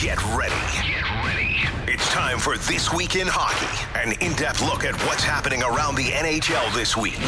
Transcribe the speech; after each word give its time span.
Get 0.00 0.16
ready. 0.28 0.54
Get 0.88 1.04
ready. 1.26 1.56
It's 1.86 2.08
time 2.08 2.38
for 2.38 2.56
This 2.56 2.90
Week 2.90 3.16
in 3.16 3.26
Hockey, 3.26 3.86
an 3.98 4.14
in 4.22 4.32
depth 4.32 4.62
look 4.62 4.82
at 4.82 4.94
what's 5.06 5.22
happening 5.22 5.62
around 5.62 5.94
the 5.94 6.08
NHL 6.08 6.72
this 6.72 6.96
week. 6.96 7.18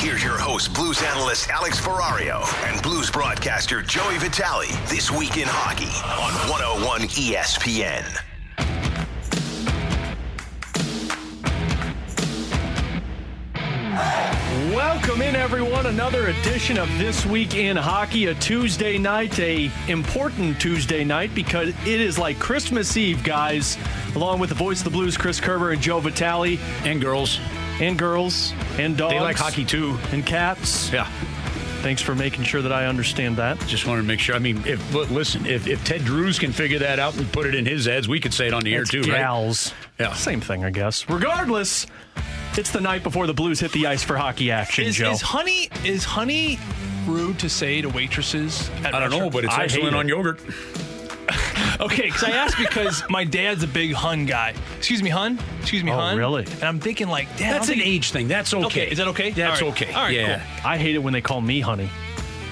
Here's 0.00 0.24
your 0.24 0.38
host, 0.38 0.72
Blues 0.72 1.02
analyst 1.02 1.50
Alex 1.50 1.78
Ferrario 1.78 2.42
and 2.64 2.82
Blues 2.82 3.10
broadcaster 3.10 3.82
Joey 3.82 4.16
Vitale. 4.16 4.74
This 4.86 5.10
Week 5.10 5.36
in 5.36 5.46
Hockey 5.46 5.84
on 6.18 6.32
101 6.48 7.02
ESPN. 7.02 8.27
Welcome 15.18 15.34
in, 15.34 15.42
everyone. 15.42 15.86
Another 15.86 16.28
edition 16.28 16.78
of 16.78 16.88
This 16.96 17.26
Week 17.26 17.56
in 17.56 17.76
Hockey, 17.76 18.26
a 18.26 18.34
Tuesday 18.36 18.98
night, 18.98 19.36
a 19.40 19.68
important 19.88 20.60
Tuesday 20.60 21.02
night 21.02 21.34
because 21.34 21.70
it 21.70 22.00
is 22.00 22.20
like 22.20 22.38
Christmas 22.38 22.96
Eve, 22.96 23.24
guys. 23.24 23.76
Along 24.14 24.38
with 24.38 24.48
the 24.50 24.54
voice 24.54 24.78
of 24.78 24.84
the 24.84 24.90
Blues, 24.90 25.16
Chris 25.16 25.40
Kerber 25.40 25.72
and 25.72 25.82
Joe 25.82 25.98
Vitale, 25.98 26.56
And 26.84 27.00
girls. 27.00 27.40
and 27.80 27.98
girls, 27.98 28.52
and 28.78 28.96
dogs. 28.96 29.12
They 29.12 29.18
like 29.18 29.36
hockey 29.36 29.64
too. 29.64 29.98
And 30.12 30.24
cats. 30.24 30.92
Yeah. 30.92 31.10
Thanks 31.82 32.00
for 32.00 32.14
making 32.14 32.44
sure 32.44 32.62
that 32.62 32.72
I 32.72 32.86
understand 32.86 33.38
that. 33.38 33.58
Just 33.66 33.86
wanted 33.86 34.02
to 34.02 34.06
make 34.06 34.20
sure. 34.20 34.36
I 34.36 34.38
mean, 34.38 34.62
if 34.66 34.94
li- 34.94 35.06
listen, 35.06 35.46
if, 35.46 35.66
if 35.66 35.84
Ted 35.84 36.04
Drewes 36.04 36.38
can 36.38 36.52
figure 36.52 36.78
that 36.78 37.00
out 37.00 37.16
and 37.16 37.30
put 37.32 37.44
it 37.44 37.56
in 37.56 37.66
his 37.66 37.86
heads, 37.86 38.06
we 38.08 38.20
could 38.20 38.32
say 38.32 38.46
it 38.46 38.54
on 38.54 38.62
the 38.62 38.72
air 38.72 38.84
too, 38.84 39.00
right? 39.00 39.08
gals. 39.18 39.74
Yeah. 39.98 40.12
Same 40.14 40.40
thing, 40.40 40.64
I 40.64 40.70
guess. 40.70 41.08
Regardless, 41.10 41.86
it's 42.56 42.70
the 42.70 42.80
night 42.80 43.02
before 43.02 43.26
the 43.26 43.34
Blues 43.34 43.60
hit 43.60 43.72
the 43.72 43.86
ice 43.86 44.02
for 44.02 44.16
hockey 44.16 44.50
action, 44.50 44.84
Is, 44.84 44.96
Joe. 44.96 45.10
is 45.12 45.20
honey 45.20 45.68
is 45.84 46.04
honey 46.04 46.58
rude 47.06 47.38
to 47.40 47.48
say 47.48 47.80
to 47.80 47.88
waitresses? 47.88 48.68
At 48.84 48.94
I 48.94 49.00
don't 49.00 49.10
know, 49.10 49.30
but 49.30 49.44
it's 49.44 49.52
I 49.54 49.58
hate 49.58 49.64
excellent 49.64 49.94
it. 49.94 49.98
on 49.98 50.08
yogurt. 50.08 50.40
okay. 51.80 52.02
Because 52.02 52.24
I 52.24 52.30
asked 52.30 52.58
because 52.58 53.02
my 53.08 53.24
dad's 53.24 53.62
a 53.62 53.66
big 53.66 53.92
hun 53.92 54.26
guy. 54.26 54.54
Excuse 54.78 55.02
me, 55.02 55.10
hun. 55.10 55.38
Excuse 55.60 55.84
me, 55.84 55.90
hun. 55.90 56.00
Oh, 56.00 56.02
hun. 56.08 56.16
really? 56.18 56.44
And 56.44 56.64
I'm 56.64 56.80
thinking 56.80 57.08
like, 57.08 57.28
Dad, 57.36 57.54
That's 57.54 57.68
an 57.68 57.74
think- 57.76 57.86
age 57.86 58.10
thing. 58.12 58.28
That's 58.28 58.52
okay. 58.54 58.64
Okay, 58.66 58.90
is 58.90 58.98
that 58.98 59.08
okay? 59.08 59.30
That's 59.30 59.62
All 59.62 59.68
right. 59.68 59.82
okay. 59.82 59.92
All 59.94 60.02
right, 60.04 60.14
yeah. 60.14 60.42
I 60.64 60.78
hate 60.78 60.94
it 60.94 60.98
when 61.02 61.12
they 61.12 61.20
call 61.20 61.40
me 61.40 61.60
honey. 61.60 61.88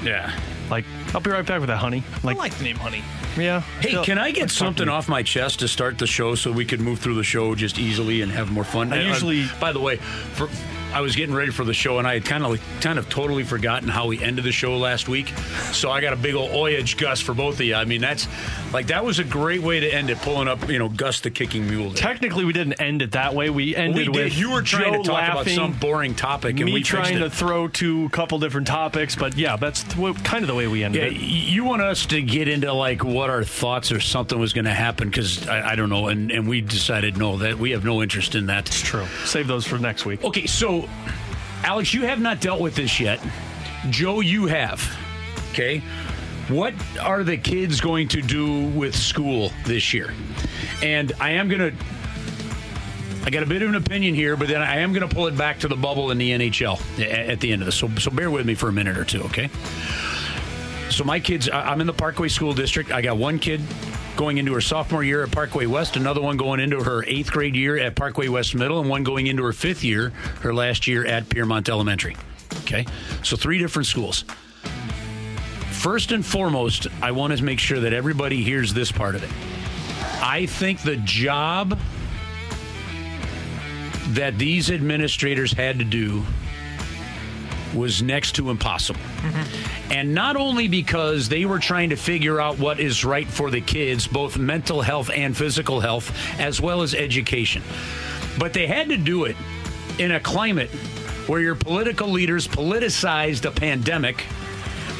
Yeah. 0.05 0.39
Like, 0.71 0.84
I'll 1.15 1.21
be 1.21 1.31
right 1.31 1.47
back 1.47 1.61
with 1.61 1.69
that, 1.69 1.78
honey. 1.78 2.03
I 2.23 2.27
Like, 2.27 2.37
like 2.37 2.55
the 2.59 2.65
name 2.65 2.77
honey. 2.77 3.03
Yeah. 3.37 3.61
Hey, 3.81 4.03
can 4.05 4.19
I 4.19 4.31
get 4.31 4.51
something 4.51 4.89
off 4.89 5.09
my 5.09 5.23
chest 5.23 5.61
to 5.61 5.69
start 5.69 5.98
the 5.98 6.06
show 6.06 6.34
so 6.34 6.51
we 6.53 6.65
could 6.65 6.81
move 6.81 6.98
through 6.98 7.15
the 7.17 7.25
show 7.25 7.55
just 7.55 7.78
easily 7.78 8.23
and 8.23 8.31
have 8.33 8.51
more 8.51 8.65
fun? 8.65 8.93
I 8.93 9.03
usually- 9.03 9.47
by 9.61 9.73
the 9.73 9.81
way, 9.81 9.97
for 9.97 10.48
I 10.97 11.01
was 11.03 11.15
getting 11.15 11.35
ready 11.35 11.51
for 11.51 11.63
the 11.63 11.75
show 11.75 11.99
and 11.99 12.09
I 12.09 12.15
had 12.15 12.25
kind 12.25 12.43
of 12.43 12.59
kind 12.81 12.99
of 12.99 13.07
totally 13.11 13.45
forgotten 13.45 13.87
how 13.87 14.07
we 14.07 14.23
ended 14.23 14.47
the 14.47 14.51
show 14.53 14.79
last 14.79 15.09
week. 15.11 15.29
So 15.73 15.91
I 15.91 16.01
got 16.01 16.15
a 16.15 16.17
big 16.17 16.35
old 16.35 16.53
oyage 16.53 16.97
Gus 16.97 17.21
for 17.21 17.35
both 17.35 17.57
of 17.61 17.67
you. 17.67 17.75
I 17.75 17.85
mean, 17.85 18.01
that's 18.01 18.27
like 18.73 18.87
that 18.87 19.05
was 19.05 19.19
a 19.19 19.25
great 19.25 19.61
way 19.61 19.79
to 19.81 19.91
end 19.93 20.09
it, 20.09 20.17
pulling 20.19 20.49
up, 20.49 20.71
you 20.71 20.79
know, 20.79 20.89
Gus 20.89 21.21
the 21.21 21.31
kicking 21.31 21.69
mule. 21.69 21.91
there. 21.91 21.97
Technically, 21.97 22.47
we 22.47 22.55
didn't 22.55 22.81
end 22.81 23.03
it 23.03 23.13
that 23.13 23.35
way. 23.35 23.51
We 23.51 23.77
ended 23.77 24.09
we 24.09 24.25
with 24.25 24.39
You 24.39 24.53
were 24.53 24.63
trying 24.63 24.95
Joe 24.95 25.03
to 25.03 25.09
talk 25.09 25.29
about 25.29 25.49
some 25.49 25.73
boring 25.75 26.15
topic, 26.15 26.57
and 26.57 26.65
me 26.65 26.73
we 26.73 26.83
trying 26.83 27.19
to 27.19 27.29
throw 27.29 27.69
to 27.69 28.07
a 28.07 28.09
couple 28.09 28.39
different 28.39 28.67
topics. 28.67 29.15
But 29.15 29.37
yeah, 29.37 29.57
that's 29.57 29.83
th- 29.83 30.25
kind 30.25 30.43
of 30.45 30.49
the 30.49 30.55
way 30.55 30.67
we 30.67 30.83
ended 30.83 31.03
Yeah, 31.03 31.09
it. 31.09 31.23
you 31.23 31.65
want 31.65 31.83
us 31.83 32.07
to 32.07 32.23
get 32.23 32.49
into 32.49 32.73
like 32.73 33.05
what 33.05 33.29
our 33.29 33.45
thoughts 33.45 33.93
or 33.93 34.01
something 34.01 34.39
was 34.39 34.55
going 34.55 34.65
to 34.65 34.75
happen 34.75 35.11
because 35.11 35.47
I, 35.47 35.73
I 35.73 35.75
don't 35.77 35.91
know, 35.91 36.09
and, 36.09 36.31
and 36.31 36.49
we 36.49 36.63
decided 36.63 37.19
no, 37.19 37.37
that 37.39 37.59
we 37.59 37.73
have 37.73 37.85
no 37.85 38.03
interest 38.03 38.35
in 38.35 38.47
that. 38.47 38.67
It's 38.69 38.81
true. 38.81 39.07
Save 39.27 39.47
those 39.47 39.67
for 39.67 39.77
next 39.79 40.07
week. 40.07 40.25
Okay, 40.25 40.47
so 40.47 40.86
Alex, 41.62 41.92
you 41.92 42.03
have 42.03 42.20
not 42.20 42.41
dealt 42.41 42.61
with 42.61 42.75
this 42.75 43.01
yet. 43.01 43.20
Joe, 43.91 44.20
you 44.20 44.47
have. 44.47 44.81
Okay. 45.51 45.83
What 46.48 46.75
are 47.01 47.25
the 47.25 47.37
kids 47.37 47.81
going 47.81 48.09
to 48.09 48.23
do 48.23 48.67
with 48.69 48.95
school 48.95 49.51
this 49.65 49.93
year? 49.93 50.15
And 50.83 51.12
I 51.20 51.31
am 51.31 51.48
going 51.48 51.73
to. 51.73 51.84
I 53.25 53.31
got 53.31 53.43
a 53.43 53.47
bit 53.47 53.62
of 53.62 53.69
an 53.69 53.75
opinion 53.75 54.15
here, 54.15 54.37
but 54.37 54.47
then 54.47 54.62
I 54.62 54.77
am 54.77 54.93
going 54.93 55.09
to 55.09 55.12
pull 55.12 55.27
it 55.27 55.37
back 55.37 55.59
to 55.61 55.69
the 55.69 55.75
bubble 55.75 56.12
in 56.12 56.19
the 56.19 56.31
NHL 56.31 56.81
at 57.28 57.41
the 57.41 57.53
end 57.53 57.62
of 57.62 57.66
this. 57.66 57.75
So, 57.75 57.88
so 57.97 58.12
bear 58.12 58.31
with 58.31 58.47
me 58.47 58.55
for 58.55 58.69
a 58.69 58.72
minute 58.72 58.97
or 58.97 59.05
two, 59.05 59.22
okay? 59.25 59.50
So 60.91 61.03
my 61.03 61.19
kids, 61.19 61.50
I'm 61.53 61.81
in 61.81 61.88
the 61.88 61.93
Parkway 61.93 62.28
School 62.28 62.55
District. 62.55 62.93
I 62.93 63.03
got 63.03 63.16
one 63.16 63.41
kid 63.41 63.61
going 64.16 64.38
into 64.38 64.54
her 64.54 64.60
sophomore 64.60 65.04
year 65.04 65.22
at 65.22 65.31
Parkway 65.31 65.66
West, 65.66 65.97
another 65.97 66.21
one 66.21 66.37
going 66.37 66.59
into 66.59 66.82
her 66.82 67.04
eighth 67.04 67.31
grade 67.31 67.54
year 67.54 67.78
at 67.78 67.94
Parkway 67.94 68.28
West 68.28 68.54
Middle, 68.54 68.81
and 68.81 68.88
one 68.88 69.04
going 69.04 69.27
into 69.27 69.44
her 69.44 69.53
fifth 69.53 69.84
year, 69.84 70.10
her 70.41 70.54
last 70.54 70.87
year 70.87 71.06
at 71.06 71.28
Pierremont 71.28 71.69
Elementary. 71.69 72.16
Okay, 72.60 72.87
so 73.22 73.37
three 73.37 73.59
different 73.59 73.87
schools. 73.87 74.25
First 75.71 76.10
and 76.12 76.25
foremost, 76.25 76.87
I 77.03 77.12
want 77.12 77.37
to 77.37 77.44
make 77.44 77.60
sure 77.60 77.81
that 77.81 77.93
everybody 77.93 78.43
hears 78.43 78.72
this 78.72 78.91
part 78.91 79.15
of 79.15 79.22
it. 79.22 79.31
I 80.22 80.47
think 80.47 80.82
the 80.82 80.97
job 80.97 81.78
that 84.09 84.38
these 84.38 84.71
administrators 84.71 85.53
had 85.53 85.78
to 85.78 85.84
do 85.84 86.25
was 87.76 88.03
next 88.03 88.34
to 88.37 88.50
impossible. 88.50 89.00
And 89.91 90.14
not 90.14 90.37
only 90.37 90.66
because 90.69 91.28
they 91.28 91.44
were 91.44 91.59
trying 91.59 91.91
to 91.91 91.97
figure 91.97 92.41
out 92.41 92.59
what 92.59 92.81
is 92.81 93.04
right 93.04 93.26
for 93.26 93.50
the 93.50 93.60
kids, 93.60 94.06
both 94.06 94.38
mental 94.38 94.81
health 94.81 95.10
and 95.14 95.37
physical 95.37 95.81
health, 95.81 96.12
as 96.41 96.60
well 96.60 96.82
as 96.82 96.94
education, 96.94 97.62
but 98.38 98.53
they 98.53 98.66
had 98.66 98.88
to 98.88 98.97
do 98.97 99.25
it 99.25 99.37
in 99.98 100.12
a 100.12 100.20
climate 100.20 100.70
where 101.26 101.41
your 101.41 101.54
political 101.54 102.09
leaders 102.09 102.47
politicized 102.47 103.44
a 103.44 103.50
pandemic 103.50 104.25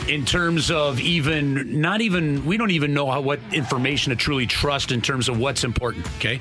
in 0.09 0.25
terms 0.25 0.71
of 0.71 1.01
even 1.01 1.81
not 1.81 2.01
even 2.01 2.45
we 2.45 2.57
don't 2.57 2.71
even 2.71 2.95
know 2.95 3.11
how 3.11 3.21
what 3.21 3.41
information 3.53 4.11
to 4.11 4.17
truly 4.17 4.47
trust 4.47 4.93
in 4.93 5.03
terms 5.03 5.29
of 5.29 5.39
what's 5.39 5.65
important 5.65 6.07
okay? 6.17 6.41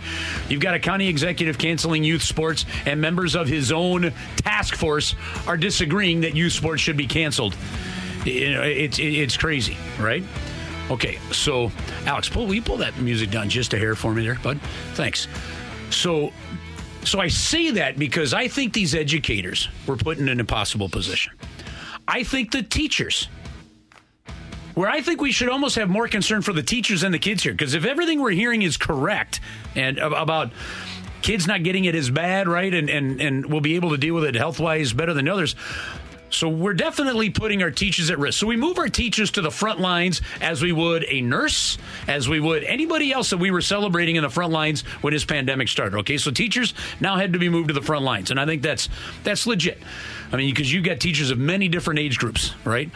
You've 0.49 0.61
got 0.61 0.75
a 0.75 0.79
county 0.79 1.07
executive 1.07 1.57
canceling 1.57 2.03
youth 2.03 2.21
sports 2.21 2.65
and 2.85 3.01
members 3.01 3.35
of 3.35 3.47
his 3.47 3.71
own 3.71 4.13
task 4.37 4.75
force 4.75 5.15
are 5.47 5.57
disagreeing 5.57 6.21
that 6.21 6.35
youth 6.35 6.53
sports 6.53 6.81
should 6.81 6.97
be 6.97 7.07
canceled. 7.07 7.55
You 8.23 8.53
know, 8.53 8.61
it's 8.61 8.99
it's 8.99 9.37
crazy 9.37 9.77
right? 9.99 10.23
Okay 10.91 11.17
so 11.31 11.71
alex 12.05 12.29
pull 12.29 12.45
will 12.45 12.53
you 12.53 12.61
pull 12.61 12.77
that 12.77 12.95
music 12.99 13.31
down 13.31 13.49
just 13.49 13.73
a 13.73 13.77
hair 13.77 13.95
for 13.95 14.13
me 14.13 14.23
there 14.23 14.39
bud? 14.43 14.59
Thanks. 14.93 15.27
So 15.89 16.31
so 17.03 17.19
i 17.19 17.27
say 17.27 17.71
that 17.71 17.97
because 17.97 18.33
i 18.33 18.47
think 18.47 18.73
these 18.73 18.95
educators 18.95 19.69
were 19.87 19.95
put 19.95 20.17
in 20.19 20.29
an 20.29 20.39
impossible 20.39 20.89
position. 20.89 21.33
I 22.07 22.23
think 22.23 22.51
the 22.51 22.61
teachers 22.61 23.27
where 24.75 24.89
I 24.89 25.01
think 25.01 25.21
we 25.21 25.31
should 25.31 25.49
almost 25.49 25.75
have 25.75 25.89
more 25.89 26.07
concern 26.07 26.41
for 26.41 26.53
the 26.53 26.63
teachers 26.63 27.03
and 27.03 27.13
the 27.13 27.19
kids 27.19 27.43
here. 27.43 27.53
Because 27.53 27.73
if 27.73 27.85
everything 27.85 28.21
we're 28.21 28.31
hearing 28.31 28.61
is 28.61 28.77
correct 28.77 29.39
and 29.75 29.97
about 29.97 30.51
kids 31.21 31.47
not 31.47 31.63
getting 31.63 31.85
it 31.85 31.95
as 31.95 32.09
bad, 32.11 32.47
right, 32.47 32.73
and, 32.73 32.89
and, 32.89 33.19
and 33.19 33.45
we'll 33.47 33.61
be 33.61 33.75
able 33.75 33.89
to 33.91 33.97
deal 33.97 34.13
with 34.13 34.25
it 34.25 34.35
health 34.35 34.59
wise 34.59 34.93
better 34.93 35.13
than 35.13 35.27
others. 35.27 35.55
So 36.29 36.49
we're 36.49 36.73
definitely 36.73 37.29
putting 37.29 37.63
our 37.63 37.71
teachers 37.71 38.09
at 38.09 38.19
risk. 38.19 38.39
So 38.39 38.47
we 38.47 38.57
move 38.57 38.77
our 38.77 38.89
teachers 38.89 39.31
to 39.31 39.41
the 39.41 39.51
front 39.51 39.79
lines 39.79 40.21
as 40.41 40.61
we 40.61 40.71
would 40.71 41.05
a 41.07 41.21
nurse, 41.21 41.77
as 42.07 42.27
we 42.27 42.41
would 42.41 42.63
anybody 42.65 43.13
else 43.13 43.29
that 43.29 43.37
we 43.37 43.51
were 43.51 43.61
celebrating 43.61 44.17
in 44.17 44.23
the 44.23 44.29
front 44.29 44.51
lines 44.51 44.81
when 45.01 45.13
this 45.13 45.23
pandemic 45.23 45.69
started. 45.69 45.97
Okay, 45.99 46.17
so 46.17 46.31
teachers 46.31 46.73
now 46.99 47.15
had 47.15 47.33
to 47.33 47.39
be 47.39 47.47
moved 47.47 47.69
to 47.69 47.73
the 47.73 47.81
front 47.81 48.03
lines, 48.03 48.31
and 48.31 48.39
I 48.39 48.45
think 48.45 48.63
that's 48.63 48.89
that's 49.23 49.47
legit. 49.47 49.81
I 50.31 50.37
mean, 50.37 50.49
because 50.49 50.71
you've 50.71 50.83
got 50.83 50.99
teachers 50.99 51.31
of 51.31 51.37
many 51.37 51.67
different 51.67 51.99
age 51.99 52.17
groups, 52.17 52.53
right, 52.63 52.89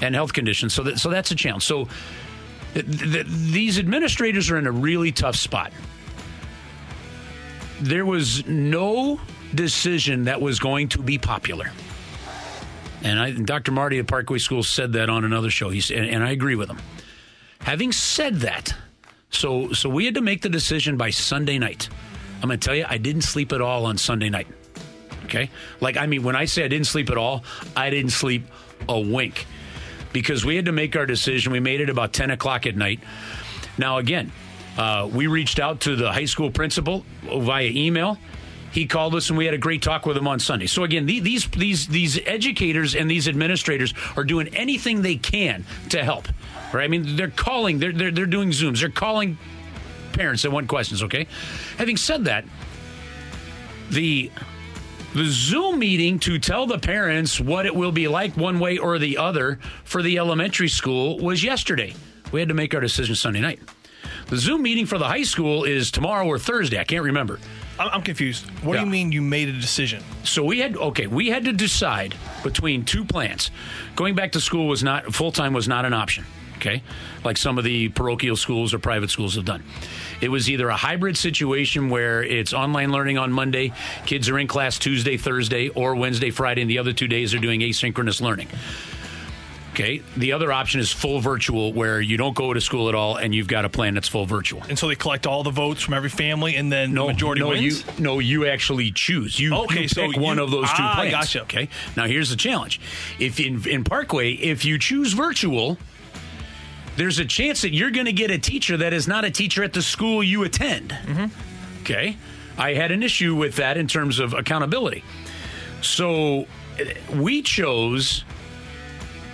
and 0.00 0.14
health 0.14 0.32
conditions. 0.32 0.74
So 0.74 0.82
that 0.84 0.98
so 0.98 1.10
that's 1.10 1.30
a 1.30 1.34
challenge. 1.34 1.64
So 1.64 1.88
th- 2.74 2.86
th- 2.86 3.26
these 3.26 3.78
administrators 3.78 4.50
are 4.50 4.58
in 4.58 4.66
a 4.66 4.72
really 4.72 5.12
tough 5.12 5.36
spot. 5.36 5.72
There 7.80 8.04
was 8.04 8.46
no 8.46 9.20
decision 9.54 10.24
that 10.24 10.40
was 10.40 10.58
going 10.58 10.88
to 10.90 10.98
be 10.98 11.18
popular. 11.18 11.72
And 13.02 13.18
I, 13.18 13.32
Dr. 13.32 13.72
Marty 13.72 13.98
at 13.98 14.06
Parkway 14.06 14.38
School 14.38 14.62
said 14.62 14.92
that 14.92 15.08
on 15.08 15.24
another 15.24 15.50
show. 15.50 15.70
He 15.70 15.80
said, 15.80 15.98
and, 15.98 16.10
and 16.10 16.24
I 16.24 16.30
agree 16.30 16.54
with 16.54 16.68
him. 16.68 16.78
Having 17.60 17.92
said 17.92 18.36
that, 18.40 18.74
so 19.30 19.72
so 19.72 19.88
we 19.88 20.04
had 20.06 20.14
to 20.14 20.20
make 20.20 20.42
the 20.42 20.48
decision 20.48 20.96
by 20.96 21.10
Sunday 21.10 21.58
night. 21.58 21.88
I'm 22.42 22.48
going 22.48 22.58
to 22.58 22.64
tell 22.64 22.74
you, 22.74 22.86
I 22.88 22.96
didn't 22.96 23.22
sleep 23.22 23.52
at 23.52 23.60
all 23.60 23.84
on 23.86 23.98
Sunday 23.98 24.30
night. 24.30 24.46
Okay, 25.30 25.48
like 25.80 25.96
I 25.96 26.06
mean, 26.06 26.24
when 26.24 26.34
I 26.34 26.44
say 26.46 26.64
I 26.64 26.68
didn't 26.68 26.88
sleep 26.88 27.08
at 27.08 27.16
all, 27.16 27.44
I 27.76 27.88
didn't 27.90 28.10
sleep 28.10 28.42
a 28.88 28.98
wink 28.98 29.46
because 30.12 30.44
we 30.44 30.56
had 30.56 30.64
to 30.64 30.72
make 30.72 30.96
our 30.96 31.06
decision. 31.06 31.52
We 31.52 31.60
made 31.60 31.80
it 31.80 31.88
about 31.88 32.12
10 32.12 32.32
o'clock 32.32 32.66
at 32.66 32.76
night. 32.76 32.98
Now, 33.78 33.98
again, 33.98 34.32
uh, 34.76 35.08
we 35.12 35.28
reached 35.28 35.60
out 35.60 35.80
to 35.82 35.94
the 35.94 36.10
high 36.10 36.24
school 36.24 36.50
principal 36.50 37.04
via 37.22 37.66
email. 37.68 38.18
He 38.72 38.86
called 38.86 39.14
us 39.14 39.28
and 39.28 39.38
we 39.38 39.44
had 39.44 39.54
a 39.54 39.58
great 39.58 39.82
talk 39.82 40.04
with 40.04 40.16
him 40.16 40.26
on 40.26 40.40
Sunday. 40.40 40.66
So 40.66 40.82
again, 40.82 41.06
the- 41.06 41.20
these 41.20 41.46
these 41.48 41.86
these 41.86 42.18
educators 42.26 42.96
and 42.96 43.08
these 43.08 43.28
administrators 43.28 43.94
are 44.16 44.24
doing 44.24 44.48
anything 44.48 45.02
they 45.02 45.16
can 45.16 45.64
to 45.90 46.02
help. 46.02 46.26
Right? 46.72 46.84
I 46.84 46.88
mean, 46.88 47.14
they're 47.14 47.30
calling, 47.30 47.78
they're 47.78 47.92
they're, 47.92 48.10
they're 48.10 48.26
doing 48.26 48.50
Zooms, 48.50 48.80
they're 48.80 48.88
calling 48.90 49.38
parents 50.12 50.42
that 50.42 50.50
want 50.50 50.66
questions. 50.66 51.04
Okay. 51.04 51.28
Having 51.78 51.98
said 51.98 52.24
that, 52.24 52.44
the 53.90 54.30
The 55.12 55.24
Zoom 55.24 55.80
meeting 55.80 56.20
to 56.20 56.38
tell 56.38 56.66
the 56.66 56.78
parents 56.78 57.40
what 57.40 57.66
it 57.66 57.74
will 57.74 57.90
be 57.90 58.06
like 58.06 58.36
one 58.36 58.60
way 58.60 58.78
or 58.78 58.96
the 58.96 59.18
other 59.18 59.58
for 59.82 60.02
the 60.02 60.18
elementary 60.18 60.68
school 60.68 61.18
was 61.18 61.42
yesterday. 61.42 61.94
We 62.30 62.38
had 62.38 62.48
to 62.48 62.54
make 62.54 62.72
our 62.74 62.80
decision 62.80 63.16
Sunday 63.16 63.40
night. 63.40 63.58
The 64.28 64.36
Zoom 64.36 64.62
meeting 64.62 64.86
for 64.86 64.98
the 64.98 65.08
high 65.08 65.24
school 65.24 65.64
is 65.64 65.90
tomorrow 65.90 66.24
or 66.24 66.38
Thursday. 66.38 66.78
I 66.78 66.84
can't 66.84 67.02
remember. 67.02 67.40
I'm, 67.80 67.88
I'm 67.88 68.02
confused. 68.02 68.48
What 68.62 68.74
do 68.74 68.80
you 68.80 68.86
mean 68.86 69.10
you 69.10 69.20
made 69.20 69.48
a 69.48 69.52
decision? 69.52 70.04
So 70.22 70.44
we 70.44 70.60
had 70.60 70.76
okay, 70.76 71.08
we 71.08 71.28
had 71.28 71.44
to 71.46 71.52
decide 71.52 72.14
between 72.44 72.84
two 72.84 73.04
plans. 73.04 73.50
Going 73.96 74.14
back 74.14 74.30
to 74.32 74.40
school 74.40 74.68
was 74.68 74.84
not 74.84 75.12
full 75.12 75.32
time 75.32 75.52
was 75.52 75.66
not 75.66 75.84
an 75.84 75.92
option. 75.92 76.24
Okay, 76.60 76.82
like 77.24 77.38
some 77.38 77.56
of 77.56 77.64
the 77.64 77.88
parochial 77.88 78.36
schools 78.36 78.74
or 78.74 78.78
private 78.78 79.08
schools 79.08 79.34
have 79.36 79.46
done. 79.46 79.62
It 80.20 80.28
was 80.28 80.50
either 80.50 80.68
a 80.68 80.76
hybrid 80.76 81.16
situation 81.16 81.88
where 81.88 82.22
it's 82.22 82.52
online 82.52 82.92
learning 82.92 83.16
on 83.16 83.32
Monday, 83.32 83.72
kids 84.04 84.28
are 84.28 84.38
in 84.38 84.46
class 84.46 84.78
Tuesday, 84.78 85.16
Thursday, 85.16 85.70
or 85.70 85.94
Wednesday, 85.94 86.30
Friday, 86.30 86.60
and 86.60 86.70
the 86.70 86.78
other 86.78 86.92
two 86.92 87.08
days 87.08 87.32
they're 87.32 87.40
doing 87.40 87.60
asynchronous 87.60 88.20
learning. 88.20 88.48
Okay, 89.72 90.02
the 90.16 90.32
other 90.32 90.52
option 90.52 90.80
is 90.80 90.92
full 90.92 91.20
virtual, 91.20 91.72
where 91.72 92.00
you 92.00 92.16
don't 92.18 92.34
go 92.34 92.52
to 92.52 92.60
school 92.60 92.88
at 92.90 92.94
all 92.94 93.16
and 93.16 93.34
you've 93.34 93.46
got 93.46 93.64
a 93.64 93.68
plan 93.70 93.94
that's 93.94 94.08
full 94.08 94.26
virtual. 94.26 94.62
And 94.68 94.76
so 94.78 94.88
they 94.88 94.96
collect 94.96 95.26
all 95.26 95.42
the 95.44 95.50
votes 95.52 95.80
from 95.80 95.94
every 95.94 96.10
family, 96.10 96.56
and 96.56 96.70
then 96.70 96.92
the 96.92 97.06
majority 97.06 97.40
no, 97.40 97.48
wins. 97.48 97.86
You, 97.86 98.02
no, 98.02 98.18
you 98.18 98.46
actually 98.48 98.90
choose. 98.90 99.38
You, 99.40 99.54
Okay, 99.54 99.82
you 99.82 99.88
so 99.88 100.10
one 100.20 100.36
you- 100.36 100.42
of 100.44 100.50
those 100.50 100.68
two 100.68 100.74
ah, 100.82 100.94
plans. 100.96 101.12
gotcha. 101.12 101.42
Okay. 101.42 101.68
Now 101.96 102.04
here's 102.06 102.28
the 102.28 102.36
challenge: 102.36 102.80
if 103.18 103.40
in 103.40 103.66
in 103.66 103.84
Parkway, 103.84 104.32
if 104.32 104.64
you 104.66 104.76
choose 104.76 105.12
virtual, 105.14 105.78
there's 107.00 107.18
a 107.18 107.24
chance 107.24 107.62
that 107.62 107.72
you're 107.72 107.90
going 107.90 108.04
to 108.04 108.12
get 108.12 108.30
a 108.30 108.36
teacher 108.36 108.76
that 108.76 108.92
is 108.92 109.08
not 109.08 109.24
a 109.24 109.30
teacher 109.30 109.64
at 109.64 109.72
the 109.72 109.80
school 109.80 110.22
you 110.22 110.42
attend. 110.42 110.90
Mm-hmm. 110.90 111.80
Okay. 111.80 112.18
I 112.58 112.74
had 112.74 112.92
an 112.92 113.02
issue 113.02 113.34
with 113.34 113.56
that 113.56 113.78
in 113.78 113.88
terms 113.88 114.18
of 114.18 114.34
accountability. 114.34 115.02
So 115.80 116.46
we 117.10 117.40
chose 117.40 118.22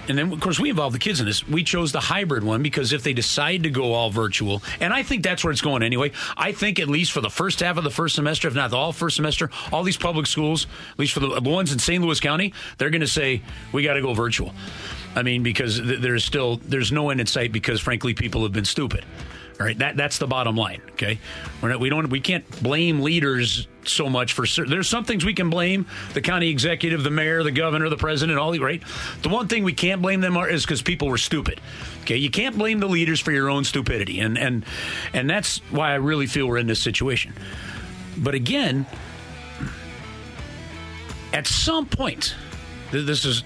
and 0.08 0.16
then, 0.16 0.32
of 0.32 0.38
course, 0.38 0.60
we 0.60 0.70
involve 0.70 0.92
the 0.92 1.00
kids 1.00 1.18
in 1.18 1.26
this. 1.26 1.46
We 1.48 1.64
chose 1.64 1.90
the 1.90 1.98
hybrid 1.98 2.44
one 2.44 2.62
because 2.62 2.92
if 2.92 3.02
they 3.02 3.12
decide 3.12 3.64
to 3.64 3.70
go 3.70 3.92
all 3.92 4.10
virtual, 4.10 4.62
and 4.78 4.94
I 4.94 5.02
think 5.02 5.24
that's 5.24 5.42
where 5.42 5.50
it's 5.50 5.60
going 5.60 5.82
anyway. 5.82 6.12
I 6.36 6.52
think 6.52 6.78
at 6.78 6.86
least 6.86 7.10
for 7.10 7.20
the 7.20 7.28
first 7.28 7.58
half 7.58 7.76
of 7.76 7.82
the 7.82 7.90
first 7.90 8.14
semester, 8.14 8.46
if 8.46 8.54
not 8.54 8.70
the 8.70 8.76
all 8.76 8.92
first 8.92 9.16
semester, 9.16 9.50
all 9.72 9.82
these 9.82 9.96
public 9.96 10.28
schools, 10.28 10.68
at 10.92 10.98
least 11.00 11.12
for 11.12 11.18
the 11.18 11.40
ones 11.40 11.72
in 11.72 11.80
St. 11.80 12.00
Louis 12.00 12.20
County, 12.20 12.52
they're 12.78 12.90
going 12.90 13.00
to 13.00 13.08
say 13.08 13.42
we 13.72 13.82
got 13.82 13.94
to 13.94 14.02
go 14.02 14.14
virtual. 14.14 14.54
I 15.16 15.22
mean, 15.22 15.42
because 15.42 15.80
th- 15.80 16.00
there's 16.00 16.24
still 16.24 16.58
there's 16.58 16.92
no 16.92 17.10
end 17.10 17.20
in 17.20 17.26
sight 17.26 17.50
because 17.50 17.80
frankly, 17.80 18.14
people 18.14 18.42
have 18.42 18.52
been 18.52 18.66
stupid. 18.66 19.04
All 19.58 19.64
right, 19.64 19.78
that 19.78 19.96
that's 19.96 20.18
the 20.18 20.26
bottom 20.26 20.54
line. 20.54 20.82
Okay, 20.92 21.18
we're 21.62 21.70
not, 21.70 21.80
we 21.80 21.88
don't 21.88 22.10
we 22.10 22.20
can't 22.20 22.48
blame 22.62 23.00
leaders 23.00 23.66
so 23.84 24.10
much 24.10 24.34
for 24.34 24.44
cer- 24.44 24.66
there's 24.66 24.88
some 24.88 25.04
things 25.04 25.24
we 25.24 25.32
can 25.32 25.48
blame 25.48 25.86
the 26.12 26.20
county 26.20 26.50
executive, 26.50 27.02
the 27.02 27.10
mayor, 27.10 27.42
the 27.42 27.50
governor, 27.50 27.88
the 27.88 27.96
president, 27.96 28.38
all 28.38 28.50
the 28.50 28.58
right. 28.58 28.82
The 29.22 29.30
one 29.30 29.48
thing 29.48 29.64
we 29.64 29.72
can't 29.72 30.02
blame 30.02 30.20
them 30.20 30.36
are, 30.36 30.46
is 30.46 30.66
because 30.66 30.82
people 30.82 31.08
were 31.08 31.16
stupid. 31.16 31.60
Okay, 32.02 32.16
you 32.16 32.30
can't 32.30 32.58
blame 32.58 32.80
the 32.80 32.86
leaders 32.86 33.18
for 33.18 33.32
your 33.32 33.48
own 33.48 33.64
stupidity, 33.64 34.20
and 34.20 34.36
and 34.36 34.66
and 35.14 35.30
that's 35.30 35.58
why 35.70 35.92
I 35.92 35.94
really 35.94 36.26
feel 36.26 36.46
we're 36.46 36.58
in 36.58 36.66
this 36.66 36.80
situation. 36.80 37.32
But 38.18 38.34
again, 38.34 38.84
at 41.32 41.46
some 41.46 41.86
point, 41.86 42.34
th- 42.90 43.06
this 43.06 43.24
is 43.24 43.42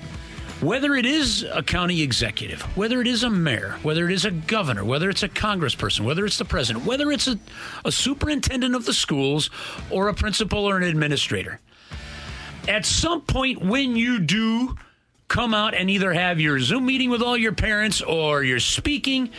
whether 0.60 0.94
it 0.94 1.06
is 1.06 1.42
a 1.42 1.62
county 1.62 2.02
executive, 2.02 2.62
whether 2.76 3.00
it 3.00 3.06
is 3.06 3.22
a 3.22 3.30
mayor, 3.30 3.78
whether 3.82 4.08
it 4.08 4.12
is 4.12 4.24
a 4.24 4.30
governor, 4.30 4.84
whether 4.84 5.08
it's 5.08 5.22
a 5.22 5.28
congressperson, 5.28 6.00
whether 6.00 6.26
it's 6.26 6.38
the 6.38 6.44
president, 6.44 6.84
whether 6.84 7.10
it's 7.10 7.26
a, 7.26 7.38
a 7.84 7.92
superintendent 7.92 8.74
of 8.74 8.84
the 8.84 8.92
schools 8.92 9.50
or 9.90 10.08
a 10.08 10.14
principal 10.14 10.66
or 10.66 10.76
an 10.76 10.82
administrator, 10.82 11.60
at 12.68 12.84
some 12.84 13.22
point 13.22 13.64
when 13.64 13.96
you 13.96 14.18
do 14.18 14.76
come 15.28 15.54
out 15.54 15.74
and 15.74 15.88
either 15.88 16.12
have 16.12 16.40
your 16.40 16.58
Zoom 16.58 16.86
meeting 16.86 17.08
with 17.08 17.22
all 17.22 17.36
your 17.36 17.52
parents 17.52 18.02
or 18.02 18.42
you're 18.42 18.60
speaking, 18.60 19.30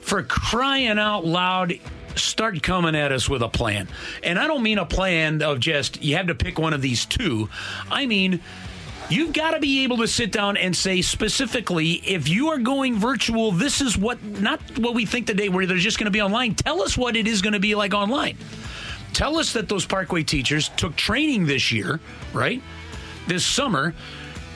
for 0.00 0.22
crying 0.22 0.98
out 0.98 1.26
loud, 1.26 1.78
start 2.16 2.62
coming 2.62 2.96
at 2.96 3.12
us 3.12 3.28
with 3.28 3.42
a 3.42 3.48
plan. 3.48 3.86
And 4.24 4.38
I 4.38 4.46
don't 4.46 4.62
mean 4.62 4.78
a 4.78 4.86
plan 4.86 5.42
of 5.42 5.60
just 5.60 6.02
you 6.02 6.16
have 6.16 6.28
to 6.28 6.34
pick 6.34 6.58
one 6.58 6.72
of 6.72 6.80
these 6.80 7.04
two. 7.04 7.50
I 7.90 8.06
mean, 8.06 8.40
you've 9.10 9.32
got 9.32 9.52
to 9.52 9.60
be 9.60 9.84
able 9.84 9.98
to 9.98 10.08
sit 10.08 10.32
down 10.32 10.56
and 10.56 10.76
say 10.76 11.02
specifically 11.02 11.92
if 11.92 12.28
you 12.28 12.48
are 12.48 12.58
going 12.58 12.96
virtual, 12.96 13.52
this 13.52 13.80
is 13.80 13.96
what, 13.96 14.22
not 14.22 14.60
what 14.78 14.94
we 14.94 15.06
think 15.06 15.26
today 15.26 15.48
where 15.48 15.66
they're 15.66 15.76
just 15.76 15.98
going 15.98 16.06
to 16.06 16.10
be 16.10 16.22
online. 16.22 16.54
Tell 16.54 16.82
us 16.82 16.96
what 16.96 17.16
it 17.16 17.26
is 17.26 17.42
going 17.42 17.54
to 17.54 17.60
be 17.60 17.74
like 17.74 17.94
online. 17.94 18.36
Tell 19.12 19.38
us 19.38 19.52
that 19.54 19.68
those 19.68 19.86
Parkway 19.86 20.22
teachers 20.22 20.68
took 20.70 20.94
training 20.96 21.46
this 21.46 21.72
year, 21.72 22.00
right? 22.32 22.62
This 23.26 23.44
summer 23.44 23.94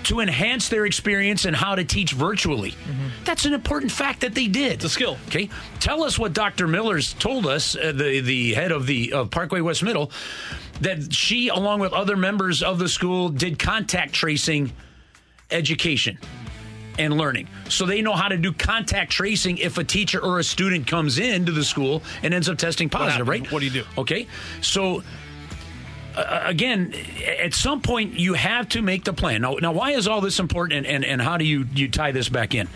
to 0.04 0.20
enhance 0.20 0.68
their 0.68 0.84
experience 0.84 1.44
and 1.44 1.54
how 1.54 1.74
to 1.74 1.84
teach 1.84 2.12
virtually. 2.12 2.74
That's 3.24 3.44
an 3.44 3.54
important 3.54 3.92
fact 3.92 4.20
that 4.20 4.34
they 4.34 4.48
did. 4.48 4.80
The 4.80 4.88
skill. 4.88 5.16
Okay, 5.28 5.48
tell 5.80 6.02
us 6.02 6.18
what 6.18 6.32
Dr. 6.32 6.66
Miller's 6.66 7.12
told 7.14 7.46
us, 7.46 7.76
uh, 7.76 7.92
the 7.92 8.20
the 8.20 8.54
head 8.54 8.72
of 8.72 8.86
the 8.86 9.12
of 9.12 9.30
Parkway 9.30 9.60
West 9.60 9.82
Middle, 9.82 10.10
that 10.82 11.12
she, 11.12 11.48
along 11.48 11.80
with 11.80 11.92
other 11.92 12.16
members 12.16 12.62
of 12.62 12.78
the 12.78 12.88
school, 12.88 13.28
did 13.28 13.58
contact 13.58 14.12
tracing 14.12 14.72
education 15.50 16.18
and 16.98 17.16
learning, 17.16 17.48
so 17.68 17.86
they 17.86 18.02
know 18.02 18.12
how 18.12 18.28
to 18.28 18.36
do 18.36 18.52
contact 18.52 19.10
tracing 19.10 19.56
if 19.58 19.78
a 19.78 19.84
teacher 19.84 20.20
or 20.22 20.38
a 20.38 20.44
student 20.44 20.86
comes 20.86 21.18
into 21.18 21.50
the 21.50 21.64
school 21.64 22.02
and 22.22 22.34
ends 22.34 22.48
up 22.48 22.58
testing 22.58 22.88
positive. 22.88 23.26
happens? 23.26 23.44
Right? 23.44 23.52
What 23.52 23.60
do 23.60 23.66
you 23.66 23.72
do? 23.72 23.84
Okay, 23.96 24.26
so 24.60 25.02
uh, 26.14 26.42
again, 26.44 26.94
at 27.38 27.54
some 27.54 27.80
point 27.80 28.18
you 28.18 28.34
have 28.34 28.68
to 28.70 28.82
make 28.82 29.04
the 29.04 29.12
plan. 29.12 29.40
Now, 29.40 29.54
now 29.54 29.72
why 29.72 29.92
is 29.92 30.06
all 30.06 30.20
this 30.20 30.38
important, 30.38 30.84
and, 30.84 30.86
and, 30.86 31.04
and 31.04 31.22
how 31.22 31.38
do 31.38 31.44
you 31.44 31.66
you 31.74 31.88
tie 31.88 32.12
this 32.12 32.28
back 32.28 32.54
in? 32.54 32.68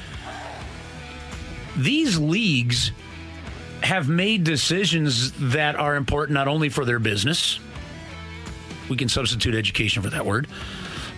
These 1.76 2.18
leagues 2.18 2.92
have 3.82 4.08
made 4.08 4.44
decisions 4.44 5.32
that 5.52 5.76
are 5.76 5.96
important 5.96 6.34
not 6.34 6.48
only 6.48 6.70
for 6.70 6.84
their 6.86 6.98
business. 6.98 7.60
We 8.88 8.96
can 8.96 9.08
substitute 9.08 9.54
education 9.54 10.02
for 10.02 10.10
that 10.10 10.24
word, 10.24 10.46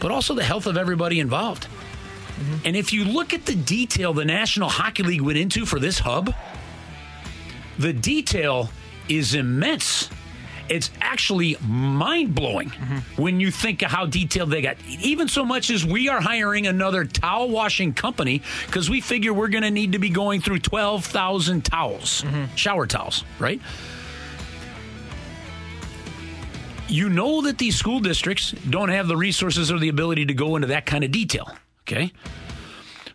but 0.01 0.11
also 0.11 0.35
the 0.35 0.45
health 0.45 0.67
of 0.67 0.77
everybody 0.77 1.21
involved. 1.21 1.65
Mm-hmm. 1.65 2.67
And 2.67 2.77
if 2.77 2.93
you 2.93 3.05
look 3.05 3.35
at 3.35 3.47
the 3.47 3.55
detail 3.55 4.13
the 4.13 4.25
National 4.25 4.69
Hockey 4.69 5.03
League 5.03 5.21
went 5.21 5.39
into 5.39 5.67
for 5.67 5.79
this 5.79 5.99
hub, 5.99 6.33
the 7.79 7.93
detail 7.93 8.71
is 9.09 9.35
immense. 9.35 10.11
It's 10.69 10.91
actually 11.01 11.57
mind 11.67 12.35
blowing 12.35 12.69
mm-hmm. 12.69 13.23
when 13.23 13.41
you 13.41 13.51
think 13.51 13.83
of 13.83 13.91
how 13.91 14.05
detailed 14.05 14.51
they 14.51 14.61
got. 14.61 14.77
Even 15.01 15.27
so 15.27 15.45
much 15.45 15.71
as 15.71 15.85
we 15.85 16.09
are 16.09 16.21
hiring 16.21 16.67
another 16.67 17.05
towel 17.07 17.49
washing 17.49 17.95
company 17.95 18.43
because 18.67 18.91
we 18.91 19.01
figure 19.01 19.33
we're 19.33 19.49
going 19.49 19.63
to 19.63 19.71
need 19.71 19.93
to 19.93 19.99
be 19.99 20.11
going 20.11 20.43
through 20.43 20.59
12,000 20.59 21.65
towels, 21.65 22.23
mm-hmm. 22.23 22.55
shower 22.55 22.87
towels, 22.87 23.25
right? 23.39 23.61
You 26.89 27.09
know 27.09 27.43
that 27.43 27.59
these 27.59 27.77
school 27.77 28.01
districts 28.01 28.53
don't 28.71 28.89
have 28.89 29.09
the 29.09 29.17
resources 29.17 29.71
or 29.71 29.79
the 29.79 29.91
ability 29.91 30.27
to 30.27 30.35
go 30.35 30.57
into 30.57 30.69
that 30.69 30.87
kind 30.87 31.05
of 31.05 31.11
detail, 31.11 31.51
okay? 31.83 32.13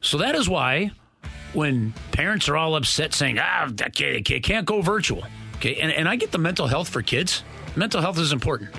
So 0.02 0.20
that 0.20 0.36
is 0.36 0.48
why 0.48 0.92
when 1.54 1.94
parents 2.12 2.50
are 2.50 2.58
all 2.58 2.76
upset 2.76 3.14
saying, 3.14 3.40
ah, 3.40 3.70
kid 3.94 4.44
can't 4.44 4.66
go 4.66 4.82
virtual. 4.82 5.24
Okay. 5.56 5.80
And, 5.80 5.92
and 5.92 6.10
I 6.10 6.16
get 6.18 6.32
the 6.32 6.38
mental 6.38 6.68
health 6.68 6.90
for 6.90 7.02
kids. 7.02 7.44
Mental 7.76 8.02
health 8.02 8.20
is 8.20 8.32
important. 8.34 8.72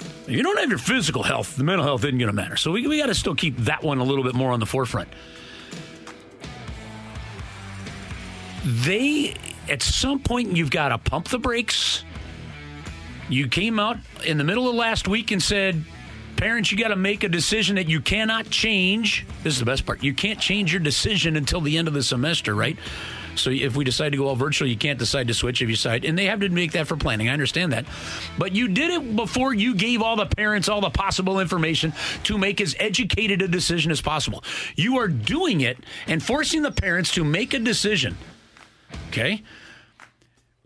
If 0.00 0.30
you 0.30 0.42
don't 0.42 0.58
have 0.58 0.68
your 0.68 0.78
physical 0.78 1.22
health, 1.22 1.56
the 1.56 1.64
mental 1.64 1.84
health 1.84 2.04
isn't 2.04 2.18
going 2.18 2.28
to 2.28 2.32
matter. 2.32 2.56
So 2.56 2.70
we, 2.70 2.86
we 2.86 2.98
got 2.98 3.06
to 3.06 3.14
still 3.14 3.34
keep 3.34 3.56
that 3.58 3.82
one 3.82 3.98
a 3.98 4.04
little 4.04 4.22
bit 4.22 4.34
more 4.34 4.52
on 4.52 4.60
the 4.60 4.66
forefront. 4.66 5.08
They, 8.64 9.34
at 9.68 9.82
some 9.82 10.20
point, 10.20 10.56
you've 10.56 10.70
got 10.70 10.90
to 10.90 10.98
pump 10.98 11.28
the 11.28 11.38
brakes. 11.38 12.04
You 13.28 13.48
came 13.48 13.78
out 13.78 13.98
in 14.24 14.38
the 14.38 14.44
middle 14.44 14.68
of 14.68 14.74
last 14.74 15.08
week 15.08 15.30
and 15.30 15.42
said, 15.42 15.84
parents, 16.36 16.72
you 16.72 16.78
got 16.78 16.88
to 16.88 16.96
make 16.96 17.24
a 17.24 17.28
decision 17.28 17.76
that 17.76 17.88
you 17.88 18.00
cannot 18.00 18.50
change. 18.50 19.26
This 19.42 19.54
is 19.54 19.58
the 19.60 19.64
best 19.64 19.86
part. 19.86 20.02
You 20.02 20.12
can't 20.12 20.40
change 20.40 20.72
your 20.72 20.80
decision 20.80 21.36
until 21.36 21.60
the 21.60 21.78
end 21.78 21.88
of 21.88 21.94
the 21.94 22.02
semester, 22.02 22.54
right? 22.54 22.76
So 23.34 23.50
if 23.50 23.76
we 23.76 23.84
decide 23.84 24.10
to 24.10 24.18
go 24.18 24.28
all 24.28 24.36
virtual, 24.36 24.68
you 24.68 24.76
can't 24.76 24.98
decide 24.98 25.28
to 25.28 25.34
switch 25.34 25.62
if 25.62 25.68
you 25.68 25.74
decide, 25.74 26.04
and 26.04 26.18
they 26.18 26.26
have 26.26 26.40
to 26.40 26.48
make 26.48 26.72
that 26.72 26.86
for 26.86 26.96
planning. 26.96 27.28
I 27.28 27.32
understand 27.32 27.72
that, 27.72 27.86
but 28.36 28.54
you 28.54 28.68
did 28.68 28.90
it 28.90 29.16
before 29.16 29.54
you 29.54 29.74
gave 29.74 30.02
all 30.02 30.16
the 30.16 30.26
parents 30.26 30.68
all 30.68 30.80
the 30.80 30.90
possible 30.90 31.40
information 31.40 31.94
to 32.24 32.36
make 32.36 32.60
as 32.60 32.76
educated 32.78 33.40
a 33.40 33.48
decision 33.48 33.90
as 33.90 34.02
possible. 34.02 34.44
You 34.76 34.98
are 34.98 35.08
doing 35.08 35.62
it 35.62 35.78
and 36.06 36.22
forcing 36.22 36.62
the 36.62 36.72
parents 36.72 37.14
to 37.14 37.24
make 37.24 37.54
a 37.54 37.58
decision. 37.58 38.18
Okay 39.08 39.42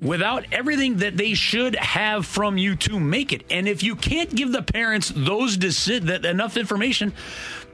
without 0.00 0.44
everything 0.52 0.96
that 0.98 1.16
they 1.16 1.34
should 1.34 1.74
have 1.76 2.26
from 2.26 2.58
you 2.58 2.76
to 2.76 3.00
make 3.00 3.32
it. 3.32 3.44
And 3.50 3.66
if 3.66 3.82
you 3.82 3.96
can't 3.96 4.34
give 4.34 4.52
the 4.52 4.62
parents 4.62 5.12
those 5.14 5.56
deci- 5.56 6.02
that 6.02 6.24
enough 6.24 6.56
information, 6.56 7.14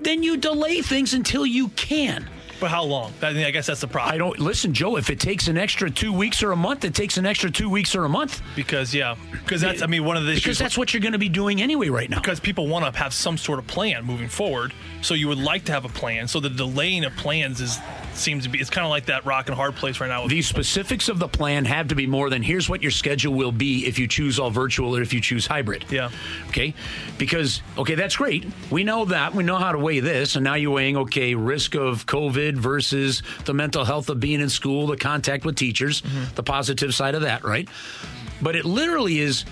then 0.00 0.22
you 0.22 0.36
delay 0.36 0.82
things 0.82 1.14
until 1.14 1.44
you 1.44 1.68
can. 1.68 2.28
But 2.62 2.70
how 2.70 2.84
long? 2.84 3.12
I, 3.22 3.32
mean, 3.32 3.44
I 3.44 3.50
guess 3.50 3.66
that's 3.66 3.80
the 3.80 3.88
problem. 3.88 4.14
I 4.14 4.18
don't 4.18 4.38
listen, 4.38 4.72
Joe. 4.72 4.96
If 4.96 5.10
it 5.10 5.18
takes 5.18 5.48
an 5.48 5.58
extra 5.58 5.90
two 5.90 6.12
weeks 6.12 6.44
or 6.44 6.52
a 6.52 6.56
month, 6.56 6.84
it 6.84 6.94
takes 6.94 7.16
an 7.16 7.26
extra 7.26 7.50
two 7.50 7.68
weeks 7.68 7.96
or 7.96 8.04
a 8.04 8.08
month 8.08 8.40
because 8.54 8.94
yeah, 8.94 9.16
because 9.32 9.60
that's 9.60 9.82
I 9.82 9.88
mean 9.88 10.04
one 10.04 10.16
of 10.16 10.26
the 10.26 10.36
because 10.36 10.60
that's 10.60 10.78
what 10.78 10.94
you're 10.94 11.00
going 11.00 11.10
to 11.10 11.18
be 11.18 11.28
doing 11.28 11.60
anyway 11.60 11.88
right 11.88 12.08
now. 12.08 12.20
because 12.20 12.38
people 12.38 12.68
want 12.68 12.84
to 12.84 12.96
have 12.96 13.12
some 13.12 13.36
sort 13.36 13.58
of 13.58 13.66
plan 13.66 14.04
moving 14.04 14.28
forward. 14.28 14.72
So 15.00 15.14
you 15.14 15.26
would 15.26 15.38
like 15.38 15.64
to 15.64 15.72
have 15.72 15.84
a 15.84 15.88
plan. 15.88 16.28
So 16.28 16.38
the 16.38 16.50
delaying 16.50 17.04
of 17.04 17.16
plans 17.16 17.60
is 17.60 17.80
seems 18.14 18.44
to 18.44 18.50
be 18.50 18.60
it's 18.60 18.70
kind 18.70 18.84
of 18.84 18.90
like 18.90 19.06
that 19.06 19.24
rock 19.24 19.48
and 19.48 19.56
hard 19.56 19.74
place 19.74 20.00
right 20.00 20.08
now. 20.08 20.26
The 20.26 20.42
specifics 20.42 21.08
of 21.08 21.18
the 21.18 21.28
plan 21.28 21.64
have 21.64 21.88
to 21.88 21.94
be 21.94 22.06
more 22.06 22.30
than 22.30 22.42
here's 22.42 22.68
what 22.68 22.82
your 22.82 22.90
schedule 22.90 23.34
will 23.34 23.52
be 23.52 23.86
if 23.86 23.98
you 23.98 24.06
choose 24.06 24.38
all 24.38 24.50
virtual 24.50 24.96
or 24.96 25.02
if 25.02 25.12
you 25.12 25.20
choose 25.20 25.46
hybrid. 25.46 25.84
Yeah. 25.90 26.10
Okay. 26.48 26.74
Because, 27.18 27.62
okay, 27.78 27.94
that's 27.94 28.16
great. 28.16 28.46
We 28.70 28.84
know 28.84 29.04
that. 29.06 29.34
We 29.34 29.42
know 29.42 29.56
how 29.56 29.72
to 29.72 29.78
weigh 29.78 30.00
this. 30.00 30.36
And 30.36 30.44
now 30.44 30.54
you're 30.54 30.72
weighing, 30.72 30.96
okay, 30.98 31.34
risk 31.34 31.74
of 31.74 32.06
COVID 32.06 32.51
versus 32.56 33.22
the 33.44 33.54
mental 33.54 33.84
health 33.84 34.08
of 34.08 34.20
being 34.20 34.40
in 34.40 34.48
school, 34.48 34.86
the 34.86 34.96
contact 34.96 35.44
with 35.44 35.56
teachers, 35.56 36.02
mm-hmm. 36.02 36.34
the 36.34 36.42
positive 36.42 36.94
side 36.94 37.14
of 37.14 37.22
that, 37.22 37.44
right? 37.44 37.68
But 38.40 38.56
it 38.56 38.64
literally 38.64 39.20
is, 39.20 39.44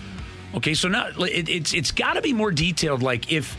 okay, 0.55 0.75
so 0.75 0.89
now 0.89 1.09
it, 1.19 1.49
it's, 1.49 1.75
it's 1.75 1.91
got 1.91 2.15
to 2.15 2.23
be 2.23 2.33
more 2.33 2.51
detailed. 2.51 3.03
Like 3.03 3.31
if, 3.33 3.57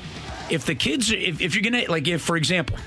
if 0.50 0.66
the 0.66 0.76
kids, 0.76 1.12
if, 1.12 1.42
if 1.42 1.56
you're 1.56 1.70
going 1.70 1.86
to, 1.86 1.92
like, 1.92 2.08
if, 2.08 2.22
for 2.22 2.36
example, 2.36 2.78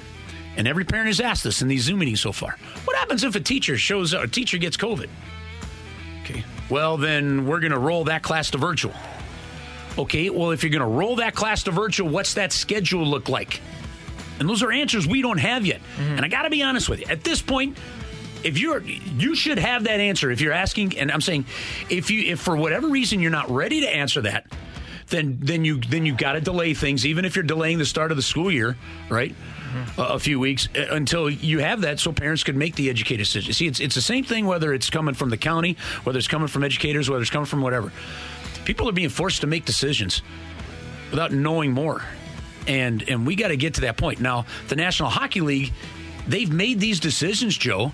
and 0.56 0.68
every 0.68 0.84
parent 0.84 1.08
has 1.08 1.20
asked 1.20 1.44
this 1.44 1.62
in 1.62 1.68
these 1.68 1.82
Zoom 1.82 1.98
meetings 1.98 2.20
so 2.20 2.32
far. 2.32 2.56
What 2.84 2.96
happens 2.96 3.24
if 3.24 3.34
a 3.34 3.40
teacher 3.40 3.76
shows 3.76 4.14
up, 4.14 4.24
a 4.24 4.28
teacher 4.28 4.58
gets 4.58 4.76
COVID? 4.76 5.08
Okay. 6.22 6.44
Well, 6.70 6.96
then 6.96 7.46
we're 7.46 7.60
going 7.60 7.72
to 7.72 7.78
roll 7.78 8.04
that 8.04 8.22
class 8.22 8.50
to 8.52 8.58
virtual. 8.58 8.94
Okay. 9.98 10.30
Well, 10.30 10.52
if 10.52 10.62
you're 10.62 10.70
going 10.70 10.80
to 10.80 10.86
roll 10.86 11.16
that 11.16 11.34
class 11.34 11.64
to 11.64 11.70
virtual, 11.70 12.08
what's 12.08 12.34
that 12.34 12.52
schedule 12.52 13.04
look 13.04 13.28
like? 13.28 13.60
And 14.38 14.48
those 14.48 14.62
are 14.62 14.72
answers 14.72 15.06
we 15.06 15.22
don't 15.22 15.38
have 15.38 15.64
yet. 15.64 15.80
And 15.98 16.24
I 16.24 16.28
got 16.28 16.42
to 16.42 16.50
be 16.50 16.62
honest 16.62 16.88
with 16.88 17.00
you. 17.00 17.06
At 17.08 17.22
this 17.24 17.40
point, 17.40 17.78
if 18.42 18.58
you're 18.58 18.82
you 18.82 19.34
should 19.34 19.58
have 19.58 19.84
that 19.84 20.00
answer 20.00 20.30
if 20.30 20.40
you're 20.40 20.52
asking 20.52 20.98
and 20.98 21.10
I'm 21.10 21.22
saying 21.22 21.46
if 21.88 22.10
you 22.10 22.32
if 22.32 22.40
for 22.40 22.54
whatever 22.56 22.88
reason 22.88 23.20
you're 23.20 23.30
not 23.30 23.50
ready 23.50 23.80
to 23.80 23.88
answer 23.88 24.20
that 24.20 24.46
then 25.08 25.38
then 25.40 25.64
you 25.64 25.80
then 25.80 26.04
you 26.06 26.14
got 26.14 26.32
to 26.32 26.40
delay 26.40 26.74
things 26.74 27.06
even 27.06 27.24
if 27.24 27.36
you're 27.36 27.42
delaying 27.42 27.78
the 27.78 27.84
start 27.86 28.10
of 28.10 28.16
the 28.16 28.22
school 28.22 28.50
year, 28.50 28.76
right? 29.08 29.34
A, 29.98 30.02
a 30.02 30.18
few 30.18 30.38
weeks 30.38 30.68
uh, 30.76 30.86
until 30.90 31.28
you 31.28 31.58
have 31.58 31.80
that 31.82 31.98
so 32.00 32.12
parents 32.12 32.44
could 32.44 32.56
make 32.56 32.74
the 32.76 32.90
educated 32.90 33.24
decision. 33.24 33.52
See, 33.52 33.66
it's 33.66 33.80
it's 33.80 33.94
the 33.94 34.02
same 34.02 34.24
thing 34.24 34.46
whether 34.46 34.72
it's 34.72 34.90
coming 34.90 35.14
from 35.14 35.30
the 35.30 35.36
county, 35.36 35.76
whether 36.04 36.18
it's 36.18 36.28
coming 36.28 36.48
from 36.48 36.64
educators, 36.64 37.10
whether 37.10 37.22
it's 37.22 37.30
coming 37.30 37.46
from 37.46 37.60
whatever. 37.60 37.92
People 38.64 38.88
are 38.88 38.92
being 38.92 39.08
forced 39.10 39.40
to 39.42 39.46
make 39.46 39.64
decisions 39.64 40.22
without 41.10 41.32
knowing 41.32 41.72
more. 41.72 42.02
And 42.66 43.08
and 43.08 43.26
we 43.26 43.36
got 43.36 43.48
to 43.48 43.56
get 43.56 43.74
to 43.74 43.82
that 43.82 43.96
point. 43.96 44.20
Now, 44.20 44.46
the 44.68 44.76
National 44.76 45.10
Hockey 45.10 45.40
League, 45.40 45.72
they've 46.26 46.50
made 46.50 46.80
these 46.80 47.00
decisions, 47.00 47.56
Joe, 47.56 47.92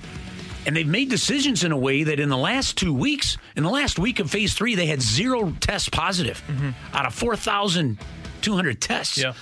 and 0.66 0.76
they've 0.76 0.86
made 0.86 1.08
decisions 1.08 1.64
in 1.64 1.72
a 1.72 1.76
way 1.76 2.04
that 2.04 2.20
in 2.20 2.28
the 2.28 2.36
last 2.36 2.76
two 2.76 2.92
weeks, 2.92 3.36
in 3.56 3.62
the 3.62 3.70
last 3.70 3.98
week 3.98 4.20
of 4.20 4.30
phase 4.30 4.54
three, 4.54 4.74
they 4.74 4.86
had 4.86 5.00
zero 5.00 5.52
tests 5.60 5.88
positive 5.88 6.42
mm-hmm. 6.46 6.70
out 6.94 7.06
of 7.06 7.14
4,200 7.14 8.80
tests. 8.80 9.18
Yeah. 9.18 9.32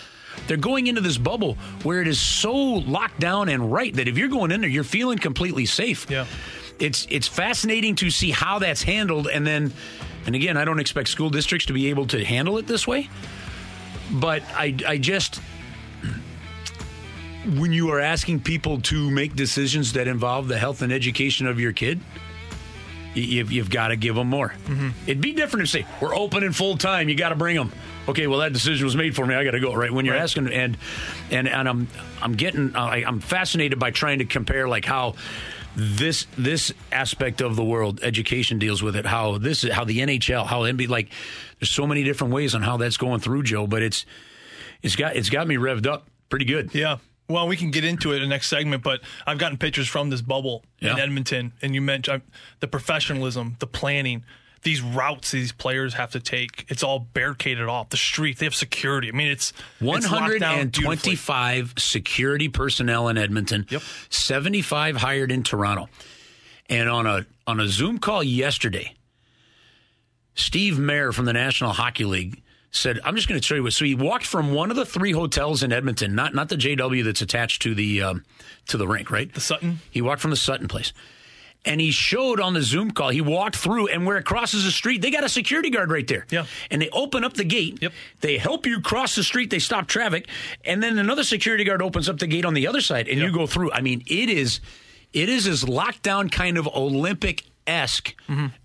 They're 0.47 0.56
going 0.56 0.87
into 0.87 1.00
this 1.00 1.18
bubble 1.18 1.54
where 1.82 2.00
it 2.00 2.08
is 2.08 2.20
so 2.20 2.54
locked 2.54 3.20
down 3.20 3.49
and 3.49 3.73
right 3.73 3.92
that 3.94 4.06
if 4.08 4.16
you're 4.16 4.28
going 4.28 4.52
in 4.52 4.61
there, 4.61 4.70
you're 4.70 4.85
feeling 4.85 5.18
completely 5.18 5.66
safe. 5.66 6.08
Yeah. 6.08 6.26
It's 6.78 7.08
it's 7.11 7.26
fascinating 7.26 7.97
to 7.97 8.11
see 8.11 8.30
how 8.30 8.61
that's 8.61 8.82
handled 8.82 9.26
and 9.26 9.44
then 9.44 9.73
and 10.26 10.35
again, 10.37 10.56
I 10.56 10.64
don't 10.64 10.78
expect 10.78 11.08
school 11.08 11.30
districts 11.30 11.66
to 11.66 11.73
be 11.73 11.88
able 11.88 12.06
to 12.08 12.25
handle 12.25 12.58
it 12.58 12.66
this 12.66 12.87
way. 12.87 13.08
But 14.10 14.42
I 14.54 14.74
I 14.86 14.98
just 14.98 15.40
when 17.56 17.72
you 17.72 17.90
are 17.90 18.00
asking 18.00 18.40
people 18.40 18.80
to 18.82 19.10
make 19.10 19.34
decisions 19.34 19.92
that 19.94 20.06
involve 20.08 20.48
the 20.48 20.58
health 20.58 20.82
and 20.82 20.92
education 20.92 21.46
of 21.46 21.58
your 21.58 21.72
kid, 21.72 22.00
you've, 23.14 23.50
you've 23.50 23.70
got 23.70 23.88
to 23.88 23.96
give 23.96 24.14
them 24.16 24.28
more. 24.28 24.50
Mm-hmm. 24.66 24.88
It'd 25.06 25.20
be 25.20 25.32
different 25.32 25.64
if 25.64 25.70
say 25.70 25.86
we're 26.00 26.14
open 26.14 26.42
and 26.44 26.54
full 26.54 26.76
time. 26.76 27.08
You 27.08 27.14
got 27.14 27.30
to 27.30 27.36
bring 27.36 27.56
them. 27.56 27.72
Okay, 28.08 28.26
well 28.26 28.40
that 28.40 28.52
decision 28.52 28.84
was 28.84 28.96
made 28.96 29.14
for 29.14 29.26
me. 29.26 29.34
I 29.34 29.44
got 29.44 29.52
to 29.52 29.60
go. 29.60 29.74
Right 29.74 29.92
when 29.92 30.04
you're 30.04 30.14
Right. 30.14 30.22
asking, 30.22 30.52
and 30.52 30.76
and 31.30 31.48
and 31.48 31.68
I'm 31.68 31.88
I'm 32.22 32.34
getting 32.34 32.74
uh, 32.74 32.80
I, 32.80 32.96
I'm 33.06 33.20
fascinated 33.20 33.78
by 33.78 33.90
trying 33.92 34.18
to 34.18 34.24
compare 34.24 34.68
like 34.68 34.84
how 34.84 35.14
this 35.78 36.26
this 36.37 36.73
aspect 36.90 37.40
of 37.40 37.54
the 37.54 37.64
world 37.64 38.00
education 38.02 38.58
deals 38.58 38.82
with 38.82 38.97
it. 38.97 39.06
How 39.06 39.38
this 39.38 39.62
is 39.62 39.73
how 39.73 39.85
the 39.85 40.00
NHL 40.00 40.44
how 40.44 40.62
NBA 40.62 40.88
like 40.88 41.08
there's 41.61 41.70
so 41.70 41.87
many 41.87 42.02
different 42.02 42.32
ways 42.32 42.54
on 42.54 42.62
how 42.62 42.76
that's 42.76 42.97
going 42.97 43.20
through, 43.20 43.44
Joe. 43.44 43.66
But 43.68 43.82
it's 43.82 44.04
it's 44.82 44.97
got 44.97 45.14
it's 45.14 45.30
got 45.30 45.47
me 45.47 45.56
revved 45.56 45.87
up 45.87 46.08
pretty 46.28 46.44
good. 46.44 46.75
Yeah. 46.75 46.99
Well, 47.28 47.47
we 47.47 47.56
can 47.56 47.70
get 47.70 47.85
into 47.85 48.12
it 48.12 48.16
in 48.16 48.23
the 48.23 48.28
next 48.28 48.49
segment, 48.49 48.82
but 48.82 49.02
I've 49.26 49.37
gotten 49.37 49.58
pictures 49.58 49.87
from 49.87 50.08
this 50.08 50.23
bubble 50.23 50.64
in 50.80 50.99
Edmonton, 50.99 51.52
and 51.61 51.75
you 51.75 51.82
mentioned 51.82 52.23
uh, 52.23 52.37
the 52.61 52.68
professionalism, 52.68 53.56
the 53.58 53.66
planning, 53.66 54.25
these 54.62 54.80
routes 54.80 55.30
these 55.30 55.52
players 55.52 55.94
have 55.94 56.12
to 56.12 56.20
take. 56.20 56.66
It's 56.68 56.82
all 56.82 56.98
barricaded 56.98 57.68
off 57.68 57.90
the 57.90 57.96
street. 57.96 58.38
They 58.38 58.46
have 58.46 58.54
security. 58.54 59.08
I 59.08 59.12
mean, 59.12 59.28
it's 59.28 59.52
it's 59.80 60.10
locked 60.10 60.40
down 60.40 60.68
beautifully. 60.68 61.14
125 61.14 61.74
security 61.78 62.48
personnel 62.48 63.08
in 63.08 63.18
Edmonton. 63.18 63.66
Yep. 63.70 63.82
75 64.10 64.96
hired 64.96 65.32
in 65.32 65.42
Toronto. 65.42 65.88
And 66.68 66.88
on 66.88 67.06
a 67.06 67.26
on 67.46 67.60
a 67.60 67.68
Zoom 67.68 67.98
call 67.98 68.22
yesterday, 68.22 68.94
Steve 70.34 70.78
Mayer 70.78 71.12
from 71.12 71.24
the 71.24 71.32
National 71.32 71.72
Hockey 71.72 72.04
League 72.04 72.42
said, 72.70 73.00
"I'm 73.04 73.16
just 73.16 73.28
going 73.28 73.40
to 73.40 73.46
tell 73.46 73.56
you 73.56 73.62
what." 73.62 73.72
So 73.72 73.84
he 73.84 73.94
walked 73.94 74.26
from 74.26 74.52
one 74.52 74.70
of 74.70 74.76
the 74.76 74.84
three 74.84 75.12
hotels 75.12 75.62
in 75.62 75.72
Edmonton, 75.72 76.14
not 76.14 76.34
not 76.34 76.48
the 76.48 76.56
JW 76.56 77.04
that's 77.04 77.22
attached 77.22 77.62
to 77.62 77.74
the 77.74 78.02
um, 78.02 78.24
to 78.66 78.76
the 78.76 78.86
rink, 78.86 79.10
right? 79.10 79.32
The 79.32 79.40
Sutton? 79.40 79.80
He 79.90 80.02
walked 80.02 80.20
from 80.20 80.30
the 80.30 80.36
Sutton 80.36 80.68
place. 80.68 80.92
And 81.64 81.80
he 81.80 81.90
showed 81.90 82.40
on 82.40 82.54
the 82.54 82.62
Zoom 82.62 82.92
call, 82.92 83.10
he 83.10 83.20
walked 83.20 83.56
through, 83.56 83.88
and 83.88 84.06
where 84.06 84.16
it 84.16 84.24
crosses 84.24 84.64
the 84.64 84.70
street, 84.70 85.02
they 85.02 85.10
got 85.10 85.24
a 85.24 85.28
security 85.28 85.70
guard 85.70 85.90
right 85.90 86.06
there. 86.06 86.24
Yeah. 86.30 86.46
And 86.70 86.80
they 86.80 86.88
open 86.90 87.24
up 87.24 87.34
the 87.34 87.44
gate. 87.44 87.78
Yep. 87.82 87.92
They 88.20 88.38
help 88.38 88.64
you 88.64 88.80
cross 88.80 89.14
the 89.16 89.24
street. 89.24 89.50
They 89.50 89.58
stop 89.58 89.86
traffic, 89.88 90.28
and 90.64 90.82
then 90.82 90.98
another 90.98 91.24
security 91.24 91.64
guard 91.64 91.82
opens 91.82 92.08
up 92.08 92.18
the 92.20 92.26
gate 92.28 92.44
on 92.44 92.54
the 92.54 92.66
other 92.68 92.80
side, 92.80 93.08
and 93.08 93.18
Yep. 93.18 93.26
you 93.26 93.34
go 93.34 93.46
through. 93.46 93.72
I 93.72 93.80
mean, 93.82 94.02
it 94.06 94.30
is, 94.30 94.60
it 95.12 95.28
is 95.28 95.46
as 95.46 95.68
locked 95.68 96.02
down, 96.02 96.30
kind 96.30 96.56
of 96.58 96.66
Olympic 96.68 97.44
esque 97.66 98.14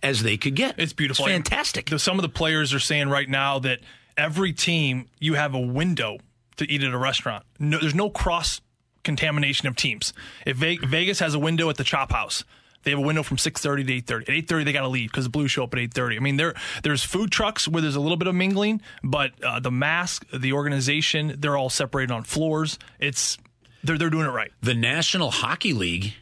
as 0.02 0.24
they 0.24 0.38
could 0.38 0.56
get. 0.56 0.74
Mm-hmm. 0.74 0.82
It's 0.82 0.94
beautiful. 0.94 1.26
It's 1.26 1.34
fantastic. 1.34 1.90
The- 1.90 2.00
Some 2.00 2.18
of 2.20 2.22
the 2.22 2.30
players 2.30 2.74
are 2.74 2.80
saying 2.80 3.10
right 3.10 3.28
now 3.28 3.60
that 3.60 3.80
every 4.18 4.54
team 4.54 5.10
you 5.20 5.34
have 5.34 5.54
a 5.56 5.60
window 5.60 6.20
to 6.58 6.72
eat 6.72 6.84
at 6.84 6.94
a 6.94 6.98
restaurant. 6.98 7.44
No, 7.60 7.80
there's 7.80 7.96
no 7.96 8.10
cross 8.12 8.62
contamination 9.04 9.68
of 9.68 9.76
teams. 9.76 10.14
If 10.46 10.58
Ve- 10.58 10.78
Vegas 10.78 11.20
has 11.20 11.34
a 11.34 11.40
window 11.40 11.70
at 11.70 11.76
the 11.78 11.84
Chop 11.84 12.12
House, 12.12 12.44
they 12.84 12.92
have 12.92 13.00
a 13.00 13.04
window 13.04 13.24
from 13.24 13.38
6:30 13.38 13.86
to 13.86 13.94
8:30. 13.94 14.22
At 14.24 14.36
8:30 14.36 14.64
they 14.66 14.74
got 14.74 14.82
to 14.82 14.88
leave 14.88 15.12
because 15.12 15.26
the 15.26 15.30
Blues 15.30 15.52
show 15.52 15.64
up 15.64 15.74
at 15.74 15.80
8:30. 15.80 16.18
I 16.18 16.20
mean, 16.20 16.38
there 16.38 16.54
there's 16.84 17.04
food 17.04 17.32
trucks 17.32 17.68
where 17.68 17.82
there's 17.82 17.96
a 17.96 18.02
little 18.02 18.18
bit 18.18 18.28
of 18.28 18.36
mingling, 18.36 18.82
but 19.04 19.32
uh, 19.44 19.60
the 19.60 19.72
mask, 19.72 20.26
the 20.32 20.54
organization, 20.54 21.36
they're 21.38 21.58
all 21.58 21.70
separated 21.70 22.12
on 22.12 22.24
floors. 22.24 22.78
It's 23.00 23.38
they're 23.84 23.98
they're 23.98 24.10
doing 24.10 24.28
it 24.28 24.32
right. 24.32 24.52
the 24.62 24.76
National 24.76 25.32
Hockey 25.32 25.74
League. 25.74 26.14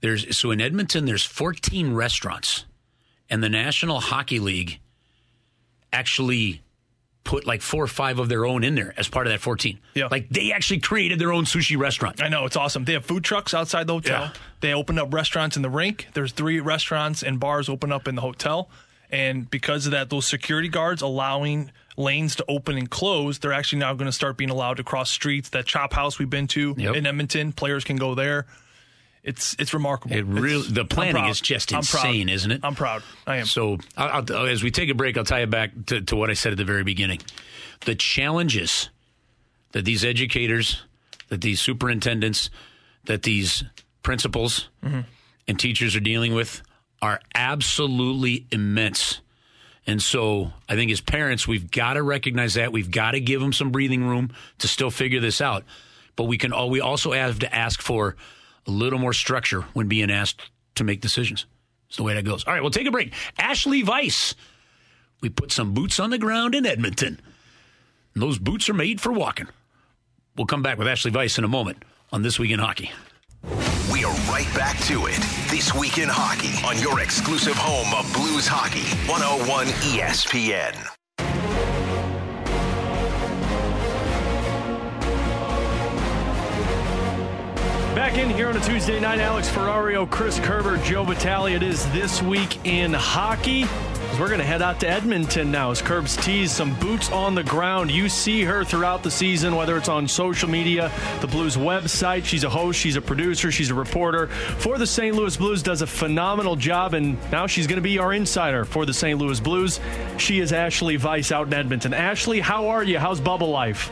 There's 0.00 0.36
so 0.36 0.50
in 0.50 0.60
Edmonton, 0.60 1.04
there's 1.04 1.24
14 1.24 1.94
restaurants, 1.94 2.64
and 3.30 3.42
the 3.42 3.48
National 3.48 4.00
Hockey 4.00 4.40
League 4.40 4.80
actually 5.92 6.61
put 7.24 7.46
like 7.46 7.62
four 7.62 7.84
or 7.84 7.88
five 7.88 8.18
of 8.18 8.28
their 8.28 8.44
own 8.44 8.64
in 8.64 8.74
there 8.74 8.92
as 8.96 9.06
part 9.08 9.26
of 9.26 9.32
that 9.32 9.40
14. 9.40 9.78
Yeah. 9.94 10.08
like 10.10 10.28
they 10.28 10.52
actually 10.52 10.80
created 10.80 11.18
their 11.18 11.32
own 11.32 11.44
sushi 11.44 11.78
restaurant. 11.78 12.20
I 12.22 12.28
know 12.28 12.44
it's 12.46 12.56
awesome. 12.56 12.84
They 12.84 12.94
have 12.94 13.04
food 13.04 13.22
trucks 13.24 13.54
outside 13.54 13.86
the 13.86 13.94
hotel. 13.94 14.22
Yeah. 14.22 14.32
They 14.60 14.74
opened 14.74 14.98
up 14.98 15.14
restaurants 15.14 15.56
in 15.56 15.62
the 15.62 15.70
rink. 15.70 16.08
There's 16.14 16.32
three 16.32 16.58
restaurants 16.60 17.22
and 17.22 17.38
bars 17.38 17.68
open 17.68 17.92
up 17.92 18.08
in 18.08 18.14
the 18.16 18.22
hotel, 18.22 18.68
and 19.10 19.48
because 19.50 19.86
of 19.86 19.92
that, 19.92 20.10
those 20.10 20.26
security 20.26 20.68
guards 20.68 21.02
allowing 21.02 21.70
lanes 21.96 22.34
to 22.36 22.44
open 22.48 22.76
and 22.78 22.88
close, 22.90 23.38
they're 23.38 23.52
actually 23.52 23.78
now 23.80 23.92
going 23.94 24.06
to 24.06 24.12
start 24.12 24.36
being 24.36 24.50
allowed 24.50 24.78
to 24.78 24.84
cross 24.84 25.10
streets. 25.10 25.50
That 25.50 25.66
Chop 25.66 25.92
House 25.92 26.18
we've 26.18 26.30
been 26.30 26.46
to 26.48 26.74
Yep. 26.76 26.96
in 26.96 27.06
Edmonton, 27.06 27.52
players 27.52 27.84
can 27.84 27.96
go 27.96 28.14
there. 28.14 28.46
It's 29.22 29.54
it's 29.58 29.72
remarkable. 29.72 30.16
It 30.16 30.24
really- 30.26 30.68
the 30.68 30.84
planning 30.84 31.26
is 31.26 31.40
just 31.40 31.72
I'm 31.72 31.82
proud. 31.82 32.06
insane, 32.06 32.28
isn't 32.28 32.50
it? 32.50 32.60
I'm 32.64 32.74
proud. 32.74 33.02
I 33.26 33.36
am. 33.36 33.46
So 33.46 33.78
I'll, 33.96 34.24
I'll, 34.28 34.46
as 34.46 34.62
we 34.64 34.70
take 34.70 34.90
a 34.90 34.94
break, 34.94 35.16
I'll 35.16 35.24
tie 35.24 35.42
it 35.42 35.50
back 35.50 35.70
to, 35.86 36.00
to 36.00 36.16
what 36.16 36.28
I 36.28 36.32
said 36.32 36.52
at 36.52 36.58
the 36.58 36.64
very 36.64 36.82
beginning. 36.82 37.20
The 37.84 37.94
challenges 37.94 38.90
that 39.72 39.84
these 39.84 40.04
educators, 40.04 40.82
that 41.28 41.40
these 41.40 41.60
superintendents, 41.60 42.50
that 43.04 43.22
these 43.22 43.64
principals 44.02 44.68
mm-hmm. 44.84 45.00
and 45.46 45.58
teachers 45.58 45.94
are 45.94 46.00
dealing 46.00 46.34
with 46.34 46.62
are 47.00 47.20
absolutely 47.34 48.46
immense. 48.50 49.20
And 49.86 50.02
so 50.02 50.52
I 50.68 50.74
think 50.74 50.90
as 50.92 51.00
parents, 51.00 51.46
we've 51.46 51.70
got 51.70 51.94
to 51.94 52.02
recognize 52.02 52.54
that. 52.54 52.72
We've 52.72 52.90
got 52.90 53.12
to 53.12 53.20
give 53.20 53.40
them 53.40 53.52
some 53.52 53.70
breathing 53.70 54.04
room 54.04 54.32
to 54.58 54.68
still 54.68 54.90
figure 54.90 55.20
this 55.20 55.40
out. 55.40 55.64
But 56.14 56.24
we 56.24 56.38
can 56.38 56.52
all, 56.52 56.70
we 56.70 56.80
also 56.80 57.12
have 57.12 57.40
to 57.40 57.52
ask 57.52 57.80
for 57.80 58.16
a 58.66 58.70
little 58.70 58.98
more 58.98 59.12
structure 59.12 59.62
when 59.72 59.88
being 59.88 60.10
asked 60.10 60.50
to 60.76 60.84
make 60.84 61.00
decisions. 61.00 61.46
It's 61.88 61.96
the 61.96 62.02
way 62.02 62.14
that 62.14 62.24
goes. 62.24 62.44
All 62.44 62.52
right, 62.52 62.62
we'll 62.62 62.70
take 62.70 62.86
a 62.86 62.90
break. 62.90 63.12
Ashley 63.38 63.82
Weiss. 63.82 64.34
We 65.20 65.28
put 65.28 65.52
some 65.52 65.72
boots 65.72 66.00
on 66.00 66.10
the 66.10 66.18
ground 66.18 66.54
in 66.54 66.66
Edmonton. 66.66 67.20
And 68.14 68.22
those 68.22 68.38
boots 68.38 68.68
are 68.68 68.74
made 68.74 69.00
for 69.00 69.12
walking. 69.12 69.48
We'll 70.36 70.46
come 70.46 70.62
back 70.62 70.78
with 70.78 70.88
Ashley 70.88 71.10
Weiss 71.10 71.38
in 71.38 71.44
a 71.44 71.48
moment 71.48 71.84
on 72.12 72.22
This 72.22 72.38
Week 72.38 72.50
in 72.50 72.58
Hockey. 72.58 72.90
We 73.92 74.04
are 74.04 74.14
right 74.30 74.48
back 74.54 74.78
to 74.84 75.06
it. 75.06 75.18
This 75.50 75.74
Week 75.74 75.98
in 75.98 76.08
Hockey 76.08 76.64
on 76.66 76.80
your 76.82 77.00
exclusive 77.00 77.56
home 77.56 77.92
of 77.94 78.10
Blues 78.14 78.46
Hockey, 78.46 78.88
101 79.06 79.66
ESPN. 79.66 81.01
Back 87.94 88.16
in 88.16 88.30
here 88.30 88.48
on 88.48 88.56
a 88.56 88.60
Tuesday 88.60 88.98
night, 88.98 89.20
Alex 89.20 89.50
Ferrario, 89.50 90.08
Chris 90.08 90.40
Kerber, 90.40 90.78
Joe 90.78 91.04
Vitale. 91.04 91.52
It 91.52 91.62
is 91.62 91.86
This 91.92 92.22
Week 92.22 92.64
in 92.66 92.94
Hockey. 92.94 93.66
We're 94.18 94.28
going 94.28 94.40
to 94.40 94.46
head 94.46 94.62
out 94.62 94.80
to 94.80 94.88
Edmonton 94.88 95.50
now 95.50 95.70
as 95.70 95.82
Curbs 95.82 96.16
tease 96.16 96.50
some 96.50 96.74
boots 96.80 97.12
on 97.12 97.34
the 97.34 97.42
ground. 97.42 97.90
You 97.90 98.08
see 98.08 98.44
her 98.44 98.64
throughout 98.64 99.02
the 99.02 99.10
season, 99.10 99.54
whether 99.54 99.76
it's 99.76 99.90
on 99.90 100.08
social 100.08 100.48
media, 100.48 100.90
the 101.20 101.26
Blues 101.26 101.58
website. 101.58 102.24
She's 102.24 102.44
a 102.44 102.48
host, 102.48 102.80
she's 102.80 102.96
a 102.96 103.00
producer, 103.02 103.52
she's 103.52 103.70
a 103.70 103.74
reporter 103.74 104.28
for 104.28 104.78
the 104.78 104.86
St. 104.86 105.14
Louis 105.14 105.36
Blues, 105.36 105.62
does 105.62 105.82
a 105.82 105.86
phenomenal 105.86 106.56
job, 106.56 106.94
and 106.94 107.18
now 107.30 107.46
she's 107.46 107.66
going 107.66 107.76
to 107.76 107.82
be 107.82 107.98
our 107.98 108.14
insider 108.14 108.64
for 108.64 108.86
the 108.86 108.94
St. 108.94 109.18
Louis 109.18 109.38
Blues. 109.38 109.80
She 110.16 110.40
is 110.40 110.50
Ashley 110.54 110.96
Weiss 110.96 111.30
out 111.30 111.46
in 111.46 111.52
Edmonton. 111.52 111.92
Ashley, 111.92 112.40
how 112.40 112.68
are 112.68 112.82
you? 112.82 112.98
How's 112.98 113.20
bubble 113.20 113.50
life? 113.50 113.90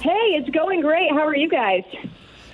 Hey, 0.00 0.38
it's 0.38 0.48
going 0.48 0.80
great. 0.80 1.10
How 1.10 1.26
are 1.26 1.36
you 1.36 1.50
guys? 1.50 1.84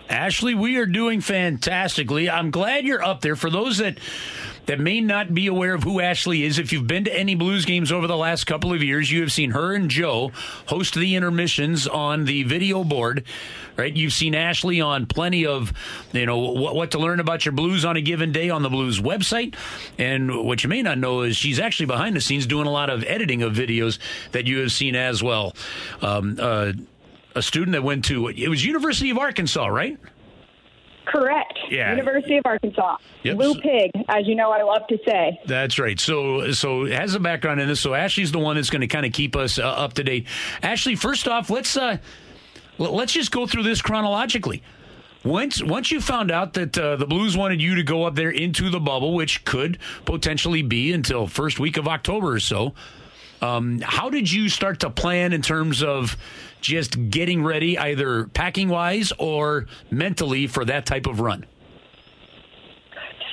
Ashley, 0.08 0.54
we 0.54 0.76
are 0.76 0.86
doing 0.86 1.20
fantastically. 1.20 2.28
I'm 2.28 2.50
glad 2.50 2.84
you're 2.84 3.04
up 3.04 3.20
there. 3.20 3.36
For 3.36 3.50
those 3.50 3.78
that 3.78 3.98
that 4.66 4.80
may 4.80 5.00
not 5.00 5.34
be 5.34 5.46
aware 5.46 5.74
of 5.74 5.82
who 5.82 6.00
Ashley 6.00 6.42
is, 6.42 6.58
if 6.58 6.72
you've 6.72 6.86
been 6.86 7.04
to 7.04 7.14
any 7.14 7.34
Blues 7.34 7.66
games 7.66 7.92
over 7.92 8.06
the 8.06 8.16
last 8.16 8.44
couple 8.44 8.72
of 8.72 8.82
years, 8.82 9.10
you 9.12 9.20
have 9.20 9.30
seen 9.30 9.50
her 9.50 9.74
and 9.74 9.90
Joe 9.90 10.32
host 10.66 10.94
the 10.94 11.14
intermissions 11.14 11.86
on 11.86 12.24
the 12.24 12.44
video 12.44 12.82
board. 12.82 13.24
Right, 13.76 13.94
you've 13.94 14.12
seen 14.12 14.36
Ashley 14.36 14.80
on 14.80 15.06
plenty 15.06 15.44
of, 15.46 15.72
you 16.12 16.26
know, 16.26 16.38
what, 16.38 16.76
what 16.76 16.90
to 16.92 16.98
learn 16.98 17.18
about 17.18 17.44
your 17.44 17.52
Blues 17.52 17.84
on 17.84 17.96
a 17.96 18.00
given 18.00 18.30
day 18.30 18.48
on 18.48 18.62
the 18.62 18.70
Blues 18.70 19.00
website, 19.00 19.56
and 19.98 20.46
what 20.46 20.62
you 20.62 20.70
may 20.70 20.80
not 20.80 20.96
know 20.96 21.22
is 21.22 21.36
she's 21.36 21.58
actually 21.58 21.86
behind 21.86 22.14
the 22.14 22.20
scenes 22.20 22.46
doing 22.46 22.68
a 22.68 22.70
lot 22.70 22.88
of 22.88 23.02
editing 23.04 23.42
of 23.42 23.52
videos 23.52 23.98
that 24.30 24.46
you 24.46 24.60
have 24.60 24.70
seen 24.70 24.94
as 24.94 25.24
well. 25.24 25.56
Um, 26.02 26.38
uh, 26.40 26.72
a 27.34 27.42
student 27.42 27.72
that 27.72 27.82
went 27.82 28.04
to 28.06 28.28
it 28.28 28.48
was 28.48 28.64
University 28.64 29.10
of 29.10 29.18
Arkansas, 29.18 29.66
right? 29.66 29.98
Correct. 31.06 31.58
Yeah. 31.70 31.90
University 31.90 32.38
of 32.38 32.46
Arkansas. 32.46 32.96
Yep. 33.22 33.36
Blue 33.36 33.54
pig, 33.60 33.90
as 34.08 34.26
you 34.26 34.34
know, 34.34 34.50
I 34.50 34.62
love 34.62 34.86
to 34.88 34.98
say. 35.06 35.38
That's 35.46 35.78
right. 35.78 36.00
So, 36.00 36.52
so 36.52 36.86
has 36.86 37.14
a 37.14 37.20
background 37.20 37.60
in 37.60 37.68
this. 37.68 37.80
So 37.80 37.94
Ashley's 37.94 38.32
the 38.32 38.38
one 38.38 38.56
that's 38.56 38.70
going 38.70 38.80
to 38.80 38.86
kind 38.86 39.04
of 39.04 39.12
keep 39.12 39.36
us 39.36 39.58
uh, 39.58 39.62
up 39.62 39.94
to 39.94 40.04
date. 40.04 40.26
Ashley, 40.62 40.96
first 40.96 41.28
off, 41.28 41.50
let's 41.50 41.76
uh, 41.76 41.98
let's 42.78 43.12
just 43.12 43.30
go 43.30 43.46
through 43.46 43.64
this 43.64 43.82
chronologically. 43.82 44.62
Once 45.24 45.62
once 45.62 45.90
you 45.90 46.00
found 46.00 46.30
out 46.30 46.54
that 46.54 46.76
uh, 46.76 46.96
the 46.96 47.06
Blues 47.06 47.36
wanted 47.36 47.60
you 47.60 47.76
to 47.76 47.82
go 47.82 48.04
up 48.04 48.14
there 48.14 48.30
into 48.30 48.70
the 48.70 48.80
bubble, 48.80 49.14
which 49.14 49.44
could 49.44 49.78
potentially 50.04 50.62
be 50.62 50.92
until 50.92 51.26
first 51.26 51.58
week 51.58 51.76
of 51.76 51.86
October 51.88 52.32
or 52.32 52.40
so, 52.40 52.74
um, 53.40 53.80
how 53.80 54.10
did 54.10 54.30
you 54.30 54.48
start 54.48 54.80
to 54.80 54.90
plan 54.90 55.32
in 55.32 55.42
terms 55.42 55.82
of 55.82 56.16
just 56.64 57.10
getting 57.10 57.44
ready, 57.44 57.78
either 57.78 58.24
packing 58.28 58.68
wise 58.68 59.12
or 59.18 59.66
mentally, 59.90 60.46
for 60.46 60.64
that 60.64 60.86
type 60.86 61.06
of 61.06 61.20
run? 61.20 61.44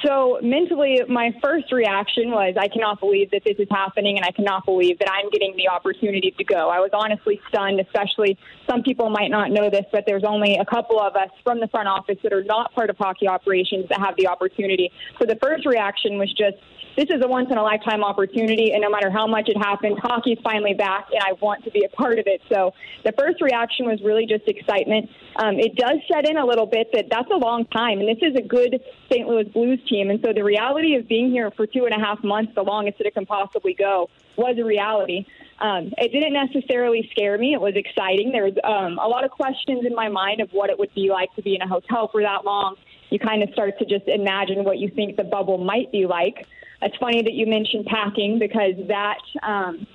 So 0.06 0.40
mentally, 0.42 1.00
my 1.08 1.32
first 1.44 1.72
reaction 1.72 2.32
was, 2.32 2.56
I 2.60 2.68
cannot 2.68 3.00
believe 3.00 3.30
that 3.32 3.44
this 3.46 3.58
is 3.60 3.68
happening, 3.70 4.18
and 4.18 4.26
I 4.26 4.32
cannot 4.32 4.66
believe 4.66 4.98
that 5.00 5.12
I'm 5.12 5.30
getting 5.30 5.56
the 5.56 5.70
opportunity 5.70 6.34
to 6.38 6.44
go. 6.44 6.70
I 6.70 6.80
was 6.80 6.90
honestly 6.94 7.40
stunned, 7.50 7.80
especially 7.80 8.38
some 8.70 8.82
people 8.82 9.10
might 9.10 9.30
not 9.30 9.52
know 9.52 9.70
this, 9.70 9.86
but 9.92 10.06
there's 10.08 10.24
only 10.26 10.58
a 10.58 10.66
couple 10.66 11.00
of 11.00 11.16
us 11.16 11.30
from 11.44 11.60
the 11.60 11.68
front 11.68 11.88
office 11.88 12.18
that 12.24 12.34
are 12.34 12.44
not 12.44 12.74
part 12.74 12.90
of 12.90 12.98
hockey 12.98 13.28
operations 13.28 13.86
that 13.90 14.00
have 14.00 14.16
the 14.18 14.28
opportunity. 14.28 14.92
So 15.20 15.26
the 15.26 15.38
first 15.42 15.66
reaction 15.66 16.18
was 16.18 16.34
just, 16.34 16.58
this 16.98 17.06
is 17.10 17.24
a 17.24 17.28
once 17.28 17.48
in 17.50 17.58
a 17.58 17.64
lifetime 17.64 18.04
opportunity, 18.04 18.74
and 18.74 18.82
no 18.82 18.90
matter 18.90 19.10
how 19.10 19.26
much 19.28 19.48
it 19.48 19.58
happens, 19.58 19.98
hockey's 20.02 20.40
finally 20.44 20.74
back, 20.74 21.08
and 21.14 21.22
I 21.24 21.34
want 21.40 21.64
to 21.64 21.72
be 21.72 21.86
a 21.86 21.90
part 21.96 22.20
of 22.20 22.28
it. 22.28 22.42
So 22.52 22.74
the 23.06 23.14
first 23.18 23.42
reaction 23.42 23.86
was 23.86 24.02
really 24.04 24.26
just 24.26 24.48
excitement. 24.48 25.10
Um, 25.38 25.56
it 25.58 25.76
does 25.76 26.00
set 26.12 26.28
in 26.28 26.38
a 26.38 26.46
little 26.46 26.66
bit 26.66 26.90
that 26.94 27.06
that's 27.10 27.30
a 27.32 27.38
long 27.38 27.66
time, 27.68 28.00
and 28.00 28.10
this 28.10 28.22
is 28.22 28.36
a 28.36 28.42
good 28.42 28.82
St. 29.10 29.28
Louis 29.28 29.46
Blues 29.46 29.80
team. 29.92 30.10
And 30.10 30.20
so 30.24 30.34
the 30.34 30.44
reality 30.44 30.96
of 30.96 31.08
being 31.08 31.30
here 31.30 31.52
for 31.52 31.68
two 31.68 31.86
and 31.86 31.94
a 31.94 32.00
half 32.00 32.24
months, 32.24 32.54
the 32.56 32.64
longest 32.64 32.98
that 33.00 33.08
it 33.08 33.14
can 33.14 33.26
possibly 33.26 33.74
go, 33.74 34.10
was 34.38 34.56
a 34.58 34.64
reality. 34.64 35.26
Um, 35.60 35.94
it 35.98 36.12
didn't 36.12 36.34
necessarily 36.34 37.08
scare 37.12 37.38
me. 37.38 37.54
It 37.54 37.62
was 37.62 37.76
exciting. 37.76 38.32
There 38.32 38.46
was 38.46 38.58
um, 38.64 38.98
a 38.98 39.08
lot 39.08 39.24
of 39.24 39.32
questions 39.32 39.86
in 39.86 39.94
my 39.94 40.10
mind 40.10 40.42
of 40.42 40.50
what 40.52 40.70
it 40.72 40.80
would 40.80 40.94
be 40.96 41.10
like 41.12 41.34
to 41.36 41.44
be 41.44 41.54
in 41.56 41.62
a 41.62 41.68
hotel 41.68 42.10
for 42.12 42.22
that 42.24 42.46
long. 42.46 42.78
You 43.12 43.20
kind 43.20 43.44
of 43.44 43.50
start 43.54 43.78
to 43.80 43.86
just 43.86 44.08
imagine 44.08 44.64
what 44.64 44.80
you 44.80 44.90
think 44.90 45.18
the 45.18 45.24
bubble 45.24 45.60
might 45.60 45.92
be 45.92 46.08
like. 46.08 46.48
It's 46.82 46.98
funny 46.98 47.22
that 47.22 47.34
you 47.34 47.46
mentioned 47.46 47.86
packing 47.86 48.40
because 48.40 48.74
that, 48.88 49.22
um, 49.44 49.86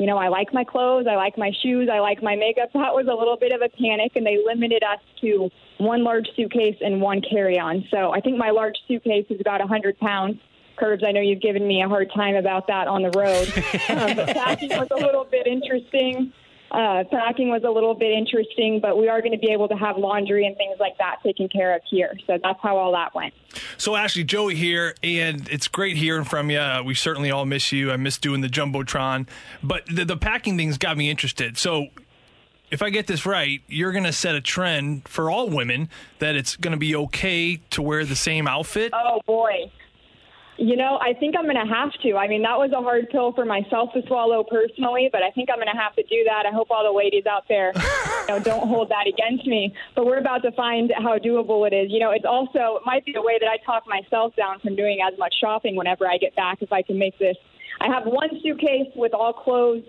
you 0.00 0.06
know, 0.06 0.16
I 0.16 0.28
like 0.28 0.54
my 0.54 0.64
clothes, 0.64 1.06
I 1.06 1.16
like 1.16 1.36
my 1.36 1.52
shoes, 1.62 1.90
I 1.92 1.98
like 1.98 2.22
my 2.22 2.34
makeup. 2.34 2.70
So 2.72 2.78
That 2.78 2.94
was 2.94 3.06
a 3.06 3.12
little 3.12 3.36
bit 3.36 3.52
of 3.52 3.60
a 3.60 3.68
panic, 3.68 4.12
and 4.16 4.24
they 4.24 4.38
limited 4.42 4.82
us 4.82 4.98
to 5.20 5.50
one 5.76 6.04
large 6.04 6.26
suitcase 6.34 6.76
and 6.80 7.02
one 7.02 7.20
carry 7.20 7.58
on. 7.58 7.84
So 7.90 8.10
I 8.10 8.20
think 8.20 8.38
my 8.38 8.48
large 8.48 8.76
suitcase 8.88 9.26
is 9.28 9.42
about 9.42 9.60
100 9.60 9.98
pounds. 9.98 10.38
Curbs, 10.78 11.04
I 11.06 11.12
know 11.12 11.20
you've 11.20 11.42
given 11.42 11.68
me 11.68 11.82
a 11.82 11.88
hard 11.88 12.10
time 12.14 12.34
about 12.34 12.66
that 12.68 12.88
on 12.88 13.02
the 13.02 13.10
road. 13.10 13.46
um, 13.90 14.16
but 14.16 14.28
packing 14.34 14.70
was 14.70 14.88
a 14.90 14.96
little 14.96 15.24
bit 15.24 15.46
interesting. 15.46 16.32
Uh, 16.70 17.02
packing 17.10 17.48
was 17.48 17.64
a 17.64 17.70
little 17.70 17.94
bit 17.94 18.12
interesting, 18.12 18.78
but 18.80 18.96
we 18.96 19.08
are 19.08 19.20
going 19.20 19.32
to 19.32 19.38
be 19.38 19.50
able 19.50 19.68
to 19.68 19.74
have 19.74 19.96
laundry 19.98 20.46
and 20.46 20.56
things 20.56 20.76
like 20.78 20.96
that 20.98 21.16
taken 21.24 21.48
care 21.48 21.74
of 21.74 21.82
here. 21.90 22.16
So 22.26 22.38
that's 22.42 22.60
how 22.62 22.76
all 22.76 22.92
that 22.92 23.14
went. 23.14 23.34
So, 23.76 23.96
Ashley, 23.96 24.22
Joey 24.22 24.54
here, 24.54 24.94
and 25.02 25.48
it's 25.48 25.66
great 25.66 25.96
hearing 25.96 26.24
from 26.24 26.50
you. 26.50 26.58
Uh, 26.58 26.82
we 26.84 26.94
certainly 26.94 27.30
all 27.30 27.44
miss 27.44 27.72
you. 27.72 27.90
I 27.90 27.96
miss 27.96 28.18
doing 28.18 28.40
the 28.40 28.48
Jumbotron, 28.48 29.26
but 29.62 29.84
the, 29.86 30.04
the 30.04 30.16
packing 30.16 30.56
things 30.56 30.78
got 30.78 30.96
me 30.96 31.10
interested. 31.10 31.58
So, 31.58 31.88
if 32.70 32.82
I 32.82 32.90
get 32.90 33.08
this 33.08 33.26
right, 33.26 33.60
you're 33.66 33.90
going 33.90 34.04
to 34.04 34.12
set 34.12 34.36
a 34.36 34.40
trend 34.40 35.08
for 35.08 35.28
all 35.28 35.50
women 35.50 35.88
that 36.20 36.36
it's 36.36 36.54
going 36.56 36.72
to 36.72 36.78
be 36.78 36.94
okay 36.94 37.56
to 37.70 37.82
wear 37.82 38.04
the 38.04 38.14
same 38.14 38.46
outfit. 38.46 38.92
Oh, 38.94 39.20
boy. 39.26 39.72
You 40.60 40.76
know, 40.76 40.98
I 41.00 41.14
think 41.14 41.36
I'm 41.38 41.44
going 41.44 41.56
to 41.56 41.74
have 41.74 41.90
to. 42.02 42.16
I 42.16 42.28
mean, 42.28 42.42
that 42.42 42.58
was 42.58 42.70
a 42.76 42.82
hard 42.82 43.08
pill 43.08 43.32
for 43.32 43.46
myself 43.46 43.94
to 43.94 44.06
swallow 44.06 44.44
personally, 44.44 45.08
but 45.10 45.22
I 45.22 45.30
think 45.30 45.48
I'm 45.48 45.56
going 45.56 45.72
to 45.72 45.80
have 45.80 45.96
to 45.96 46.02
do 46.02 46.22
that. 46.28 46.44
I 46.44 46.52
hope 46.52 46.68
all 46.70 46.84
the 46.84 46.92
ladies 46.92 47.24
out 47.24 47.48
there 47.48 47.72
you 48.28 48.28
know, 48.28 48.38
don't 48.38 48.68
hold 48.68 48.90
that 48.90 49.06
against 49.08 49.46
me. 49.46 49.72
But 49.96 50.04
we're 50.04 50.18
about 50.18 50.42
to 50.42 50.52
find 50.52 50.92
how 50.98 51.16
doable 51.16 51.66
it 51.66 51.72
is. 51.72 51.90
You 51.90 51.98
know, 51.98 52.10
it's 52.10 52.26
also 52.26 52.76
it 52.76 52.82
might 52.84 53.06
be 53.06 53.14
a 53.14 53.22
way 53.22 53.38
that 53.40 53.48
I 53.48 53.56
talk 53.64 53.84
myself 53.88 54.36
down 54.36 54.60
from 54.60 54.76
doing 54.76 54.98
as 55.00 55.18
much 55.18 55.34
shopping 55.40 55.76
whenever 55.76 56.06
I 56.06 56.18
get 56.18 56.36
back 56.36 56.58
if 56.60 56.74
I 56.74 56.82
can 56.82 56.98
make 56.98 57.18
this. 57.18 57.38
I 57.80 57.86
have 57.86 58.04
one 58.04 58.28
suitcase 58.42 58.92
with 58.94 59.14
all 59.14 59.32
clothes, 59.32 59.84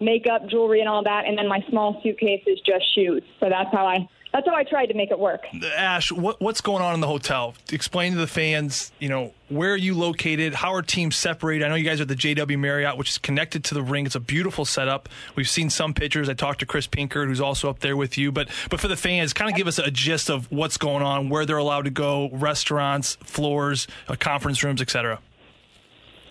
makeup, 0.00 0.48
jewelry, 0.50 0.80
and 0.80 0.88
all 0.88 1.04
that, 1.04 1.26
and 1.26 1.38
then 1.38 1.46
my 1.46 1.64
small 1.70 2.00
suitcase 2.02 2.42
is 2.48 2.58
just 2.66 2.92
shoes. 2.96 3.22
So 3.38 3.48
that's 3.48 3.70
how 3.70 3.86
I 3.86 4.08
that's 4.32 4.46
how 4.46 4.54
I 4.54 4.64
tried 4.64 4.86
to 4.86 4.94
make 4.94 5.10
it 5.10 5.18
work. 5.18 5.46
Ash, 5.76 6.12
what, 6.12 6.40
what's 6.40 6.60
going 6.60 6.82
on 6.82 6.94
in 6.94 7.00
the 7.00 7.06
hotel? 7.06 7.54
Explain 7.72 8.12
to 8.12 8.18
the 8.18 8.26
fans, 8.26 8.92
you 8.98 9.08
know, 9.08 9.32
where 9.48 9.72
are 9.72 9.76
you 9.76 9.94
located? 9.94 10.54
How 10.54 10.74
are 10.74 10.82
teams 10.82 11.16
separated? 11.16 11.64
I 11.64 11.68
know 11.68 11.76
you 11.76 11.84
guys 11.84 12.00
are 12.00 12.04
the 12.04 12.16
JW 12.16 12.58
Marriott, 12.58 12.96
which 12.96 13.10
is 13.10 13.18
connected 13.18 13.64
to 13.64 13.74
the 13.74 13.82
ring. 13.82 14.04
It's 14.04 14.14
a 14.14 14.20
beautiful 14.20 14.64
setup. 14.64 15.08
We've 15.36 15.48
seen 15.48 15.70
some 15.70 15.94
pictures. 15.94 16.28
I 16.28 16.34
talked 16.34 16.60
to 16.60 16.66
Chris 16.66 16.86
Pinkert, 16.86 17.28
who's 17.28 17.40
also 17.40 17.70
up 17.70 17.78
there 17.78 17.96
with 17.96 18.18
you. 18.18 18.32
But 18.32 18.48
but 18.70 18.80
for 18.80 18.88
the 18.88 18.96
fans, 18.96 19.32
kind 19.32 19.50
of 19.50 19.56
give 19.56 19.68
us 19.68 19.78
a 19.78 19.90
gist 19.90 20.30
of 20.30 20.50
what's 20.50 20.76
going 20.76 21.02
on, 21.02 21.28
where 21.28 21.46
they're 21.46 21.56
allowed 21.56 21.84
to 21.84 21.90
go, 21.90 22.28
restaurants, 22.32 23.16
floors, 23.22 23.86
uh, 24.08 24.16
conference 24.18 24.64
rooms, 24.64 24.82
etc. 24.82 25.20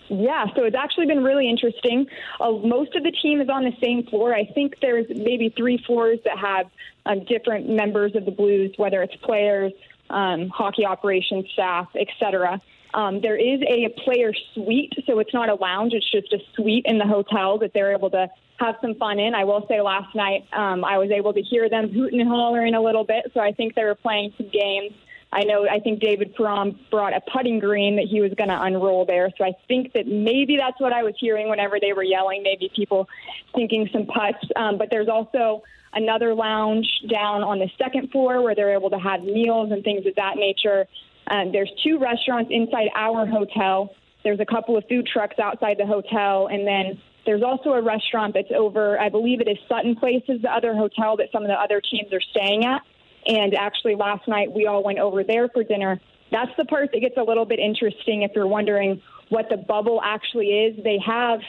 Yeah, 0.08 0.46
so 0.54 0.64
it's 0.64 0.76
actually 0.76 1.06
been 1.06 1.24
really 1.24 1.48
interesting. 1.48 2.06
Uh, 2.40 2.52
most 2.52 2.94
of 2.94 3.02
the 3.02 3.10
team 3.10 3.40
is 3.40 3.48
on 3.48 3.64
the 3.64 3.72
same 3.82 4.04
floor. 4.06 4.34
I 4.34 4.44
think 4.44 4.74
there's 4.80 5.06
maybe 5.08 5.52
three 5.56 5.82
floors 5.86 6.18
that 6.24 6.38
have 6.38 6.66
um, 7.06 7.24
different 7.24 7.68
members 7.68 8.14
of 8.14 8.24
the 8.24 8.30
Blues, 8.30 8.72
whether 8.76 9.02
it's 9.02 9.16
players, 9.16 9.72
um, 10.10 10.48
hockey 10.48 10.84
operations 10.84 11.46
staff, 11.52 11.88
etc. 11.98 12.60
Um, 12.94 13.20
there 13.20 13.36
is 13.36 13.60
a 13.68 13.88
player 14.04 14.32
suite, 14.54 14.92
so 15.06 15.18
it's 15.18 15.34
not 15.34 15.48
a 15.48 15.54
lounge; 15.54 15.92
it's 15.92 16.10
just 16.10 16.32
a 16.32 16.38
suite 16.54 16.86
in 16.86 16.98
the 16.98 17.06
hotel 17.06 17.58
that 17.58 17.72
they're 17.74 17.92
able 17.92 18.10
to 18.10 18.28
have 18.58 18.76
some 18.80 18.94
fun 18.94 19.18
in. 19.18 19.34
I 19.34 19.44
will 19.44 19.66
say, 19.68 19.80
last 19.80 20.14
night 20.14 20.46
um, 20.52 20.84
I 20.84 20.98
was 20.98 21.10
able 21.10 21.32
to 21.34 21.42
hear 21.42 21.68
them 21.68 21.90
hooting 21.90 22.20
and 22.20 22.28
hollering 22.28 22.74
a 22.74 22.80
little 22.80 23.04
bit, 23.04 23.32
so 23.34 23.40
I 23.40 23.52
think 23.52 23.74
they 23.74 23.84
were 23.84 23.96
playing 23.96 24.32
some 24.38 24.48
games. 24.48 24.92
I 25.32 25.42
know 25.44 25.66
I 25.68 25.80
think 25.80 26.00
David 26.00 26.34
Perron 26.34 26.78
brought 26.90 27.12
a 27.12 27.20
putting 27.20 27.58
green 27.58 27.96
that 27.96 28.06
he 28.08 28.20
was 28.20 28.32
going 28.34 28.48
to 28.48 28.62
unroll 28.62 29.04
there. 29.04 29.30
So 29.36 29.44
I 29.44 29.52
think 29.68 29.92
that 29.92 30.06
maybe 30.06 30.56
that's 30.56 30.80
what 30.80 30.92
I 30.92 31.02
was 31.02 31.14
hearing 31.18 31.48
whenever 31.48 31.78
they 31.80 31.92
were 31.92 32.04
yelling, 32.04 32.42
maybe 32.42 32.70
people 32.74 33.08
thinking 33.54 33.88
some 33.92 34.06
putts. 34.06 34.44
Um, 34.54 34.78
but 34.78 34.88
there's 34.90 35.08
also 35.08 35.62
another 35.92 36.34
lounge 36.34 36.86
down 37.10 37.42
on 37.42 37.58
the 37.58 37.68
second 37.76 38.10
floor 38.10 38.42
where 38.42 38.54
they're 38.54 38.74
able 38.74 38.90
to 38.90 38.98
have 38.98 39.22
meals 39.22 39.72
and 39.72 39.82
things 39.82 40.06
of 40.06 40.14
that 40.14 40.36
nature. 40.36 40.86
Um, 41.26 41.52
there's 41.52 41.72
two 41.82 41.98
restaurants 41.98 42.50
inside 42.52 42.88
our 42.94 43.26
hotel. 43.26 43.94
There's 44.22 44.40
a 44.40 44.46
couple 44.46 44.76
of 44.76 44.84
food 44.88 45.08
trucks 45.12 45.38
outside 45.38 45.76
the 45.78 45.86
hotel. 45.86 46.46
And 46.46 46.66
then 46.66 47.00
there's 47.24 47.42
also 47.42 47.70
a 47.70 47.82
restaurant 47.82 48.34
that's 48.34 48.52
over, 48.56 48.98
I 48.98 49.08
believe 49.08 49.40
it 49.40 49.48
is 49.48 49.58
Sutton 49.68 49.96
Place 49.96 50.22
is 50.28 50.42
the 50.42 50.50
other 50.50 50.74
hotel 50.74 51.16
that 51.16 51.28
some 51.32 51.42
of 51.42 51.48
the 51.48 51.54
other 51.54 51.80
teams 51.80 52.12
are 52.12 52.20
staying 52.20 52.64
at. 52.64 52.82
And 53.26 53.54
actually, 53.54 53.94
last 53.96 54.28
night 54.28 54.52
we 54.52 54.66
all 54.66 54.82
went 54.82 54.98
over 54.98 55.24
there 55.24 55.48
for 55.48 55.64
dinner. 55.64 56.00
That's 56.30 56.50
the 56.56 56.64
part 56.64 56.90
that 56.92 57.00
gets 57.00 57.16
a 57.16 57.22
little 57.22 57.44
bit 57.44 57.58
interesting 57.58 58.22
if 58.22 58.32
you're 58.34 58.46
wondering 58.46 59.00
what 59.28 59.48
the 59.48 59.56
bubble 59.56 60.00
actually 60.04 60.48
is. 60.48 60.82
They 60.82 60.98
have 61.04 61.40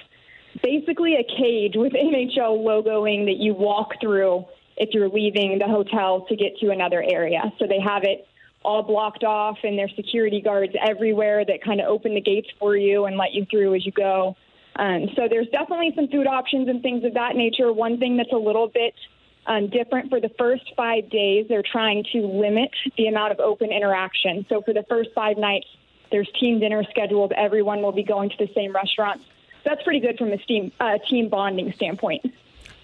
basically 0.63 1.15
a 1.15 1.23
cage 1.23 1.73
with 1.75 1.93
NHL 1.93 2.63
logoing 2.63 3.25
that 3.25 3.37
you 3.37 3.53
walk 3.53 3.93
through 4.01 4.45
if 4.77 4.89
you're 4.93 5.09
leaving 5.09 5.57
the 5.59 5.67
hotel 5.67 6.25
to 6.29 6.35
get 6.35 6.57
to 6.59 6.69
another 6.69 7.03
area. 7.03 7.41
So 7.59 7.65
they 7.67 7.79
have 7.79 8.03
it 8.03 8.27
all 8.63 8.83
blocked 8.83 9.23
off, 9.23 9.57
and 9.63 9.77
there's 9.77 9.93
security 9.95 10.41
guards 10.41 10.73
everywhere 10.85 11.45
that 11.45 11.63
kind 11.63 11.79
of 11.79 11.87
open 11.87 12.13
the 12.13 12.21
gates 12.21 12.47
for 12.59 12.75
you 12.75 13.05
and 13.05 13.17
let 13.17 13.33
you 13.33 13.45
through 13.49 13.75
as 13.75 13.85
you 13.85 13.91
go. 13.91 14.35
Um, 14.75 15.07
so 15.15 15.27
there's 15.29 15.47
definitely 15.49 15.93
some 15.95 16.07
food 16.07 16.27
options 16.27 16.67
and 16.67 16.81
things 16.81 17.03
of 17.03 17.13
that 17.15 17.35
nature. 17.35 17.73
One 17.73 17.97
thing 17.97 18.17
that's 18.17 18.31
a 18.31 18.37
little 18.37 18.67
bit 18.67 18.93
um, 19.47 19.69
different 19.69 20.09
for 20.09 20.19
the 20.19 20.29
first 20.37 20.63
five 20.75 21.09
days, 21.09 21.47
they're 21.47 21.63
trying 21.63 22.03
to 22.11 22.19
limit 22.19 22.71
the 22.97 23.07
amount 23.07 23.31
of 23.31 23.39
open 23.39 23.71
interaction. 23.71 24.45
So 24.49 24.61
for 24.61 24.73
the 24.73 24.83
first 24.89 25.09
five 25.15 25.37
nights, 25.37 25.67
there's 26.11 26.29
team 26.39 26.59
dinner 26.59 26.83
scheduled. 26.89 27.31
Everyone 27.31 27.81
will 27.81 27.91
be 27.91 28.03
going 28.03 28.29
to 28.29 28.37
the 28.37 28.49
same 28.53 28.73
restaurants. 28.73 29.23
That's 29.63 29.81
pretty 29.83 29.99
good 29.99 30.17
from 30.17 30.31
a 30.31 30.37
team, 30.37 30.71
uh, 30.79 30.97
team 31.09 31.29
bonding 31.29 31.73
standpoint. 31.73 32.25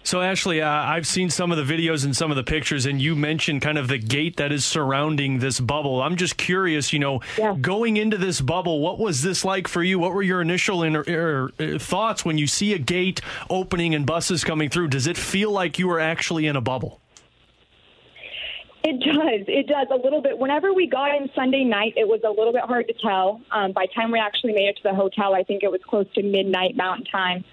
So, 0.05 0.21
Ashley, 0.21 0.61
uh, 0.61 0.69
I've 0.69 1.07
seen 1.07 1.29
some 1.29 1.53
of 1.53 1.65
the 1.65 1.73
videos 1.73 2.03
and 2.03 2.15
some 2.15 2.29
of 2.29 2.35
the 2.35 2.43
pictures, 2.43 2.85
and 2.85 3.01
you 3.01 3.15
mentioned 3.15 3.61
kind 3.61 3.77
of 3.77 3.87
the 3.87 3.97
gate 3.97 4.35
that 4.35 4.51
is 4.51 4.65
surrounding 4.65 5.39
this 5.39 5.61
bubble. 5.61 6.01
I'm 6.01 6.17
just 6.17 6.35
curious, 6.35 6.91
you 6.91 6.99
know, 6.99 7.21
yeah. 7.37 7.55
going 7.59 7.95
into 7.95 8.17
this 8.17 8.41
bubble, 8.41 8.81
what 8.81 8.99
was 8.99 9.21
this 9.21 9.45
like 9.45 9.65
for 9.65 9.81
you? 9.81 9.99
What 9.99 10.13
were 10.13 10.21
your 10.21 10.41
initial 10.41 10.83
inter- 10.83 11.05
er, 11.07 11.51
er, 11.57 11.79
thoughts 11.79 12.25
when 12.25 12.37
you 12.37 12.47
see 12.47 12.73
a 12.73 12.77
gate 12.77 13.21
opening 13.49 13.95
and 13.95 14.05
buses 14.05 14.43
coming 14.43 14.69
through? 14.69 14.89
Does 14.89 15.07
it 15.07 15.15
feel 15.15 15.51
like 15.51 15.79
you 15.79 15.87
were 15.87 16.01
actually 16.01 16.47
in 16.47 16.57
a 16.57 16.61
bubble? 16.61 16.99
It 18.83 18.99
does. 18.99 19.45
It 19.47 19.67
does 19.67 19.87
a 19.89 19.95
little 19.95 20.21
bit. 20.21 20.37
Whenever 20.37 20.73
we 20.73 20.87
got 20.87 21.15
in 21.15 21.29
Sunday 21.33 21.63
night, 21.63 21.93
it 21.95 22.05
was 22.05 22.19
a 22.25 22.29
little 22.29 22.51
bit 22.51 22.63
hard 22.63 22.87
to 22.87 22.93
tell. 23.01 23.39
Um, 23.51 23.71
by 23.71 23.85
the 23.85 23.93
time 23.93 24.11
we 24.11 24.19
actually 24.19 24.51
made 24.51 24.67
it 24.67 24.75
to 24.77 24.83
the 24.83 24.93
hotel, 24.93 25.33
I 25.33 25.43
think 25.43 25.63
it 25.63 25.71
was 25.71 25.79
close 25.87 26.07
to 26.15 26.21
midnight 26.21 26.75
Mountain 26.75 27.05
Time. 27.05 27.45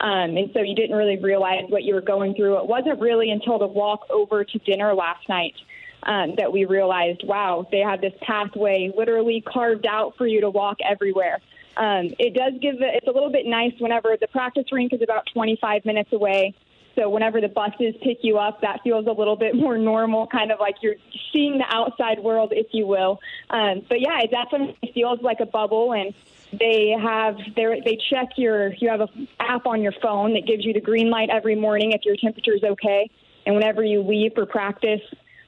Um, 0.00 0.36
and 0.36 0.50
so 0.52 0.60
you 0.60 0.74
didn't 0.74 0.96
really 0.96 1.16
realize 1.16 1.64
what 1.68 1.82
you 1.82 1.94
were 1.94 2.02
going 2.02 2.34
through. 2.34 2.58
It 2.58 2.66
wasn't 2.66 3.00
really 3.00 3.30
until 3.30 3.58
the 3.58 3.66
walk 3.66 4.06
over 4.10 4.44
to 4.44 4.58
dinner 4.58 4.94
last 4.94 5.28
night 5.28 5.54
um, 6.02 6.34
that 6.36 6.52
we 6.52 6.64
realized, 6.64 7.22
wow, 7.24 7.66
they 7.70 7.80
have 7.80 8.00
this 8.00 8.12
pathway 8.22 8.92
literally 8.96 9.42
carved 9.46 9.86
out 9.86 10.16
for 10.16 10.26
you 10.26 10.40
to 10.42 10.50
walk 10.50 10.78
everywhere. 10.88 11.40
Um, 11.76 12.14
it 12.18 12.34
does 12.34 12.54
give 12.60 12.76
it's 12.80 13.06
a 13.06 13.10
little 13.10 13.30
bit 13.30 13.46
nice 13.46 13.72
whenever 13.78 14.16
the 14.18 14.28
practice 14.28 14.64
rink 14.72 14.92
is 14.92 15.02
about 15.02 15.24
25 15.32 15.84
minutes 15.84 16.12
away. 16.12 16.54
So 16.94 17.10
whenever 17.10 17.42
the 17.42 17.48
buses 17.48 17.94
pick 18.02 18.18
you 18.22 18.38
up, 18.38 18.62
that 18.62 18.80
feels 18.82 19.06
a 19.06 19.12
little 19.12 19.36
bit 19.36 19.54
more 19.64 19.76
normal, 19.76 20.26
kind 20.26 20.50
of 20.50 20.58
like 20.58 20.76
you're 20.80 20.94
seeing 21.32 21.58
the 21.58 21.66
outside 21.68 22.20
world, 22.20 22.52
if 22.54 22.68
you 22.72 22.86
will. 22.86 23.20
Um, 23.50 23.82
but 23.88 24.00
yeah, 24.00 24.20
it 24.22 24.30
definitely 24.30 24.92
feels 24.94 25.20
like 25.20 25.40
a 25.40 25.46
bubble, 25.46 25.92
and 25.92 26.14
they 26.52 26.94
have 27.00 27.36
they 27.56 27.98
check 28.10 28.28
your 28.36 28.72
you 28.74 28.88
have 28.88 29.00
an 29.00 29.28
app 29.40 29.66
on 29.66 29.82
your 29.82 29.92
phone 30.02 30.34
that 30.34 30.46
gives 30.46 30.64
you 30.64 30.72
the 30.72 30.80
green 30.80 31.10
light 31.10 31.28
every 31.30 31.56
morning 31.56 31.92
if 31.92 32.02
your 32.04 32.16
temperature 32.16 32.54
is 32.54 32.62
okay, 32.62 33.10
and 33.44 33.54
whenever 33.54 33.82
you 33.82 34.02
leave 34.02 34.32
for 34.34 34.46
practice, 34.46 35.00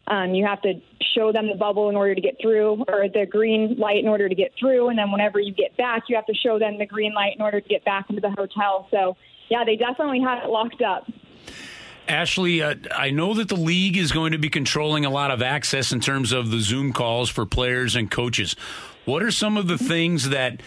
um, 0.06 0.34
you 0.34 0.44
have 0.46 0.60
to 0.62 0.74
show 1.14 1.32
them 1.32 1.48
the 1.48 1.54
bubble 1.54 1.88
in 1.88 1.96
order 1.96 2.14
to 2.14 2.20
get 2.20 2.36
through, 2.40 2.84
or 2.88 3.08
the 3.08 3.26
green 3.26 3.76
light 3.78 3.98
in 3.98 4.08
order 4.08 4.28
to 4.28 4.34
get 4.34 4.52
through, 4.58 4.88
and 4.88 4.98
then 4.98 5.10
whenever 5.10 5.40
you 5.40 5.52
get 5.52 5.76
back, 5.76 6.04
you 6.08 6.16
have 6.16 6.26
to 6.26 6.34
show 6.34 6.58
them 6.58 6.78
the 6.78 6.86
green 6.86 7.14
light 7.14 7.34
in 7.34 7.42
order 7.42 7.60
to 7.60 7.68
get 7.68 7.84
back 7.84 8.06
into 8.10 8.20
the 8.20 8.30
hotel. 8.30 8.88
So 8.90 9.16
yeah, 9.48 9.64
they 9.64 9.76
definitely 9.76 10.20
have 10.20 10.44
it 10.44 10.50
locked 10.50 10.82
up. 10.82 11.10
Ashley, 12.08 12.62
uh, 12.62 12.74
I 12.96 13.10
know 13.10 13.34
that 13.34 13.48
the 13.48 13.56
league 13.56 13.96
is 13.96 14.12
going 14.12 14.32
to 14.32 14.38
be 14.38 14.48
controlling 14.48 15.04
a 15.04 15.10
lot 15.10 15.30
of 15.30 15.42
access 15.42 15.92
in 15.92 16.00
terms 16.00 16.32
of 16.32 16.50
the 16.50 16.60
Zoom 16.60 16.92
calls 16.92 17.28
for 17.28 17.44
players 17.44 17.94
and 17.94 18.10
coaches. 18.10 18.56
What 19.04 19.22
are 19.22 19.30
some 19.30 19.58
of 19.58 19.68
the 19.68 19.76
things 19.76 20.30
that 20.30 20.62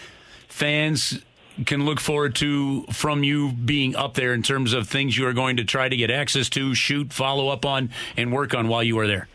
fans 0.52 1.24
can 1.66 1.84
look 1.84 1.98
forward 1.98 2.34
to 2.34 2.84
from 2.92 3.24
you 3.24 3.52
being 3.52 3.96
up 3.96 4.14
there 4.14 4.34
in 4.34 4.42
terms 4.42 4.72
of 4.72 4.86
things 4.88 5.16
you 5.16 5.26
are 5.26 5.32
going 5.32 5.56
to 5.56 5.64
try 5.64 5.88
to 5.88 5.96
get 5.96 6.10
access 6.10 6.48
to, 6.50 6.74
shoot, 6.74 7.12
follow 7.12 7.48
up 7.48 7.64
on, 7.64 7.90
and 8.16 8.32
work 8.32 8.54
on 8.54 8.68
while 8.68 8.82
you 8.82 8.98
are 8.98 9.06
there? 9.06 9.28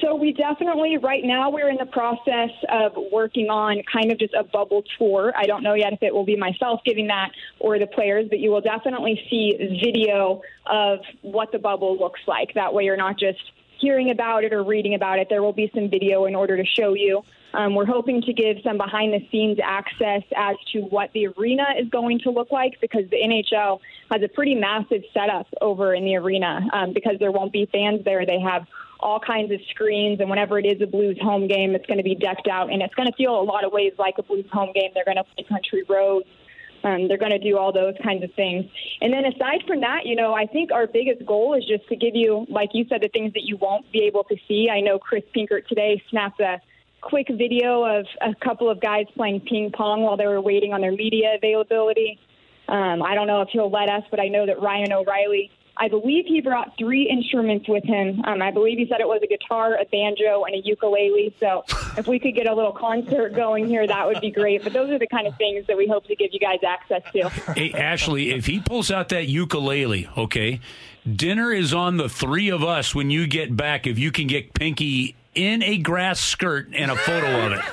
So 0.00 0.14
we 0.14 0.32
definitely 0.32 0.96
right 0.96 1.22
now 1.24 1.50
we're 1.50 1.68
in 1.68 1.76
the 1.76 1.86
process 1.86 2.50
of 2.68 2.92
working 3.12 3.50
on 3.50 3.82
kind 3.92 4.10
of 4.10 4.18
just 4.18 4.34
a 4.34 4.44
bubble 4.44 4.82
tour. 4.98 5.32
I 5.36 5.44
don't 5.44 5.62
know 5.62 5.74
yet 5.74 5.92
if 5.92 6.02
it 6.02 6.14
will 6.14 6.24
be 6.24 6.36
myself 6.36 6.80
giving 6.86 7.08
that 7.08 7.30
or 7.58 7.78
the 7.78 7.86
players, 7.86 8.26
but 8.30 8.38
you 8.38 8.50
will 8.50 8.62
definitely 8.62 9.20
see 9.28 9.56
video 9.58 10.42
of 10.66 11.00
what 11.22 11.52
the 11.52 11.58
bubble 11.58 11.98
looks 11.98 12.20
like. 12.26 12.54
That 12.54 12.72
way 12.72 12.84
you're 12.84 12.96
not 12.96 13.18
just 13.18 13.40
hearing 13.78 14.10
about 14.10 14.44
it 14.44 14.52
or 14.52 14.62
reading 14.62 14.94
about 14.94 15.18
it. 15.18 15.28
There 15.28 15.42
will 15.42 15.52
be 15.52 15.70
some 15.74 15.90
video 15.90 16.24
in 16.26 16.34
order 16.34 16.56
to 16.56 16.64
show 16.64 16.94
you. 16.94 17.22
Um, 17.54 17.74
we're 17.74 17.86
hoping 17.86 18.22
to 18.22 18.32
give 18.32 18.58
some 18.62 18.76
behind 18.76 19.12
the 19.12 19.26
scenes 19.30 19.58
access 19.62 20.22
as 20.36 20.56
to 20.72 20.80
what 20.82 21.12
the 21.12 21.26
arena 21.28 21.64
is 21.78 21.88
going 21.88 22.20
to 22.20 22.30
look 22.30 22.50
like 22.50 22.80
because 22.80 23.08
the 23.10 23.16
NHL 23.16 23.80
has 24.10 24.22
a 24.22 24.28
pretty 24.28 24.54
massive 24.54 25.02
setup 25.12 25.46
over 25.60 25.94
in 25.94 26.04
the 26.04 26.16
arena 26.16 26.60
um, 26.72 26.92
because 26.92 27.16
there 27.18 27.32
won't 27.32 27.52
be 27.52 27.68
fans 27.72 28.04
there. 28.04 28.24
They 28.24 28.40
have 28.40 28.66
all 29.00 29.18
kinds 29.18 29.50
of 29.50 29.60
screens, 29.70 30.20
and 30.20 30.28
whenever 30.28 30.58
it 30.58 30.66
is 30.66 30.80
a 30.82 30.86
Blues 30.86 31.18
home 31.20 31.48
game, 31.48 31.74
it's 31.74 31.86
going 31.86 31.98
to 31.98 32.04
be 32.04 32.14
decked 32.14 32.48
out, 32.48 32.70
and 32.70 32.82
it's 32.82 32.94
going 32.94 33.08
to 33.08 33.16
feel 33.16 33.40
a 33.40 33.42
lot 33.42 33.64
of 33.64 33.72
ways 33.72 33.92
like 33.98 34.14
a 34.18 34.22
Blues 34.22 34.46
home 34.52 34.72
game. 34.74 34.90
They're 34.94 35.04
going 35.04 35.16
to 35.16 35.24
play 35.24 35.44
country 35.48 35.84
roads. 35.88 36.26
Um, 36.82 37.08
they're 37.08 37.18
going 37.18 37.32
to 37.32 37.38
do 37.38 37.58
all 37.58 37.72
those 37.72 37.94
kinds 38.02 38.24
of 38.24 38.32
things. 38.34 38.64
And 39.02 39.12
then 39.12 39.26
aside 39.26 39.64
from 39.66 39.80
that, 39.80 40.06
you 40.06 40.16
know, 40.16 40.32
I 40.32 40.46
think 40.46 40.72
our 40.72 40.86
biggest 40.86 41.26
goal 41.26 41.54
is 41.54 41.64
just 41.66 41.86
to 41.88 41.96
give 41.96 42.14
you, 42.14 42.46
like 42.48 42.70
you 42.72 42.86
said, 42.88 43.02
the 43.02 43.08
things 43.08 43.34
that 43.34 43.42
you 43.42 43.58
won't 43.58 43.90
be 43.92 44.04
able 44.04 44.24
to 44.24 44.36
see. 44.48 44.70
I 44.70 44.80
know 44.80 44.98
Chris 44.98 45.22
Pinkert 45.36 45.66
today 45.66 46.02
snapped 46.08 46.40
a 46.40 46.60
quick 47.00 47.28
video 47.28 47.84
of 47.84 48.06
a 48.20 48.34
couple 48.34 48.70
of 48.70 48.80
guys 48.80 49.06
playing 49.16 49.40
ping 49.40 49.70
pong 49.72 50.02
while 50.02 50.16
they 50.16 50.26
were 50.26 50.40
waiting 50.40 50.72
on 50.72 50.80
their 50.80 50.92
media 50.92 51.34
availability. 51.36 52.18
Um, 52.68 53.02
I 53.02 53.14
don't 53.14 53.26
know 53.26 53.42
if 53.42 53.48
he'll 53.50 53.70
let 53.70 53.88
us, 53.88 54.04
but 54.10 54.20
I 54.20 54.28
know 54.28 54.46
that 54.46 54.60
Ryan 54.60 54.92
O'Reilly, 54.92 55.50
I 55.76 55.88
believe 55.88 56.26
he 56.26 56.40
brought 56.40 56.76
three 56.78 57.08
instruments 57.08 57.68
with 57.68 57.84
him. 57.84 58.22
Um, 58.24 58.42
I 58.42 58.50
believe 58.50 58.78
he 58.78 58.86
said 58.86 59.00
it 59.00 59.08
was 59.08 59.22
a 59.24 59.26
guitar, 59.26 59.74
a 59.74 59.84
banjo, 59.86 60.44
and 60.44 60.54
a 60.54 60.58
ukulele. 60.58 61.34
So 61.40 61.64
if 61.96 62.06
we 62.06 62.18
could 62.18 62.34
get 62.34 62.46
a 62.46 62.54
little 62.54 62.72
concert 62.72 63.34
going 63.34 63.66
here, 63.66 63.86
that 63.86 64.06
would 64.06 64.20
be 64.20 64.30
great. 64.30 64.62
But 64.62 64.72
those 64.72 64.90
are 64.90 64.98
the 64.98 65.06
kind 65.06 65.26
of 65.26 65.36
things 65.36 65.66
that 65.66 65.76
we 65.76 65.88
hope 65.88 66.06
to 66.06 66.14
give 66.14 66.30
you 66.32 66.38
guys 66.38 66.58
access 66.66 67.02
to. 67.12 67.28
Hey, 67.54 67.72
Ashley, 67.72 68.30
if 68.30 68.46
he 68.46 68.60
pulls 68.60 68.90
out 68.90 69.08
that 69.08 69.26
ukulele, 69.26 70.08
okay, 70.16 70.60
dinner 71.10 71.50
is 71.50 71.72
on 71.72 71.96
the 71.96 72.08
three 72.08 72.50
of 72.50 72.62
us 72.62 72.94
when 72.94 73.10
you 73.10 73.26
get 73.26 73.56
back. 73.56 73.86
If 73.86 73.98
you 73.98 74.12
can 74.12 74.26
get 74.26 74.52
Pinky 74.52 75.16
in 75.34 75.62
a 75.62 75.78
grass 75.78 76.20
skirt 76.20 76.68
and 76.74 76.90
a 76.90 76.96
photo 76.96 77.46
of 77.46 77.52
it. 77.52 77.64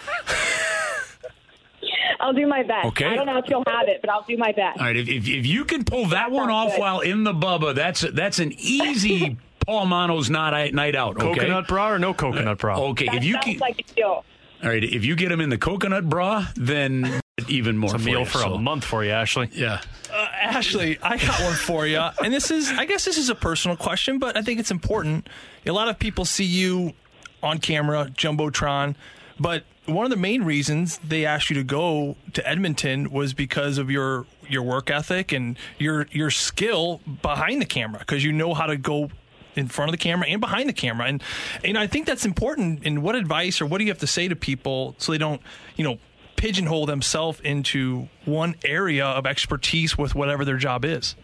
I'll 2.20 2.34
do 2.34 2.48
my 2.48 2.64
best. 2.64 2.88
Okay. 2.88 3.06
I 3.06 3.16
don't 3.16 3.26
know 3.26 3.38
if 3.38 3.46
you'll 3.48 3.64
have 3.68 3.88
it, 3.88 4.02
but 4.02 4.10
I'll 4.10 4.24
do 4.24 4.38
my 4.38 4.52
best. 4.52 4.80
All 4.80 4.86
right. 4.86 4.98
If, 4.98 5.08
if, 5.08 5.28
if 5.28 5.46
you 5.46 5.66
can 5.66 5.84
pull 5.84 6.04
that, 6.04 6.30
that 6.30 6.32
one 6.32 6.50
off 6.50 6.72
good. 6.72 6.80
while 6.80 7.00
in 7.00 7.24
the 7.24 7.34
Bubba, 7.34 7.76
that's 7.76 8.02
that's 8.02 8.40
an 8.40 8.54
easy 8.58 9.38
Paul 9.66 9.86
Manno's 9.86 10.30
night 10.30 10.74
night 10.74 10.96
out. 10.96 11.18
Okay? 11.18 11.40
Coconut 11.40 11.68
bra 11.68 11.92
or 11.92 12.00
no 12.00 12.14
coconut 12.14 12.58
bra? 12.58 12.80
Okay. 12.90 13.06
That 13.06 13.16
if 13.16 13.24
you 13.24 13.38
can, 13.40 13.58
like 13.60 13.80
a 13.80 13.94
deal. 13.94 14.26
All 14.64 14.70
right. 14.70 14.84
If 14.84 15.06
you 15.06 15.16
get 15.16 15.32
him 15.32 15.42
in 15.42 15.50
the 15.50 15.58
coconut 15.58 16.10
bra, 16.10 16.48
then 16.56 17.22
even 17.48 17.78
more. 17.78 17.94
It's 17.94 18.04
a 18.04 18.06
meal 18.06 18.26
for, 18.26 18.40
you, 18.40 18.44
for 18.44 18.50
so. 18.50 18.54
a 18.56 18.60
month 18.60 18.84
for 18.84 19.04
you, 19.04 19.12
Ashley. 19.12 19.50
Yeah. 19.54 19.82
Uh, 20.12 20.28
Ashley, 20.42 20.98
I 21.02 21.18
got 21.18 21.40
one 21.42 21.54
for 21.54 21.86
you, 21.86 22.00
and 22.00 22.34
this 22.34 22.50
is, 22.50 22.70
I 22.72 22.86
guess, 22.86 23.06
this 23.06 23.18
is 23.18 23.30
a 23.30 23.36
personal 23.36 23.78
question, 23.78 24.18
but 24.18 24.36
I 24.36 24.42
think 24.42 24.60
it's 24.60 24.72
important. 24.72 25.28
A 25.66 25.72
lot 25.72 25.90
of 25.90 26.00
people 26.00 26.26
see 26.26 26.46
you 26.46 26.94
on 27.42 27.60
camera, 27.60 28.10
jumbotron. 28.14 28.96
But 29.40 29.64
one 29.88 30.06
of 30.06 30.10
the 30.10 30.18
main 30.18 30.44
reasons 30.44 30.98
they 31.00 31.26
asked 31.26 31.50
you 31.50 31.56
to 31.56 31.64
go 31.64 32.18
to 32.34 32.48
Edmonton 32.48 33.10
was 33.10 33.34
because 33.34 33.78
of 33.78 33.90
your 33.90 34.26
your 34.48 34.64
work 34.64 34.90
ethic 34.90 35.32
and 35.32 35.58
your 35.78 36.08
your 36.12 36.30
skill 36.30 37.02
behind 37.22 37.62
the 37.62 37.66
camera 37.66 38.00
because 38.00 38.24
you 38.24 38.32
know 38.32 38.54
how 38.54 38.66
to 38.66 38.78
go 38.78 39.10
in 39.56 39.68
front 39.68 39.90
of 39.90 39.94
the 39.94 39.98
camera 39.98 40.28
and 40.28 40.40
behind 40.40 40.70
the 40.70 40.74
camera 40.74 41.08
and 41.08 41.24
and 41.64 41.78
I 41.78 41.88
think 41.88 42.06
that's 42.06 42.26
important 42.26 42.86
and 42.86 43.02
what 43.02 43.16
advice 43.16 43.62
or 43.62 43.66
what 43.66 43.80
do 43.80 43.86
you 43.86 43.92
have 43.92 44.00
to 44.00 44.08
say 44.08 44.28
to 44.28 44.36
people 44.36 44.96
so 44.98 45.12
they 45.12 45.18
don't 45.18 45.42
you 45.76 45.84
know 45.84 45.98
pigeonhole 46.36 46.86
themselves 46.86 47.40
into 47.42 48.08
one 48.26 48.56
area 48.64 49.06
of 49.06 49.26
expertise 49.26 49.98
with 49.98 50.14
whatever 50.14 50.46
their 50.46 50.58
job 50.58 50.86
is 50.86 51.16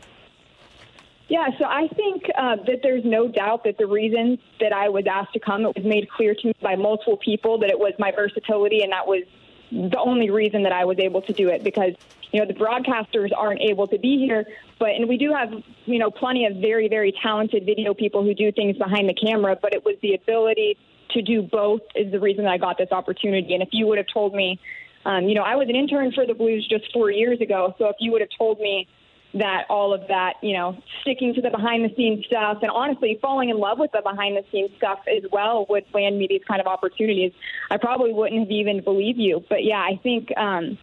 yeah, 1.30 1.48
so 1.58 1.66
I 1.66 1.88
think 1.88 2.24
uh, 2.38 2.58
that 2.68 2.80
there's 2.84 3.06
no 3.06 3.28
doubt 3.28 3.64
that 3.64 3.78
the 3.78 3.88
reason 3.88 4.38
that 4.60 4.74
I 4.74 4.90
was 4.90 5.06
asked 5.10 5.34
to 5.34 5.40
come, 5.40 5.66
it 5.66 5.76
was 5.76 5.86
made 5.86 6.10
clear 6.10 6.36
to 6.36 6.48
me 6.48 6.54
by 6.62 6.76
multiple 6.76 7.18
people 7.18 7.60
that 7.60 7.70
it 7.70 7.80
was 7.80 7.94
my 7.98 8.12
versatility, 8.12 8.82
and 8.82 8.92
that 8.92 9.08
was 9.08 9.24
the 9.72 10.00
only 10.00 10.30
reason 10.30 10.64
that 10.64 10.72
I 10.72 10.86
was 10.86 11.00
able 11.00 11.22
to 11.24 11.34
do 11.34 11.50
it 11.50 11.64
because 11.64 11.94
you 12.32 12.40
know 12.40 12.46
the 12.46 12.54
broadcasters 12.54 13.32
aren't 13.36 13.62
able 13.62 13.88
to 13.88 13.98
be 13.98 14.20
here, 14.20 14.46
but 14.80 14.90
and 14.90 15.08
we 15.08 15.18
do 15.18 15.34
have 15.34 15.52
you 15.86 15.98
know 15.98 16.12
plenty 16.12 16.46
of 16.46 16.58
very 16.58 16.90
very 16.90 17.14
talented 17.24 17.66
video 17.66 17.94
people 17.94 18.24
who 18.24 18.34
do 18.34 18.52
things 18.52 18.78
behind 18.78 19.08
the 19.08 19.14
camera, 19.14 19.58
but 19.60 19.74
it 19.74 19.84
was 19.86 19.96
the 20.02 20.14
ability 20.14 20.78
to 21.12 21.22
do 21.22 21.42
both 21.42 21.82
is 21.96 22.12
the 22.12 22.20
reason 22.20 22.44
that 22.44 22.52
I 22.52 22.58
got 22.58 22.78
this 22.78 22.92
opportunity. 22.92 23.54
And 23.54 23.64
if 23.64 23.70
you 23.72 23.88
would 23.88 23.98
have 23.98 24.08
told 24.14 24.34
me, 24.34 24.60
um, 25.06 25.26
you 25.26 25.36
know, 25.36 25.44
I 25.44 25.56
was 25.56 25.70
an 25.70 25.76
intern 25.76 26.12
for 26.12 26.26
the 26.26 26.34
Blues 26.34 26.68
just 26.68 26.92
four 26.92 27.12
years 27.12 27.40
ago, 27.40 27.74
so 27.78 27.88
if 27.88 27.96
you 28.00 28.12
would 28.12 28.22
have 28.22 28.32
told 28.38 28.60
me 28.60 28.88
that 29.34 29.66
all 29.70 29.94
of 29.94 30.08
that, 30.10 30.36
you 30.42 30.54
know, 30.54 30.78
sticking 31.02 31.34
to 31.34 31.42
the 31.42 31.50
behind 31.50 31.84
the 31.84 31.94
scenes 31.96 32.26
stuff 32.26 32.60
and 32.62 32.70
honestly 32.70 33.18
falling 33.22 33.50
in 33.50 33.58
love 33.58 33.80
with 33.80 33.92
the 33.92 34.02
behind 34.02 34.38
the 34.38 34.44
scenes 34.52 34.70
stuff 34.78 35.00
as 35.08 35.24
well 35.32 35.66
would 35.70 35.86
land 35.94 36.18
me 36.18 36.28
these 36.30 36.44
kind 36.48 36.62
of 36.62 36.68
opportunities. 36.68 37.32
I 37.72 37.78
probably 37.78 38.14
wouldn't 38.14 38.40
have 38.40 38.52
even 38.52 38.84
believed 38.84 39.20
you. 39.20 39.44
But 39.50 39.64
yeah, 39.64 39.80
I 39.80 40.00
think 40.04 40.30
um, 40.38 40.78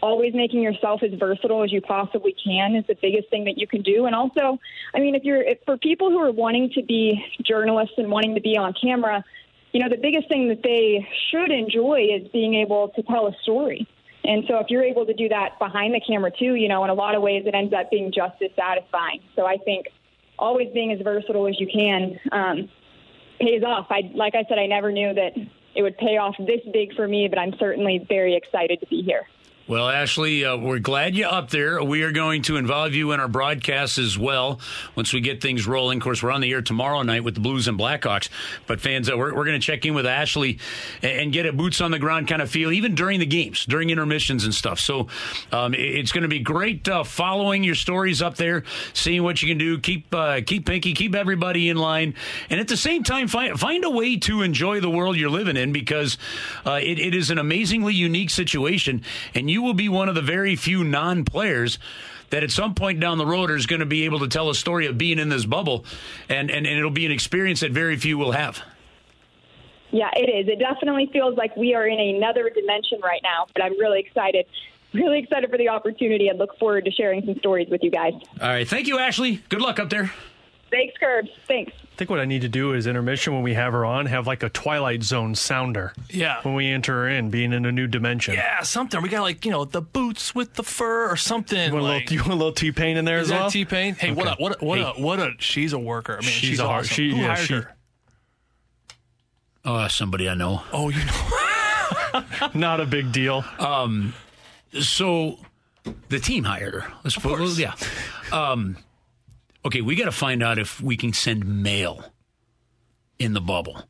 always 0.00 0.32
making 0.32 0.62
yourself 0.62 1.02
as 1.02 1.10
versatile 1.18 1.64
as 1.64 1.72
you 1.72 1.80
possibly 1.80 2.34
can 2.44 2.76
is 2.76 2.86
the 2.86 2.96
biggest 3.00 3.30
thing 3.30 3.44
that 3.44 3.58
you 3.58 3.66
can 3.66 3.82
do. 3.82 4.06
And 4.06 4.14
also, 4.14 4.58
I 4.94 5.00
mean, 5.00 5.14
if 5.14 5.24
you're 5.24 5.42
if, 5.42 5.58
for 5.64 5.76
people 5.76 6.10
who 6.10 6.18
are 6.18 6.32
wanting 6.32 6.70
to 6.74 6.82
be 6.82 7.24
journalists 7.42 7.94
and 7.98 8.10
wanting 8.10 8.36
to 8.36 8.40
be 8.40 8.56
on 8.56 8.74
camera, 8.80 9.24
you 9.72 9.80
know, 9.80 9.88
the 9.88 10.00
biggest 10.00 10.28
thing 10.28 10.48
that 10.48 10.62
they 10.62 11.06
should 11.30 11.50
enjoy 11.50 12.06
is 12.14 12.28
being 12.28 12.54
able 12.54 12.88
to 12.90 13.02
tell 13.02 13.26
a 13.26 13.32
story. 13.42 13.86
And 14.24 14.44
so 14.48 14.58
if 14.58 14.66
you're 14.68 14.84
able 14.84 15.06
to 15.06 15.14
do 15.14 15.28
that 15.28 15.58
behind 15.58 15.94
the 15.94 16.00
camera 16.00 16.30
too, 16.30 16.54
you 16.54 16.68
know, 16.68 16.84
in 16.84 16.90
a 16.90 16.94
lot 16.94 17.14
of 17.14 17.22
ways 17.22 17.44
it 17.46 17.54
ends 17.54 17.72
up 17.72 17.90
being 17.90 18.12
just 18.12 18.40
as 18.42 18.50
satisfying. 18.56 19.20
So 19.36 19.46
I 19.46 19.56
think 19.56 19.86
always 20.38 20.68
being 20.72 20.92
as 20.92 21.00
versatile 21.00 21.46
as 21.46 21.58
you 21.58 21.66
can 21.66 22.18
um, 22.32 22.68
pays 23.40 23.62
off. 23.62 23.86
I 23.90 24.10
like 24.14 24.34
I 24.34 24.44
said, 24.48 24.58
I 24.58 24.66
never 24.66 24.92
knew 24.92 25.14
that 25.14 25.32
it 25.74 25.82
would 25.82 25.96
pay 25.96 26.16
off 26.18 26.34
this 26.38 26.60
big 26.72 26.94
for 26.94 27.06
me, 27.06 27.28
but 27.28 27.38
I'm 27.38 27.54
certainly 27.58 28.04
very 28.08 28.34
excited 28.36 28.80
to 28.80 28.86
be 28.86 29.02
here. 29.02 29.26
Well, 29.68 29.86
Ashley, 29.86 30.46
uh, 30.46 30.56
we're 30.56 30.78
glad 30.78 31.14
you're 31.14 31.30
up 31.30 31.50
there. 31.50 31.84
We 31.84 32.02
are 32.02 32.10
going 32.10 32.40
to 32.44 32.56
involve 32.56 32.94
you 32.94 33.12
in 33.12 33.20
our 33.20 33.28
broadcast 33.28 33.98
as 33.98 34.16
well 34.16 34.60
once 34.96 35.12
we 35.12 35.20
get 35.20 35.42
things 35.42 35.66
rolling. 35.66 35.98
Of 35.98 36.04
course, 36.04 36.22
we're 36.22 36.30
on 36.30 36.40
the 36.40 36.50
air 36.50 36.62
tomorrow 36.62 37.02
night 37.02 37.22
with 37.22 37.34
the 37.34 37.40
Blues 37.40 37.68
and 37.68 37.78
Blackhawks. 37.78 38.30
But 38.66 38.80
fans, 38.80 39.10
uh, 39.10 39.18
we're, 39.18 39.34
we're 39.34 39.44
going 39.44 39.60
to 39.60 39.66
check 39.66 39.84
in 39.84 39.92
with 39.92 40.06
Ashley 40.06 40.58
and, 41.02 41.20
and, 41.20 41.32
get 41.34 41.44
a 41.44 41.52
boots 41.52 41.82
on 41.82 41.90
the 41.90 41.98
ground 41.98 42.28
kind 42.28 42.40
of 42.40 42.50
feel, 42.50 42.72
even 42.72 42.94
during 42.94 43.20
the 43.20 43.26
games, 43.26 43.66
during 43.66 43.90
intermissions 43.90 44.46
and 44.46 44.54
stuff. 44.54 44.80
So 44.80 45.08
um, 45.52 45.74
it's 45.74 46.12
going 46.12 46.22
to 46.22 46.28
be 46.28 46.38
great 46.38 46.88
uh, 46.88 47.04
following 47.04 47.62
your 47.62 47.74
stories 47.74 48.22
up 48.22 48.36
there, 48.36 48.64
seeing 48.94 49.22
what 49.22 49.42
you 49.42 49.48
can 49.48 49.58
do. 49.58 49.78
Keep 49.78 50.14
uh, 50.14 50.40
keep 50.46 50.64
Pinky, 50.64 50.94
keep 50.94 51.14
everybody 51.14 51.68
in 51.68 51.76
line, 51.76 52.14
and 52.48 52.58
at 52.58 52.68
the 52.68 52.76
same 52.78 53.02
time, 53.02 53.28
find 53.28 53.60
find 53.60 53.84
a 53.84 53.90
way 53.90 54.16
to 54.16 54.40
enjoy 54.40 54.80
the 54.80 54.88
world 54.88 55.18
you're 55.18 55.28
living 55.28 55.58
in 55.58 55.74
because 55.74 56.16
uh, 56.64 56.80
it, 56.82 56.98
it 56.98 57.14
is 57.14 57.30
an 57.30 57.36
amazingly 57.36 57.92
unique 57.92 58.30
situation, 58.30 59.02
and 59.34 59.50
you 59.50 59.57
you 59.58 59.62
will 59.64 59.74
be 59.74 59.88
one 59.88 60.08
of 60.08 60.14
the 60.14 60.22
very 60.22 60.54
few 60.54 60.84
non 60.84 61.24
players 61.24 61.80
that 62.30 62.44
at 62.44 62.50
some 62.52 62.76
point 62.76 63.00
down 63.00 63.18
the 63.18 63.26
road 63.26 63.50
is 63.50 63.66
going 63.66 63.80
to 63.80 63.86
be 63.86 64.04
able 64.04 64.20
to 64.20 64.28
tell 64.28 64.50
a 64.50 64.54
story 64.54 64.86
of 64.86 64.96
being 64.96 65.18
in 65.18 65.28
this 65.28 65.44
bubble, 65.44 65.84
and, 66.28 66.48
and, 66.48 66.64
and 66.64 66.78
it'll 66.78 66.92
be 66.92 67.04
an 67.04 67.10
experience 67.10 67.58
that 67.60 67.72
very 67.72 67.96
few 67.96 68.16
will 68.16 68.30
have. 68.30 68.62
Yeah, 69.90 70.10
it 70.14 70.30
is. 70.30 70.46
It 70.46 70.60
definitely 70.60 71.10
feels 71.12 71.36
like 71.36 71.56
we 71.56 71.74
are 71.74 71.88
in 71.88 71.98
another 71.98 72.48
dimension 72.50 73.00
right 73.02 73.20
now, 73.24 73.46
but 73.52 73.64
I'm 73.64 73.76
really 73.80 73.98
excited. 73.98 74.46
Really 74.94 75.18
excited 75.18 75.50
for 75.50 75.58
the 75.58 75.70
opportunity 75.70 76.28
and 76.28 76.38
look 76.38 76.56
forward 76.56 76.84
to 76.84 76.92
sharing 76.92 77.26
some 77.26 77.36
stories 77.40 77.68
with 77.68 77.82
you 77.82 77.90
guys. 77.90 78.12
All 78.40 78.48
right. 78.48 78.68
Thank 78.68 78.86
you, 78.86 79.00
Ashley. 79.00 79.42
Good 79.48 79.60
luck 79.60 79.80
up 79.80 79.90
there. 79.90 80.12
Thanks, 80.70 80.94
Curbs. 81.00 81.30
Thanks. 81.48 81.72
I 81.98 82.06
think 82.06 82.10
what 82.10 82.20
I 82.20 82.26
need 82.26 82.42
to 82.42 82.48
do 82.48 82.74
is 82.74 82.86
intermission 82.86 83.34
when 83.34 83.42
we 83.42 83.54
have 83.54 83.72
her 83.72 83.84
on, 83.84 84.06
have 84.06 84.28
like 84.28 84.44
a 84.44 84.48
Twilight 84.50 85.02
Zone 85.02 85.34
sounder. 85.34 85.92
Yeah. 86.08 86.40
When 86.42 86.54
we 86.54 86.68
enter 86.68 86.92
her 86.92 87.08
in, 87.08 87.28
being 87.28 87.52
in 87.52 87.64
a 87.64 87.72
new 87.72 87.88
dimension. 87.88 88.34
Yeah, 88.34 88.62
something. 88.62 89.02
We 89.02 89.08
got 89.08 89.22
like, 89.22 89.44
you 89.44 89.50
know, 89.50 89.64
the 89.64 89.82
boots 89.82 90.32
with 90.32 90.54
the 90.54 90.62
fur 90.62 91.10
or 91.10 91.16
something. 91.16 91.58
You 91.58 91.72
want, 91.72 91.86
like, 91.86 91.92
a, 91.92 92.14
little, 92.14 92.14
you 92.14 92.20
want 92.20 92.32
a 92.34 92.36
little 92.36 92.52
T 92.52 92.70
Pain 92.70 92.98
in 92.98 93.04
there 93.04 93.18
is 93.18 93.32
as 93.32 93.36
well? 93.36 93.50
T 93.50 93.64
Pain? 93.64 93.96
Hey, 93.96 94.12
okay. 94.12 94.14
what 94.16 94.28
a, 94.28 94.40
what 94.40 94.62
a, 94.62 94.64
what, 94.64 94.78
hey. 94.78 94.84
a, 94.96 95.02
what 95.02 95.18
a, 95.18 95.32
she's 95.40 95.72
a 95.72 95.78
worker. 95.80 96.12
I 96.12 96.20
mean, 96.20 96.30
she's, 96.30 96.50
she's 96.50 96.60
a 96.60 96.68
hard, 96.68 96.84
awesome. 96.84 96.94
she, 96.94 97.10
Who 97.10 97.16
yeah, 97.16 97.34
hired 97.34 97.48
she, 97.48 97.54
her? 97.54 97.76
Uh, 99.64 99.88
somebody 99.88 100.28
I 100.28 100.34
know. 100.34 100.62
Oh, 100.72 100.90
you 100.90 101.04
know. 101.04 102.24
Not 102.54 102.80
a 102.80 102.86
big 102.86 103.10
deal. 103.10 103.44
Um, 103.58 104.14
so 104.80 105.40
the 106.10 106.20
team 106.20 106.44
hired 106.44 106.74
her. 106.74 106.92
Let's 107.02 107.16
put, 107.16 107.40
yeah. 107.58 107.74
Um, 108.30 108.76
okay, 109.64 109.80
we 109.80 109.94
got 109.94 110.06
to 110.06 110.12
find 110.12 110.42
out 110.42 110.58
if 110.58 110.80
we 110.80 110.96
can 110.96 111.12
send 111.12 111.62
mail 111.62 112.04
in 113.18 113.32
the 113.34 113.40
bubble. 113.40 113.82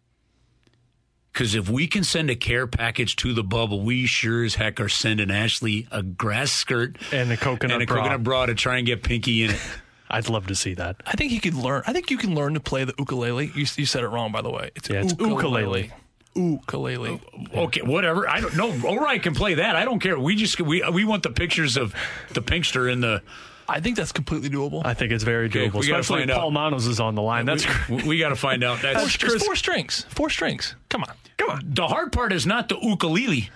Because 1.33 1.54
if 1.54 1.68
we 1.68 1.87
can 1.87 2.02
send 2.02 2.31
a 2.31 2.35
care 2.35 2.66
package 2.66 3.14
to 3.16 3.33
the 3.33 3.44
bubble, 3.44 3.81
we 3.83 4.07
sure 4.07 4.44
as 4.44 4.57
heck 4.57 4.81
are 4.81 4.88
sending 4.88 5.31
Ashley 5.31 5.87
a 5.92 6.02
grass 6.02 6.50
skirt 6.50 6.98
and 7.12 7.31
a 7.31 7.37
coconut 7.37 7.74
and 7.74 7.83
a 7.83 7.87
bra. 7.87 7.98
coconut 7.98 8.24
bra 8.24 8.46
to 8.46 8.54
try 8.54 8.78
and 8.78 8.87
get 8.87 9.02
Pinky 9.04 9.44
in 9.44 9.50
it. 9.50 9.61
I'd 10.11 10.28
love 10.28 10.46
to 10.46 10.54
see 10.54 10.74
that. 10.74 10.96
I 11.07 11.12
think 11.12 11.31
he 11.31 11.38
could 11.38 11.54
learn. 11.54 11.83
I 11.87 11.92
think 11.92 12.11
you 12.11 12.16
can 12.16 12.35
learn 12.35 12.54
to 12.54 12.61
play 12.61 12.85
the 12.85 12.94
ukulele. 12.98 13.52
You, 13.54 13.66
you 13.76 13.87
said 13.87 14.02
it 14.02 14.09
wrong, 14.09 14.33
by 14.33 14.42
the 14.42 14.50
way. 14.50 14.70
It's, 14.74 14.88
yeah, 14.88 15.02
it's 15.02 15.12
ukulele. 15.12 15.92
Ukulele. 16.35 17.20
Oh, 17.54 17.64
okay, 17.64 17.83
whatever. 17.83 18.28
I 18.28 18.40
don't 18.40 18.57
know. 18.57 18.72
Orion 18.85 19.20
can 19.20 19.35
play 19.35 19.54
that. 19.54 19.76
I 19.76 19.85
don't 19.85 19.98
care. 19.98 20.18
We 20.18 20.35
just 20.35 20.61
we 20.61 20.83
we 20.90 21.04
want 21.04 21.24
the 21.24 21.31
pictures 21.31 21.76
of 21.76 21.94
the 22.33 22.40
Pinkster 22.40 22.90
in 22.90 23.00
the 23.00 23.22
I 23.68 23.81
think 23.81 23.96
that's 23.96 24.12
completely 24.12 24.48
doable. 24.48 24.85
I 24.85 24.94
think 24.94 25.12
it's 25.12 25.24
very 25.24 25.48
doable. 25.50 25.68
Okay, 25.68 25.78
we 25.78 25.81
Especially 25.81 26.22
if 26.22 26.31
Paul 26.31 26.50
Manno's 26.50 26.87
is 26.87 27.00
on 27.00 27.14
the 27.14 27.22
line. 27.22 27.44
That's 27.44 27.66
we, 27.88 28.02
we 28.02 28.18
got 28.18 28.31
to 28.31 28.37
find 28.37 28.64
out. 28.64 28.81
That's 28.81 29.14
four, 29.16 29.38
four 29.38 29.57
strings. 29.57 30.07
Four 30.09 30.31
strings. 30.31 30.74
Come 30.88 31.02
on. 31.02 31.14
Come 31.37 31.50
on. 31.50 31.62
The 31.66 31.87
hard 31.87 32.12
part 32.12 32.33
is 32.33 32.46
not 32.46 32.68
the 32.68 32.78
ukulele. 32.81 33.50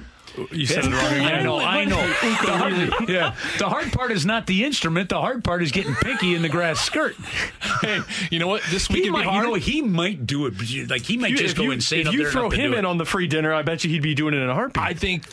You 0.50 0.66
said 0.66 0.84
it 0.84 0.90
wrong. 0.90 1.02
I 1.02 1.42
know. 1.42 1.58
I 1.58 1.84
know. 1.84 1.96
The 2.42 2.56
hard, 2.56 2.72
yeah. 3.08 3.34
The 3.58 3.68
hard 3.68 3.92
part 3.92 4.10
is 4.10 4.24
not 4.26 4.46
the 4.46 4.64
instrument. 4.64 5.08
The 5.10 5.20
hard 5.20 5.44
part 5.44 5.62
is 5.62 5.70
getting 5.70 5.94
Pinky 5.94 6.34
in 6.34 6.42
the 6.42 6.48
grass 6.48 6.80
skirt. 6.80 7.14
Hey, 7.82 8.00
you 8.30 8.38
know 8.38 8.48
what? 8.48 8.62
This 8.70 8.88
week 8.88 9.04
he 9.04 9.10
might, 9.10 9.26
You 9.32 9.42
know, 9.42 9.54
he 9.54 9.82
might 9.82 10.26
do 10.26 10.46
it. 10.46 10.54
Like 10.90 11.02
he 11.02 11.16
might 11.16 11.36
just 11.36 11.56
go 11.56 11.64
you, 11.64 11.72
insane. 11.72 12.06
If 12.06 12.14
you 12.14 12.30
throw 12.30 12.50
him 12.50 12.74
in 12.74 12.84
on 12.84 12.98
the 12.98 13.04
free 13.04 13.26
dinner, 13.26 13.52
I 13.52 13.62
bet 13.62 13.84
you 13.84 13.90
he'd 13.90 14.02
be 14.02 14.14
doing 14.14 14.34
it 14.34 14.38
in 14.38 14.48
a 14.48 14.54
heartbeat. 14.54 14.82
I 14.82 14.94
think 14.94 15.24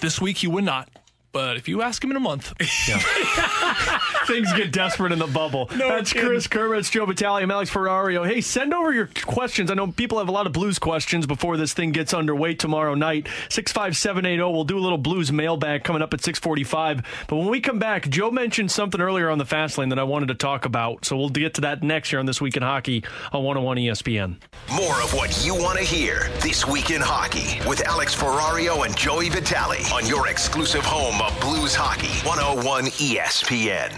this 0.00 0.20
week 0.20 0.38
he 0.38 0.46
would 0.46 0.64
not. 0.64 0.88
But 1.32 1.56
if 1.56 1.68
you 1.68 1.82
ask 1.82 2.02
him 2.02 2.10
in 2.10 2.16
a 2.16 2.20
month, 2.20 2.52
yeah. 2.88 2.98
things 4.26 4.52
get 4.54 4.72
desperate 4.72 5.12
in 5.12 5.18
the 5.18 5.28
bubble. 5.28 5.70
No 5.76 5.88
That's 5.88 6.12
kidding. 6.12 6.28
Chris 6.28 6.46
Kerber, 6.48 6.80
Joe 6.82 7.06
Vitale, 7.06 7.42
I'm 7.42 7.50
Alex 7.50 7.70
Ferrario. 7.70 8.26
Hey, 8.26 8.40
send 8.40 8.74
over 8.74 8.92
your 8.92 9.08
questions. 9.24 9.70
I 9.70 9.74
know 9.74 9.88
people 9.88 10.18
have 10.18 10.28
a 10.28 10.32
lot 10.32 10.46
of 10.46 10.52
blues 10.52 10.78
questions 10.78 11.26
before 11.26 11.56
this 11.56 11.72
thing 11.72 11.92
gets 11.92 12.12
underway 12.12 12.54
tomorrow 12.54 12.94
night. 12.94 13.28
65780. 13.48 14.52
We'll 14.52 14.64
do 14.64 14.78
a 14.78 14.80
little 14.80 14.98
blues 14.98 15.30
mailbag 15.30 15.84
coming 15.84 16.02
up 16.02 16.12
at 16.14 16.22
645. 16.22 17.02
But 17.28 17.36
when 17.36 17.48
we 17.48 17.60
come 17.60 17.78
back, 17.78 18.08
Joe 18.08 18.30
mentioned 18.30 18.72
something 18.72 19.00
earlier 19.00 19.30
on 19.30 19.38
the 19.38 19.46
fast 19.46 19.78
lane 19.78 19.90
that 19.90 19.98
I 19.98 20.04
wanted 20.04 20.28
to 20.28 20.34
talk 20.34 20.64
about. 20.64 21.04
So 21.04 21.16
we'll 21.16 21.28
get 21.28 21.54
to 21.54 21.60
that 21.62 21.82
next 21.82 22.10
year 22.10 22.18
on 22.18 22.26
This 22.26 22.40
Week 22.40 22.56
in 22.56 22.62
Hockey 22.62 23.04
on 23.32 23.44
101 23.44 23.76
ESPN. 23.76 24.36
More 24.74 25.00
of 25.00 25.14
what 25.14 25.44
you 25.44 25.54
want 25.54 25.78
to 25.78 25.84
hear 25.84 26.28
This 26.40 26.66
Week 26.66 26.90
in 26.90 27.00
Hockey 27.00 27.60
with 27.68 27.86
Alex 27.86 28.14
Ferrario 28.16 28.84
and 28.84 28.96
Joey 28.96 29.28
Vitale 29.28 29.84
on 29.92 30.06
your 30.06 30.26
exclusive 30.28 30.82
home 30.84 31.19
of 31.20 31.38
Blues 31.40 31.74
Hockey, 31.74 32.08
101 32.26 32.86
ESPN. 32.86 33.90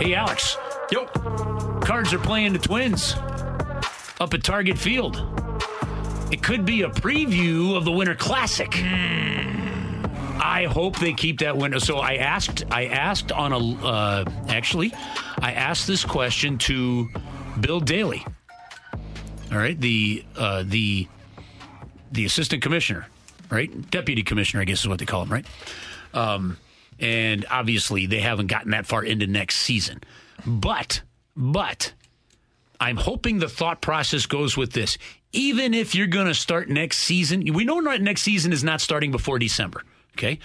Hey, 0.00 0.14
Alex. 0.14 0.56
Yo. 0.90 1.04
Cards 1.80 2.14
are 2.14 2.18
playing 2.18 2.54
the 2.54 2.58
Twins 2.58 3.14
up 4.18 4.32
at 4.32 4.42
Target 4.42 4.78
Field. 4.78 5.22
It 6.30 6.42
could 6.42 6.64
be 6.64 6.82
a 6.82 6.88
preview 6.88 7.76
of 7.76 7.84
the 7.84 7.92
Winter 7.92 8.14
Classic. 8.14 8.74
I 10.40 10.66
hope 10.70 10.98
they 10.98 11.12
keep 11.12 11.40
that 11.40 11.56
window. 11.56 11.78
So 11.78 11.98
I 11.98 12.14
asked, 12.14 12.64
I 12.70 12.86
asked 12.86 13.30
on 13.30 13.52
a, 13.52 13.86
uh, 13.86 14.24
actually, 14.48 14.94
I 15.42 15.52
asked 15.52 15.86
this 15.86 16.04
question 16.04 16.56
to 16.58 17.08
Bill 17.60 17.80
Daly. 17.80 18.24
All 19.50 19.58
right, 19.58 19.78
the 19.78 20.24
uh, 20.36 20.62
the 20.66 21.08
the 22.12 22.24
assistant 22.24 22.62
commissioner, 22.62 23.06
right? 23.50 23.90
Deputy 23.90 24.22
commissioner, 24.22 24.62
I 24.62 24.64
guess 24.64 24.80
is 24.80 24.88
what 24.88 24.98
they 24.98 25.06
call 25.06 25.22
him, 25.22 25.32
right? 25.32 25.46
Um, 26.14 26.58
and 26.98 27.46
obviously, 27.50 28.06
they 28.06 28.20
haven't 28.20 28.48
gotten 28.48 28.72
that 28.72 28.86
far 28.86 29.04
into 29.04 29.26
next 29.26 29.56
season. 29.56 30.00
But, 30.44 31.02
but, 31.36 31.92
I'm 32.80 32.96
hoping 32.96 33.38
the 33.38 33.48
thought 33.48 33.80
process 33.80 34.26
goes 34.26 34.56
with 34.56 34.72
this. 34.72 34.98
Even 35.32 35.74
if 35.74 35.94
you're 35.94 36.06
going 36.06 36.26
to 36.26 36.34
start 36.34 36.68
next 36.68 36.98
season, 36.98 37.52
we 37.52 37.64
know 37.64 37.80
next 37.80 38.22
season 38.22 38.52
is 38.52 38.64
not 38.64 38.80
starting 38.80 39.10
before 39.10 39.38
December. 39.38 39.82
Okay. 40.16 40.38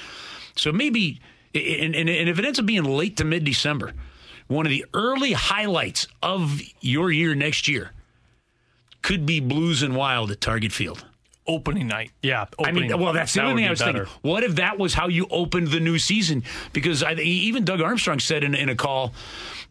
So 0.55 0.71
maybe, 0.71 1.19
and, 1.55 1.95
and, 1.95 2.09
and 2.09 2.29
if 2.29 2.37
it 2.37 2.45
ends 2.45 2.59
up 2.59 2.65
being 2.65 2.83
late 2.83 3.17
to 3.17 3.23
mid 3.23 3.43
December, 3.43 3.93
one 4.47 4.65
of 4.65 4.71
the 4.71 4.85
early 4.93 5.33
highlights 5.33 6.07
of 6.21 6.61
your 6.81 7.11
year 7.11 7.33
next 7.33 7.67
year 7.67 7.91
could 9.01 9.25
be 9.25 9.39
Blues 9.39 9.81
and 9.81 9.95
Wild 9.95 10.31
at 10.31 10.41
Target 10.41 10.71
Field 10.71 11.05
opening 11.47 11.87
night. 11.87 12.11
Yeah, 12.21 12.45
opening, 12.57 12.85
I 12.85 12.95
mean, 12.95 13.01
well, 13.01 13.13
that's 13.13 13.33
the 13.33 13.43
other 13.43 13.55
thing 13.55 13.65
I 13.65 13.69
was 13.69 13.79
better. 13.79 14.05
thinking. 14.05 14.29
What 14.29 14.43
if 14.43 14.55
that 14.55 14.77
was 14.77 14.93
how 14.93 15.07
you 15.07 15.27
opened 15.29 15.69
the 15.69 15.79
new 15.79 15.99
season? 15.99 16.43
Because 16.71 17.03
I, 17.03 17.13
even 17.13 17.65
Doug 17.65 17.81
Armstrong 17.81 18.19
said 18.19 18.43
in, 18.43 18.55
in 18.55 18.69
a 18.69 18.75
call 18.75 19.13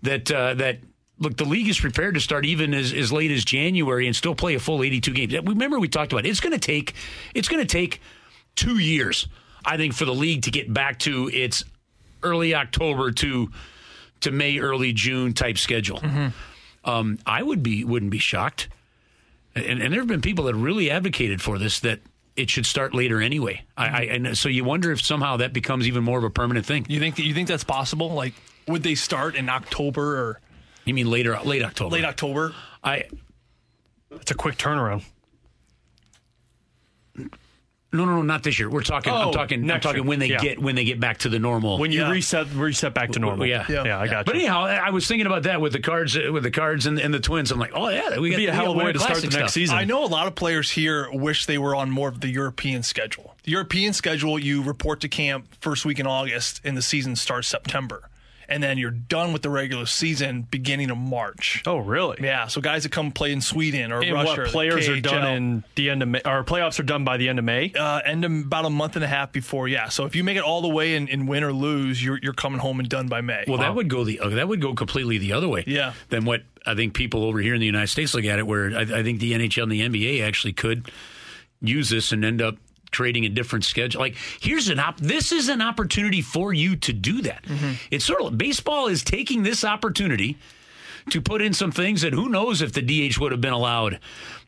that 0.03 0.31
uh, 0.31 0.55
that 0.55 0.79
look, 1.19 1.37
the 1.37 1.45
league 1.45 1.69
is 1.69 1.79
prepared 1.79 2.15
to 2.15 2.21
start 2.21 2.45
even 2.45 2.75
as, 2.75 2.93
as 2.93 3.13
late 3.13 3.31
as 3.31 3.45
January 3.45 4.07
and 4.07 4.15
still 4.15 4.35
play 4.35 4.55
a 4.55 4.61
full 4.61 4.83
82 4.83 5.13
games. 5.13 5.35
Remember, 5.47 5.79
we 5.79 5.89
talked 5.89 6.13
about 6.13 6.27
it. 6.27 6.31
it's 6.31 6.41
going 6.41 6.53
to 6.53 6.59
take 6.59 6.95
it's 7.35 7.49
going 7.49 7.63
to 7.63 7.69
take 7.69 8.01
two 8.57 8.79
years, 8.79 9.29
I 9.65 9.77
think, 9.77 9.95
for 9.95 10.05
the 10.05 10.15
league 10.15 10.43
to 10.43 10.51
get 10.51 10.73
back 10.73 10.99
to 11.01 11.31
its 11.33 11.65
early 12.23 12.55
October 12.55 13.13
to 13.13 13.51
to 14.21 14.31
May, 14.31 14.59
early 14.59 14.93
June 14.93 15.33
type 15.33 15.59
schedule. 15.59 15.99
Mm-hmm. 15.99 16.29
Um, 16.89 17.19
I 17.27 17.43
would 17.43 17.63
be 17.63 17.85
wouldn't 17.85 18.11
be 18.11 18.19
shocked 18.19 18.69
and, 19.55 19.83
and 19.83 19.93
there 19.93 20.01
have 20.01 20.09
been 20.09 20.21
people 20.21 20.45
that 20.47 20.55
really 20.55 20.91
advocated 20.91 21.43
for 21.43 21.59
this 21.59 21.81
that 21.81 22.01
it 22.37 22.49
should 22.51 22.65
start 22.67 22.95
later 22.95 23.21
anyway. 23.21 23.63
I, 23.77 23.87
I 23.87 24.01
and 24.05 24.39
so 24.39 24.49
you 24.49 24.65
wonder 24.65 24.91
if 24.93 25.03
somehow 25.03 25.37
that 25.39 25.53
becomes 25.53 25.87
even 25.87 26.03
more 26.03 26.19
of 26.19 26.25
a 26.25 26.31
permanent 26.31 26.65
thing. 26.65 26.87
You 26.89 26.99
think 26.99 27.17
that 27.17 27.25
you 27.25 27.35
think 27.35 27.49
that's 27.49 27.65
possible? 27.65 28.11
Like, 28.13 28.35
would 28.67 28.83
they 28.83 28.95
start 28.95 29.35
in 29.35 29.49
October 29.49 30.19
or 30.19 30.41
You 30.85 30.95
mean 30.95 31.11
later, 31.11 31.39
late 31.45 31.63
October? 31.63 31.95
late 31.95 32.05
October? 32.05 32.55
I 32.83 33.05
It's 34.11 34.31
a 34.31 34.35
quick 34.35 34.57
turnaround. 34.57 35.05
No, 37.93 38.05
no, 38.05 38.17
no, 38.17 38.23
not 38.23 38.43
this 38.43 38.59
year. 38.59 38.71
We're 38.71 38.83
talking. 38.83 39.13
I'm 39.13 39.29
Oh, 39.29 39.33
talking. 39.33 39.71
I'm 39.71 39.81
talking 39.81 40.03
year. 40.03 40.09
when 40.09 40.19
they 40.19 40.29
Yeah. 40.29 40.39
get 40.39 40.59
when 40.61 40.75
they 40.75 40.85
get 40.85 40.99
back 40.99 41.19
to 41.19 41.29
the 41.29 41.39
normal. 41.39 41.79
When 41.79 41.93
you 41.93 42.01
Yeah. 42.01 42.11
reset 42.11 42.47
reset 42.55 42.95
back 42.95 43.13
to 43.13 43.19
normal. 43.19 43.47
yeah. 43.47 43.65
yeah, 43.69 43.85
yeah 43.85 43.99
I 43.99 44.07
got 44.09 44.19
You. 44.21 44.25
But 44.25 44.35
you. 44.37 44.41
anyhow, 44.43 44.65
I 44.65 44.91
was 44.91 45.07
thinking 45.07 45.27
about 45.27 45.43
that 45.45 45.61
with 45.61 45.73
the 45.73 45.81
cards, 45.81 46.17
with 46.17 46.43
the 46.43 46.51
cards 46.51 46.87
and, 46.87 46.99
and 46.99 47.13
the 47.13 47.21
twins. 47.21 47.51
I'm 47.51 47.59
like, 47.59 47.73
oh 47.75 47.89
yeah, 47.89 48.19
we 48.19 48.31
got 48.31 48.37
be 48.37 48.47
a 48.47 48.53
hell 48.55 48.71
of 48.73 48.77
a 48.81 48.85
way 48.85 48.93
to 48.93 48.99
start 48.99 49.17
the 49.19 49.23
next 49.25 49.35
stuff. 49.37 49.51
season. 49.51 49.77
I 49.77 49.85
know 49.85 50.05
a 50.05 50.07
lot 50.07 50.27
of 50.27 50.35
players 50.35 50.71
here 50.71 51.09
wish 51.13 51.47
they 51.47 51.59
were 51.59 51.75
on 51.77 51.91
more 51.91 52.09
of 52.09 52.21
the 52.21 52.29
European 52.29 52.83
schedule. 52.83 53.37
The 53.45 53.51
European 53.53 53.93
schedule, 53.93 54.39
you 54.39 54.63
report 54.63 55.01
to 55.01 55.09
camp 55.09 55.47
first 55.61 55.85
week 55.85 55.99
in 55.99 56.07
August, 56.07 56.61
and 56.65 56.77
the 56.77 56.83
season 56.83 57.17
starts 57.17 57.49
September, 57.49 58.09
and 58.49 58.63
then 58.63 58.79
you're 58.79 58.91
done 58.91 59.33
with 59.33 59.43
the 59.43 59.51
regular 59.51 59.87
season 59.87 60.43
beginning 60.51 60.91
of 60.91 60.99
March. 60.99 61.63
Oh, 61.67 61.79
really? 61.79 62.19
Yeah, 62.21 62.47
so 62.47 62.61
guys 62.61 62.83
that 62.85 62.93
come 62.93 63.13
play 63.13 63.33
in 63.33 63.41
Sweden 63.41 63.93
or 63.93 64.01
And 64.03 64.13
Russia, 64.13 64.27
what 64.29 64.39
or 64.39 64.45
the 64.45 64.51
players 64.51 64.89
are 64.89 65.01
done 65.01 65.27
in 65.27 65.65
the 65.75 65.91
end 65.91 66.03
of 66.03 66.09
May, 66.09 66.21
or 66.25 66.45
playoffs 66.45 66.79
are 66.81 66.85
done 66.85 67.05
by 67.05 67.17
the 67.17 67.29
end 67.29 67.39
of 67.39 67.45
May. 67.45 67.73
uh, 67.73 68.01
end 68.05 68.25
of 68.25 68.33
about 68.33 68.65
a 68.65 68.71
month 68.71 68.97
and 68.97 69.05
a 69.05 69.09
half 69.09 69.33
before. 69.33 69.69
Yeah, 69.69 69.89
so 69.89 70.05
if 70.05 70.17
you 70.17 70.25
make 70.25 70.37
it 70.37 70.43
all 70.43 70.63
the 70.63 70.69
way 70.69 70.95
and, 70.95 71.09
and 71.09 71.29
win 71.29 71.45
or 71.45 71.53
lose, 71.53 72.03
you're 72.03 72.19
you're 72.23 72.33
coming 72.33 72.61
home 72.61 72.81
and 72.81 72.89
done 72.89 73.09
by 73.09 73.21
May. 73.21 73.45
Well, 73.47 73.59
that 73.59 73.75
would 73.75 73.89
go 73.89 74.05
the 74.05 74.21
uh, 74.21 74.29
that 74.31 74.49
would 74.49 74.61
go 74.61 74.75
completely 74.75 75.19
the 75.19 75.33
other 75.33 75.49
way. 75.49 75.65
Yeah. 75.67 75.95
Than 76.09 76.25
what 76.25 76.43
I 76.67 76.75
think 76.75 76.95
people 76.95 77.25
over 77.25 77.39
here 77.41 77.55
in 77.55 77.61
the 77.61 77.67
United 77.67 77.89
States 77.89 78.15
look 78.15 78.25
at 78.25 78.39
it, 78.39 78.47
where 78.47 78.77
I, 78.77 78.83
I 78.83 79.03
think 79.03 79.21
the 79.21 79.33
NHL 79.33 79.65
and 79.65 79.73
the 79.73 79.81
NBA 79.81 80.23
actually 80.27 80.53
could 80.53 80.91
use 81.61 81.91
this 81.91 82.13
and 82.13 82.25
end 82.25 82.43
up 82.43 82.57
creating 82.93 83.25
a 83.25 83.29
different 83.29 83.65
schedule. 83.65 84.01
Like 84.01 84.17
here's 84.41 84.69
an 84.69 84.79
op. 84.79 84.99
This 84.99 85.33
is 85.33 85.49
an 85.49 85.61
opportunity 85.61 86.23
for 86.23 86.53
you 86.53 86.77
to 86.77 86.93
do 86.93 87.23
that. 87.23 87.43
Mm-hmm. 87.45 87.73
It's 87.91 88.05
sort 88.05 88.23
of 88.23 88.39
baseball 88.39 88.87
is 88.87 89.03
taking 89.03 89.43
this 89.43 89.65
opportunity 89.65 90.39
to 91.11 91.21
put 91.21 91.43
in 91.43 91.55
some 91.55 91.73
things 91.73 92.03
that 92.03 92.13
who 92.13 92.29
knows 92.29 92.63
if 92.63 92.73
the 92.73 92.83
DH 92.83 93.19
would 93.19 93.33
have 93.33 93.41
been 93.41 93.53
allowed, 93.53 93.99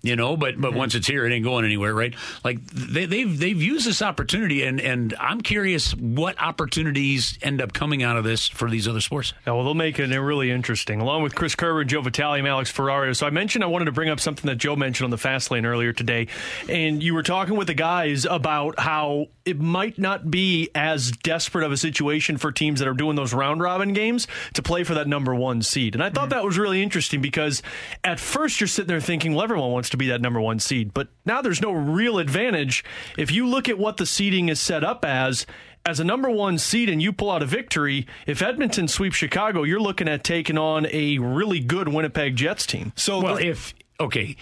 you 0.03 0.17
know. 0.17 0.37
But 0.37 0.61
but 0.61 0.73
hmm. 0.73 0.79
once 0.79 0.95
it's 0.95 1.07
here, 1.07 1.27
it 1.27 1.33
ain't 1.33 1.45
going 1.45 1.65
anywhere, 1.65 1.95
right? 1.95 2.15
Like 2.45 2.65
they, 2.67 3.07
they've 3.07 3.39
they've 3.39 3.61
used 3.61 3.87
this 3.87 4.03
opportunity, 4.03 4.63
and 4.63 4.81
and 4.81 5.15
I'm 5.19 5.41
curious 5.41 5.95
what 5.95 6.41
opportunities 6.41 7.39
end 7.43 7.61
up 7.61 7.73
coming 7.73 8.03
out 8.03 8.17
of 8.17 8.25
this 8.25 8.49
for 8.49 8.71
these 8.71 8.89
other 8.89 9.01
sports. 9.01 9.33
Yeah, 9.47 9.55
well, 9.55 9.65
they'll 9.65 9.75
make 9.75 9.99
it 9.99 10.15
really 10.15 10.51
interesting. 10.51 11.01
Along 11.01 11.23
with 11.23 11.35
Chris 11.35 11.55
Kerber, 11.55 11.85
Joe 11.85 12.03
Vitale, 12.03 12.39
and 12.39 12.49
Alex 12.49 12.73
Ferrario. 12.73 13.15
So 13.17 13.27
I 13.27 13.31
mentioned 13.31 13.65
I 13.65 13.69
wanted 13.69 13.87
to 13.87 13.93
bring 13.93 14.09
up 14.09 14.21
something 14.21 14.49
that 14.49 14.57
Joe 14.57 14.77
mentioned 14.77 15.05
on 15.05 15.11
the 15.11 15.19
fast 15.19 15.51
lane 15.51 15.67
earlier 15.67 15.93
today, 15.93 16.29
and 16.69 17.03
you 17.03 17.15
were 17.15 17.23
talking 17.23 17.57
with 17.57 17.67
the 17.67 17.75
guys 17.75 18.25
about 18.25 18.79
how 18.79 19.27
it 19.45 19.61
might 19.61 19.99
not 19.99 20.31
be 20.31 20.71
as 20.75 21.11
desperate 21.11 21.65
of 21.65 21.73
a 21.73 21.77
situation 21.77 22.39
for 22.39 22.51
teams 22.51 22.81
that 22.81 22.89
are 22.89 22.95
doing 22.95 23.17
those 23.17 23.35
round 23.35 23.61
robin 23.61 23.93
games 23.93 24.27
to 24.55 24.63
play 24.63 24.85
for 24.85 24.95
that 24.95 25.07
number 25.07 25.35
one 25.35 25.63
seed. 25.63 25.95
And 25.95 26.03
I 26.03 26.11
thought 26.11 26.25
hmm. 26.25 26.31
that 26.31 26.44
was 26.45 26.59
really 26.59 26.83
interesting 26.83 27.21
because 27.21 27.63
at 28.03 28.21
first 28.21 28.61
you're 28.61 28.69
sitting 28.69 28.89
there 28.89 29.01
thinking, 29.01 29.35
well, 29.35 29.45
everyone 29.45 29.71
wants 29.73 29.91
to 29.91 29.97
be 29.97 30.09
that 30.09 30.21
number 30.21 30.41
one 30.41 30.59
seed, 30.59 30.93
but 30.95 31.09
now 31.25 31.43
there's 31.43 31.61
no 31.61 31.73
real 31.73 32.19
advantage 32.19 32.85
if 33.19 33.31
you 33.31 33.47
look 33.47 33.69
at 33.69 33.79
what 33.79 33.97
the 33.97 34.07
seeding 34.07 34.49
is 34.49 34.61
set 34.61 34.85
up 34.85 35.05
as 35.05 35.47
as 35.87 36.01
a 36.01 36.05
number 36.05 36.31
one 36.31 36.57
seed 36.57 36.89
and 36.89 37.03
you 37.03 37.13
pull 37.13 37.31
out 37.31 37.43
a 37.43 37.47
victory, 37.47 38.07
if 38.27 38.41
Edmonton 38.41 38.89
sweeps 38.89 39.17
Chicago, 39.17 39.65
you're 39.65 39.79
looking 39.81 40.09
at 40.09 40.25
taking 40.25 40.57
on 40.57 40.87
a 40.91 41.19
really 41.19 41.61
good 41.61 41.89
Winnipeg 41.89 42.37
Jets 42.37 42.65
team. 42.65 42.93
so 42.97 43.21
Well, 43.21 43.37
the- 43.37 43.49
if 43.49 43.75
okay, 44.01 44.37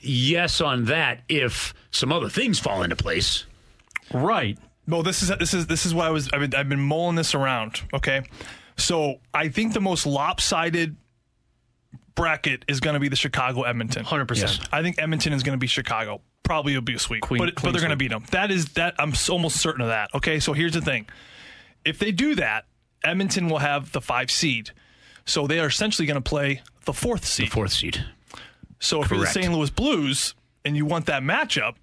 yes 0.00 0.60
on 0.60 0.86
that. 0.86 1.20
If 1.28 1.74
some 1.90 2.12
other 2.12 2.28
things 2.28 2.58
fall 2.58 2.82
into 2.82 2.96
place, 2.96 3.44
Right. 4.12 4.58
Well, 4.86 5.02
this 5.02 5.22
is 5.22 5.30
this 5.38 5.54
is 5.54 5.66
this 5.66 5.86
is 5.86 5.94
why 5.94 6.06
I 6.06 6.10
was 6.10 6.28
I've 6.32 6.40
been, 6.40 6.54
I've 6.54 6.68
been 6.68 6.80
mulling 6.80 7.16
this 7.16 7.34
around. 7.34 7.80
Okay, 7.94 8.22
so 8.76 9.16
I 9.32 9.48
think 9.48 9.72
the 9.72 9.80
most 9.80 10.04
lopsided 10.06 10.96
bracket 12.14 12.64
is 12.68 12.80
going 12.80 12.94
to 12.94 13.00
be 13.00 13.08
the 13.08 13.16
Chicago 13.16 13.62
Edmonton. 13.62 14.04
100%. 14.04 14.36
Yes. 14.36 14.60
I 14.72 14.82
think 14.82 14.98
Edmonton 14.98 15.32
is 15.32 15.42
going 15.42 15.54
to 15.56 15.60
be 15.60 15.66
Chicago. 15.66 16.20
Probably 16.42 16.74
will 16.74 16.82
be 16.82 16.94
a 16.94 16.98
sweep, 16.98 17.22
Queen- 17.22 17.38
but, 17.38 17.54
clean 17.54 17.64
but 17.64 17.72
they're 17.72 17.80
going 17.86 17.90
to 17.90 17.96
beat 17.96 18.10
them. 18.10 18.24
That 18.30 18.50
is 18.50 18.66
that 18.74 18.94
I'm 18.98 19.12
almost 19.30 19.56
certain 19.60 19.80
of 19.80 19.88
that. 19.88 20.10
Okay, 20.14 20.40
so 20.40 20.52
here's 20.52 20.74
the 20.74 20.82
thing: 20.82 21.06
if 21.84 21.98
they 21.98 22.12
do 22.12 22.34
that, 22.34 22.66
Edmonton 23.02 23.48
will 23.48 23.58
have 23.60 23.92
the 23.92 24.00
five 24.02 24.30
seed, 24.30 24.70
so 25.24 25.46
they 25.46 25.58
are 25.58 25.66
essentially 25.68 26.04
going 26.06 26.22
to 26.22 26.28
play 26.28 26.60
the 26.84 26.92
fourth 26.92 27.24
seed. 27.24 27.46
The 27.46 27.50
fourth 27.50 27.72
seed. 27.72 28.04
So 28.78 29.02
if 29.02 29.10
you're 29.10 29.20
the 29.20 29.26
St. 29.26 29.50
Louis 29.52 29.70
Blues 29.70 30.34
and 30.66 30.76
you 30.76 30.84
want 30.84 31.06
that 31.06 31.22
matchup 31.22 31.76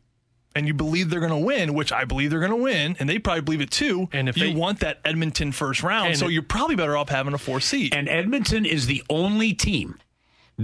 and 0.55 0.67
you 0.67 0.73
believe 0.75 1.09
they're 1.09 1.19
going 1.21 1.31
to 1.31 1.37
win, 1.45 1.73
which 1.73 1.91
I 1.91 2.05
believe 2.05 2.29
they're 2.29 2.39
going 2.39 2.51
to 2.51 2.55
win, 2.57 2.95
and 2.99 3.09
they 3.09 3.17
probably 3.17 3.41
believe 3.41 3.61
it 3.61 3.71
too, 3.71 4.09
And 4.11 4.29
if 4.29 4.37
you 4.37 4.49
they- 4.49 4.53
want 4.53 4.81
that 4.81 4.99
Edmonton 5.03 5.51
first 5.53 5.81
round, 5.81 6.17
so 6.17 6.27
you're 6.27 6.43
probably 6.43 6.75
better 6.75 6.95
off 6.95 7.09
having 7.09 7.33
a 7.33 7.39
four 7.39 7.59
seed. 7.61 7.95
And 7.95 8.07
Edmonton 8.07 8.65
is 8.65 8.85
the 8.85 9.01
only 9.09 9.53
team 9.53 9.97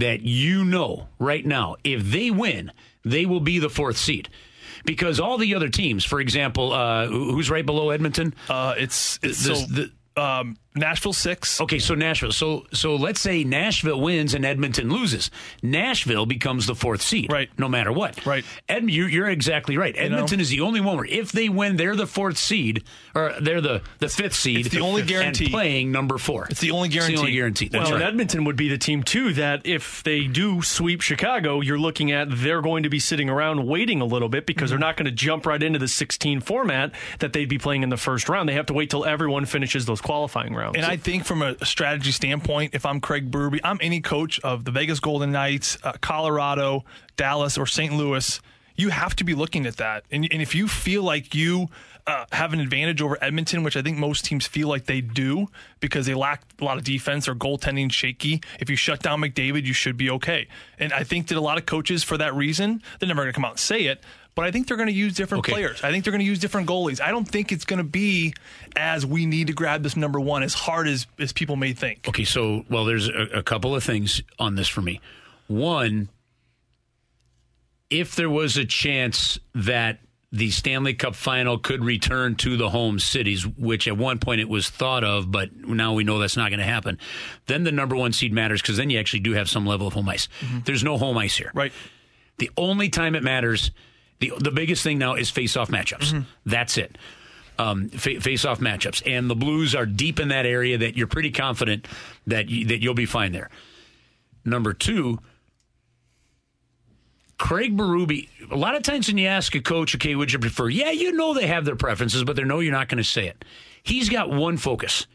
that 0.00 0.22
you 0.22 0.64
know 0.64 1.08
right 1.18 1.44
now, 1.44 1.76
if 1.84 2.02
they 2.04 2.30
win, 2.30 2.72
they 3.04 3.26
will 3.26 3.40
be 3.40 3.58
the 3.58 3.70
fourth 3.70 3.96
seed. 3.96 4.28
Because 4.84 5.18
all 5.20 5.38
the 5.38 5.54
other 5.54 5.68
teams, 5.68 6.04
for 6.04 6.20
example, 6.20 6.72
uh, 6.72 7.06
who's 7.08 7.50
right 7.50 7.66
below 7.66 7.90
Edmonton? 7.90 8.34
uh, 8.48 8.74
it's 8.78 9.18
it's 9.22 9.44
The- 9.44 9.54
so 9.56 9.66
the- 9.66 10.22
um, 10.22 10.56
Nashville 10.74 11.12
six. 11.12 11.60
Okay, 11.60 11.78
so 11.78 11.94
Nashville. 11.94 12.32
So 12.32 12.66
so 12.72 12.96
let's 12.96 13.20
say 13.20 13.44
Nashville 13.44 14.00
wins 14.00 14.34
and 14.34 14.44
Edmonton 14.44 14.90
loses. 14.90 15.30
Nashville 15.62 16.26
becomes 16.26 16.66
the 16.66 16.74
fourth 16.74 17.02
seed, 17.02 17.32
Right. 17.32 17.50
No 17.58 17.68
matter 17.68 17.92
what, 17.92 18.24
Right. 18.24 18.44
Ed, 18.68 18.90
you're, 18.90 19.08
you're 19.08 19.28
exactly 19.28 19.76
right. 19.76 19.94
Edmonton 19.96 20.40
is 20.40 20.50
the 20.50 20.60
only 20.60 20.80
one 20.80 20.96
where 20.96 21.06
if 21.06 21.32
they 21.32 21.48
win, 21.48 21.76
they're 21.76 21.96
the 21.96 22.06
fourth 22.06 22.38
seed, 22.38 22.84
or 23.14 23.34
they're 23.40 23.60
the, 23.60 23.82
the 23.98 24.08
fifth 24.08 24.34
seed. 24.34 24.66
It's 24.66 24.74
the 24.74 24.80
only 24.80 25.02
and 25.02 25.08
guarantee. 25.08 25.48
playing 25.48 25.90
number 25.92 26.18
four. 26.18 26.46
It's 26.50 26.60
the 26.60 26.70
only 26.70 26.88
It's 26.88 27.06
the 27.06 27.16
only 27.16 27.32
guarantee. 27.32 27.68
guarantee. 27.68 27.68
That's 27.68 27.90
well, 27.90 27.98
right. 27.98 28.08
Edmonton 28.08 28.44
would 28.44 28.56
be 28.56 28.68
the 28.68 28.78
team, 28.78 29.02
too, 29.02 29.32
that 29.34 29.66
if 29.66 30.02
they 30.02 30.26
do 30.26 30.62
sweep 30.62 31.00
Chicago, 31.00 31.60
you're 31.60 31.78
looking 31.78 32.12
at 32.12 32.28
they're 32.30 32.62
going 32.62 32.84
to 32.84 32.88
be 32.88 32.98
sitting 32.98 33.28
around 33.28 33.66
waiting 33.66 34.00
a 34.00 34.04
little 34.04 34.28
bit 34.28 34.46
because 34.46 34.70
they're 34.70 34.78
mm-hmm. 34.78 34.86
not 34.86 34.96
going 34.96 35.06
to 35.06 35.12
jump 35.12 35.46
right 35.46 35.62
into 35.62 35.78
the 35.78 35.88
16 35.88 36.40
format 36.40 36.92
that 37.18 37.32
they'd 37.32 37.48
be 37.48 37.58
playing 37.58 37.82
in 37.82 37.88
the 37.88 37.96
first 37.96 38.28
round. 38.28 38.48
They 38.48 38.54
have 38.54 38.66
to 38.66 38.74
wait 38.74 38.90
till 38.90 39.04
everyone 39.04 39.44
finishes 39.46 39.86
those 39.86 40.00
qualifying 40.00 40.54
rounds. 40.58 40.76
And 40.76 40.84
I 40.84 40.96
think 40.96 41.24
from 41.24 41.42
a 41.42 41.64
strategy 41.64 42.12
standpoint, 42.12 42.74
if 42.74 42.84
I'm 42.84 43.00
Craig 43.00 43.30
Berube, 43.30 43.60
I'm 43.64 43.78
any 43.80 44.00
coach 44.00 44.40
of 44.40 44.64
the 44.64 44.70
Vegas 44.70 45.00
Golden 45.00 45.32
Knights, 45.32 45.78
uh, 45.82 45.92
Colorado, 46.00 46.84
Dallas, 47.16 47.56
or 47.56 47.66
St. 47.66 47.92
Louis, 47.92 48.40
you 48.76 48.90
have 48.90 49.16
to 49.16 49.24
be 49.24 49.34
looking 49.34 49.66
at 49.66 49.76
that. 49.78 50.04
And, 50.10 50.26
and 50.30 50.40
if 50.40 50.54
you 50.54 50.68
feel 50.68 51.02
like 51.02 51.34
you 51.34 51.68
uh, 52.06 52.24
have 52.32 52.52
an 52.52 52.60
advantage 52.60 53.02
over 53.02 53.18
Edmonton, 53.20 53.62
which 53.62 53.76
I 53.76 53.82
think 53.82 53.98
most 53.98 54.24
teams 54.24 54.46
feel 54.46 54.68
like 54.68 54.86
they 54.86 55.02
do 55.02 55.48
because 55.80 56.06
they 56.06 56.14
lack 56.14 56.42
a 56.60 56.64
lot 56.64 56.78
of 56.78 56.84
defense 56.84 57.28
or 57.28 57.34
goaltending 57.34 57.92
shaky, 57.92 58.40
if 58.60 58.70
you 58.70 58.76
shut 58.76 59.02
down 59.02 59.20
McDavid, 59.20 59.64
you 59.64 59.74
should 59.74 59.96
be 59.96 60.08
okay. 60.10 60.48
And 60.78 60.92
I 60.92 61.02
think 61.02 61.26
that 61.28 61.36
a 61.36 61.40
lot 61.40 61.58
of 61.58 61.66
coaches, 61.66 62.02
for 62.04 62.16
that 62.16 62.34
reason, 62.34 62.82
they're 62.98 63.08
never 63.08 63.22
going 63.22 63.32
to 63.32 63.34
come 63.34 63.44
out 63.44 63.52
and 63.52 63.60
say 63.60 63.82
it. 63.82 64.02
But 64.38 64.46
I 64.46 64.52
think 64.52 64.68
they're 64.68 64.76
going 64.76 64.86
to 64.86 64.92
use 64.94 65.14
different 65.14 65.40
Okay. 65.40 65.50
players. 65.50 65.82
I 65.82 65.90
think 65.90 66.04
they're 66.04 66.12
going 66.12 66.20
to 66.20 66.24
use 66.24 66.38
different 66.38 66.68
goalies. 66.68 67.00
I 67.00 67.10
don't 67.10 67.24
think 67.24 67.50
it's 67.50 67.64
going 67.64 67.78
to 67.78 67.82
be 67.84 68.34
as 68.76 69.04
we 69.04 69.26
need 69.26 69.48
to 69.48 69.52
grab 69.52 69.82
this 69.82 69.96
number 69.96 70.20
one 70.20 70.44
as 70.44 70.54
hard 70.54 70.86
as, 70.86 71.08
as 71.18 71.32
people 71.32 71.56
may 71.56 71.72
think. 71.72 72.06
Okay, 72.08 72.22
so 72.22 72.64
well, 72.70 72.84
there's 72.84 73.08
a, 73.08 73.38
a 73.38 73.42
couple 73.42 73.74
of 73.74 73.82
things 73.82 74.22
on 74.38 74.54
this 74.54 74.68
for 74.68 74.80
me. 74.80 75.00
One, 75.48 76.08
if 77.90 78.14
there 78.14 78.30
was 78.30 78.56
a 78.56 78.64
chance 78.64 79.40
that 79.56 79.98
the 80.30 80.52
Stanley 80.52 80.94
Cup 80.94 81.16
final 81.16 81.58
could 81.58 81.82
return 81.82 82.36
to 82.36 82.56
the 82.56 82.68
home 82.70 83.00
cities, 83.00 83.44
which 83.44 83.88
at 83.88 83.96
one 83.98 84.20
point 84.20 84.40
it 84.40 84.48
was 84.48 84.70
thought 84.70 85.02
of, 85.02 85.32
but 85.32 85.52
now 85.56 85.94
we 85.94 86.04
know 86.04 86.20
that's 86.20 86.36
not 86.36 86.50
going 86.50 86.60
to 86.60 86.64
happen, 86.64 86.96
then 87.46 87.64
the 87.64 87.72
number 87.72 87.96
one 87.96 88.12
seed 88.12 88.32
matters 88.32 88.62
because 88.62 88.76
then 88.76 88.88
you 88.88 89.00
actually 89.00 89.18
do 89.18 89.32
have 89.32 89.50
some 89.50 89.66
level 89.66 89.88
of 89.88 89.94
home 89.94 90.08
ice. 90.08 90.28
Mm-hmm. 90.42 90.58
There's 90.64 90.84
no 90.84 90.96
home 90.96 91.18
ice 91.18 91.36
here. 91.36 91.50
Right. 91.54 91.72
The 92.36 92.52
only 92.56 92.88
time 92.88 93.16
it 93.16 93.24
matters, 93.24 93.72
the 94.20 94.32
the 94.38 94.50
biggest 94.50 94.82
thing 94.82 94.98
now 94.98 95.14
is 95.14 95.30
face-off 95.30 95.68
matchups. 95.70 96.24
That's 96.46 96.76
it. 96.78 96.98
Um, 97.58 97.88
fa- 97.88 98.20
face-off 98.20 98.60
matchups, 98.60 99.02
and 99.04 99.28
the 99.28 99.34
Blues 99.34 99.74
are 99.74 99.84
deep 99.86 100.20
in 100.20 100.28
that 100.28 100.46
area 100.46 100.78
that 100.78 100.96
you're 100.96 101.08
pretty 101.08 101.32
confident 101.32 101.88
that 102.26 102.48
you, 102.48 102.66
that 102.66 102.80
you'll 102.82 102.94
be 102.94 103.06
fine 103.06 103.32
there. 103.32 103.50
Number 104.44 104.72
two, 104.72 105.18
Craig 107.38 107.76
Berube. 107.76 108.28
A 108.50 108.56
lot 108.56 108.74
of 108.76 108.82
times 108.82 109.08
when 109.08 109.18
you 109.18 109.26
ask 109.26 109.54
a 109.54 109.60
coach, 109.60 109.94
okay, 109.94 110.14
would 110.14 110.32
you 110.32 110.38
prefer? 110.38 110.68
Yeah, 110.68 110.90
you 110.90 111.12
know 111.12 111.34
they 111.34 111.46
have 111.46 111.64
their 111.64 111.76
preferences, 111.76 112.24
but 112.24 112.36
they 112.36 112.44
know 112.44 112.60
you're 112.60 112.72
not 112.72 112.88
going 112.88 112.98
to 112.98 113.04
say 113.08 113.26
it. 113.26 113.44
He's 113.82 114.08
got 114.08 114.30
one 114.30 114.56
focus, 114.56 115.06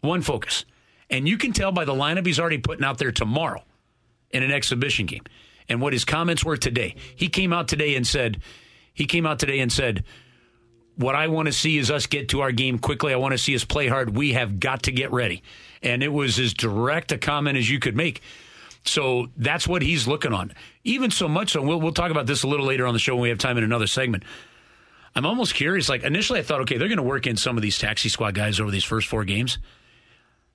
one 0.00 0.22
focus, 0.22 0.64
and 1.10 1.28
you 1.28 1.36
can 1.36 1.52
tell 1.52 1.72
by 1.72 1.84
the 1.84 1.94
lineup 1.94 2.26
he's 2.26 2.40
already 2.40 2.58
putting 2.58 2.84
out 2.84 2.98
there 2.98 3.12
tomorrow 3.12 3.62
in 4.30 4.42
an 4.42 4.50
exhibition 4.50 5.06
game. 5.06 5.22
And 5.68 5.80
what 5.80 5.92
his 5.92 6.04
comments 6.04 6.44
were 6.44 6.56
today. 6.56 6.94
He 7.16 7.28
came 7.28 7.52
out 7.52 7.68
today 7.68 7.94
and 7.94 8.06
said, 8.06 8.40
he 8.94 9.04
came 9.06 9.26
out 9.26 9.38
today 9.38 9.60
and 9.60 9.70
said, 9.72 10.04
what 10.96 11.14
I 11.14 11.28
want 11.28 11.46
to 11.46 11.52
see 11.52 11.78
is 11.78 11.90
us 11.90 12.06
get 12.06 12.30
to 12.30 12.40
our 12.40 12.50
game 12.52 12.78
quickly. 12.78 13.12
I 13.12 13.16
want 13.16 13.32
to 13.32 13.38
see 13.38 13.54
us 13.54 13.64
play 13.64 13.86
hard. 13.86 14.16
We 14.16 14.32
have 14.32 14.58
got 14.58 14.84
to 14.84 14.92
get 14.92 15.12
ready. 15.12 15.42
And 15.82 16.02
it 16.02 16.08
was 16.12 16.38
as 16.38 16.54
direct 16.54 17.12
a 17.12 17.18
comment 17.18 17.56
as 17.58 17.70
you 17.70 17.78
could 17.78 17.94
make. 17.96 18.20
So 18.84 19.28
that's 19.36 19.68
what 19.68 19.82
he's 19.82 20.08
looking 20.08 20.32
on. 20.32 20.52
Even 20.84 21.10
so 21.10 21.28
much 21.28 21.52
so, 21.52 21.62
we'll, 21.62 21.80
we'll 21.80 21.92
talk 21.92 22.10
about 22.10 22.26
this 22.26 22.42
a 22.42 22.48
little 22.48 22.66
later 22.66 22.86
on 22.86 22.94
the 22.94 22.98
show 22.98 23.14
when 23.14 23.22
we 23.22 23.28
have 23.28 23.38
time 23.38 23.58
in 23.58 23.62
another 23.64 23.86
segment. 23.86 24.24
I'm 25.14 25.26
almost 25.26 25.54
curious. 25.54 25.88
Like 25.88 26.02
initially, 26.02 26.40
I 26.40 26.42
thought, 26.42 26.62
okay, 26.62 26.78
they're 26.78 26.88
going 26.88 26.96
to 26.96 27.02
work 27.02 27.26
in 27.26 27.36
some 27.36 27.56
of 27.56 27.62
these 27.62 27.78
taxi 27.78 28.08
squad 28.08 28.34
guys 28.34 28.58
over 28.58 28.70
these 28.70 28.84
first 28.84 29.06
four 29.06 29.24
games. 29.24 29.58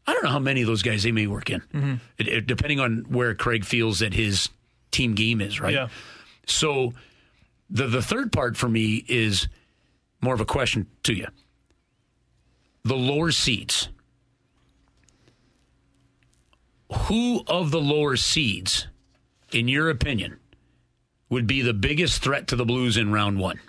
I 0.08 0.14
don't 0.14 0.24
know 0.24 0.30
how 0.32 0.40
many 0.40 0.62
of 0.62 0.68
those 0.68 0.82
guys 0.82 1.04
they 1.04 1.12
may 1.14 1.28
work 1.28 1.50
in, 1.50 1.62
Mm-hmm. 1.74 1.94
it, 2.18 2.28
it- 2.28 2.48
depending 2.48 2.80
on 2.82 3.06
where 3.08 3.34
Craig 3.36 3.64
feels 3.64 4.00
that 4.00 4.14
his 4.14 4.50
team 4.94 5.14
game 5.16 5.42
is. 5.42 5.60
Right. 5.60 5.74
Yeah. 5.74 5.90
So 6.48 6.94
the 7.70 7.88
the 7.88 8.02
third 8.02 8.32
part 8.32 8.56
for 8.56 8.70
me 8.70 9.04
is 9.08 9.48
more 10.22 10.34
of 10.34 10.42
a 10.42 10.46
question 10.46 10.88
to 11.04 11.14
you. 11.14 11.28
The 12.84 12.96
lower 12.96 13.32
seeds. 13.32 13.90
Who 17.08 17.44
of 17.48 17.72
the 17.72 17.82
lower 17.82 18.16
seeds, 18.16 18.88
in 19.52 19.68
your 19.68 19.90
opinion, 19.90 20.38
would 21.30 21.48
be 21.48 21.62
the 21.62 21.74
biggest 21.74 22.22
threat 22.22 22.48
to 22.50 22.56
the 22.56 22.66
Blues 22.66 22.98
in 22.98 23.12
round 23.12 23.40
one? 23.40 23.60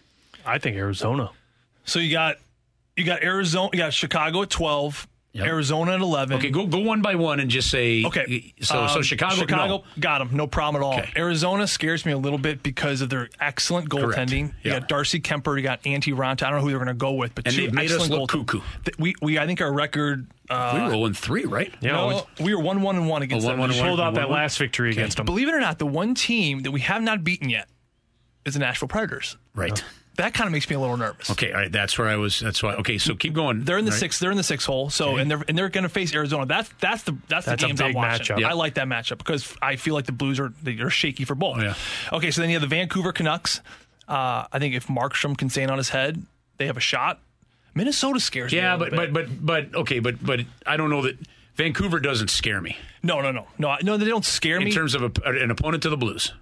I 0.44 0.58
think 0.58 0.76
Arizona. 0.76 1.30
So 1.84 1.98
you 1.98 2.12
got 2.12 2.36
you 2.96 3.04
got 3.04 3.22
Arizona, 3.22 3.70
you 3.72 3.78
got 3.78 3.94
Chicago 3.94 4.42
at 4.42 4.50
twelve, 4.50 5.08
Yep. 5.34 5.46
Arizona 5.48 5.94
at 5.94 6.00
eleven. 6.00 6.36
Okay, 6.38 6.50
go 6.50 6.64
go 6.68 6.78
one 6.78 7.02
by 7.02 7.16
one 7.16 7.40
and 7.40 7.50
just 7.50 7.68
say. 7.68 8.04
Okay. 8.04 8.54
So 8.60 8.86
so 8.86 8.96
Um, 8.98 9.02
Chicago. 9.02 9.34
Chicago 9.34 9.66
no. 9.78 9.84
got 9.98 10.20
him. 10.20 10.28
No 10.32 10.46
problem 10.46 10.80
at 10.80 10.86
all. 10.86 10.94
Okay. 11.00 11.10
Arizona 11.16 11.66
scares 11.66 12.06
me 12.06 12.12
a 12.12 12.16
little 12.18 12.38
bit 12.38 12.62
because 12.62 13.00
of 13.00 13.10
their 13.10 13.28
excellent 13.40 13.90
Correct. 13.90 14.30
goaltending. 14.30 14.52
You 14.62 14.70
got 14.70 14.86
Darcy 14.88 15.18
Kuemper. 15.20 15.56
You 15.56 15.62
got 15.64 15.82
Antti 15.82 16.14
Raanta. 16.14 16.44
I 16.44 16.50
don't 16.50 16.58
know 16.58 16.60
who 16.60 16.68
they're 16.68 16.78
going 16.78 16.86
to 16.86 16.94
go 16.94 17.12
with, 17.14 17.34
but 17.34 17.48
And 17.48 17.54
two 17.56 17.62
they've 17.62 17.74
made 17.74 17.90
us 17.90 18.00
excellent 18.02 18.12
look 18.22 18.30
goaltenders. 18.30 18.46
cuckoo. 18.84 18.94
We 19.02 19.14
we 19.20 19.38
I 19.40 19.46
think 19.46 19.60
our 19.60 19.72
record. 19.72 20.28
Uh, 20.48 20.72
we 20.76 20.82
were 21.00 21.08
0 21.08 21.12
3, 21.14 21.44
right? 21.46 21.74
Yeah, 21.80 21.92
no, 21.92 22.26
we 22.38 22.54
were 22.54 22.62
one 22.62 22.80
one 22.82 22.94
and 22.94 23.08
one 23.08 23.22
against 23.22 23.44
Oh, 23.44 23.50
them. 23.50 23.58
one, 23.58 23.62
one, 23.62 23.70
this 23.70 23.78
and 23.78 23.86
year. 23.86 23.90
pulled 23.96 24.00
out 24.06 24.14
that 24.14 24.28
one- 24.28 24.38
last 24.38 24.56
victory 24.58 24.90
against 24.92 25.16
them. 25.16 25.26
Believe 25.26 25.48
it 25.48 25.54
or 25.54 25.60
not, 25.60 25.78
the 25.80 25.86
one 25.86 26.14
team 26.14 26.60
that 26.60 26.70
we 26.70 26.80
have 26.82 27.02
not 27.02 27.24
beaten 27.24 27.48
yet 27.50 27.66
is 28.44 28.52
the 28.54 28.60
Nashville 28.60 28.86
Predators. 28.88 29.36
Right. 29.54 29.82
That 30.16 30.32
kind 30.32 30.46
of 30.46 30.52
makes 30.52 30.68
me 30.70 30.76
a 30.76 30.80
little 30.80 30.96
nervous. 30.96 31.28
Okay, 31.30 31.52
all 31.52 31.60
right. 31.60 31.72
That's 31.72 31.98
where 31.98 32.08
I 32.08 32.16
was. 32.16 32.38
That's 32.38 32.62
why. 32.62 32.74
Okay, 32.74 32.98
so 32.98 33.14
keep 33.14 33.32
going. 33.32 33.64
They're 33.64 33.78
in 33.78 33.84
the 33.84 33.90
Right. 33.90 34.00
six. 34.00 34.18
They're 34.20 34.30
in 34.30 34.36
the 34.36 34.42
six 34.44 34.64
hole. 34.64 34.90
So 34.90 35.16
and 35.16 35.30
they're 35.30 35.42
and 35.48 35.58
they're 35.58 35.68
going 35.68 35.82
to 35.82 35.88
face 35.88 36.14
Arizona. 36.14 36.46
That's 36.46 36.70
that's 36.80 37.02
the 37.02 37.16
that's, 37.28 37.46
That's 37.46 37.60
the 37.60 37.66
a 37.66 37.68
games 37.68 37.80
I'm 37.80 37.92
watching. 37.94 38.36
matchup. 38.36 38.40
Yep. 38.40 38.50
I 38.50 38.52
like 38.54 38.74
that 38.74 38.86
matchup 38.86 39.18
because 39.18 39.54
I 39.60 39.76
feel 39.76 39.94
like 39.94 40.06
the 40.06 40.12
Blues 40.12 40.38
are 40.38 40.52
they're 40.62 40.90
shaky 40.90 41.24
for 41.24 41.34
both. 41.34 41.58
Oh, 41.58 41.62
yeah. 41.62 41.74
Okay, 42.12 42.30
so 42.30 42.40
then 42.40 42.50
you 42.50 42.54
have 42.54 42.62
the 42.68 42.74
Vancouver 42.74 43.12
Canucks. 43.12 43.60
Uh, 44.08 44.46
I 44.52 44.58
think 44.58 44.74
if 44.74 44.86
Markstrom 44.86 45.36
can 45.36 45.48
stand 45.50 45.70
on 45.70 45.78
his 45.78 45.88
head, 45.88 46.22
they 46.58 46.66
have 46.66 46.76
a 46.76 46.80
shot. 46.80 47.20
Minnesota 47.74 48.20
scares 48.20 48.52
me. 48.52 48.58
Yeah, 48.58 48.76
but 48.76 48.90
bit. 48.90 49.12
but 49.12 49.12
but 49.12 49.46
but 49.72 49.78
okay, 49.80 49.98
but 49.98 50.24
but 50.24 50.40
I 50.66 50.76
don't 50.76 50.90
know 50.90 51.02
that 51.02 51.16
Vancouver 51.56 51.98
doesn't 52.00 52.28
scare 52.28 52.60
me 52.60 52.76
no, 53.04 53.20
no, 53.20 53.30
no, 53.30 53.46
no, 53.58 53.76
no. 53.82 53.96
They 53.98 54.06
don't 54.06 54.24
scare 54.24 54.56
in 54.56 54.64
me. 54.64 54.70
In 54.70 54.74
terms 54.74 54.94
of 54.94 55.02
a, 55.02 55.10
an 55.28 55.50
opponent 55.50 55.82
to 55.82 55.90
the 55.90 55.96
Blues. 55.96 56.32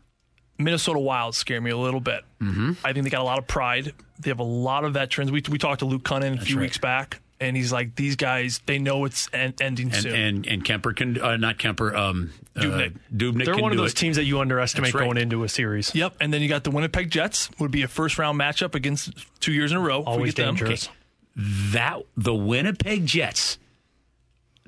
Minnesota 0.58 0.98
Wild 0.98 1.34
scare 1.34 1.60
me 1.60 1.70
a 1.70 1.76
little 1.76 2.00
bit. 2.00 2.22
Mm-hmm. 2.40 2.72
I 2.84 2.92
think 2.92 3.04
they 3.04 3.10
got 3.10 3.22
a 3.22 3.24
lot 3.24 3.38
of 3.38 3.46
pride. 3.46 3.92
They 4.20 4.30
have 4.30 4.38
a 4.40 4.44
lot 4.44 4.84
of 4.84 4.94
veterans. 4.94 5.32
We 5.32 5.42
we 5.50 5.58
talked 5.58 5.80
to 5.80 5.86
Luke 5.86 6.02
Kunin 6.04 6.38
a 6.40 6.40
few 6.40 6.56
right. 6.56 6.62
weeks 6.62 6.78
back, 6.78 7.20
and 7.40 7.56
he's 7.56 7.72
like, 7.72 7.96
these 7.96 8.14
guys, 8.14 8.60
they 8.66 8.78
know 8.78 9.04
it's 9.04 9.28
en- 9.32 9.54
ending 9.60 9.86
And 9.92 10.02
soon. 10.02 10.14
and 10.14 10.46
and 10.46 10.64
Kuemper 10.64 10.94
can 10.94 11.20
uh, 11.20 11.36
not 11.36 11.58
Kuemper. 11.58 11.94
Um, 11.96 12.32
Dubnyk. 12.54 12.96
Uh, 12.96 12.98
Dubnyk 13.16 13.44
They're 13.46 13.54
can 13.54 13.62
one 13.62 13.72
of 13.72 13.78
those 13.78 13.92
it. 13.92 13.96
teams 13.96 14.16
that 14.16 14.24
you 14.24 14.38
underestimate 14.40 14.92
right. 14.94 15.04
going 15.04 15.16
into 15.16 15.42
a 15.42 15.48
series. 15.48 15.94
Yep, 15.94 16.16
and 16.20 16.32
then 16.32 16.42
you 16.42 16.48
got 16.48 16.62
the 16.64 16.70
Winnipeg 16.70 17.10
Jets. 17.10 17.48
Would 17.58 17.70
be 17.70 17.82
a 17.82 17.88
first 17.88 18.18
round 18.18 18.38
matchup 18.38 18.74
against 18.74 19.10
two 19.40 19.52
years 19.52 19.72
in 19.72 19.78
a 19.78 19.80
row. 19.80 20.02
Always 20.04 20.34
get 20.34 20.44
them. 20.44 20.54
dangerous. 20.56 20.88
that 21.34 22.02
the 22.16 22.34
Winnipeg 22.34 23.06
Jets, 23.06 23.56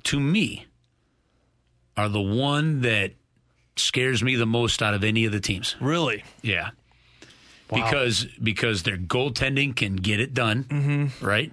to 0.04 0.18
me, 0.18 0.66
are 1.96 2.08
the 2.08 2.22
one 2.22 2.80
that 2.80 3.12
scares 3.76 4.22
me 4.22 4.36
the 4.36 4.46
most 4.46 4.82
out 4.82 4.94
of 4.94 5.04
any 5.04 5.24
of 5.24 5.32
the 5.32 5.40
teams. 5.40 5.76
Really? 5.80 6.24
Yeah. 6.42 6.70
Because 7.68 8.26
because 8.42 8.82
their 8.82 8.96
goaltending 8.96 9.74
can 9.74 9.96
get 9.96 10.20
it 10.20 10.34
done, 10.34 10.64
mm-hmm. 10.64 11.24
right? 11.24 11.52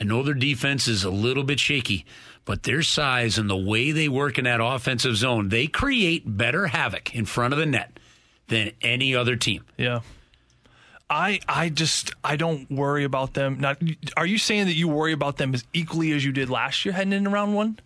I 0.00 0.04
know 0.04 0.22
their 0.22 0.34
defense 0.34 0.88
is 0.88 1.04
a 1.04 1.10
little 1.10 1.44
bit 1.44 1.60
shaky, 1.60 2.04
but 2.44 2.64
their 2.64 2.82
size 2.82 3.38
and 3.38 3.48
the 3.48 3.56
way 3.56 3.92
they 3.92 4.08
work 4.08 4.38
in 4.38 4.44
that 4.44 4.60
offensive 4.62 5.16
zone, 5.16 5.48
they 5.48 5.66
create 5.66 6.36
better 6.36 6.68
havoc 6.68 7.14
in 7.14 7.26
front 7.26 7.52
of 7.52 7.58
the 7.58 7.66
net 7.66 7.98
than 8.48 8.72
any 8.82 9.14
other 9.14 9.36
team. 9.36 9.64
Yeah. 9.76 10.00
I 11.08 11.40
I 11.48 11.68
just 11.68 12.12
I 12.24 12.36
don't 12.36 12.70
worry 12.70 13.04
about 13.04 13.34
them. 13.34 13.60
Not 13.60 13.80
are 14.16 14.26
you 14.26 14.38
saying 14.38 14.66
that 14.66 14.74
you 14.74 14.88
worry 14.88 15.12
about 15.12 15.36
them 15.36 15.54
as 15.54 15.64
equally 15.72 16.12
as 16.12 16.24
you 16.24 16.32
did 16.32 16.50
last 16.50 16.84
year 16.84 16.92
heading 16.92 17.12
into 17.12 17.30
round 17.30 17.54
one? 17.54 17.78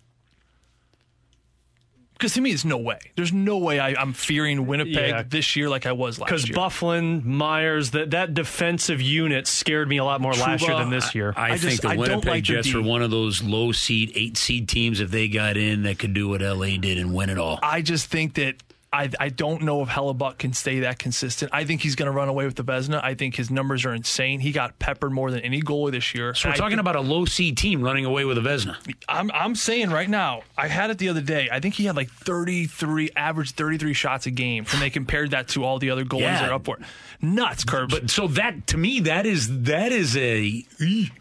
Because 2.21 2.33
to 2.35 2.41
me, 2.41 2.51
it's 2.51 2.63
no 2.63 2.77
way. 2.77 2.99
There's 3.15 3.33
no 3.33 3.57
way 3.57 3.79
I, 3.79 3.95
I'm 3.99 4.13
fearing 4.13 4.67
Winnipeg 4.67 4.93
Yeah. 5.09 5.23
this 5.27 5.55
year 5.55 5.69
like 5.69 5.87
I 5.87 5.91
was 5.91 6.19
last 6.19 6.29
year. 6.29 6.37
Because 6.37 6.49
year. 6.49 6.55
Byfuglien, 6.55 7.25
Myers, 7.25 7.89
that 7.91 8.11
that 8.11 8.35
defensive 8.35 9.01
unit 9.01 9.47
scared 9.47 9.89
me 9.89 9.97
a 9.97 10.03
lot 10.05 10.21
more 10.21 10.33
last 10.33 10.61
year 10.61 10.77
than 10.77 10.91
this 10.91 11.15
year. 11.15 11.33
I, 11.35 11.53
I 11.53 11.57
think 11.57 11.71
just- 11.71 11.81
the 11.81 11.89
I 11.89 11.95
Winnipeg 11.95 12.25
like 12.27 12.43
Jets 12.43 12.67
D. 12.67 12.75
are 12.77 12.81
one 12.83 13.01
of 13.01 13.09
those 13.09 13.41
low 13.41 13.71
seed, 13.71 14.11
eight 14.13 14.37
seed 14.37 14.69
teams 14.69 14.99
if 14.99 15.09
they 15.09 15.27
got 15.27 15.57
in 15.57 15.81
that 15.83 15.97
could 15.97 16.13
do 16.13 16.29
what 16.29 16.41
LA 16.43 16.77
did 16.77 16.99
and 16.99 17.11
win 17.11 17.31
it 17.31 17.39
all. 17.39 17.57
I 17.63 17.81
just 17.81 18.05
think 18.05 18.35
that 18.35 18.61
I 18.93 19.09
I 19.19 19.29
don't 19.29 19.61
know 19.61 19.81
if 19.83 19.87
Hellebuyck 19.89 20.37
can 20.37 20.51
stay 20.51 20.81
that 20.81 20.99
consistent. 20.99 21.51
I 21.53 21.63
think 21.63 21.81
he's 21.81 21.95
going 21.95 22.07
to 22.07 22.11
run 22.11 22.27
away 22.27 22.43
with 22.45 22.55
the 22.55 22.63
Vezina. 22.63 23.01
I 23.01 23.13
think 23.13 23.35
his 23.37 23.49
numbers 23.49 23.85
are 23.85 23.93
insane. 23.93 24.41
He 24.41 24.51
got 24.51 24.77
peppered 24.79 25.13
more 25.13 25.31
than 25.31 25.39
any 25.41 25.61
goalie 25.61 25.91
this 25.91 26.13
year. 26.13 26.33
So 26.33 26.49
we're 26.49 26.53
I 26.53 26.55
talking 26.57 26.71
think- 26.71 26.81
about 26.81 26.97
a 26.97 27.01
low 27.01 27.23
seed 27.23 27.55
team 27.57 27.81
running 27.81 28.03
away 28.03 28.25
with 28.25 28.37
a 28.37 28.41
Vezina. 28.41 28.75
I'm 29.07 29.31
I'm 29.33 29.55
saying 29.55 29.91
right 29.91 30.09
now. 30.09 30.41
I 30.57 30.67
had 30.67 30.89
it 30.89 30.97
the 30.97 31.07
other 31.07 31.21
day. 31.21 31.47
I 31.49 31.61
think 31.61 31.75
he 31.75 31.85
had 31.85 31.95
like 31.95 32.11
33 32.11 33.11
average 33.15 33.51
33 33.51 33.93
shots 33.93 34.25
a 34.25 34.31
game. 34.31 34.65
When 34.71 34.81
they 34.81 34.89
compared 34.89 35.31
that 35.31 35.47
to 35.49 35.63
all 35.63 35.79
the 35.79 35.89
other 35.89 36.03
goalies 36.03 36.21
Yeah. 36.21 36.41
that 36.41 36.49
are 36.49 36.55
up 36.55 36.65
for 36.65 36.75
it, 36.77 36.83
nuts, 37.21 37.63
Curbs. 37.63 37.93
But 37.93 38.09
so 38.09 38.27
that 38.27 38.67
to 38.67 38.77
me, 38.77 38.99
that 39.01 39.25
is 39.25 39.63
that 39.63 39.91
is 39.93 40.17
a 40.17 40.65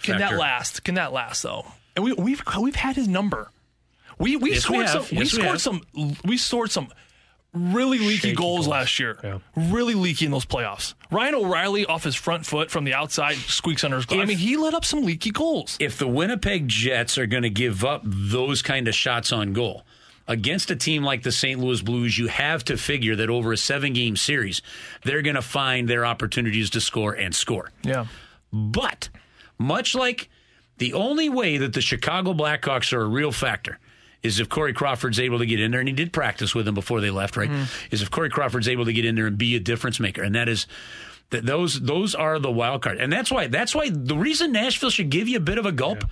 can 0.03 0.19
that 0.19 0.37
last? 0.37 0.83
Can 0.83 0.97
that 0.97 1.13
last 1.13 1.43
though? 1.45 1.67
And 1.95 2.05
we 2.05 2.13
we've 2.15 2.43
we've 2.61 2.75
had 2.75 2.97
his 2.97 3.07
number. 3.07 3.51
We 4.19 4.37
we 4.37 4.53
Yes, 4.55 4.63
scored 4.65 4.87
have. 4.87 5.07
some. 5.07 5.17
We 5.17 5.19
we 5.23 5.25
scored 5.27 5.47
have. 5.47 5.61
some. 5.61 5.83
We 6.25 6.37
scored 6.37 6.71
some 6.71 6.89
really 7.53 7.99
leaky 7.99 8.17
Shaky 8.17 8.35
goals, 8.35 8.59
goals. 8.59 8.69
last 8.69 8.99
year. 8.99 9.19
Yeah. 9.23 9.39
Really 9.57 9.95
leaky 9.95 10.27
in 10.27 10.31
those 10.31 10.45
playoffs. 10.45 10.95
Ryan 11.11 11.35
O'Reilly 11.35 11.87
off 11.87 12.05
his 12.05 12.15
front 12.15 12.47
foot 12.47 12.71
from 12.71 12.85
the 12.85 12.95
outside 12.95 13.37
squeaks 13.37 13.83
under 13.85 13.97
his 13.97 14.07
glove. 14.07 14.21
I 14.21 14.25
mean, 14.25 14.39
he 14.39 14.57
let 14.57 14.75
up 14.75 14.85
some 14.85 15.03
leaky 15.05 15.31
goals. 15.31 15.77
If 15.81 15.99
the 15.99 16.07
Winnipeg 16.07 16.69
Jets 16.69 17.19
are 17.19 17.27
going 17.27 17.43
to 17.43 17.51
give 17.51 17.85
up 17.85 18.03
those 18.05 18.63
kind 18.63 18.87
of 18.89 18.95
shots 18.95 19.33
on 19.33 19.53
goal 19.53 19.85
against 20.29 20.71
a 20.71 20.77
team 20.77 21.03
like 21.03 21.25
the 21.25 21.33
St. 21.33 21.59
Louis 21.59 21.83
Blues, 21.83 22.17
you 22.17 22.29
have 22.29 22.65
to 22.67 22.77
figure 22.77 23.17
that 23.17 23.29
over 23.31 23.53
a 23.53 23.57
seven 23.57 23.93
game 23.93 24.17
series, 24.17 24.63
they're 25.05 25.23
going 25.23 25.35
to 25.37 25.43
find 25.43 25.89
their 25.89 26.07
opportunities 26.07 26.71
to 26.71 26.81
score 26.81 27.13
and 27.15 27.35
score. 27.35 27.73
Yeah. 27.83 28.07
But 28.53 29.09
much 29.59 29.95
like 29.97 30.29
the 30.79 30.93
only 30.95 31.29
way 31.29 31.59
that 31.59 31.73
the 31.73 31.81
Chicago 31.81 32.33
Blackhawks 32.33 32.93
are 32.93 33.03
a 33.03 33.07
real 33.09 33.33
factor 33.33 33.79
is 34.23 34.41
if 34.41 34.49
Corey 34.49 34.73
Crawford's 34.73 35.19
able 35.19 35.39
to 35.39 35.47
get 35.47 35.61
in 35.61 35.71
there, 35.71 35.81
and 35.81 35.89
he 35.89 35.95
did 35.95 36.13
practice 36.13 36.55
with 36.55 36.67
them 36.67 36.75
before 36.75 37.01
they 37.01 37.11
left, 37.11 37.37
right? 37.37 37.51
Mm-hmm. 37.51 37.65
Is 37.91 38.03
if 38.03 38.11
Corey 38.11 38.31
Crawford's 38.31 38.69
able 38.69 38.85
to 38.85 38.93
get 38.93 39.05
in 39.05 39.15
there 39.15 39.27
and 39.27 39.39
be 39.39 39.57
a 39.57 39.61
difference 39.61 39.99
maker, 40.01 40.23
and 40.23 40.35
that 40.35 40.49
is 40.49 40.67
that 41.31 41.47
those 41.47 41.81
those 41.81 42.15
are 42.15 42.39
the 42.39 42.51
wild 42.51 42.83
card, 42.83 42.99
and 42.99 43.13
that's 43.13 43.31
why 43.31 43.47
that's 43.47 43.75
why 43.75 43.89
the 43.91 44.17
reason 44.17 44.53
Nashville 44.53 44.91
should 44.91 45.11
give 45.11 45.29
you 45.29 45.39
a 45.39 45.41
bit 45.41 45.59
of 45.59 45.67
a 45.67 45.73
gulp. 45.73 46.05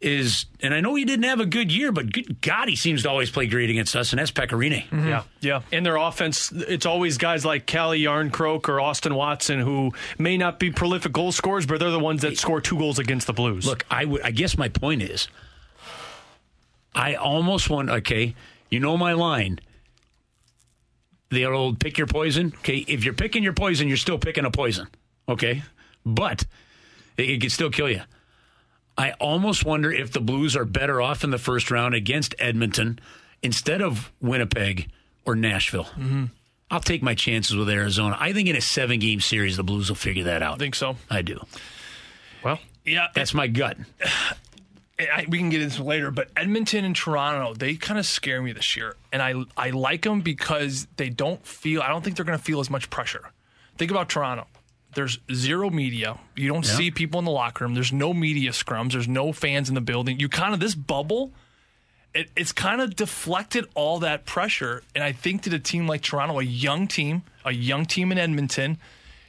Is 0.00 0.44
and 0.60 0.74
I 0.74 0.82
know 0.82 0.96
he 0.96 1.06
didn't 1.06 1.24
have 1.24 1.40
a 1.40 1.46
good 1.46 1.72
year, 1.72 1.90
but 1.90 2.12
good 2.12 2.42
God, 2.42 2.68
he 2.68 2.76
seems 2.76 3.04
to 3.04 3.08
always 3.08 3.30
play 3.30 3.46
great 3.46 3.70
against 3.70 3.96
us, 3.96 4.12
and 4.12 4.18
that's 4.18 4.30
Pekka 4.30 4.48
Rinne. 4.48 4.84
Mm-hmm. 4.88 5.08
Yeah. 5.08 5.22
Yeah. 5.40 5.62
And 5.72 5.86
their 5.86 5.96
offense, 5.96 6.52
it's 6.52 6.84
always 6.84 7.16
guys 7.16 7.46
like 7.46 7.64
Calle 7.64 7.92
Jarnkrok 7.92 8.68
or 8.68 8.82
Austin 8.82 9.14
Watson 9.14 9.60
who 9.60 9.92
may 10.18 10.36
not 10.36 10.58
be 10.58 10.70
prolific 10.70 11.12
goal 11.12 11.32
scorers, 11.32 11.64
but 11.64 11.80
they're 11.80 11.90
the 11.90 11.98
ones 11.98 12.20
that 12.20 12.36
score 12.36 12.60
two 12.60 12.76
goals 12.76 12.98
against 12.98 13.26
the 13.26 13.32
Blues. 13.32 13.64
Look, 13.64 13.86
I 13.90 14.04
would. 14.04 14.20
I 14.20 14.30
guess 14.30 14.58
my 14.58 14.68
point 14.68 15.00
is, 15.00 15.28
I 16.94 17.14
almost 17.14 17.68
want. 17.68 17.90
Okay, 17.90 18.34
you 18.70 18.80
know 18.80 18.96
my 18.96 19.12
line. 19.12 19.58
The 21.30 21.46
old 21.46 21.80
pick 21.80 21.98
your 21.98 22.06
poison. 22.06 22.52
Okay, 22.58 22.84
if 22.86 23.04
you're 23.04 23.14
picking 23.14 23.42
your 23.42 23.52
poison, 23.52 23.88
you're 23.88 23.96
still 23.96 24.18
picking 24.18 24.44
a 24.44 24.50
poison. 24.50 24.88
Okay, 25.28 25.62
but 26.06 26.44
it, 27.16 27.30
it 27.30 27.40
could 27.40 27.52
still 27.52 27.70
kill 27.70 27.90
you. 27.90 28.02
I 28.96 29.12
almost 29.12 29.64
wonder 29.64 29.90
if 29.90 30.12
the 30.12 30.20
Blues 30.20 30.54
are 30.56 30.64
better 30.64 31.02
off 31.02 31.24
in 31.24 31.30
the 31.30 31.38
first 31.38 31.70
round 31.70 31.94
against 31.94 32.34
Edmonton 32.38 33.00
instead 33.42 33.82
of 33.82 34.12
Winnipeg 34.20 34.88
or 35.24 35.34
Nashville. 35.34 35.84
Mm-hmm. 35.84 36.26
I'll 36.70 36.80
take 36.80 37.02
my 37.02 37.14
chances 37.14 37.56
with 37.56 37.68
Arizona. 37.68 38.16
I 38.20 38.32
think 38.32 38.48
in 38.48 38.54
a 38.56 38.60
seven 38.60 39.00
game 39.00 39.20
series, 39.20 39.56
the 39.56 39.64
Blues 39.64 39.88
will 39.88 39.96
figure 39.96 40.24
that 40.24 40.42
out. 40.42 40.54
I 40.54 40.58
think 40.58 40.76
so. 40.76 40.96
I 41.10 41.22
do. 41.22 41.40
well, 42.44 42.60
Yeah. 42.84 43.08
That's 43.14 43.34
my 43.34 43.48
gut. 43.48 43.76
I, 44.98 45.26
we 45.28 45.38
can 45.38 45.50
get 45.50 45.60
into 45.60 45.82
later, 45.82 46.10
but 46.10 46.28
Edmonton 46.36 46.84
and 46.84 46.94
Toronto, 46.94 47.54
they 47.54 47.74
kind 47.74 47.98
of 47.98 48.06
scare 48.06 48.40
me 48.40 48.52
this 48.52 48.76
year. 48.76 48.94
And 49.12 49.20
I 49.20 49.34
I 49.56 49.70
like 49.70 50.02
them 50.02 50.20
because 50.20 50.86
they 50.96 51.08
don't 51.08 51.44
feel, 51.44 51.82
I 51.82 51.88
don't 51.88 52.04
think 52.04 52.16
they're 52.16 52.24
going 52.24 52.38
to 52.38 52.44
feel 52.44 52.60
as 52.60 52.70
much 52.70 52.90
pressure. 52.90 53.32
Think 53.76 53.90
about 53.90 54.08
Toronto. 54.08 54.46
There's 54.94 55.18
zero 55.32 55.70
media. 55.70 56.20
You 56.36 56.46
don't 56.46 56.64
see 56.64 56.92
people 56.92 57.18
in 57.18 57.24
the 57.24 57.32
locker 57.32 57.64
room. 57.64 57.74
There's 57.74 57.92
no 57.92 58.14
media 58.14 58.52
scrums. 58.52 58.92
There's 58.92 59.08
no 59.08 59.32
fans 59.32 59.68
in 59.68 59.74
the 59.74 59.80
building. 59.80 60.20
You 60.20 60.28
kind 60.28 60.54
of, 60.54 60.60
this 60.60 60.76
bubble, 60.76 61.32
it, 62.14 62.30
it's 62.36 62.52
kind 62.52 62.80
of 62.80 62.94
deflected 62.94 63.66
all 63.74 63.98
that 63.98 64.24
pressure. 64.24 64.84
And 64.94 65.02
I 65.02 65.10
think 65.10 65.42
that 65.42 65.52
a 65.52 65.58
team 65.58 65.88
like 65.88 66.02
Toronto, 66.02 66.38
a 66.38 66.44
young 66.44 66.86
team, 66.86 67.24
a 67.44 67.50
young 67.50 67.86
team 67.86 68.12
in 68.12 68.18
Edmonton, 68.18 68.78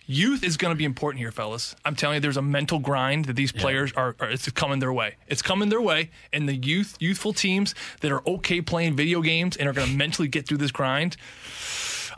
Youth 0.08 0.44
is 0.44 0.56
going 0.58 0.72
to 0.72 0.78
be 0.78 0.86
important 0.86 1.20
here, 1.20 1.32
fellas. 1.32 1.76
I'm 1.84 1.96
telling 1.96 2.16
you, 2.16 2.22
there's 2.22 2.38
a 2.38 2.42
mental 2.42 2.80
grind 2.80 3.26
that 3.26 3.36
these 3.36 3.52
players 3.52 3.92
are, 3.94 4.16
are. 4.20 4.30
It's 4.30 4.50
coming 4.52 4.80
their 4.80 4.94
way. 4.94 5.16
It's 5.28 5.42
coming 5.42 5.70
their 5.70 5.82
way, 5.82 6.12
and 6.32 6.48
the 6.48 6.56
youth, 6.56 6.96
youthful 7.00 7.34
teams 7.34 7.74
that 8.02 8.12
are 8.12 8.28
okay 8.28 8.62
playing 8.62 8.96
video 8.96 9.22
games 9.22 9.58
and 9.58 9.68
are 9.68 9.74
going 9.74 9.88
to 9.88 9.96
mentally 9.96 10.28
get 10.28 10.48
through 10.48 10.58
this 10.58 10.72
grind. 10.72 11.18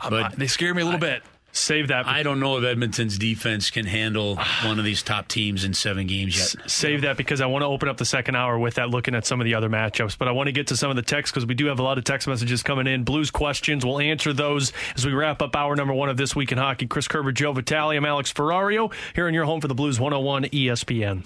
But 0.00 0.22
I, 0.22 0.28
they 0.36 0.46
scare 0.46 0.74
me 0.74 0.82
a 0.82 0.84
little 0.84 1.00
bit. 1.00 1.24
Save 1.52 1.88
that. 1.88 2.06
I 2.06 2.22
don't 2.22 2.40
know 2.40 2.58
if 2.58 2.64
Edmonton's 2.64 3.18
defense 3.18 3.70
can 3.70 3.86
handle 3.86 4.36
one 4.64 4.78
of 4.78 4.84
these 4.84 5.02
top 5.02 5.28
teams 5.28 5.64
in 5.64 5.74
seven 5.74 6.06
games 6.06 6.36
yet. 6.38 6.70
Save 6.70 7.02
that 7.02 7.16
because 7.16 7.40
I 7.40 7.46
want 7.46 7.62
to 7.62 7.66
open 7.66 7.88
up 7.88 7.96
the 7.96 8.04
second 8.04 8.36
hour 8.36 8.58
with 8.58 8.74
that, 8.74 8.90
looking 8.90 9.14
at 9.14 9.26
some 9.26 9.40
of 9.40 9.44
the 9.44 9.54
other 9.54 9.68
matchups. 9.68 10.16
But 10.16 10.28
I 10.28 10.32
want 10.32 10.46
to 10.48 10.52
get 10.52 10.68
to 10.68 10.76
some 10.76 10.90
of 10.90 10.96
the 10.96 11.02
texts 11.02 11.32
because 11.32 11.46
we 11.46 11.54
do 11.54 11.66
have 11.66 11.78
a 11.78 11.82
lot 11.82 11.98
of 11.98 12.04
text 12.04 12.28
messages 12.28 12.62
coming 12.62 12.86
in. 12.86 13.02
Blues 13.04 13.30
questions. 13.30 13.84
We'll 13.84 13.98
answer 14.00 14.32
those 14.32 14.72
as 14.94 15.04
we 15.04 15.12
wrap 15.12 15.42
up 15.42 15.56
hour 15.56 15.74
number 15.74 15.94
one 15.94 16.08
of 16.08 16.16
This 16.16 16.36
Week 16.36 16.52
in 16.52 16.58
Hockey. 16.58 16.86
Chris 16.86 17.08
Kerber, 17.08 17.32
Joe 17.32 17.52
Vitale. 17.52 17.96
I'm 17.96 18.04
Alex 18.04 18.32
Ferrario 18.32 18.92
here 19.14 19.26
in 19.26 19.34
your 19.34 19.44
home 19.44 19.60
for 19.60 19.68
the 19.68 19.74
Blues 19.74 19.98
101 19.98 20.44
ESPN. 20.44 21.24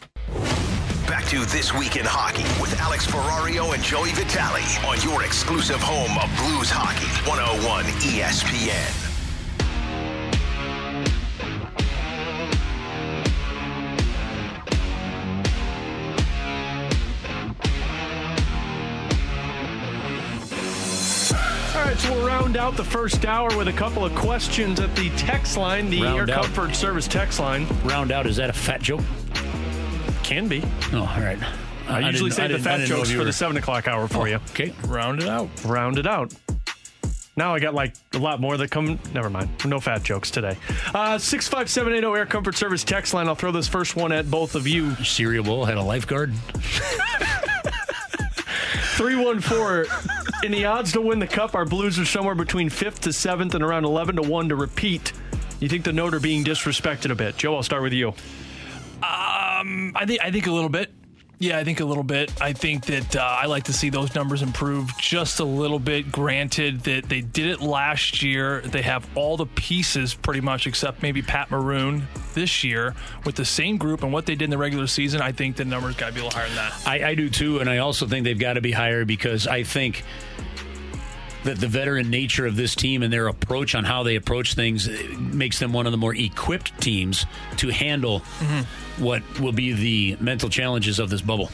Back 1.07 1.27
to 1.27 1.41
This 1.47 1.75
Week 1.75 1.97
in 1.97 2.07
Hockey 2.07 2.45
with 2.63 2.79
Alex 2.81 3.07
Ferrario 3.07 3.75
and 3.75 3.83
Joey 3.83 4.13
Vitale 4.13 4.63
on 4.89 4.99
your 5.03 5.25
exclusive 5.25 5.81
home 5.81 6.17
of 6.17 6.31
Blues 6.39 6.71
Hockey, 6.71 7.07
101 7.29 7.85
ESPN. 7.85 9.12
All 21.83 21.89
right, 21.89 21.99
so 21.99 22.13
we'll 22.13 22.25
round 22.25 22.57
out 22.57 22.77
the 22.77 22.85
first 22.85 23.25
hour 23.27 23.55
with 23.57 23.67
a 23.67 23.73
couple 23.73 24.05
of 24.05 24.15
questions 24.15 24.79
at 24.79 24.95
the 24.95 25.11
text 25.17 25.57
line, 25.57 25.91
the 25.91 26.01
Round 26.01 26.31
Air 26.31 26.39
out. 26.39 26.45
Comfort 26.45 26.77
Service 26.77 27.09
text 27.09 27.41
line. 27.41 27.67
Round 27.83 28.13
out, 28.13 28.25
is 28.25 28.37
that 28.37 28.49
a 28.49 28.53
fat 28.53 28.81
joke? 28.81 29.01
Can 30.23 30.47
be. 30.47 30.63
Oh, 30.93 30.99
all 31.01 31.21
right. 31.21 31.37
I, 31.89 31.99
usually 32.09 32.31
didn't- 32.31 32.51
save 32.51 32.51
the 32.53 32.59
fat 32.61 32.87
jokes 32.87 33.11
for 33.11 33.19
were- 33.19 33.25
the 33.25 33.33
7 33.33 33.57
o'clock 33.57 33.89
hour 33.89 34.07
for 34.07 34.29
you. 34.29 34.37
Okay, 34.51 34.73
round 34.87 35.25
it 35.25 35.29
out. 35.29 35.49
round 35.65 35.99
it 35.99 36.07
out. 36.07 36.33
Now 37.35 37.53
I 37.53 37.59
got 37.59 37.75
like 37.75 37.97
a 38.15 38.19
lot 38.19 38.41
more 38.41 38.57
that 38.59 38.71
come. 38.71 39.01
Never 39.13 39.29
mind. 39.29 39.49
No 39.65 39.81
fat 39.81 40.05
jokes 40.05 40.31
today. 40.31 40.57
Uh, 40.95 41.19
65780 41.19 42.17
Air 42.17 42.27
Comfort 42.27 42.55
Service 42.55 42.85
text 42.85 43.13
line. 43.13 43.27
I'll 43.27 43.35
throw 43.35 43.51
this 43.51 43.67
first 43.67 43.97
one 43.97 44.13
at 44.13 44.31
both 44.31 44.55
of 44.55 44.69
you. 44.69 44.95
Cereal 45.03 45.43
bowl 45.43 45.65
had 45.65 45.79
a 45.79 45.83
lifeguard. 45.83 46.33
314. 48.97 49.91
In 50.45 50.53
the 50.53 50.67
odds 50.67 50.93
to 50.93 51.01
win 51.01 51.19
the 51.19 51.27
cup, 51.27 51.55
our 51.55 51.65
Blues 51.65 51.99
are 51.99 52.05
somewhere 52.05 52.35
between 52.35 52.69
5th 52.69 53.01
to 53.01 53.09
7th 53.11 53.55
and 53.55 53.65
around 53.65 53.85
11 53.85 54.17
to 54.17 54.23
1 54.23 54.49
to 54.51 54.57
repeat. 54.57 55.13
You 55.61 55.69
think 55.69 55.85
the 55.85 55.93
note 55.93 56.13
are 56.15 56.21
being 56.21 56.45
disrespected 56.45 57.11
a 57.11 57.15
bit? 57.15 57.37
Joe, 57.37 57.57
I'll 57.57 57.63
start 57.63 57.83
with 57.83 57.93
you. 57.93 58.09
Um, 58.09 59.93
I 59.95 60.05
think 60.07 60.21
I 60.21 60.31
think 60.31 60.47
a 60.47 60.53
little 60.53 60.69
bit. 60.69 60.91
Yeah, 61.43 61.59
I 61.59 61.65
think 61.65 61.81
a 61.81 61.85
little 61.85 62.05
bit. 62.05 62.33
I 62.41 62.53
think 62.53 62.87
that 62.87 63.17
uh, 63.17 63.21
I 63.21 63.47
like 63.47 63.65
to 63.65 63.73
see 63.73 63.91
those 63.91 64.15
numbers 64.15 64.43
improve 64.43 64.97
just 64.97 65.41
a 65.41 65.45
little 65.45 65.81
bit. 65.81 66.13
Granted 66.13 66.83
that 66.83 67.09
they 67.09 67.21
did 67.21 67.49
it 67.49 67.61
last 67.61 68.23
year, 68.23 68.61
they 68.61 68.83
have 68.83 69.05
all 69.17 69.37
the 69.37 69.47
pieces 69.47 70.15
pretty 70.15 70.41
much 70.41 70.69
except 70.69 71.03
maybe 71.03 71.21
Pat 71.21 71.51
Maroon 71.51 72.07
this 72.35 72.63
year 72.63 72.95
with 73.25 73.35
the 73.35 73.45
same 73.45 73.77
group 73.77 74.05
and 74.05 74.13
what 74.13 74.25
they 74.25 74.37
did 74.37 74.45
in 74.45 74.51
the 74.51 74.57
regular 74.57 74.87
season. 74.87 75.21
I 75.21 75.33
think 75.33 75.57
the 75.57 75.65
numbers 75.65 75.97
got 75.97 76.11
to 76.11 76.13
be 76.13 76.21
a 76.21 76.23
little 76.23 76.39
higher 76.39 76.47
than 76.47 76.55
that. 76.59 76.81
I, 76.87 77.09
I 77.09 77.15
do 77.17 77.29
too, 77.29 77.59
and 77.59 77.69
I 77.69 77.79
also 77.79 78.07
think 78.07 78.23
they've 78.23 78.39
got 78.39 78.53
to 78.53 78.61
be 78.61 78.71
higher 78.71 79.05
because 79.05 79.49
I 79.49 79.65
think 79.65 80.05
that 81.45 81.59
the 81.59 81.67
veteran 81.67 82.11
nature 82.11 82.47
of 82.47 82.57
this 82.57 82.75
team 82.75 83.03
and 83.03 83.13
their 83.13 83.27
approach 83.27 83.75
on 83.75 83.85
how 83.85 84.03
they 84.03 84.17
approach 84.17 84.55
things 84.55 84.89
makes 85.19 85.59
them 85.59 85.73
one 85.73 85.87
of 85.87 85.93
the 85.93 85.99
more 85.99 86.15
equipped 86.15 86.81
teams 86.81 87.27
to 87.57 87.69
handle 87.69 88.21
what 88.99 89.23
will 89.41 89.53
be 89.53 89.73
the 89.73 90.17
mental 90.23 90.49
challenges 90.49 90.99
of 90.99 91.11
this 91.11 91.21
bubble. 91.21 91.47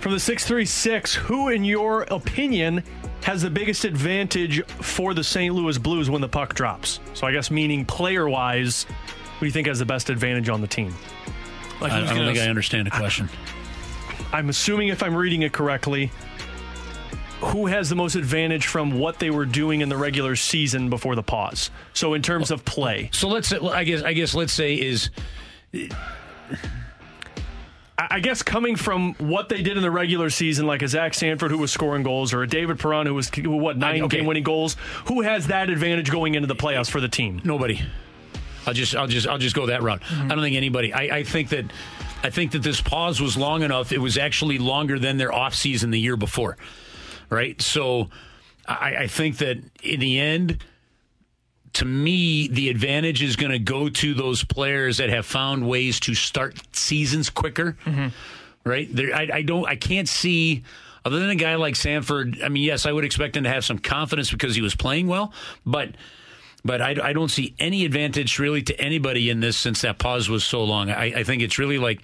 From 0.00 0.12
the 0.12 0.20
636, 0.20 1.14
who, 1.14 1.48
in 1.48 1.64
your 1.64 2.02
opinion, 2.02 2.82
has 3.22 3.42
the 3.42 3.50
biggest 3.50 3.84
advantage 3.84 4.64
for 4.66 5.14
the 5.14 5.24
St. 5.24 5.54
Louis 5.54 5.78
Blues 5.78 6.10
when 6.10 6.20
the 6.20 6.28
puck 6.28 6.54
drops? 6.54 7.00
So 7.14 7.26
I 7.26 7.32
guess 7.32 7.50
meaning 7.50 7.84
player 7.84 8.28
wise, 8.28 8.84
who 8.84 9.40
do 9.40 9.46
you 9.46 9.52
think 9.52 9.66
has 9.66 9.78
the 9.78 9.86
best 9.86 10.10
advantage 10.10 10.48
on 10.48 10.60
the 10.60 10.66
team? 10.66 10.94
Like 11.80 11.92
I, 11.92 12.02
I 12.02 12.14
don't 12.14 12.26
think 12.26 12.38
I 12.38 12.48
understand 12.48 12.86
the 12.86 12.90
question. 12.90 13.28
I'm 14.32 14.48
assuming 14.48 14.88
if 14.88 15.02
I'm 15.02 15.14
reading 15.14 15.42
it 15.42 15.52
correctly, 15.52 16.10
who 17.44 17.66
has 17.66 17.88
the 17.88 17.94
most 17.94 18.14
advantage 18.14 18.66
from 18.66 18.98
what 18.98 19.18
they 19.18 19.30
were 19.30 19.46
doing 19.46 19.80
in 19.80 19.88
the 19.88 19.96
regular 19.96 20.36
season 20.36 20.90
before 20.90 21.14
the 21.14 21.22
pause? 21.22 21.70
So 21.92 22.14
in 22.14 22.22
terms 22.22 22.50
of 22.50 22.64
play, 22.64 23.10
So 23.12 23.28
let's 23.28 23.48
say, 23.48 23.58
I 23.58 23.84
guess, 23.84 24.02
I 24.02 24.12
guess 24.12 24.34
let's 24.34 24.52
say 24.52 24.74
is 24.74 25.10
I 27.96 28.20
guess 28.20 28.42
coming 28.42 28.76
from 28.76 29.14
what 29.14 29.48
they 29.48 29.62
did 29.62 29.76
in 29.76 29.82
the 29.82 29.90
regular 29.90 30.28
season, 30.28 30.66
like 30.66 30.82
a 30.82 30.88
Zach 30.88 31.14
Sanford 31.14 31.50
who 31.50 31.58
was 31.58 31.70
scoring 31.70 32.02
goals, 32.02 32.32
or 32.32 32.42
a 32.42 32.46
David 32.46 32.78
Perron 32.78 33.06
who 33.06 33.14
was 33.14 33.28
who, 33.28 33.50
what 33.50 33.76
nine 33.76 34.02
okay. 34.02 34.18
game 34.18 34.26
winning 34.26 34.42
goals, 34.42 34.76
who 35.06 35.22
has 35.22 35.46
that 35.46 35.70
advantage 35.70 36.10
going 36.10 36.34
into 36.34 36.48
the 36.48 36.56
playoffs 36.56 36.90
for 36.90 37.00
the 37.00 37.08
team? 37.08 37.40
nobody. 37.44 37.80
I'll 38.66 38.74
just, 38.74 38.96
I'll 38.96 39.06
just, 39.06 39.26
I'll 39.26 39.38
just 39.38 39.54
go 39.54 39.66
that 39.66 39.82
route. 39.82 40.00
Mm-hmm. 40.00 40.32
I 40.32 40.34
don't 40.34 40.42
think 40.42 40.56
anybody. 40.56 40.92
I, 40.92 41.18
I 41.18 41.22
think 41.22 41.50
that, 41.50 41.66
I 42.22 42.30
think 42.30 42.52
that 42.52 42.62
this 42.62 42.80
pause 42.80 43.20
was 43.20 43.36
long 43.36 43.62
enough. 43.62 43.92
It 43.92 43.98
was 43.98 44.16
actually 44.16 44.58
longer 44.58 44.98
than 44.98 45.18
their 45.18 45.32
off 45.32 45.54
season 45.54 45.90
the 45.90 46.00
year 46.00 46.16
before, 46.16 46.56
right? 47.34 47.60
So, 47.60 48.08
I, 48.66 48.96
I 49.00 49.06
think 49.06 49.38
that 49.38 49.58
in 49.82 50.00
the 50.00 50.18
end, 50.18 50.64
to 51.74 51.84
me, 51.84 52.48
the 52.48 52.68
advantage 52.68 53.22
is 53.22 53.36
going 53.36 53.52
to 53.52 53.58
go 53.58 53.88
to 53.88 54.14
those 54.14 54.44
players 54.44 54.98
that 54.98 55.10
have 55.10 55.26
found 55.26 55.68
ways 55.68 56.00
to 56.00 56.14
start 56.14 56.58
seasons 56.74 57.30
quicker, 57.30 57.76
mm-hmm. 57.84 58.08
right? 58.64 58.88
There, 58.94 59.14
I, 59.14 59.28
I 59.34 59.42
don't, 59.42 59.66
I 59.66 59.76
can't 59.76 60.08
see. 60.08 60.62
Other 61.04 61.18
than 61.18 61.30
a 61.30 61.34
guy 61.34 61.56
like 61.56 61.76
Sanford, 61.76 62.40
I 62.42 62.48
mean, 62.48 62.62
yes, 62.62 62.86
I 62.86 62.92
would 62.92 63.04
expect 63.04 63.36
him 63.36 63.44
to 63.44 63.50
have 63.50 63.64
some 63.64 63.78
confidence 63.78 64.30
because 64.30 64.54
he 64.54 64.62
was 64.62 64.74
playing 64.74 65.06
well, 65.06 65.32
but 65.66 65.90
but 66.64 66.80
I, 66.80 66.96
I 67.02 67.12
don't 67.12 67.28
see 67.28 67.54
any 67.58 67.84
advantage 67.84 68.38
really 68.38 68.62
to 68.62 68.80
anybody 68.80 69.28
in 69.28 69.40
this 69.40 69.58
since 69.58 69.82
that 69.82 69.98
pause 69.98 70.30
was 70.30 70.44
so 70.44 70.64
long. 70.64 70.90
I, 70.90 71.12
I 71.16 71.24
think 71.24 71.42
it's 71.42 71.58
really 71.58 71.76
like 71.76 72.00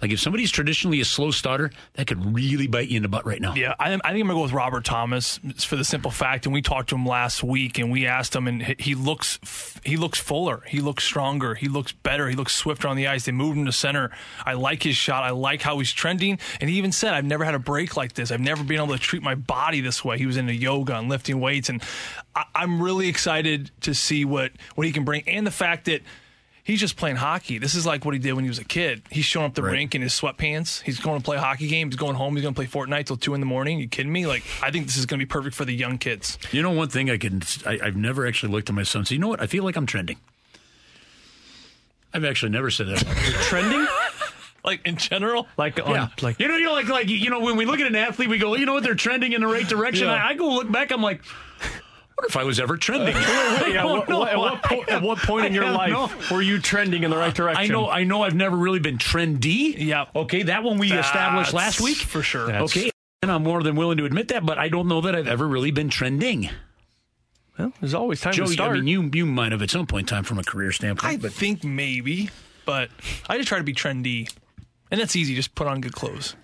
like 0.00 0.10
if 0.12 0.20
somebody's 0.20 0.50
traditionally 0.50 1.00
a 1.00 1.04
slow 1.04 1.30
starter, 1.30 1.70
that 1.94 2.06
could 2.06 2.34
really 2.34 2.66
bite 2.66 2.88
you 2.88 2.96
in 2.98 3.02
the 3.02 3.08
butt 3.08 3.26
right 3.26 3.40
now. 3.40 3.54
Yeah, 3.54 3.74
I, 3.78 3.92
I 3.92 3.96
think 3.96 4.04
I'm 4.04 4.20
gonna 4.20 4.34
go 4.34 4.42
with 4.42 4.52
Robert 4.52 4.84
Thomas 4.84 5.38
for 5.58 5.76
the 5.76 5.84
simple 5.84 6.10
fact, 6.10 6.46
and 6.46 6.52
we 6.52 6.62
talked 6.62 6.90
to 6.90 6.94
him 6.94 7.04
last 7.06 7.42
week, 7.42 7.78
and 7.78 7.90
we 7.90 8.06
asked 8.06 8.34
him, 8.34 8.46
and 8.46 8.62
he- 8.62 8.94
looks 8.94 9.38
he 9.84 9.96
looks 9.96 10.18
fuller, 10.18 10.62
he 10.66 10.80
looks 10.80 11.04
stronger, 11.04 11.54
he 11.54 11.68
looks 11.68 11.92
better, 11.92 12.28
he 12.28 12.34
looks 12.36 12.54
swifter 12.54 12.88
on 12.88 12.96
the 12.96 13.06
ice. 13.06 13.24
They 13.24 13.32
moved 13.32 13.56
him 13.58 13.64
to 13.66 13.72
center. 13.72 14.10
I 14.44 14.54
like 14.54 14.82
his 14.82 14.96
shot. 14.96 15.22
I 15.24 15.30
like 15.30 15.62
how 15.62 15.78
he's 15.78 15.92
trending, 15.92 16.38
and 16.60 16.68
he 16.68 16.76
even 16.76 16.92
said, 16.92 17.14
"I've 17.14 17.24
never 17.24 17.44
had 17.44 17.54
a 17.54 17.58
break 17.58 17.96
like 17.96 18.12
this. 18.14 18.30
I've 18.30 18.40
never 18.40 18.64
been 18.64 18.76
able 18.76 18.94
to 18.94 18.98
treat 18.98 19.22
my 19.22 19.34
body 19.34 19.80
this 19.80 20.04
way." 20.04 20.18
He 20.18 20.26
was 20.26 20.36
into 20.36 20.54
yoga 20.54 20.96
and 20.96 21.08
lifting 21.08 21.40
weights, 21.40 21.68
and 21.68 21.82
I, 22.34 22.44
I'm 22.54 22.82
really 22.82 23.08
excited 23.08 23.70
to 23.82 23.94
see 23.94 24.24
what 24.24 24.52
what 24.74 24.86
he 24.86 24.92
can 24.92 25.04
bring, 25.04 25.22
and 25.28 25.46
the 25.46 25.50
fact 25.52 25.84
that. 25.86 26.02
He's 26.68 26.80
just 26.80 26.96
playing 26.98 27.16
hockey. 27.16 27.56
This 27.56 27.74
is 27.74 27.86
like 27.86 28.04
what 28.04 28.12
he 28.12 28.20
did 28.20 28.34
when 28.34 28.44
he 28.44 28.48
was 28.50 28.58
a 28.58 28.64
kid. 28.64 29.00
He's 29.10 29.24
showing 29.24 29.46
up 29.46 29.54
the 29.54 29.62
Right. 29.62 29.72
rink 29.72 29.94
in 29.94 30.02
his 30.02 30.12
sweatpants. 30.12 30.82
He's 30.82 31.00
going 31.00 31.18
to 31.18 31.24
play 31.24 31.38
a 31.38 31.40
hockey 31.40 31.66
game. 31.66 31.88
He's 31.88 31.96
going 31.96 32.14
home. 32.14 32.34
He's 32.36 32.42
going 32.42 32.52
to 32.54 32.58
play 32.58 32.66
Fortnite 32.66 33.06
till 33.06 33.16
two 33.16 33.32
in 33.32 33.40
the 33.40 33.46
morning. 33.46 33.78
You 33.78 33.88
kidding 33.88 34.12
me? 34.12 34.26
Like 34.26 34.44
I 34.62 34.70
think 34.70 34.84
this 34.86 34.98
is 34.98 35.06
going 35.06 35.18
to 35.18 35.24
be 35.24 35.28
perfect 35.28 35.56
for 35.56 35.64
the 35.64 35.72
young 35.72 35.96
kids. 35.96 36.36
You 36.52 36.60
know, 36.60 36.70
one 36.70 36.88
thing 36.90 37.08
I 37.10 37.16
can, 37.16 37.40
I, 37.64 37.78
I've 37.82 37.96
never 37.96 38.26
actually 38.26 38.52
looked 38.52 38.68
at 38.68 38.74
my 38.74 38.82
son. 38.82 39.06
So 39.06 39.14
you 39.14 39.18
know 39.18 39.28
what? 39.28 39.40
I 39.40 39.46
feel 39.46 39.64
like 39.64 39.76
I'm 39.76 39.86
trending. 39.86 40.18
I've 42.12 42.24
actually 42.26 42.50
never 42.52 42.70
said 42.70 42.88
that. 42.88 42.98
Trending, 43.48 43.86
Like 44.64 44.86
in 44.86 44.96
general, 44.96 45.46
like 45.56 45.80
on 45.82 45.90
yeah, 45.92 46.08
like 46.20 46.38
you 46.38 46.48
know, 46.48 46.56
you 46.56 46.66
know, 46.66 46.72
like, 46.74 46.88
like 46.88 47.08
you 47.08 47.30
know, 47.30 47.40
when 47.40 47.56
we 47.56 47.64
look 47.64 47.80
at 47.80 47.86
an 47.86 47.96
athlete, 47.96 48.28
we 48.28 48.36
go, 48.38 48.54
you 48.56 48.66
know 48.66 48.74
what? 48.74 48.82
They're 48.82 48.94
trending 48.94 49.32
in 49.32 49.40
the 49.40 49.46
right 49.46 49.66
direction. 49.66 50.06
Yeah. 50.06 50.14
I, 50.22 50.28
I 50.30 50.34
go 50.34 50.48
look 50.48 50.70
back. 50.70 50.90
I'm 50.90 51.00
like, 51.02 51.22
what 51.24 51.34
if 52.26 52.36
I 52.36 52.44
was 52.44 52.58
ever 52.60 52.76
trending? 52.76 53.14
Yeah, 53.68 53.84
what, 53.84 54.08
what- 54.08 54.28
at, 54.30 54.38
what 54.38 54.62
po- 54.62 54.84
at 54.88 55.02
what 55.02 55.18
point 55.18 55.46
in 55.48 55.52
your 55.54 55.70
life 55.70 56.30
were 56.30 56.40
you 56.42 56.58
trending 56.58 57.02
in 57.04 57.10
the 57.10 57.16
right 57.16 57.34
direction? 57.34 57.64
I 57.64 57.66
know, 57.68 57.88
I 57.90 58.04
know. 58.04 58.22
I've 58.22 58.34
never 58.34 58.56
really 58.56 58.78
been 58.78 58.96
trendy. 58.98 59.74
Yeah. 59.76 60.06
Okay, 60.16 60.44
that 60.44 60.62
one 60.62 60.78
we 60.78 60.90
established 60.92 61.52
last 61.52 61.80
week 61.80 61.98
for 61.98 62.22
sure. 62.22 62.46
That's- 62.46 62.62
Okay, 62.76 62.90
and 63.22 63.30
I'm 63.30 63.42
more 63.42 63.62
than 63.62 63.76
willing 63.76 63.98
to 63.98 64.04
admit 64.06 64.28
that, 64.28 64.46
but 64.46 64.58
I 64.58 64.68
don't 64.68 64.88
know 64.88 65.00
that 65.02 65.14
I've 65.14 65.26
ever 65.28 65.46
really 65.46 65.70
been 65.70 65.90
trending. 65.90 66.48
Well, 67.58 67.72
there's 67.80 67.94
always 67.94 68.20
time 68.20 68.32
to 68.34 68.46
start. 68.46 68.70
I 68.70 68.80
mean, 68.80 68.86
you 68.86 69.10
you 69.12 69.26
might 69.26 69.52
have 69.52 69.62
at 69.62 69.70
some 69.70 69.86
point 69.86 70.08
in 70.10 70.16
time 70.16 70.24
from 70.24 70.38
a 70.38 70.44
career 70.44 70.70
standpoint, 70.72 71.12
I 71.12 71.16
but 71.16 71.32
think 71.32 71.64
maybe, 71.64 72.30
but 72.64 72.88
I 73.28 73.36
just 73.36 73.48
try 73.48 73.58
to 73.58 73.64
be 73.64 73.74
trendy, 73.74 74.32
and 74.90 75.00
that's 75.00 75.16
easy. 75.16 75.34
Just 75.34 75.54
put 75.56 75.66
on 75.66 75.80
good 75.80 75.92
clothes. 75.92 76.36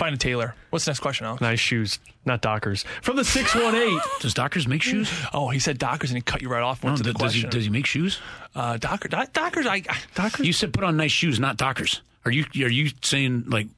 Find 0.00 0.14
a 0.14 0.18
tailor. 0.18 0.54
What's 0.70 0.86
the 0.86 0.92
next 0.92 1.00
question, 1.00 1.26
Alex? 1.26 1.42
nice 1.42 1.60
shoes, 1.60 1.98
not 2.24 2.40
Dockers. 2.40 2.86
From 3.02 3.16
the 3.16 3.24
618, 3.24 4.00
does 4.20 4.32
Dockers 4.32 4.66
make 4.66 4.82
shoes? 4.82 5.12
Oh, 5.34 5.50
he 5.50 5.58
said 5.58 5.76
Dockers, 5.76 6.08
and 6.10 6.16
he 6.16 6.22
cut 6.22 6.40
you 6.40 6.48
right 6.48 6.62
off. 6.62 6.82
Went 6.82 6.96
to 6.96 7.02
the 7.02 7.12
does 7.12 7.34
he 7.34 7.40
question. 7.42 7.50
does 7.50 7.64
he 7.64 7.70
make 7.70 7.84
shoes? 7.84 8.18
uh, 8.54 8.78
Docker, 8.78 9.08
Doc- 9.08 9.34
Dockers, 9.34 9.66
I 9.66 9.82
Dockers. 10.14 10.46
You 10.46 10.54
said 10.54 10.72
put 10.72 10.84
on 10.84 10.96
nice 10.96 11.12
shoes, 11.12 11.38
not 11.38 11.58
Dockers. 11.58 12.00
Are 12.24 12.30
you 12.30 12.46
are 12.64 12.68
you 12.70 12.90
saying 13.02 13.44
like 13.48 13.68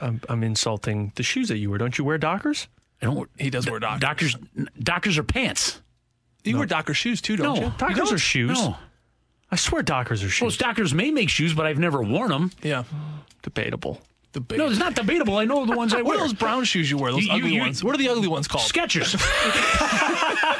I'm, 0.00 0.20
I'm 0.28 0.42
insulting 0.42 1.12
the 1.14 1.22
shoes 1.22 1.46
that 1.48 1.58
you 1.58 1.70
wear. 1.70 1.78
Don't 1.78 1.96
you 1.96 2.04
wear 2.04 2.18
Dockers? 2.18 2.66
I 3.00 3.06
don't? 3.06 3.30
He 3.38 3.48
does 3.48 3.70
wear 3.70 3.78
Dockers. 3.78 4.00
Dockers. 4.00 4.36
Dockers 4.82 5.16
are 5.18 5.22
pants. 5.22 5.80
You 6.42 6.56
wear 6.56 6.66
Docker 6.66 6.92
shoes 6.94 7.20
too, 7.20 7.36
don't 7.36 7.54
No. 7.54 7.66
you? 7.66 7.72
Dockers 7.78 7.96
you 7.96 8.02
don't? 8.04 8.12
are 8.14 8.18
shoes. 8.18 8.58
No, 8.60 8.76
I 9.52 9.54
swear 9.56 9.82
Dockers 9.82 10.24
are 10.24 10.28
shoes. 10.28 10.40
Well, 10.42 10.50
shoes. 10.50 10.58
Dockers 10.58 10.92
may 10.92 11.12
make 11.12 11.28
shoes, 11.28 11.54
but 11.54 11.66
I've 11.66 11.78
never 11.78 12.02
worn 12.02 12.30
them. 12.30 12.50
Yeah. 12.64 12.82
Debatable. 13.42 14.00
The 14.46 14.56
No, 14.56 14.68
it's 14.68 14.78
not 14.78 14.94
debatable. 14.94 15.36
I 15.36 15.44
know 15.44 15.64
the 15.66 15.72
ones 15.76 15.92
I 15.94 16.02
What 16.02 16.14
are 16.14 16.18
wear. 16.18 16.18
those 16.28 16.32
brown 16.34 16.64
shoes 16.64 16.90
you 16.90 16.98
wear? 16.98 17.10
Those 17.12 17.22
You- 17.24 17.30
you- 17.32 17.36
ugly 17.38 17.54
you- 17.54 17.60
ones. 17.60 17.82
What 17.82 17.94
are 17.94 17.98
the 17.98 18.08
ugly 18.08 18.28
ones 18.28 18.46
called? 18.48 18.64
Skechers. 18.70 19.14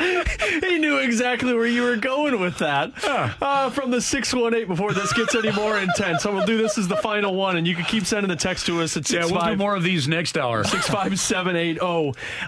He 0.60 0.78
knew 0.78 0.98
exactly 0.98 1.54
where 1.54 1.66
you 1.66 1.82
were 1.82 1.96
going 1.96 2.40
with 2.40 2.58
that. 2.58 2.92
Uh, 3.40 3.70
from 3.70 3.90
the 3.90 4.00
618 4.00 4.68
before 4.68 4.92
this 4.92 5.12
gets 5.12 5.34
any 5.34 5.52
more 5.52 5.78
intense. 5.78 6.22
So 6.22 6.32
we'll 6.32 6.46
do 6.46 6.58
this 6.58 6.78
as 6.78 6.88
the 6.88 6.96
final 6.96 7.34
one, 7.34 7.56
and 7.56 7.66
you 7.66 7.74
can 7.74 7.84
keep 7.84 8.04
sending 8.04 8.28
the 8.28 8.36
text 8.36 8.66
to 8.66 8.80
us 8.80 8.96
at 8.96 9.10
yeah, 9.10 9.24
we'll 9.24 9.40
do 9.40 9.56
more 9.56 9.74
of 9.74 9.82
these 9.82 10.08
next 10.08 10.36
hour. 10.36 10.64
65780. 10.64 11.80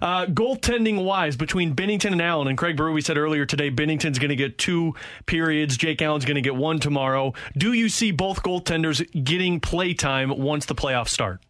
Uh, 0.01 0.27
goaltending 0.27 1.05
wise, 1.05 1.37
between 1.37 1.75
Binnington 1.75 2.13
and 2.13 2.23
Allen, 2.23 2.49
and 2.49 2.59
Craig 2.59 2.77
Berube, 2.77 3.03
said 3.05 3.19
earlier 3.19 3.47
today, 3.47 3.71
Binnington's 3.71 4.19
going 4.19 4.31
to 4.31 4.37
get 4.37 4.59
two 4.59 4.95
periods. 5.27 5.77
Jake 5.77 6.03
Allen's 6.03 6.25
going 6.25 6.37
to 6.37 6.43
get 6.43 6.57
one 6.57 6.79
tomorrow. 6.79 7.33
Do 7.57 7.73
you 7.73 7.89
see 7.89 8.11
both 8.11 8.43
goaltenders 8.43 9.25
getting 9.25 9.61
play 9.61 9.95
time 9.95 10.31
once 10.39 10.67
the 10.67 10.75
playoffs 10.75 11.11
start? 11.11 11.41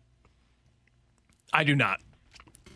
I 1.52 1.64
do 1.64 1.74
not. 1.74 2.00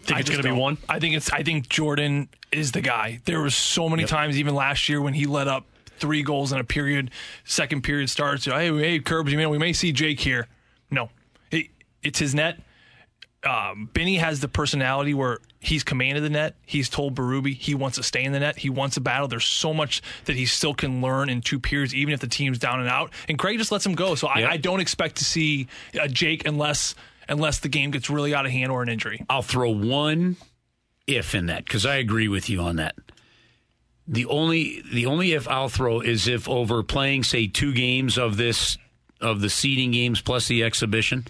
Think 0.06 0.16
I 0.16 0.20
it's 0.20 0.30
going 0.30 0.42
to 0.42 0.48
be 0.48 0.54
one? 0.58 0.78
I 0.88 0.98
think 1.00 1.16
it's. 1.16 1.30
I 1.32 1.42
think 1.42 1.68
Jordan 1.68 2.28
is 2.52 2.72
the 2.72 2.80
guy. 2.80 3.20
There 3.24 3.40
was 3.40 3.54
so 3.54 3.88
many 3.88 4.04
times, 4.04 4.38
even 4.38 4.54
last 4.54 4.88
year, 4.88 5.00
when 5.00 5.14
he 5.14 5.26
let 5.26 5.48
up 5.48 5.64
three 5.98 6.22
goals 6.22 6.52
in 6.52 6.58
a 6.58 6.64
period. 6.64 7.10
Second 7.44 7.82
period 7.82 8.08
starts. 8.10 8.44
Hey, 8.44 8.76
hey, 8.76 8.98
Curbs, 9.00 9.32
you 9.32 9.38
know, 9.38 9.48
we 9.50 9.58
may 9.58 9.72
see 9.72 9.92
Jake 9.92 10.20
here. 10.20 10.46
No, 10.90 11.10
it, 11.50 11.66
it's 12.02 12.18
his 12.18 12.34
net. 12.34 12.60
Um, 13.44 13.88
Benny 13.92 14.16
has 14.16 14.40
the 14.40 14.48
personality 14.48 15.14
where 15.14 15.38
he's 15.60 15.84
commanded 15.84 16.24
the 16.24 16.30
net. 16.30 16.56
He's 16.66 16.88
told 16.88 17.14
Berube 17.14 17.54
he 17.54 17.74
wants 17.76 17.96
to 17.96 18.02
stay 18.02 18.24
in 18.24 18.32
the 18.32 18.40
net. 18.40 18.58
He 18.58 18.70
wants 18.70 18.96
a 18.96 19.00
battle. 19.00 19.28
There's 19.28 19.44
so 19.44 19.72
much 19.72 20.02
that 20.24 20.34
he 20.34 20.46
still 20.46 20.74
can 20.74 21.00
learn 21.00 21.28
in 21.28 21.42
two 21.42 21.60
periods, 21.60 21.94
even 21.94 22.12
if 22.12 22.18
the 22.20 22.26
team's 22.26 22.58
down 22.58 22.80
and 22.80 22.88
out. 22.88 23.12
And 23.28 23.38
Craig 23.38 23.58
just 23.58 23.70
lets 23.70 23.86
him 23.86 23.94
go. 23.94 24.16
So 24.16 24.26
I, 24.26 24.40
Yep. 24.40 24.50
I 24.50 24.56
don't 24.56 24.80
expect 24.80 25.16
to 25.16 25.24
see 25.24 25.68
uh, 26.00 26.08
Jake 26.08 26.44
unless 26.46 26.94
unless 27.28 27.58
the 27.60 27.68
game 27.68 27.90
gets 27.90 28.10
really 28.10 28.34
out 28.34 28.46
of 28.46 28.52
hand 28.52 28.70
or 28.70 28.82
an 28.82 28.88
injury. 28.88 29.24
I'll 29.28 29.42
throw 29.42 29.70
one 29.70 30.36
if 31.06 31.34
in 31.34 31.46
that 31.46 31.64
because 31.64 31.86
I 31.86 31.96
agree 31.96 32.28
with 32.28 32.48
you 32.50 32.60
on 32.60 32.76
that. 32.76 32.96
The 34.08 34.26
only 34.26 34.82
the 34.92 35.06
only 35.06 35.32
if 35.32 35.48
I'll 35.48 35.68
throw 35.68 36.00
is 36.00 36.28
if 36.28 36.48
over 36.48 36.82
playing 36.82 37.24
say 37.24 37.46
two 37.48 37.72
games 37.72 38.18
of 38.18 38.36
this 38.36 38.78
of 39.20 39.40
the 39.40 39.50
seeding 39.50 39.90
games 39.90 40.20
plus 40.20 40.46
the 40.46 40.62
exhibition, 40.62 41.26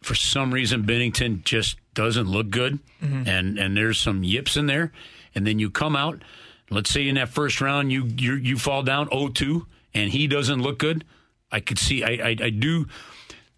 for 0.00 0.14
some 0.14 0.52
reason 0.52 0.84
Binnington 0.84 1.44
just 1.44 1.76
doesn't 1.92 2.26
look 2.26 2.48
good, 2.50 2.78
mm-hmm. 3.02 3.28
and 3.28 3.58
and 3.58 3.76
there's 3.76 3.98
some 3.98 4.24
yips 4.24 4.56
in 4.56 4.66
there, 4.66 4.92
and 5.34 5.46
then 5.46 5.58
you 5.58 5.70
come 5.70 5.94
out. 5.94 6.22
Let's 6.70 6.90
say 6.90 7.06
in 7.08 7.16
that 7.16 7.28
first 7.28 7.60
round 7.60 7.92
you 7.92 8.04
you 8.04 8.34
you 8.34 8.56
fall 8.56 8.82
down 8.82 9.08
0-2 9.08 9.66
and 9.92 10.10
he 10.10 10.26
doesn't 10.26 10.62
look 10.62 10.78
good. 10.78 11.04
I 11.50 11.60
could 11.60 11.78
see 11.78 12.02
I 12.02 12.28
I, 12.28 12.36
I 12.40 12.50
do. 12.50 12.86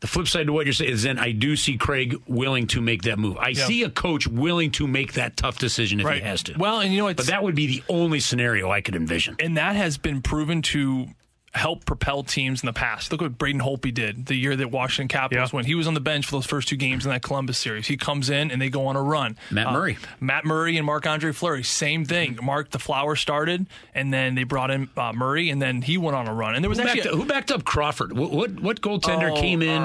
The 0.02 0.08
flip 0.08 0.26
side 0.26 0.48
to 0.48 0.52
what 0.52 0.66
you're 0.66 0.72
saying 0.72 0.90
is 0.90 1.04
then 1.04 1.16
I 1.16 1.30
do 1.30 1.54
see 1.54 1.76
Craig 1.76 2.20
willing 2.26 2.66
to 2.66 2.80
make 2.80 3.02
that 3.02 3.20
move. 3.20 3.36
I 3.38 3.52
see 3.52 3.84
a 3.84 3.88
coach 3.88 4.26
willing 4.26 4.72
to 4.72 4.88
make 4.88 5.12
that 5.12 5.36
tough 5.36 5.58
decision 5.58 6.00
if 6.00 6.08
he 6.08 6.20
has 6.20 6.42
to. 6.42 6.58
Well, 6.58 6.80
and 6.80 6.92
you 6.92 6.98
know, 6.98 7.06
it's, 7.06 7.18
but 7.18 7.26
that 7.28 7.44
would 7.44 7.54
be 7.54 7.68
the 7.68 7.84
only 7.88 8.18
scenario 8.18 8.68
I 8.68 8.80
could 8.80 8.96
envision. 8.96 9.36
and 9.38 9.56
that 9.56 9.76
has 9.76 9.98
been 9.98 10.20
proven 10.20 10.60
to 10.62 11.06
help 11.54 11.84
propel 11.84 12.22
teams 12.22 12.62
in 12.62 12.66
the 12.66 12.72
past. 12.72 13.12
Look 13.12 13.20
what 13.20 13.36
Braden 13.36 13.60
Holtby 13.60 13.92
did 13.92 14.24
the 14.26 14.34
year 14.34 14.56
that 14.56 14.70
Washington 14.70 15.08
Capitals 15.08 15.52
Yeah. 15.52 15.56
went. 15.56 15.66
He 15.66 15.74
was 15.74 15.86
on 15.86 15.92
the 15.92 16.00
bench 16.00 16.24
for 16.24 16.32
those 16.32 16.46
first 16.46 16.66
two 16.68 16.76
games 16.76 17.04
in 17.04 17.10
that 17.12 17.22
Columbus 17.22 17.58
series. 17.58 17.88
He 17.88 17.98
comes 17.98 18.30
in 18.30 18.50
and 18.50 18.60
they 18.60 18.70
go 18.70 18.86
on 18.86 18.96
a 18.96 19.02
run. 19.02 19.36
Matt 19.50 19.66
Uh, 19.66 19.72
Murray. 19.72 19.98
Matt 20.18 20.46
Murray 20.46 20.78
and 20.78 20.86
Marc 20.86 21.06
Andre 21.06 21.30
Fleury, 21.32 21.62
same 21.62 22.06
thing. 22.06 22.38
Mark 22.42 22.70
the 22.70 22.78
Flower 22.78 23.16
started, 23.16 23.66
and 23.94 24.12
then 24.14 24.34
they 24.34 24.44
brought 24.44 24.70
in 24.70 24.88
uh, 24.96 25.12
Murray, 25.12 25.50
and 25.50 25.60
then 25.60 25.82
he 25.82 25.98
went 25.98 26.16
on 26.16 26.26
a 26.26 26.32
run. 26.32 26.54
And 26.54 26.64
there 26.64 26.70
was 26.70 26.78
Who 26.78 26.84
backed, 26.84 26.96
actually 27.00 27.16
who 27.18 27.26
backed 27.26 27.50
up 27.52 27.64
Crawford? 27.64 28.16
What 28.16 28.30
what, 28.30 28.50
what 28.60 28.80
goaltender 28.80 29.32
Oh, 29.36 29.40
came 29.40 29.60
in? 29.60 29.82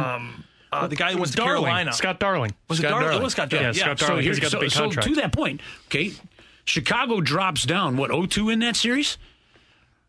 uh, 0.71 0.87
the 0.87 0.95
guy 0.95 1.11
who 1.11 1.17
went 1.17 1.31
to 1.31 1.37
Darling. 1.37 1.63
Carolina. 1.65 1.91
Scott 1.91 2.19
Darling. 2.21 2.53
Was 2.69 2.79
it 2.79 2.83
Scott 2.83 3.01
Darling? 3.01 3.17
It 3.19 3.23
was 3.23 3.31
Scott 3.33 3.49
Darling, 3.49 3.65
Yeah, 3.67 3.73
yeah. 3.73 3.83
Scott 3.83 3.99
So 3.99 4.07
Darling. 4.07 4.23
here- 4.23 4.31
He's 4.31 4.39
got 4.39 4.51
so, 4.51 4.57
a 4.57 4.61
big 4.61 4.71
so 4.71 4.79
contract. 4.83 5.07
to 5.09 5.15
that 5.15 5.31
point, 5.33 5.59
okay, 5.87 6.13
Chicago 6.63 7.19
drops 7.21 7.63
down 7.65 7.97
what 7.97 8.09
0-2 8.11 8.49
in 8.51 8.59
that 8.59 8.75
series. 8.77 9.17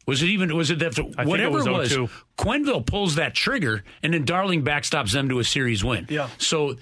Was 0.08 0.22
it 0.22 0.30
even? 0.30 0.56
Was 0.56 0.70
it 0.70 0.78
that? 0.78 0.98
it 0.98 1.26
whatever 1.26 1.58
was 1.58 1.66
it 1.66 1.70
was, 1.70 1.92
0-2. 1.92 2.10
Quenneville 2.38 2.86
pulls 2.86 3.16
that 3.16 3.34
trigger, 3.34 3.84
and 4.02 4.14
then 4.14 4.24
Darling 4.24 4.64
backstops 4.64 5.12
them 5.12 5.28
to 5.28 5.38
a 5.38 5.44
series 5.44 5.84
win. 5.84 6.06
Yeah. 6.08 6.30
So 6.38 6.76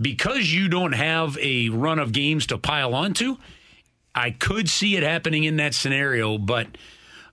because 0.00 0.52
you 0.52 0.68
don't 0.68 0.92
have 0.92 1.36
a 1.38 1.70
run 1.70 1.98
of 1.98 2.12
games 2.12 2.46
to 2.46 2.58
pile 2.58 2.94
onto, 2.94 3.36
I 4.14 4.30
could 4.30 4.70
see 4.70 4.94
it 4.94 5.02
happening 5.02 5.42
in 5.42 5.56
that 5.56 5.74
scenario, 5.74 6.38
but 6.38 6.68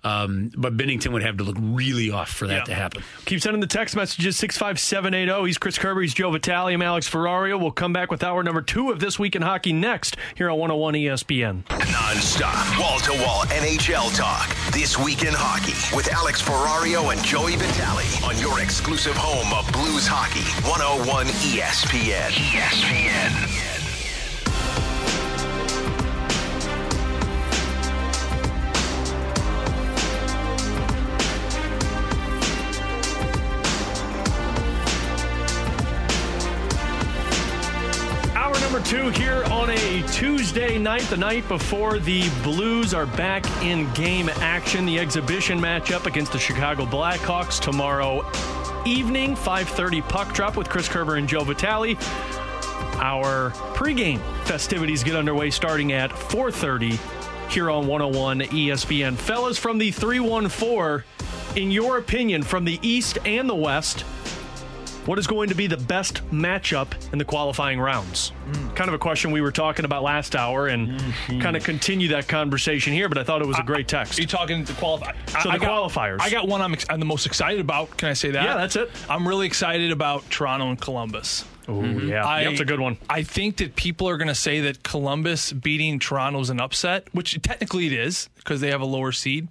um, 0.04 0.52
but 0.56 0.76
Binnington 0.78 1.12
would 1.14 1.24
have 1.24 1.38
to 1.38 1.44
look 1.44 1.58
really 1.60 2.10
off 2.12 2.30
for 2.30 2.48
that 2.48 2.58
Yeah. 2.60 2.64
to 2.66 2.74
happen. 2.76 3.04
Keep 3.26 3.42
sending 3.42 3.60
the 3.62 3.68
text 3.68 3.96
messages 3.96 4.38
65780. 4.38 5.46
He's 5.48 5.58
Chris 5.58 5.78
Kerber. 5.78 6.02
He's 6.02 6.14
Joe 6.14 6.32
Vitale. 6.32 6.74
I'm 6.74 6.82
Alex 6.82 7.10
Ferrario. 7.10 7.60
We'll 7.60 7.72
come 7.72 7.94
back 7.94 8.10
with 8.12 8.24
hour 8.24 8.44
number 8.44 8.62
two 8.62 8.92
of 8.92 9.00
This 9.00 9.18
Week 9.20 9.36
in 9.36 9.42
Hockey 9.42 9.74
next 9.74 10.16
here 10.36 10.50
on 10.50 10.58
101 10.58 10.94
ESPN. 10.96 11.64
Non-stop, 11.92 12.80
wall-to-wall 12.80 13.44
NHL 13.48 14.16
talk. 14.16 14.56
This 14.72 14.98
week 14.98 15.24
in 15.24 15.34
hockey 15.34 15.74
with 15.96 16.12
Alex 16.14 16.42
Ferrario 16.42 17.12
and 17.12 17.24
Joey 17.24 17.56
Vitale 17.56 18.06
on 18.24 18.38
your 18.40 18.62
exclusive 18.62 19.16
home 19.18 19.52
of 19.54 19.72
Blues 19.74 20.08
Hockey, 20.08 20.42
101 20.68 21.26
ESPN. 21.28 22.30
ESPN. 22.32 23.79
Two 38.90 39.10
here 39.10 39.44
on 39.52 39.70
a 39.70 40.02
Tuesday 40.08 40.80
night, 40.80 41.04
the 41.12 41.18
night 41.18 41.48
before 41.48 42.00
the 42.00 42.28
Blues 42.42 42.92
are 42.92 43.06
back 43.06 43.46
in 43.62 43.88
game 43.94 44.30
action. 44.38 44.84
The 44.84 44.98
exhibition 44.98 45.60
matchup 45.60 46.08
against 46.08 46.32
the 46.32 46.40
Chicago 46.40 46.88
Blackhawks 46.88 47.60
tomorrow 47.60 48.26
evening, 48.88 49.36
5:30 49.36 50.02
puck 50.02 50.34
drop 50.34 50.58
with 50.58 50.70
Chris 50.70 50.88
Kerber 50.88 51.18
and 51.18 51.30
Joe 51.30 51.44
Vitale. 51.44 51.98
Our 52.96 53.52
pregame 53.76 54.22
festivities 54.46 55.04
get 55.04 55.16
underway 55.16 55.52
starting 55.52 55.92
at 55.92 56.10
4:30 56.10 56.98
here 57.48 57.70
on 57.70 57.86
101 57.86 58.42
ESPN. 58.52 59.16
Fellas 59.16 59.60
from 59.60 59.78
the 59.78 59.92
314, 59.92 61.04
in 61.56 61.70
your 61.70 62.00
opinion, 62.00 62.42
from 62.42 62.66
the 62.66 62.80
East 62.82 63.20
and 63.24 63.48
the 63.48 63.54
West, 63.54 64.04
what 65.06 65.18
is 65.18 65.28
going 65.28 65.50
to 65.50 65.56
be 65.56 65.68
the 65.68 65.78
best 65.78 66.24
matchup 66.32 66.92
in 67.12 67.20
the 67.20 67.26
qualifying 67.26 67.80
rounds? 67.80 68.32
Mm. 68.52 68.76
Kind 68.76 68.88
of 68.88 68.94
a 68.94 68.98
question 68.98 69.32
we 69.32 69.42
were 69.42 69.52
talking 69.52 69.86
about 69.86 70.04
last 70.04 70.36
hour 70.36 70.68
and 70.68 70.90
mm-hmm. 70.90 71.40
kind 71.40 71.56
of 71.56 71.64
continue 71.64 72.10
that 72.10 72.28
conversation 72.28 72.94
here, 72.94 73.10
but 73.10 73.18
I 73.18 73.24
thought 73.24 73.42
it 73.42 73.48
was 73.48 73.60
a 73.60 73.64
great 73.64 73.88
text. 73.88 74.20
Are 74.20 74.22
you 74.22 74.28
talking 74.28 74.66
to 74.66 74.74
qualify? 74.74 75.14
So 75.28 75.38
I, 75.38 75.44
the 75.44 75.50
I 75.50 75.58
got- 75.58 75.92
qualifiers. 75.92 76.22
I 76.22 76.30
got 76.30 76.48
one 76.48 76.62
I'm, 76.62 76.74
ex- 76.74 76.86
I'm 76.90 77.00
the 77.00 77.06
most 77.06 77.26
excited 77.26 77.60
about. 77.60 77.96
Can 77.98 78.10
I 78.10 78.14
say 78.14 78.32
that? 78.32 78.44
Yeah, 78.44 78.58
that's 78.58 78.76
it. 78.76 78.92
I'm 79.10 79.28
really 79.28 79.48
excited 79.48 79.92
about 79.92 80.30
Toronto 80.30 80.70
and 80.70 80.80
Columbus. 80.80 81.46
Ooh, 81.68 81.74
mm-hmm. 81.74 82.10
yeah, 82.10 82.26
I, 82.26 82.46
that's 82.46 82.60
a 82.60 82.66
good 82.66 82.80
one. 82.80 82.98
I 83.10 83.22
think 83.22 83.58
that 83.58 83.76
people 83.76 84.10
are 84.10 84.18
going 84.18 84.28
to 84.28 84.36
say 84.36 84.62
that 84.62 84.82
Columbus 84.84 85.54
beating 85.54 86.00
Toronto 86.00 86.40
is 86.40 86.50
an 86.50 86.60
upset, 86.60 87.08
which 87.14 87.40
technically 87.44 87.86
it 87.86 87.94
is 87.94 88.28
because 88.38 88.60
they 88.60 88.72
have 88.72 88.82
a 88.82 88.86
lower 88.86 89.12
seed. 89.12 89.50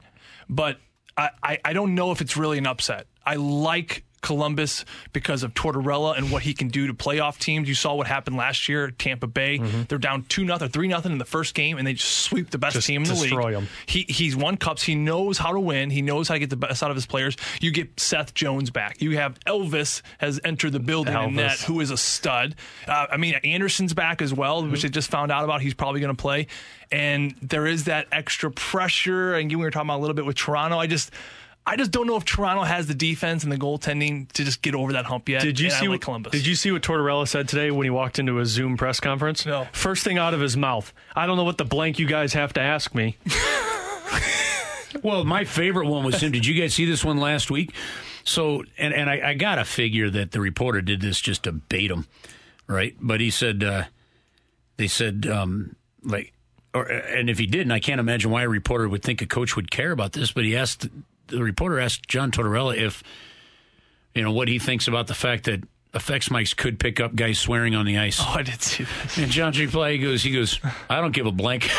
But 0.49 0.78
I, 1.16 1.30
I, 1.42 1.59
I 1.64 1.72
don't 1.72 1.94
know 1.94 2.11
if 2.11 2.20
it's 2.20 2.36
really 2.36 2.59
an 2.59 2.66
upset. 2.66 3.07
I 3.24 3.36
like 3.36 4.05
Columbus 4.20 4.84
because 5.12 5.42
of 5.42 5.54
Tortorella 5.54 6.16
and 6.16 6.30
what 6.30 6.42
he 6.42 6.54
can 6.54 6.68
do 6.68 6.86
to 6.86 6.94
playoff 6.94 7.38
teams. 7.38 7.68
You 7.68 7.74
saw 7.74 7.94
what 7.94 8.06
happened 8.06 8.36
last 8.36 8.68
year 8.68 8.86
at 8.86 8.98
Tampa 8.98 9.26
Bay. 9.26 9.58
They're 9.88 9.98
down 9.98 10.24
two 10.28 10.44
nothing, 10.44 10.68
three 10.68 10.88
nothing 10.88 11.12
in 11.12 11.18
the 11.18 11.24
first 11.24 11.54
game, 11.54 11.78
and 11.78 11.86
they 11.86 11.94
just 11.94 12.22
sweep 12.22 12.50
the 12.50 12.58
best 12.58 12.74
Just 12.74 12.86
team 12.86 13.02
in 13.02 13.08
the 13.08 13.14
destroy 13.14 13.58
league. 13.58 13.68
He 13.86 14.04
he's 14.08 14.36
won 14.36 14.56
cups. 14.56 14.82
He 14.82 14.94
knows 14.94 15.38
how 15.38 15.52
to 15.52 15.60
win. 15.60 15.90
He 15.90 16.02
knows 16.02 16.28
how 16.28 16.34
to 16.34 16.40
get 16.40 16.50
the 16.50 16.56
best 16.56 16.82
out 16.82 16.90
of 16.90 16.96
his 16.96 17.06
players. 17.06 17.36
You 17.60 17.70
get 17.70 17.98
Seth 18.00 18.34
Jones 18.34 18.70
back. 18.70 19.00
You 19.00 19.16
have 19.16 19.38
Elvis 19.40 20.02
has 20.18 20.40
entered 20.44 20.72
the 20.72 20.80
building 20.80 21.14
in 21.28 21.34
net, 21.36 21.50
who 21.66 21.80
is 21.80 21.90
a 21.90 21.96
stud. 21.96 22.54
Uh, 22.86 23.06
I 23.10 23.16
mean, 23.16 23.34
Anderson's 23.44 23.94
back 23.94 24.20
as 24.22 24.32
well, 24.34 24.66
which 24.66 24.84
I 24.84 24.88
just 24.88 25.10
found 25.10 25.30
out 25.32 25.44
about. 25.44 25.60
He's 25.62 25.74
probably 25.74 26.00
going 26.00 26.14
to 26.14 26.20
play, 26.20 26.46
and 26.90 27.34
there 27.42 27.66
is 27.66 27.84
that 27.84 28.06
extra 28.12 28.50
pressure. 28.50 29.34
And 29.34 29.50
you 29.50 29.58
we 29.58 29.64
were 29.64 29.70
talking 29.70 29.88
about 29.88 29.98
a 29.98 30.02
little 30.02 30.14
bit 30.14 30.26
with 30.26 30.36
Toronto. 30.36 30.78
I 30.78 30.86
just. 30.86 31.10
I 31.68 31.76
just 31.76 31.90
don't 31.90 32.06
know 32.06 32.16
if 32.16 32.24
Toronto 32.24 32.62
has 32.62 32.86
the 32.86 32.94
defense 32.94 33.44
and 33.44 33.52
the 33.52 33.58
goaltending 33.58 34.32
to 34.32 34.44
just 34.44 34.62
get 34.62 34.74
over 34.74 34.94
that 34.94 35.04
hump 35.04 35.28
yet. 35.28 35.42
Did 35.42 35.60
you 35.60 35.66
and 35.66 35.74
see 35.74 35.80
like 35.82 35.90
what 35.90 36.00
Columbus? 36.00 36.32
Did 36.32 36.46
you 36.46 36.54
see 36.54 36.70
what 36.70 36.82
Tortorella 36.82 37.28
said 37.28 37.48
today 37.48 37.70
when 37.70 37.84
he 37.84 37.90
walked 37.90 38.18
into 38.18 38.38
a 38.38 38.46
Zoom 38.46 38.76
press 38.76 39.00
conference? 39.00 39.44
No. 39.44 39.66
First 39.72 40.02
thing 40.02 40.16
out 40.16 40.32
of 40.32 40.40
his 40.40 40.56
mouth. 40.56 40.92
I 41.14 41.26
don't 41.26 41.36
know 41.36 41.44
what 41.44 41.58
the 41.58 41.66
blank 41.66 41.98
you 41.98 42.06
guys 42.06 42.32
have 42.32 42.54
to 42.54 42.60
ask 42.60 42.94
me. 42.94 43.18
Well, 45.02 45.24
my 45.24 45.44
favorite 45.44 45.86
one 45.86 46.04
was 46.04 46.20
him. 46.22 46.32
Did 46.32 46.46
you 46.46 46.60
guys 46.60 46.74
see 46.74 46.84
this 46.84 47.04
one 47.04 47.18
last 47.18 47.50
week? 47.50 47.72
So, 48.24 48.64
and, 48.76 48.92
and 48.92 49.08
I, 49.08 49.30
I 49.30 49.34
got 49.34 49.56
to 49.56 49.64
figure 49.64 50.10
that 50.10 50.32
the 50.32 50.40
reporter 50.40 50.80
did 50.80 51.00
this 51.00 51.20
just 51.20 51.44
to 51.44 51.52
bait 51.52 51.90
him, 51.90 52.06
right? 52.66 52.96
But 53.00 53.20
he 53.20 53.30
said, 53.30 53.62
uh, 53.62 53.84
they 54.76 54.88
said, 54.88 55.26
um, 55.26 55.76
like, 56.02 56.32
or 56.74 56.84
and 56.84 57.30
if 57.30 57.38
he 57.38 57.46
didn't, 57.46 57.72
I 57.72 57.80
can't 57.80 58.00
imagine 58.00 58.30
why 58.30 58.42
a 58.42 58.48
reporter 58.48 58.88
would 58.88 59.02
think 59.02 59.22
a 59.22 59.26
coach 59.26 59.56
would 59.56 59.70
care 59.70 59.90
about 59.90 60.12
this. 60.12 60.32
But 60.32 60.44
he 60.44 60.56
asked 60.56 60.88
the 61.28 61.42
reporter 61.42 61.78
asked 61.78 62.08
John 62.08 62.30
Tortorella 62.30 62.76
if 62.76 63.02
you 64.14 64.22
know 64.22 64.32
what 64.32 64.48
he 64.48 64.58
thinks 64.58 64.88
about 64.88 65.06
the 65.06 65.14
fact 65.14 65.44
that 65.44 65.62
effects 65.94 66.28
mics 66.28 66.56
could 66.56 66.78
pick 66.78 67.00
up 67.00 67.14
guys 67.14 67.38
swearing 67.38 67.74
on 67.74 67.86
the 67.86 67.98
ice. 67.98 68.18
Oh, 68.20 68.34
I 68.36 68.42
did 68.42 68.60
see 68.60 68.84
that. 68.84 69.18
And 69.18 69.30
John's 69.30 69.58
reply, 69.58 69.92
he 69.92 69.98
goes, 69.98 70.22
he 70.22 70.32
goes, 70.32 70.60
I 70.90 71.00
don't 71.00 71.12
give 71.12 71.26
a 71.26 71.32
blank. 71.32 71.70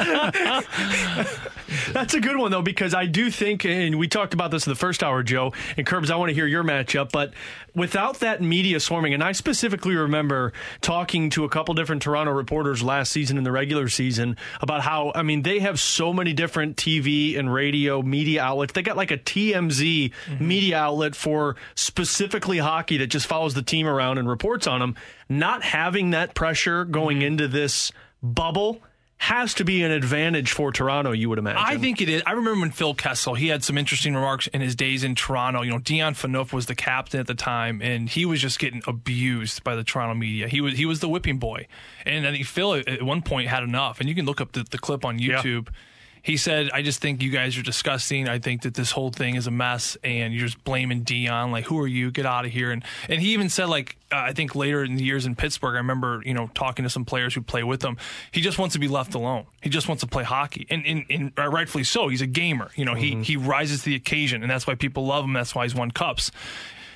That's 1.92 2.14
a 2.14 2.20
good 2.20 2.36
one 2.36 2.50
though 2.50 2.62
because 2.62 2.94
I 2.94 3.06
do 3.06 3.30
think, 3.30 3.64
and 3.64 3.98
we 3.98 4.08
talked 4.08 4.34
about 4.34 4.50
this 4.50 4.66
in 4.66 4.70
the 4.70 4.76
first 4.76 5.02
hour, 5.02 5.22
Joe 5.22 5.52
and 5.76 5.86
Curbs. 5.86 6.10
I 6.10 6.16
want 6.16 6.30
to 6.30 6.34
hear 6.34 6.46
your 6.46 6.64
matchup, 6.64 7.12
but 7.12 7.32
without 7.74 8.20
that 8.20 8.42
media 8.42 8.80
swarming, 8.80 9.14
and 9.14 9.22
I 9.22 9.32
specifically 9.32 9.94
remember 9.94 10.52
talking 10.80 11.30
to 11.30 11.44
a 11.44 11.48
couple 11.48 11.74
different 11.74 12.02
Toronto 12.02 12.32
reporters 12.32 12.82
last 12.82 13.12
season 13.12 13.38
in 13.38 13.44
the 13.44 13.52
regular 13.52 13.88
season 13.88 14.36
about 14.60 14.80
how 14.82 15.12
I 15.14 15.22
mean 15.22 15.42
they 15.42 15.60
have 15.60 15.78
so 15.78 16.12
many 16.12 16.32
different 16.32 16.76
TV 16.76 17.38
and 17.38 17.52
radio 17.52 18.02
media 18.02 18.42
outlets. 18.42 18.72
They 18.72 18.82
got 18.82 18.96
like 18.96 19.10
a 19.10 19.18
TMZ 19.18 20.12
mm-hmm. 20.12 20.48
media 20.48 20.78
outlet 20.78 21.14
for 21.14 21.56
specifically 21.74 22.58
hockey 22.58 22.96
that 22.98 23.08
just 23.08 23.26
follows 23.26 23.54
the 23.54 23.62
team 23.62 23.86
around 23.86 24.18
and 24.18 24.28
reports 24.28 24.66
on 24.66 24.80
them. 24.80 24.96
Not 25.28 25.62
having 25.62 26.10
that 26.10 26.34
pressure 26.34 26.84
going 26.84 27.18
mm-hmm. 27.18 27.26
into 27.26 27.48
this 27.48 27.92
bubble 28.22 28.80
has 29.20 29.52
to 29.52 29.66
be 29.66 29.82
an 29.82 29.90
advantage 29.90 30.50
for 30.50 30.72
Toronto, 30.72 31.12
you 31.12 31.28
would 31.28 31.38
imagine. 31.38 31.62
I 31.62 31.76
think 31.76 32.00
it 32.00 32.08
is. 32.08 32.22
I 32.24 32.32
remember 32.32 32.60
when 32.60 32.70
Phil 32.70 32.94
Kessel, 32.94 33.34
he 33.34 33.48
had 33.48 33.62
some 33.62 33.76
interesting 33.76 34.14
remarks 34.14 34.46
in 34.46 34.62
his 34.62 34.74
days 34.74 35.04
in 35.04 35.14
Toronto. 35.14 35.60
You 35.60 35.72
know, 35.72 35.78
Dion 35.78 36.14
Phaneuf 36.14 36.54
was 36.54 36.64
the 36.64 36.74
captain 36.74 37.20
at 37.20 37.26
the 37.26 37.34
time, 37.34 37.82
and 37.82 38.08
he 38.08 38.24
was 38.24 38.40
just 38.40 38.58
getting 38.58 38.82
abused 38.86 39.62
by 39.62 39.76
the 39.76 39.84
Toronto 39.84 40.14
media. 40.14 40.48
He 40.48 40.62
was 40.62 40.78
he 40.78 40.86
was 40.86 41.00
the 41.00 41.08
whipping 41.08 41.38
boy, 41.38 41.66
and 42.06 42.26
I 42.26 42.30
think 42.30 42.46
Phil 42.46 42.76
at 42.76 43.02
one 43.02 43.20
point 43.20 43.48
had 43.48 43.62
enough. 43.62 44.00
And 44.00 44.08
you 44.08 44.14
can 44.14 44.24
look 44.24 44.40
up 44.40 44.52
the, 44.52 44.64
the 44.64 44.78
clip 44.78 45.04
on 45.04 45.18
YouTube. 45.18 45.66
Yeah 45.66 45.74
he 46.22 46.36
said, 46.36 46.70
I 46.72 46.82
just 46.82 47.00
think 47.00 47.22
you 47.22 47.30
guys 47.30 47.56
are 47.56 47.62
disgusting. 47.62 48.28
I 48.28 48.38
think 48.38 48.62
that 48.62 48.74
this 48.74 48.90
whole 48.90 49.10
thing 49.10 49.36
is 49.36 49.46
a 49.46 49.50
mess 49.50 49.96
and 50.04 50.34
you're 50.34 50.46
just 50.46 50.62
blaming 50.64 51.02
Dion. 51.02 51.50
Like, 51.50 51.64
who 51.64 51.78
are 51.80 51.86
you? 51.86 52.10
Get 52.10 52.26
out 52.26 52.44
of 52.44 52.50
here. 52.50 52.70
And, 52.70 52.84
and 53.08 53.20
he 53.20 53.32
even 53.32 53.48
said, 53.48 53.68
like, 53.68 53.96
uh, 54.12 54.16
I 54.16 54.32
think 54.32 54.54
later 54.54 54.84
in 54.84 54.96
the 54.96 55.04
years 55.04 55.26
in 55.26 55.34
Pittsburgh, 55.34 55.74
I 55.74 55.78
remember, 55.78 56.22
you 56.24 56.34
know, 56.34 56.50
talking 56.54 56.82
to 56.82 56.90
some 56.90 57.04
players 57.04 57.34
who 57.34 57.42
play 57.42 57.62
with 57.62 57.82
him. 57.82 57.96
He 58.32 58.40
just 58.40 58.58
wants 58.58 58.74
to 58.74 58.78
be 58.78 58.88
left 58.88 59.14
alone. 59.14 59.46
He 59.62 59.70
just 59.70 59.88
wants 59.88 60.02
to 60.02 60.06
play 60.06 60.24
hockey. 60.24 60.66
And, 60.68 60.84
and, 60.84 61.04
and 61.08 61.32
rightfully 61.36 61.84
so. 61.84 62.08
He's 62.08 62.22
a 62.22 62.26
gamer. 62.26 62.70
You 62.74 62.84
know, 62.84 62.94
mm-hmm. 62.94 63.22
he, 63.22 63.32
he 63.32 63.36
rises 63.36 63.80
to 63.80 63.90
the 63.90 63.96
occasion 63.96 64.42
and 64.42 64.50
that's 64.50 64.66
why 64.66 64.74
people 64.74 65.06
love 65.06 65.24
him. 65.24 65.32
That's 65.32 65.54
why 65.54 65.64
he's 65.64 65.74
won 65.74 65.90
cups 65.90 66.30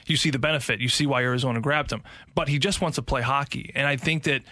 you 0.07 0.17
see 0.17 0.31
the 0.31 0.39
benefit. 0.39 0.81
You 0.81 0.89
see 0.89 1.07
why 1.07 1.23
Arizona 1.23 1.61
grabbed 1.61 1.91
him. 1.91 2.03
But 2.35 2.49
he 2.49 2.59
just 2.59 2.81
wants 2.81 2.97
to 2.97 3.03
play 3.03 3.23
hockey. 3.23 3.73
And 3.75 3.87
I 3.87 3.97
think 3.97 4.25
that 4.25 4.43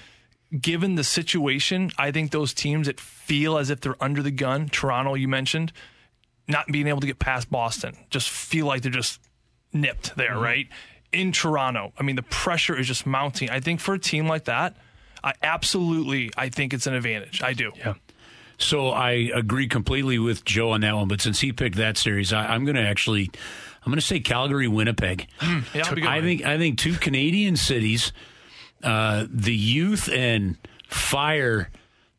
given 0.60 0.94
the 0.96 1.04
situation, 1.04 1.90
I 1.98 2.10
think 2.10 2.30
those 2.30 2.52
teams 2.52 2.86
that 2.86 3.00
feel 3.00 3.58
as 3.58 3.70
if 3.70 3.80
they're 3.80 4.02
under 4.02 4.22
the 4.22 4.30
gun, 4.30 4.68
Toronto, 4.68 5.14
you 5.14 5.28
mentioned, 5.28 5.72
not 6.48 6.66
being 6.66 6.86
able 6.86 7.00
to 7.00 7.06
get 7.06 7.18
past 7.18 7.50
Boston, 7.50 7.96
just 8.10 8.28
feel 8.28 8.66
like 8.66 8.82
they're 8.82 8.92
just 8.92 9.20
nipped 9.72 10.14
there, 10.16 10.32
mm-hmm. 10.32 10.42
right? 10.42 10.68
In 11.12 11.32
Toronto, 11.32 11.92
I 11.98 12.02
mean, 12.02 12.16
the 12.16 12.22
pressure 12.22 12.76
is 12.76 12.86
just 12.86 13.06
mounting. 13.06 13.50
I 13.50 13.60
think 13.60 13.80
for 13.80 13.94
a 13.94 13.98
team 13.98 14.26
like 14.26 14.44
that, 14.44 14.76
I 15.22 15.34
absolutely, 15.42 16.30
I 16.36 16.48
think 16.48 16.74
it's 16.74 16.86
an 16.86 16.94
advantage. 16.94 17.42
I 17.42 17.52
do. 17.52 17.72
Yeah. 17.76 17.94
So 18.58 18.90
I 18.90 19.30
agree 19.34 19.68
completely 19.68 20.18
with 20.18 20.44
Joe 20.44 20.70
on 20.70 20.82
that 20.82 20.94
one. 20.94 21.08
But 21.08 21.20
since 21.20 21.40
he 21.40 21.52
picked 21.52 21.76
that 21.76 21.96
series, 21.96 22.32
I, 22.32 22.54
am 22.54 22.64
going 22.64 22.76
to 22.76 22.82
actually, 22.82 23.30
I'm 23.84 23.90
going 23.90 23.96
to 23.96 24.06
say 24.06 24.20
Calgary, 24.20 24.68
Winnipeg. 24.68 25.28
Mm, 25.40 25.64
yeah, 25.74 26.08
I 26.08 26.20
think 26.20 26.44
I 26.44 26.58
think 26.58 26.78
two 26.78 26.94
Canadian 26.94 27.56
cities 27.56 28.12
uh, 28.82 29.26
the 29.30 29.54
youth 29.54 30.08
and 30.08 30.56
fire 30.88 31.70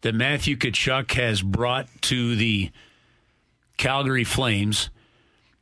that 0.02 0.14
Matthew 0.14 0.56
Tkachuk 0.56 1.12
has 1.14 1.42
brought 1.42 1.88
to 2.04 2.36
the 2.36 2.72
Calgary 3.78 4.24
Flames. 4.24 4.90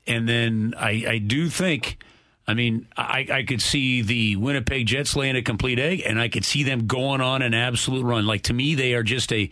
And 0.08 0.28
then 0.28 0.74
I, 0.78 1.06
I 1.08 1.18
do 1.20 1.48
think, 1.48 2.04
I 2.48 2.54
mean, 2.54 2.88
I, 2.98 3.28
I 3.32 3.44
could 3.44 3.62
see 3.62 4.02
the 4.02 4.36
Winnipeg 4.36 4.88
Jets 4.88 5.16
laying 5.16 5.36
a 5.36 5.42
complete 5.42 5.80
egg, 5.80 6.02
and 6.06 6.20
I 6.20 6.28
could 6.28 6.44
see 6.44 6.64
them 6.64 6.88
going 6.88 7.22
on 7.22 7.42
an 7.42 7.54
absolute 7.54 8.04
run. 8.04 8.26
Like 8.26 8.44
to 8.44 8.54
me, 8.54 8.76
they 8.76 8.94
are 8.94 9.04
just 9.04 9.32
a 9.32 9.50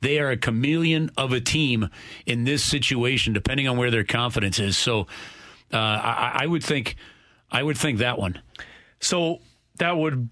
they 0.00 0.20
are 0.20 0.30
a 0.30 0.36
chameleon 0.36 1.10
of 1.16 1.32
a 1.32 1.40
team 1.40 1.88
in 2.24 2.44
this 2.44 2.62
situation, 2.62 3.32
depending 3.32 3.66
on 3.66 3.76
where 3.76 3.90
their 3.90 4.04
confidence 4.04 4.60
is. 4.60 4.78
So 4.78 5.08
uh, 5.72 5.76
I, 5.76 6.40
I 6.42 6.46
would 6.46 6.62
think 6.62 6.96
I 7.50 7.62
would 7.62 7.78
think 7.78 7.98
that 7.98 8.18
one. 8.18 8.40
So 9.00 9.40
that 9.78 9.96
would 9.96 10.28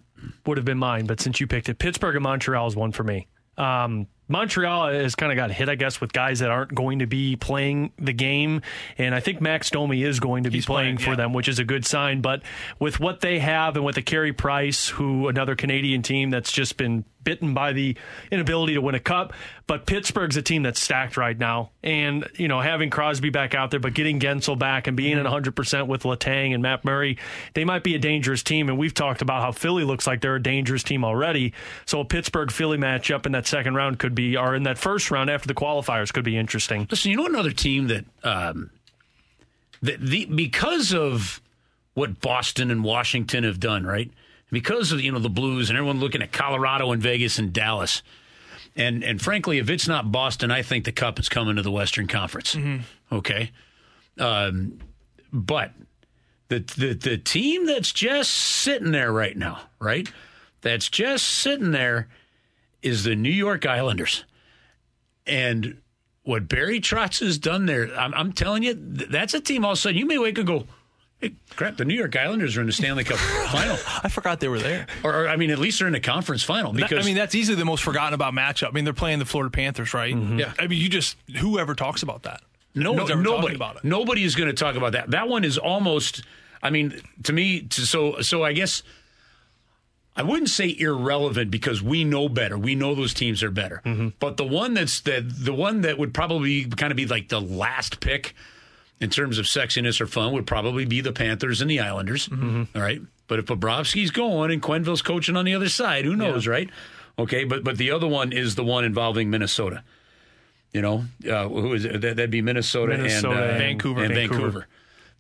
would 0.47 0.57
have 0.59 0.65
been 0.65 0.79
mine, 0.79 1.07
but 1.07 1.21
since 1.21 1.41
you 1.41 1.47
picked 1.47 1.69
it, 1.69 1.79
Pittsburgh 1.79 2.17
and 2.17 2.23
Montreal 2.23 2.67
is 2.67 2.77
one 2.77 2.93
for 2.93 3.03
me. 3.03 3.27
Um, 3.57 4.07
Montreal 4.29 4.89
has 4.89 5.15
kind 5.15 5.31
of 5.31 5.37
got 5.37 5.51
hit, 5.51 5.69
I 5.69 5.77
guess, 5.77 6.01
with 6.01 6.13
guys 6.13 6.41
that 6.41 6.51
aren't 6.51 6.75
going 6.75 6.99
to 6.99 7.07
be 7.07 7.37
playing 7.37 7.93
the 7.97 8.13
game. 8.13 8.63
And 8.99 9.15
I 9.15 9.21
think 9.21 9.41
Max 9.41 9.71
Domi 9.71 10.03
is 10.03 10.19
going 10.19 10.45
to 10.45 10.51
be 10.51 10.61
playing, 10.61 10.97
playing, 10.97 10.99
for 10.99 11.11
yeah. 11.11 11.17
them, 11.17 11.33
which 11.33 11.49
is 11.49 11.59
a 11.59 11.65
good 11.65 11.87
sign. 11.87 12.21
But 12.23 12.43
with 12.81 12.99
what 12.99 13.21
they 13.21 13.39
have 13.39 13.77
and 13.77 13.85
with 13.85 13.95
the 13.95 14.03
Carey 14.03 14.33
Price, 14.33 14.89
who 14.89 15.29
another 15.29 15.55
Canadian 15.55 16.03
team 16.03 16.31
that's 16.31 16.51
just 16.51 16.77
been 16.77 17.05
bitten 17.27 17.53
by 17.55 17.73
the 17.73 17.97
inability 18.31 18.75
to 18.75 18.81
win 18.81 18.95
a 18.95 19.01
cup. 19.01 19.35
But 19.67 19.85
Pittsburgh's 19.85 20.37
a 20.37 20.43
team 20.43 20.63
that's 20.63 20.81
stacked 20.81 21.17
right 21.17 21.37
now. 21.37 21.73
And, 21.83 22.27
you 22.37 22.47
know, 22.47 22.61
having 22.61 22.89
Crosby 22.89 23.31
back 23.31 23.53
out 23.53 23.73
there, 23.73 23.81
but 23.81 23.95
getting 23.95 24.21
Guentzel 24.21 24.57
back 24.57 24.87
and 24.87 24.97
being 24.97 25.19
at 25.19 25.27
100% 25.27 25.53
mm-hmm. 25.53 25.91
with 25.91 26.05
Letang 26.05 26.55
and 26.55 26.63
Matt 26.63 26.85
Murray, 26.85 27.19
they 27.55 27.65
might 27.65 27.83
be 27.83 27.97
a 27.97 27.99
dangerous 27.99 28.45
team. 28.45 28.69
And 28.69 28.79
we've 28.79 28.95
talked 28.95 29.23
about 29.23 29.43
how 29.43 29.51
Philly 29.51 29.83
looks 29.83 30.07
like 30.07 30.21
they're 30.21 30.37
a 30.37 30.43
dangerous 30.43 30.85
team 30.85 31.05
already. 31.05 31.53
So 31.85 32.01
a 32.01 32.05
Pittsburgh 32.05 32.53
Philly 32.53 32.79
matchup 32.79 33.27
in 33.27 33.33
that 33.33 33.47
second 33.49 33.75
round 33.75 33.99
could 33.99 34.15
be, 34.15 34.37
or 34.37 34.55
in 34.55 34.63
that 34.63 34.79
first 34.79 35.11
round 35.11 35.29
after 35.29 35.49
the 35.49 35.55
qualifiers 35.55 36.13
could 36.13 36.25
be 36.25 36.37
interesting. 36.37 36.87
Listen, 36.89 37.11
you 37.11 37.17
know 37.17 37.27
another 37.27 37.51
team 37.51 37.89
that, 37.89 38.05
um, 38.23 38.71
that 39.83 40.01
the, 40.01 40.27
because 40.27 40.95
of 40.95 41.43
what 41.95 42.21
Boston 42.21 42.71
and 42.71 42.85
Washington 42.85 43.43
have 43.43 43.59
done, 43.59 43.85
right? 43.85 44.13
Because 44.51 44.93
of 44.93 45.01
you 45.01 45.13
know 45.13 45.19
the 45.19 45.29
Blues 45.29 45.71
and 45.71 45.79
everyone 45.79 46.01
looking 46.01 46.23
at 46.23 46.33
Colorado 46.33 46.93
and 46.93 47.03
Vegas 47.03 47.39
and 47.39 47.53
Dallas. 47.53 48.03
And 48.75 49.03
and 49.03 49.21
frankly, 49.21 49.59
if 49.59 49.71
it's 49.71 49.89
not 49.89 50.13
Boston, 50.13 50.51
I 50.51 50.63
think 50.63 50.85
the 50.85 50.93
cup 50.93 51.19
is 51.19 51.29
coming 51.29 51.57
to 51.57 51.63
the 51.63 51.71
Western 51.71 52.07
Conference. 52.07 52.55
Mm-hmm. 52.55 53.15
Okay, 53.15 53.51
um, 54.19 54.79
but 55.33 55.73
the, 56.49 56.61
the 56.77 56.95
the 56.95 57.19
team 57.19 57.67
that's 57.67 57.93
just 57.93 58.33
sitting 58.33 58.93
there 58.93 59.13
right 59.13 59.37
now, 59.37 59.61
right? 59.81 60.11
That's 60.61 60.89
just 60.89 61.27
sitting 61.27 61.71
there 61.71 62.09
is 62.83 63.05
the 63.05 63.15
New 63.17 63.31
York 63.31 63.67
Islanders, 63.67 64.25
and 65.27 65.79
what 66.27 66.49
Barry 66.49 66.81
Trotz 66.81 67.21
has 67.21 67.39
done 67.39 67.67
there, 67.67 67.89
I'm, 67.97 68.13
I'm 68.13 68.33
telling 68.33 68.65
you, 68.65 68.75
that's 68.75 69.33
a 69.33 69.41
team. 69.41 69.65
All 69.65 69.73
of 69.73 69.79
a 69.79 69.81
sudden, 69.81 69.97
you 69.97 70.07
may 70.07 70.19
wake 70.19 70.37
and 70.39 70.47
go, 70.47 70.67
Hey, 71.21 71.35
crap, 71.55 71.79
the 71.79 71.85
New 71.87 71.95
York 71.95 72.15
Islanders 72.15 72.57
are 72.57 72.61
in 72.61 72.67
the 72.67 72.73
Stanley 72.73 73.05
Cup 73.05 73.17
final. 73.51 73.77
I 74.03 74.09
forgot 74.09 74.41
they 74.41 74.49
were 74.49 74.59
there. 74.59 74.87
Or, 75.03 75.25
or, 75.25 75.29
I 75.29 75.37
mean, 75.37 75.51
at 75.51 75.59
least 75.59 75.79
they're 75.79 75.89
in 75.89 75.95
the 75.95 76.01
conference 76.01 76.43
final. 76.43 76.73
Because 76.73 76.91
that, 76.91 77.01
I 77.01 77.05
mean, 77.05 77.17
that's 77.17 77.35
easily 77.35 77.57
the 77.57 77.65
most 77.65 77.83
forgotten 77.83 78.13
about 78.13 78.35
matchup. 78.35 78.69
I 78.69 78.71
mean, 78.73 78.85
they're 78.85 78.93
playing 78.93 79.19
the 79.19 79.25
Florida 79.25 79.51
Panthers, 79.51 79.95
right? 79.95 80.15
Mm-hmm. 80.15 80.39
Yeah. 80.41 80.53
I 80.59 80.67
mean, 80.67 80.81
you 80.81 80.89
just 80.89 81.17
whoever 81.39 81.75
talks 81.75 82.03
about 82.03 82.25
that. 82.25 82.43
No, 82.75 82.93
no 82.93 83.07
nobody 83.07 83.55
about 83.55 83.77
it. 83.77 83.85
Nobody 83.85 84.23
is 84.23 84.35
going 84.35 84.49
to 84.49 84.55
talk 84.55 84.77
about 84.77 84.93
that. 84.93 85.11
That 85.11 85.29
one 85.29 85.45
is 85.45 85.57
almost. 85.57 86.23
I 86.63 86.69
mean, 86.69 87.01
to 87.23 87.33
me, 87.33 87.63
to, 87.63 87.87
so 87.87 88.21
so. 88.21 88.45
I 88.45 88.53
guess 88.53 88.83
I 90.15 90.23
wouldn't 90.23 90.51
say 90.51 90.75
irrelevant 90.79 91.51
because 91.51 91.83
we 91.83 92.05
know 92.05 92.29
better. 92.29 92.59
We 92.59 92.75
know 92.75 92.95
those 92.95 93.15
teams 93.15 93.43
are 93.43 93.51
better. 93.51 93.81
Mm-hmm. 93.85 94.09
But 94.19 94.37
the 94.37 94.45
one 94.45 94.75
that's 94.75 95.01
the 95.01 95.21
the 95.27 95.55
one 95.55 95.81
that 95.83 95.99
would 95.99 96.13
probably 96.13 96.67
kind 96.67 96.91
of 96.91 96.97
be 96.97 97.07
like 97.07 97.29
the 97.29 97.41
last 97.41 98.01
pick 98.01 98.35
in 99.01 99.11
terms 99.11 99.39
of 99.39 99.47
sexiness 99.47 100.01
or 100.01 100.07
fun 100.07 100.33
would 100.33 100.47
probably 100.47 100.85
be 100.85 101.01
the 101.01 101.13
Panthers 101.13 101.61
and 101.61 101.71
the 101.71 101.81
Islanders. 101.81 102.29
Mm-hmm. 102.29 102.77
All 102.77 102.83
right. 102.83 103.01
But 103.29 103.39
if 103.39 103.47
Bobrovsky's 103.47 104.11
going 104.11 104.53
and 104.53 104.63
Quenneville's 104.63 105.03
coaching 105.03 105.37
on 105.37 105.45
the 105.45 105.55
other 105.55 105.69
side, 105.69 106.05
who 106.05 106.17
knows, 106.17 106.47
yeah. 106.47 106.53
right? 106.53 106.71
Okay, 107.19 107.45
but 107.45 107.65
but 107.65 107.79
the 107.79 107.91
other 107.91 108.07
one 108.07 108.33
is 108.33 108.55
the 108.55 108.65
one 108.65 108.85
involving 108.85 109.31
Minnesota. 109.31 109.83
You 110.73 110.83
know, 110.83 111.05
uh, 111.29 111.49
who 111.49 111.73
is 111.73 111.85
it? 111.85 112.01
That'd 112.03 112.31
be 112.31 112.43
Minnesota, 112.43 112.97
Minnesota 112.97 113.43
and, 113.43 113.51
uh, 113.55 113.59
Vancouver, 113.59 114.05
and 114.05 114.15
Vancouver. 114.15 114.43
Vancouver. 114.43 114.67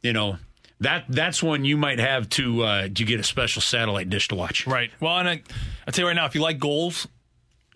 You 0.02 0.12
know, 0.12 0.38
that 0.80 1.04
that's 1.08 1.42
one 1.42 1.64
you 1.64 1.76
might 1.76 1.98
have 1.98 2.28
to 2.30 2.62
uh, 2.62 2.82
to 2.82 3.04
get 3.04 3.18
a 3.18 3.24
special 3.24 3.62
satellite 3.62 4.10
dish 4.10 4.28
to 4.28 4.34
watch. 4.34 4.66
Right. 4.66 4.90
Well, 5.00 5.16
and 5.18 5.28
I, 5.28 5.42
I 5.86 5.90
tell 5.90 6.02
you 6.02 6.08
right 6.08 6.16
now, 6.16 6.26
if 6.26 6.34
you 6.34 6.42
like 6.42 6.58
goals, 6.58 7.08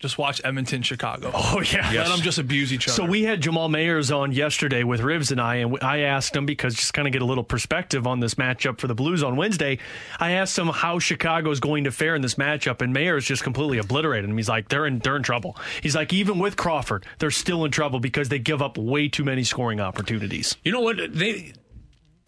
just 0.01 0.19
watch 0.19 0.41
Edmonton, 0.45 0.83
Chicago. 0.83 1.31
Oh 1.53 1.63
yeah, 1.63 1.91
yes. 1.91 2.09
let 2.09 2.15
them 2.15 2.21
just 2.25 2.39
abuse 2.39 2.73
each 2.73 2.87
other. 2.87 2.95
So 2.95 3.05
we 3.05 3.23
had 3.25 3.41
Jamal 3.41 3.69
Mayers 3.69 4.15
on 4.17 4.31
yesterday 4.31 4.85
with 4.85 5.01
Rivs 5.01 5.33
and 5.33 5.41
I, 5.41 5.57
and 5.57 5.79
I 5.83 6.01
asked 6.01 6.35
him 6.37 6.47
because 6.47 6.75
just 6.75 6.95
kind 6.95 7.09
of 7.09 7.13
get 7.13 7.23
a 7.23 7.25
little 7.25 7.43
perspective 7.43 8.07
on 8.07 8.21
this 8.21 8.35
matchup 8.35 8.79
for 8.79 8.87
the 8.87 8.95
Blues 8.95 9.23
on 9.23 9.37
Wednesday. 9.37 9.79
I 10.21 10.33
asked 10.33 10.57
him 10.57 10.69
how 10.69 10.99
Chicago 10.99 11.51
is 11.51 11.59
going 11.59 11.85
to 11.85 11.91
fare 11.91 12.15
in 12.15 12.23
this 12.23 12.37
matchup, 12.37 12.83
and 12.83 12.95
Mayers 12.95 13.23
just 13.25 13.43
completely 13.43 13.79
obliterated 13.79 14.31
him. 14.31 14.37
He's 14.37 14.49
like, 14.49 14.69
they're 14.69 14.87
in 14.87 15.01
they're 15.01 15.17
in 15.17 15.23
trouble. 15.23 15.57
He's 15.83 15.97
like, 15.97 16.13
even 16.13 16.39
with 16.39 16.57
Crawford, 16.57 17.05
they're 17.19 17.31
still 17.31 17.65
in 17.65 17.71
trouble 17.71 17.99
because 17.99 18.29
they 18.29 18.39
give 18.39 18.63
up 18.63 18.79
way 18.79 19.09
too 19.09 19.25
many 19.25 19.43
scoring 19.43 19.81
opportunities. 19.81 20.57
You 20.63 20.73
know 20.73 20.81
what 20.81 20.99
they 21.13 21.53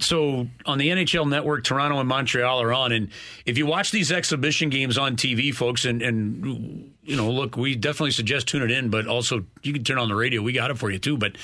so 0.03 0.49
on 0.67 0.79
the 0.79 0.89
NHL 0.89 1.29
network, 1.29 1.65
Toronto 1.65 1.99
and 1.99 2.09
Montreal 2.09 2.63
are 2.63 2.73
on. 2.73 2.93
And 2.93 3.09
if 3.47 3.59
you 3.59 3.67
watch 3.67 3.91
these 3.91 4.13
exhibition 4.13 4.69
games 4.69 4.99
on 4.99 5.17
TV, 5.17 5.55
folks, 5.55 5.85
and, 5.85 6.03
and 6.03 6.93
you 7.03 7.17
know, 7.17 7.31
look, 7.31 7.57
we 7.57 7.75
definitely 7.75 8.11
suggest 8.11 8.49
tune 8.49 8.63
it 8.63 8.71
in, 8.71 8.91
but 8.91 9.07
also 9.07 9.45
you 9.63 9.73
can 9.73 9.85
turn 9.85 9.99
on 9.99 10.09
the 10.09 10.15
radio. 10.15 10.43
We 10.43 10.53
got 10.53 10.71
it 10.71 10.79
for 10.79 10.91
you 10.91 10.99
too. 10.99 11.17
But 11.17 11.37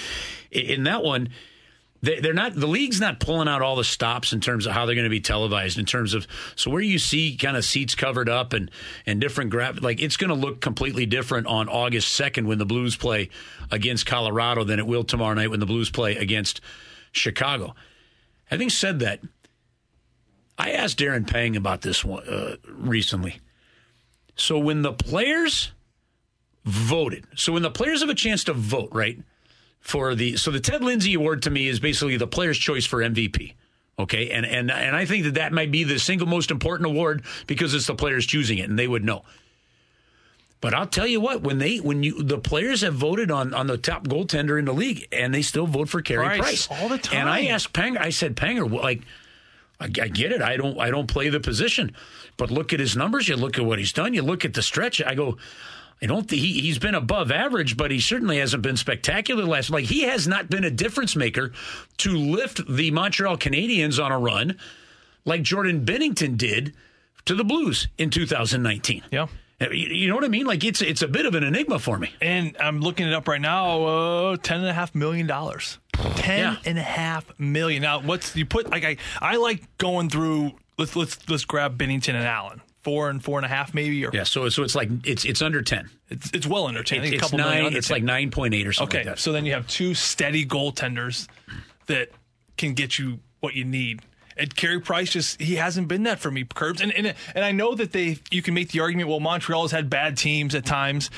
in 0.51 0.85
that 0.85 1.03
one, 1.03 1.31
they're 2.01 2.33
not 2.33 2.55
the 2.55 2.67
league's 2.67 3.01
not 3.01 3.19
pulling 3.19 3.49
out 3.49 3.61
all 3.61 3.75
the 3.75 3.83
stops 3.83 4.33
in 4.33 4.41
terms 4.41 4.67
of 4.67 4.73
how 4.73 4.87
they're 4.87 4.95
going 4.95 5.05
to 5.05 5.11
be 5.11 5.21
televised 5.21 5.79
in 5.79 5.85
terms 5.85 6.15
of 6.15 6.29
so 6.55 6.71
where 6.71 6.81
you 6.81 6.99
see 6.99 7.37
kind 7.37 7.57
of 7.57 7.65
seats 7.65 7.97
covered 7.97 8.29
up 8.29 8.53
and 8.53 8.71
and 9.05 9.21
different 9.21 9.51
graph 9.51 9.83
like 9.83 10.01
it's 10.01 10.17
going 10.17 10.29
to 10.29 10.37
look 10.37 10.61
completely 10.61 11.07
different 11.07 11.49
on 11.49 11.69
August 11.69 12.19
2nd 12.19 12.47
when 12.47 12.59
the 12.59 12.67
Blues 12.67 12.97
play 12.97 13.31
against 13.71 14.07
Colorado 14.07 14.63
than 14.63 14.79
it 14.79 14.87
will 14.87 15.03
tomorrow 15.03 15.35
night 15.35 15.51
when 15.51 15.61
the 15.61 15.67
Blues 15.67 15.91
play 15.91 16.15
against 16.17 16.61
Chicago. 17.11 17.75
Having 18.49 18.71
said 18.71 18.99
that, 19.01 19.21
I 20.57 20.73
asked 20.73 20.99
Darren 20.99 21.27
Pang 21.27 21.57
about 21.57 21.83
this 21.83 22.05
one, 22.05 22.27
uh, 22.29 22.57
recently. 22.67 23.41
So 24.35 24.59
when 24.59 24.83
the 24.83 24.93
players 24.93 25.73
voted, 26.65 27.27
so 27.37 27.53
when 27.53 27.63
the 27.63 27.71
players 27.71 28.01
have 28.01 28.11
a 28.11 28.15
chance 28.15 28.45
to 28.45 28.53
vote, 28.53 28.91
right? 28.93 29.19
for 29.81 30.15
the 30.15 30.37
so 30.37 30.51
the 30.51 30.61
Ted 30.61 30.83
Lindsay 30.83 31.15
Award 31.15 31.43
to 31.43 31.51
me 31.51 31.69
is 31.69 31.81
basically 31.81 32.17
the 32.17 32.27
player's 32.27 32.59
choice 32.59 32.85
for 32.85 32.99
MVP. 32.99 33.55
Okay, 33.99 34.31
and 34.31 34.47
and 34.47 34.71
and 34.71 34.95
I 34.95 35.05
think 35.07 35.25
that 35.25 35.35
that 35.35 35.53
might 35.53 35.71
be 35.71 35.85
the 35.85 35.99
single 35.99 36.27
most 36.27 36.51
important 36.51 36.87
award 36.87 37.25
because 37.47 37.75
it's 37.75 37.87
the 37.87 37.95
players 37.95 38.27
choosing 38.27 38.59
it, 38.59 38.69
and 38.69 38.79
they 38.79 38.87
would 38.87 39.05
know. 39.05 39.25
But 40.61 40.75
I'll 40.75 40.87
tell 40.87 41.07
you 41.07 41.21
what, 41.21 41.43
when 41.43 41.59
they 41.59 41.79
when 41.79 42.03
you 42.03 42.23
the 42.23 42.39
players 42.39 42.81
have 42.81 42.95
voted 42.95 43.31
on 43.31 43.55
on 43.55 43.69
the 43.69 43.79
top 43.79 44.09
goaltender 44.09 44.59
in 44.59 44.65
the 44.65 44.75
league, 44.75 45.07
and 45.13 45.33
they 45.33 45.43
still 45.43 45.67
vote 45.67 45.89
for 45.89 46.03
Carey 46.03 46.27
Price, 46.27 46.67
Price 46.67 46.69
all 46.71 46.89
the 46.89 46.99
time. 46.99 47.21
And 47.21 47.29
I 47.29 47.47
asked 47.47 47.73
Panger, 47.73 47.99
I 47.99 48.11
said, 48.11 48.35
Panger, 48.35 48.69
like, 48.71 49.03
I, 49.81 49.85
I 49.85 50.09
get 50.09 50.33
it, 50.33 50.43
I 50.43 50.57
don't 50.57 50.79
I 50.81 50.91
don't 50.91 51.07
play 51.07 51.29
the 51.29 51.39
position, 51.39 51.95
but 52.37 52.51
look 52.51 52.73
at 52.73 52.81
his 52.81 52.97
numbers, 52.97 53.29
you 53.29 53.37
look 53.37 53.57
at 53.57 53.65
what 53.65 53.79
he's 53.79 53.93
done, 53.93 54.15
you 54.15 54.23
look 54.23 54.45
at 54.45 54.55
the 54.55 54.63
stretch. 54.63 55.01
I 55.01 55.15
go, 55.15 55.37
I 56.03 56.07
don't 56.07 56.29
think 56.29 56.43
he, 56.43 56.61
he's 56.61 56.81
been 56.81 56.97
above 56.97 57.31
average, 57.31 57.77
but 57.77 57.93
he 57.93 58.01
certainly 58.01 58.39
hasn't 58.39 58.63
been 58.65 58.77
spectacular 58.77 59.45
last. 59.45 59.71
Like 59.71 59.85
he 59.85 60.03
has 60.03 60.27
not 60.27 60.51
been 60.51 60.65
a 60.65 60.71
difference 60.71 61.15
maker 61.15 61.53
to 61.99 62.17
lift 62.17 62.67
the 62.69 62.91
Montreal 62.91 63.37
Canadiens 63.37 64.03
on 64.03 64.11
a 64.11 64.19
run 64.19 64.59
like 65.25 65.43
Jordan 65.43 65.85
Binnington 65.85 66.37
did 66.37 66.75
to 67.27 67.35
the 67.35 67.45
Blues 67.45 67.87
in 67.97 68.11
2019. 68.11 69.05
Yeah. 69.13 69.27
You 69.61 70.07
know 70.09 70.15
what 70.15 70.25
I 70.25 70.29
mean? 70.29 70.47
Like 70.47 70.63
it's 70.63 70.81
it's 70.81 71.03
a 71.03 71.09
bit 71.09 71.27
of 71.27 71.35
an 71.35 71.43
enigma 71.43 71.81
for 71.81 71.99
me. 71.99 72.11
And 72.21 72.57
I'm 72.61 72.81
looking 72.81 73.09
it 73.09 73.13
up 73.13 73.27
right 73.27 73.41
now. 73.41 73.83
Uh, 73.85 74.37
ten 74.37 74.61
and 74.61 74.69
a 74.69 74.73
half 74.73 74.95
million 74.95 75.27
dollars. 75.27 75.79
Ten 75.93 76.39
Yeah. 76.39 76.57
and 76.65 76.79
a 76.79 76.83
half 76.83 77.25
million. 77.41 77.83
Now, 77.83 78.01
what's 78.01 78.37
you 78.37 78.47
put? 78.47 78.71
Like 78.71 78.85
I, 78.85 78.97
I 79.21 79.37
like 79.37 79.65
going 79.79 80.11
through. 80.11 80.53
Let's 80.79 80.95
let's 80.95 81.19
let's 81.29 81.45
grab 81.45 81.77
Binnington 81.77 82.15
and 82.15 82.25
Allen. 82.25 82.61
Four 82.85 83.11
and 83.11 83.23
four 83.23 83.37
and 83.41 83.45
a 83.45 83.49
half, 83.49 83.75
maybe. 83.75 84.07
Or 84.07 84.11
Yeah, 84.15 84.23
so 84.23 84.49
so 84.49 84.63
it's 84.63 84.77
like 84.77 84.91
it's 85.05 85.25
it's 85.25 85.43
under 85.43 85.61
ten. 85.61 85.91
it's 86.09 86.31
it's 86.33 86.47
well 86.47 86.69
under 86.69 86.85
ten. 86.85 87.01
I 87.01 87.03
think 87.03 87.15
a 87.15 87.17
It's 87.17 87.23
couple 87.25 87.39
million 87.39 87.65
nine. 87.65 87.77
It's 87.77 87.89
10. 87.89 87.97
like 87.97 88.03
nine 88.05 88.31
point 88.31 88.55
eight 88.55 88.67
or 88.69 88.73
something. 88.73 89.01
Okay, 89.01 89.09
like 89.09 89.17
that. 89.17 89.21
so 89.21 89.33
then 89.33 89.45
you 89.45 89.55
have 89.55 89.67
two 89.67 89.93
steady 89.95 90.47
goaltenders 90.47 91.27
that 91.87 92.11
can 92.57 92.75
get 92.75 92.97
you 92.97 93.19
what 93.41 93.55
you 93.55 93.65
need. 93.65 94.03
And 94.39 94.55
Carey 94.55 94.81
Price 94.81 95.11
just 95.11 95.41
he 95.41 95.57
hasn't 95.57 95.89
been 95.89 96.05
that 96.05 96.19
for 96.21 96.31
me, 96.31 96.45
Curbs. 96.45 96.81
And 96.81 96.93
and 96.93 97.15
and 97.35 97.45
I 97.45 97.53
know 97.53 97.75
that 97.75 97.93
they 97.93 98.19
you 98.31 98.43
can 98.43 98.55
make 98.55 98.71
the 98.71 98.81
argument. 98.81 99.09
Well, 99.09 99.21
Montreal 99.21 99.63
has 99.63 99.73
had 99.73 99.91
bad 99.91 100.17
teams 100.17 100.55
at 100.55 100.65
times, 100.65 101.11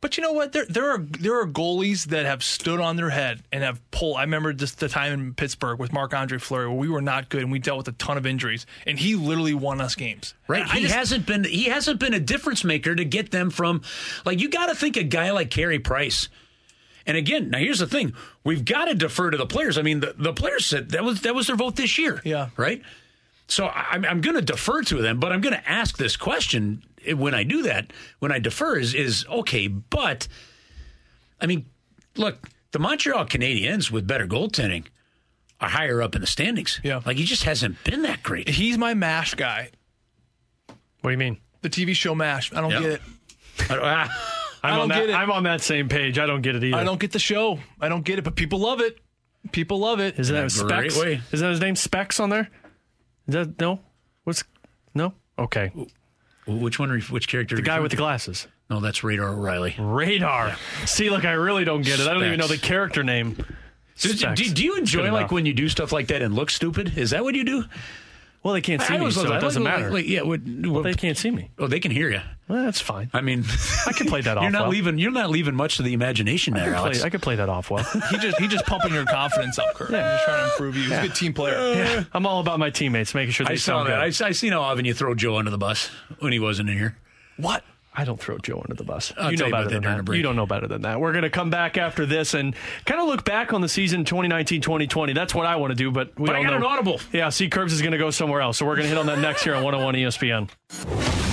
but 0.00 0.16
you 0.16 0.22
know 0.22 0.32
what? 0.32 0.52
There 0.52 0.64
there 0.66 0.90
are 0.90 0.98
there 0.98 1.40
are 1.40 1.46
goalies 1.46 2.06
that 2.06 2.26
have 2.26 2.42
stood 2.42 2.80
on 2.80 2.96
their 2.96 3.10
head 3.10 3.42
and 3.52 3.62
have 3.62 3.80
pulled. 3.90 4.16
I 4.16 4.22
remember 4.22 4.52
just 4.52 4.78
the 4.78 4.88
time 4.88 5.12
in 5.12 5.34
Pittsburgh 5.34 5.78
with 5.78 5.92
Marc 5.92 6.14
Andre 6.14 6.38
Fleury 6.38 6.68
where 6.68 6.76
we 6.76 6.88
were 6.88 7.02
not 7.02 7.28
good 7.28 7.42
and 7.42 7.50
we 7.52 7.58
dealt 7.58 7.78
with 7.78 7.88
a 7.88 7.92
ton 7.92 8.16
of 8.16 8.26
injuries, 8.26 8.66
and 8.86 8.98
he 8.98 9.14
literally 9.16 9.54
won 9.54 9.80
us 9.80 9.94
games. 9.94 10.34
Right, 10.48 10.66
he 10.66 10.82
just- 10.82 10.94
hasn't 10.94 11.26
been 11.26 11.44
he 11.44 11.64
hasn't 11.64 11.98
been 12.00 12.14
a 12.14 12.20
difference 12.20 12.64
maker 12.64 12.94
to 12.94 13.04
get 13.04 13.30
them 13.30 13.50
from 13.50 13.82
like 14.24 14.40
you 14.40 14.48
got 14.48 14.66
to 14.66 14.74
think 14.74 14.96
a 14.96 15.02
guy 15.02 15.30
like 15.30 15.50
Carey 15.50 15.78
Price. 15.78 16.28
And 17.06 17.16
again, 17.16 17.50
now 17.50 17.58
here's 17.58 17.78
the 17.78 17.86
thing: 17.86 18.14
we've 18.44 18.64
got 18.64 18.86
to 18.86 18.94
defer 18.94 19.30
to 19.30 19.36
the 19.36 19.46
players. 19.46 19.78
I 19.78 19.82
mean, 19.82 20.00
the, 20.00 20.14
the 20.18 20.32
players 20.32 20.66
said 20.66 20.90
that 20.90 21.04
was 21.04 21.20
that 21.22 21.34
was 21.34 21.46
their 21.46 21.56
vote 21.56 21.76
this 21.76 21.98
year. 21.98 22.20
Yeah. 22.24 22.48
right. 22.56 22.82
So 23.48 23.66
I, 23.66 23.86
I'm 23.92 24.04
I'm 24.04 24.20
going 24.20 24.34
to 24.36 24.42
defer 24.42 24.82
to 24.82 25.00
them, 25.00 25.20
but 25.20 25.30
I'm 25.32 25.40
going 25.40 25.54
to 25.54 25.68
ask 25.70 25.96
this 25.98 26.16
question 26.16 26.82
when 27.14 27.32
I 27.34 27.44
do 27.44 27.62
that. 27.62 27.92
When 28.18 28.32
I 28.32 28.38
defer, 28.40 28.76
is 28.76 28.92
is 28.94 29.24
okay, 29.28 29.68
but 29.68 30.26
I 31.40 31.46
mean, 31.46 31.66
look, 32.16 32.48
the 32.72 32.80
Montreal 32.80 33.24
Canadiens 33.26 33.90
with 33.90 34.06
better 34.06 34.26
goaltending 34.26 34.86
are 35.60 35.68
higher 35.68 36.02
up 36.02 36.14
in 36.16 36.20
the 36.20 36.26
standings. 36.26 36.80
Yeah. 36.82 37.00
like 37.06 37.16
he 37.18 37.24
just 37.24 37.44
hasn't 37.44 37.82
been 37.84 38.02
that 38.02 38.22
great. 38.22 38.48
He's 38.48 38.76
my 38.76 38.94
Mash 38.94 39.34
guy, 39.34 39.70
What 41.00 41.10
do 41.10 41.12
you 41.12 41.16
mean? 41.18 41.38
the 41.62 41.70
TV 41.70 41.94
show 41.94 42.14
Mash. 42.14 42.52
I 42.52 42.60
don't 42.60 42.70
Yeah. 42.72 42.80
get 42.80 42.90
it. 42.90 43.00
I'm 44.66 44.74
I 44.74 44.76
don't 44.76 44.88
that. 44.88 44.94
get 45.00 45.10
it. 45.10 45.14
I'm 45.14 45.30
on 45.30 45.42
that 45.44 45.60
same 45.60 45.88
page. 45.88 46.18
I 46.18 46.26
don't 46.26 46.42
get 46.42 46.56
it 46.56 46.64
either. 46.64 46.76
I 46.76 46.84
don't 46.84 47.00
get 47.00 47.12
the 47.12 47.18
show. 47.18 47.58
I 47.80 47.88
don't 47.88 48.04
get 48.04 48.18
it, 48.18 48.22
but 48.22 48.36
people 48.36 48.58
love 48.58 48.80
it. 48.80 48.98
People 49.52 49.78
love 49.78 50.00
it. 50.00 50.18
Isn't 50.18 50.34
that 50.34 50.52
In 50.60 50.66
a 50.66 50.68
great 50.68 50.90
Specs? 50.92 51.04
way. 51.04 51.20
Isn't 51.32 51.44
that 51.46 51.50
his 51.50 51.60
name? 51.60 51.76
Specs 51.76 52.18
on 52.20 52.30
there? 52.30 52.48
Is 53.28 53.34
that 53.34 53.60
no? 53.60 53.80
What's 54.24 54.44
no? 54.94 55.14
Okay, 55.38 55.70
Which 56.46 56.78
one? 56.78 57.00
Which 57.10 57.28
character? 57.28 57.56
the 57.56 57.62
guy 57.62 57.80
with 57.80 57.90
the 57.90 57.96
glasses. 57.96 58.46
No, 58.70 58.80
that's 58.80 59.04
Radar 59.04 59.28
O'Reilly. 59.28 59.76
Radar. 59.78 60.56
See, 60.86 61.10
look, 61.10 61.24
I 61.24 61.32
really 61.32 61.64
don't 61.64 61.82
get 61.82 62.00
it. 62.00 62.08
I 62.08 62.14
don't 62.14 62.24
even 62.24 62.38
know 62.38 62.48
the 62.48 62.58
character 62.58 63.04
name. 63.04 63.36
Do, 63.98 64.12
do, 64.12 64.34
do 64.34 64.64
you 64.64 64.76
enjoy 64.76 65.12
like 65.12 65.30
when 65.30 65.46
you 65.46 65.54
do 65.54 65.68
stuff 65.68 65.92
like 65.92 66.08
that 66.08 66.22
and 66.22 66.34
look 66.34 66.50
stupid? 66.50 66.98
Is 66.98 67.10
that 67.10 67.22
what 67.22 67.34
you 67.34 67.44
do? 67.44 67.64
Well, 68.46 68.54
they 68.54 68.60
can't 68.60 68.80
see 68.80 68.94
I 68.94 68.98
me, 68.98 68.98
always 69.00 69.16
so 69.16 69.22
love 69.22 69.30
it 69.30 69.34
that. 69.34 69.40
doesn't 69.40 69.64
Like, 69.64 69.76
matter. 69.76 69.90
like, 69.90 70.06
yeah, 70.06 70.22
what, 70.22 70.40
what- 70.46 70.84
they 70.84 70.94
can't 70.94 71.18
see 71.18 71.32
me. 71.32 71.50
oh, 71.58 71.66
they 71.66 71.80
can 71.80 71.90
hear 71.90 72.08
you. 72.10 72.20
Well, 72.46 72.64
that's 72.64 72.80
fine. 72.80 73.10
I 73.12 73.20
mean, 73.20 73.42
I 73.88 73.92
can 73.92 74.06
play 74.06 74.20
that 74.20 74.36
off 74.38 74.42
you're 74.44 74.52
not 74.52 74.62
well. 74.62 74.70
leaving. 74.70 74.98
You're 75.00 75.10
not 75.10 75.30
leaving 75.30 75.56
much 75.56 75.78
to 75.78 75.82
the 75.82 75.94
imagination 75.94 76.54
there, 76.54 76.66
could, 76.66 76.74
Alex. 76.74 76.98
play, 76.98 77.06
I 77.08 77.10
could 77.10 77.22
play 77.22 77.34
that 77.34 77.48
off 77.48 77.72
well. 77.72 77.82
He 78.10 78.18
just 78.18 78.38
he 78.38 78.46
just 78.46 78.64
pumping 78.64 78.94
your 78.94 79.04
confidence 79.04 79.58
up, 79.58 79.74
Kurt. 79.74 79.88
He's 79.88 79.98
just 79.98 80.24
trying 80.26 80.38
to 80.46 80.52
improve 80.52 80.76
you. 80.76 80.82
He's 80.84 80.92
a 80.92 81.02
good 81.02 81.14
team 81.16 81.34
player. 81.34 81.56
Uh, 81.58 81.72
yeah, 81.74 82.04
I'm 82.12 82.24
all 82.24 82.38
about 82.38 82.60
my 82.60 82.70
teammates, 82.70 83.16
making 83.16 83.32
sure 83.32 83.46
they 83.46 83.54
I 83.54 83.56
saw 83.56 83.78
sound 83.78 83.88
that. 83.88 84.08
good. 84.08 84.22
I, 84.24 84.28
I 84.28 84.30
seen 84.30 84.52
how 84.52 84.62
often 84.62 84.84
you 84.84 84.94
throw 84.94 85.16
Joe 85.16 85.38
under 85.38 85.50
the 85.50 85.58
bus 85.58 85.90
when 86.20 86.32
he 86.32 86.38
wasn't 86.38 86.70
in 86.70 86.76
here. 86.78 86.96
What? 87.38 87.64
I 87.98 88.04
don't 88.04 88.20
throw 88.20 88.36
Joe 88.38 88.60
under 88.62 88.74
the 88.74 88.84
bus. 88.84 89.12
I'll 89.16 89.30
you 89.30 89.38
know 89.38 89.46
you 89.46 89.52
better 89.52 89.68
than 89.70 89.82
that. 89.82 90.14
You 90.14 90.22
don't 90.22 90.36
know 90.36 90.44
better 90.46 90.66
than 90.68 90.82
that. 90.82 91.00
We're 91.00 91.12
going 91.12 91.24
to 91.24 91.30
come 91.30 91.48
back 91.50 91.78
after 91.78 92.04
this 92.04 92.34
and 92.34 92.54
kind 92.84 93.00
of 93.00 93.06
look 93.06 93.24
back 93.24 93.52
on 93.54 93.62
the 93.62 93.68
season 93.68 94.04
2019-2020. 94.04 95.14
That's 95.14 95.34
what 95.34 95.46
I 95.46 95.56
want 95.56 95.70
to 95.70 95.74
do, 95.74 95.90
but 95.90 96.12
we 96.18 96.26
But 96.26 96.36
I 96.36 96.42
got 96.42 96.50
know. 96.50 96.56
an 96.58 96.64
audible. 96.64 97.00
Yeah, 97.12 97.30
see, 97.30 97.48
Curbs 97.48 97.72
is 97.72 97.80
going 97.80 97.92
to 97.92 97.98
go 97.98 98.10
somewhere 98.10 98.40
else, 98.42 98.58
so 98.58 98.66
we're 98.66 98.76
going 98.76 98.84
to 98.84 98.88
hit 98.90 98.98
on 98.98 99.06
that 99.06 99.18
next 99.20 99.44
here 99.44 99.54
on 99.54 99.64
101 99.64 99.94
ESPN. 99.94 100.50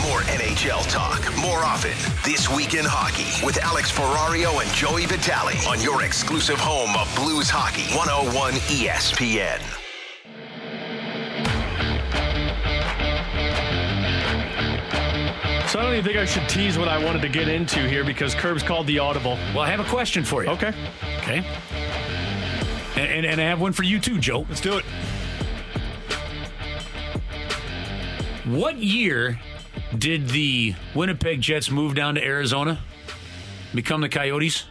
More 0.08 0.22
NHL 0.22 0.90
talk, 0.90 1.22
more 1.42 1.60
often. 1.60 1.92
This 2.24 2.50
week 2.50 2.74
in 2.76 2.86
hockey 2.86 3.46
with 3.46 3.58
Alex 3.64 3.92
Ferrario 3.92 4.62
and 4.64 4.72
Joey 4.74 5.06
Vitale 5.06 5.58
on 5.68 5.82
your 5.82 6.04
exclusive 6.04 6.58
home 6.60 6.96
of 6.96 7.14
Blues 7.16 7.50
Hockey, 7.50 7.94
101 7.96 8.54
ESPN. 8.54 9.83
So 15.74 15.80
I 15.80 15.84
don't 15.86 15.94
even 15.94 16.06
think 16.06 16.18
I 16.20 16.26
should 16.26 16.48
tease 16.48 16.78
what 16.78 16.88
I 16.88 17.04
wanted 17.04 17.24
to 17.24 17.30
get 17.30 17.48
into 17.48 17.80
here 17.80 18.04
because 18.04 18.36
Curbs 18.36 18.62
called 18.62 18.86
the 18.86 19.00
audible. 19.00 19.40
Well, 19.56 19.62
I 19.62 19.72
have 19.72 19.80
a 19.80 19.86
question 19.86 20.24
for 20.24 20.44
you. 20.44 20.52
Okay. 20.52 20.72
Okay. 21.18 21.44
And, 22.96 23.12
and, 23.12 23.26
and 23.26 23.42
I 23.42 23.46
have 23.46 23.60
one 23.60 23.74
for 23.74 23.82
you 23.82 24.00
too, 24.00 24.20
Joe. 24.20 24.46
Let's 24.48 24.62
do 24.62 24.78
it. 24.78 24.86
What 28.46 28.78
year 28.78 29.40
did 29.98 30.30
the 30.30 30.76
Winnipeg 30.94 31.42
Jets 31.42 31.72
move 31.72 31.96
down 31.96 32.14
to 32.14 32.24
Arizona? 32.24 32.80
Become 33.74 34.02
the 34.02 34.10
Coyotes? 34.10 34.66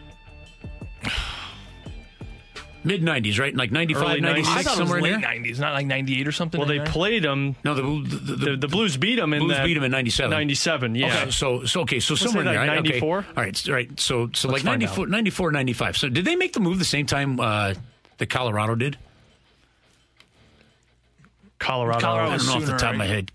Mid 2.85 3.01
90s, 3.03 3.39
right? 3.39 3.55
Like 3.55 3.71
95, 3.71 4.21
96, 4.21 4.49
I 4.49 4.63
thought 4.63 4.73
it 4.73 4.77
somewhere 4.77 5.01
was 5.01 5.09
in 5.09 5.21
late 5.21 5.23
there? 5.23 5.53
'90s, 5.55 5.59
not 5.61 5.73
like 5.73 5.87
'98 5.87 6.27
or 6.27 6.33
something. 6.33 6.59
Well, 6.59 6.67
they 6.69 6.79
99? 6.79 6.93
played 6.93 7.23
them. 7.23 7.57
No, 7.65 7.75
the, 7.75 7.83
the, 7.83 8.17
the, 8.17 8.37
The, 8.51 8.57
the 8.57 8.69
Blues 8.69 8.97
beat 8.97 9.17
them 9.17 9.33
in 9.33 9.41
Blues 9.41 9.57
that 9.57 9.65
beat 9.65 9.75
them 9.75 9.85
in 9.85 9.93
97. 9.93 10.31
97, 10.31 10.95
yeah. 10.97 11.07
Okay, 11.23 11.31
so, 11.31 11.65
so 11.65 11.83
okay, 11.83 12.01
so 12.01 12.15
somewhere 12.17 12.43
in 12.43 12.49
say 12.49 12.53
there. 12.55 12.61
like 12.61 12.69
right? 12.71 12.79
Okay. 12.81 12.89
94? 13.01 13.17
All 13.37 13.43
right, 13.45 13.57
so- 13.57 13.73
right. 13.73 14.01
So, 14.01 14.31
so 14.35 14.49
Let's 14.49 14.65
like 14.65 14.81
94, 14.81 15.05
out. 15.05 15.11
94, 15.11 15.53
95. 15.53 15.97
So, 15.97 16.09
did 16.09 16.25
they 16.25 16.35
make 16.37 16.53
the 16.55 16.61
move 16.61 16.79
the 16.81 16.85
same 16.85 17.07
time 17.07 17.39
uh, 17.39 17.75
that 18.19 18.27
Colorado 18.31 18.75
did? 18.75 18.99
Colorado. 21.59 22.01
Colorado 22.01 22.31
I 22.33 22.37
don't 22.39 22.47
know 22.47 22.53
off 22.55 22.61
the 22.61 22.67
Sooner, 22.67 22.79
top 22.79 22.91
of 22.93 22.97
my 22.99 23.05
right? 23.05 23.31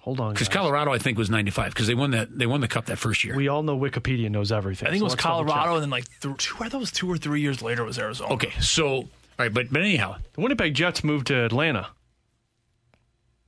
Hold 0.00 0.20
on. 0.20 0.32
Because. 0.32 0.48
Colorado, 0.48 0.92
I 0.92 0.98
think, 0.98 1.18
was 1.18 1.28
95 1.30 1.72
because 1.72 1.86
they 1.86 1.94
won 1.94 2.12
that 2.12 2.36
they 2.36 2.46
won 2.46 2.60
the 2.60 2.68
cup 2.68 2.86
that 2.86 2.98
first 2.98 3.22
year. 3.22 3.36
We 3.36 3.48
all 3.48 3.62
know 3.62 3.78
Wikipedia 3.78 4.30
knows 4.30 4.50
everything. 4.50 4.88
I 4.88 4.90
think 4.90 5.00
so 5.00 5.04
it 5.04 5.04
was 5.04 5.12
let's 5.12 5.22
double 5.22 5.44
check. 5.44 5.54
Colorado, 5.54 5.74
and 5.74 5.82
then 5.82 5.90
like 5.90 6.04
th- 6.20 6.36
two, 6.38 6.56
I 6.60 6.68
thought 6.68 6.80
was 6.80 6.90
two 6.90 7.10
or 7.10 7.18
three 7.18 7.40
years 7.40 7.60
later 7.62 7.82
it 7.82 7.86
was 7.86 7.98
Arizona. 7.98 8.32
Okay, 8.34 8.52
so, 8.60 8.86
all 8.86 9.08
right, 9.38 9.52
but, 9.52 9.70
but 9.70 9.82
anyhow, 9.82 10.16
The 10.32 10.40
Winnipeg 10.40 10.74
Jets 10.74 11.04
moved 11.04 11.26
to 11.28 11.44
Atlanta. 11.44 11.88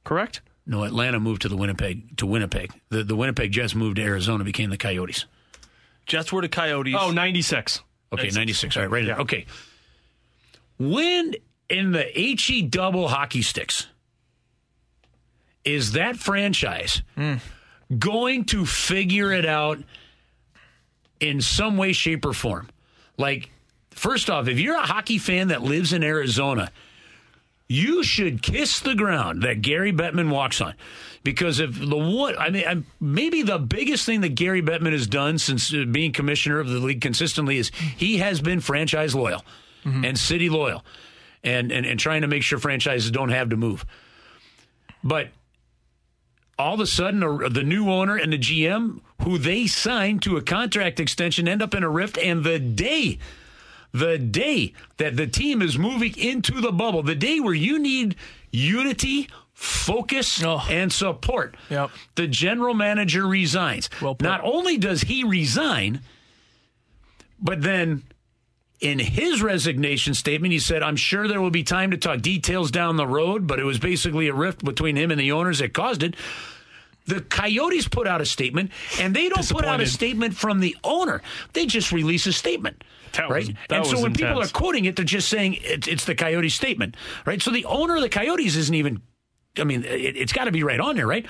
Correct? 0.05 0.41
No, 0.67 0.85
Atlanta 0.85 1.19
moved 1.21 1.43
to 1.43 1.49
the 1.49 1.57
Winnipeg 1.57 2.17
to 2.19 2.27
Winnipeg. 2.27 2.71
The 2.91 3.03
the 3.03 3.17
Winnipeg 3.17 3.51
Jets 3.53 3.75
moved 3.75 3.97
to 3.97 4.03
Arizona, 4.03 4.45
became 4.45 4.71
the 4.71 4.77
Coyotes. 4.79 5.25
Jets 6.07 6.33
were 6.33 6.43
the 6.43 6.49
Coyotes. 6.49 6.95
Oh, 6.99 7.11
96. 7.11 7.81
Okay, 8.13 8.25
96. 8.25 8.37
ninety 8.37 8.53
six. 8.53 8.77
All 8.77 8.83
right, 8.83 8.91
right. 8.91 9.07
there. 9.07 9.17
Okay. 9.21 9.47
When 10.79 11.35
in 11.69 11.93
the 11.93 12.03
HE 12.05 12.63
double 12.63 13.09
hockey 13.09 13.43
sticks, 13.43 13.87
is 15.65 15.93
that 15.93 16.17
franchise 16.17 17.03
going 17.99 18.45
to 18.47 18.67
figure 18.67 19.33
it 19.33 19.47
out 19.47 19.79
in 21.21 21.41
some 21.41 21.77
way, 21.77 21.93
shape, 21.93 22.25
or 22.25 22.33
form? 22.33 22.69
Like, 23.17 23.51
first 23.91 24.29
off, 24.31 24.49
if 24.49 24.59
you're 24.59 24.77
a 24.77 24.83
hockey 24.87 25.19
fan 25.19 25.49
that 25.49 25.63
lives 25.63 25.93
in 25.93 26.03
Arizona, 26.03 26.71
you 27.69 28.03
should 28.03 28.43
kiss 28.43 28.81
the 28.81 28.95
ground 28.95 29.43
that 29.43 29.63
Gary 29.63 29.93
Bettman 29.93 30.31
walks 30.31 30.61
on. 30.61 30.75
Because 31.25 31.61
if 31.61 31.79
the 31.79 31.97
one, 31.97 32.37
I 32.37 32.51
mean, 32.51 32.67
I'm- 32.67 32.87
maybe 33.01 33.43
the 33.43 33.59
biggest 33.59 34.05
thing 34.05 34.23
that 34.23 34.35
Gary 34.35 34.61
Bettman 34.61 34.91
has 34.93 35.07
done 35.07 35.39
since 35.39 35.73
uh, 35.73 35.85
being 35.91 36.13
commissioner 36.13 36.59
of 36.59 36.69
the 36.69 36.81
league 36.81 37.01
consistently 37.01 37.59
is 37.59 37.71
he 37.97 38.19
has 38.19 38.41
been 38.41 38.61
franchise 38.61 39.15
loyal 39.15 39.45
and 39.85 40.17
city 40.19 40.49
loyal 40.49 40.85
and, 41.43 41.73
and, 41.73 41.85
and 41.87 41.99
trying 41.99 42.23
to 42.23 42.29
make 42.29 42.43
sure 42.43 42.59
franchises 42.59 43.11
don't 43.11 43.31
have 43.31 43.49
to 43.51 43.57
move. 43.57 43.85
But 45.03 45.29
all 46.63 46.75
of 46.75 46.81
a 46.81 46.87
sudden, 46.87 47.21
the 47.53 47.63
new 47.65 47.91
owner 47.91 48.17
and 48.17 48.33
the 48.33 48.39
GM, 48.39 49.01
who 49.23 49.37
they 49.39 49.67
signed 49.67 50.23
to 50.23 50.37
a 50.37 50.43
contract 50.43 51.01
extension, 51.01 51.49
end 51.49 51.61
up 51.63 51.75
in 51.75 51.83
a 51.83 51.89
rift. 51.91 52.17
And 52.19 52.45
the 52.45 52.59
day, 52.59 53.19
the 53.93 54.17
day 54.19 54.73
that 54.97 55.17
the 55.17 55.27
team 55.27 55.61
is 55.61 55.77
moving 55.79 56.17
into 56.17 56.61
the 56.61 56.73
bubble, 56.73 57.03
the 57.03 57.15
day 57.15 57.41
where 57.41 57.55
you 57.55 57.79
need 57.79 58.15
unity, 58.51 59.29
focus, 59.53 60.43
Oh. 60.43 60.65
and 60.71 60.93
support, 60.93 61.57
Yep. 61.71 61.91
the 62.15 62.27
general 62.27 62.75
manager 62.75 63.27
resigns. 63.27 63.91
Well 64.01 64.15
put. 64.15 64.25
Not 64.25 64.41
only 64.45 64.79
does 64.79 65.03
he 65.03 65.25
resign, 65.25 66.01
but 67.41 67.63
then 67.63 68.03
in 68.81 68.99
his 68.99 69.41
resignation 69.43 70.13
statement, 70.15 70.53
he 70.53 70.59
said, 70.59 70.83
I'm 70.83 70.97
sure 70.97 71.29
there 71.29 71.41
will 71.41 71.51
be 71.51 71.63
time 71.63 71.91
to 71.93 71.97
talk 71.97 72.21
details 72.21 72.71
down 72.73 72.97
the 72.97 73.07
road, 73.07 73.47
but 73.47 73.61
it 73.61 73.65
was 73.65 73.79
basically 73.79 74.27
a 74.29 74.35
rift 74.35 74.65
between 74.65 74.97
him 74.97 75.11
and 75.13 75.21
the 75.21 75.31
owners 75.33 75.61
that 75.61 75.73
caused 75.73 76.03
it. 76.03 76.17
The 77.07 77.21
Coyotes 77.21 77.89
put 77.89 78.07
out 78.07 78.21
a 78.21 78.27
statement, 78.27 78.71
and 79.01 79.15
they 79.15 79.29
don't 79.29 79.49
put 79.49 79.65
out 79.65 79.81
a 79.81 79.87
statement 79.87 80.37
from 80.37 80.61
the 80.61 80.77
owner. 80.85 81.23
They 81.53 81.67
just 81.67 81.93
release 81.93 82.27
a 82.27 82.33
statement. 82.33 82.85
That 83.13 83.29
right? 83.29 83.47
was- 83.47 83.57
and 83.71 83.87
so 83.87 84.01
when 84.01 84.15
people 84.15 84.41
are 84.41 84.49
quoting 84.49 84.85
it, 84.85 84.97
they're 84.97 85.05
just 85.05 85.29
saying 85.29 85.59
it's, 85.61 85.87
it's 85.87 86.05
the 86.05 86.15
Coyotes 86.15 86.55
statement, 86.55 86.97
right? 87.27 87.43
So 87.43 87.51
the 87.51 87.65
owner 87.65 87.97
of 87.97 88.03
the 88.03 88.09
Coyotes 88.09 88.57
isn't 88.57 88.75
even, 88.75 89.03
I 89.59 89.65
mean, 89.65 89.85
it, 89.85 90.17
it's 90.17 90.33
got 90.33 90.45
to 90.45 90.53
be 90.53 90.63
right 90.63 90.81
on 90.81 90.97
there, 90.97 91.07
right? 91.07 91.27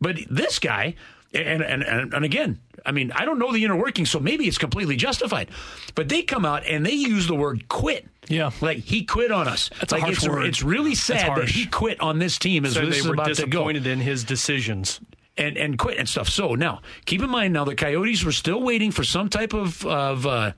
But 0.00 0.18
this 0.30 0.58
guy, 0.58 0.96
and, 1.32 1.62
and, 1.62 1.82
and, 1.82 2.12
and 2.12 2.24
again, 2.24 2.60
I 2.84 2.92
mean, 2.92 3.12
I 3.12 3.24
don't 3.24 3.38
know 3.38 3.52
the 3.52 3.64
inner 3.64 3.76
workings, 3.76 4.10
so 4.10 4.20
maybe 4.20 4.46
it's 4.46 4.58
completely 4.58 4.96
justified. 4.96 5.50
But 5.94 6.08
they 6.08 6.22
come 6.22 6.44
out 6.44 6.66
and 6.66 6.84
they 6.84 6.92
use 6.92 7.26
the 7.26 7.34
word 7.34 7.68
quit. 7.68 8.06
Yeah. 8.28 8.50
Like 8.60 8.78
he 8.78 9.04
quit 9.04 9.32
on 9.32 9.48
us. 9.48 9.70
That's 9.80 9.92
a 9.92 10.00
harsh 10.00 10.18
it's, 10.18 10.28
word. 10.28 10.44
it's 10.46 10.62
really 10.62 10.94
sad 10.94 11.36
that 11.36 11.48
he 11.48 11.66
quit 11.66 12.00
on 12.00 12.18
this 12.18 12.38
team 12.38 12.64
as 12.64 12.74
this 12.74 12.82
they 12.82 12.98
is 12.98 13.06
were 13.06 13.14
about 13.14 13.34
to 13.34 13.46
go 13.46 13.46
disappointed 13.46 13.86
in 13.86 14.00
his 14.00 14.24
decisions. 14.24 15.00
And 15.36 15.56
and 15.56 15.78
quit 15.78 15.98
and 15.98 16.08
stuff. 16.08 16.28
So 16.28 16.54
now, 16.54 16.82
keep 17.04 17.22
in 17.22 17.30
mind 17.30 17.52
now 17.54 17.64
the 17.64 17.74
Coyotes 17.74 18.24
were 18.24 18.32
still 18.32 18.60
waiting 18.60 18.90
for 18.90 19.04
some 19.04 19.28
type 19.28 19.52
of 19.52 19.84
of 19.86 20.26
uh, 20.26 20.52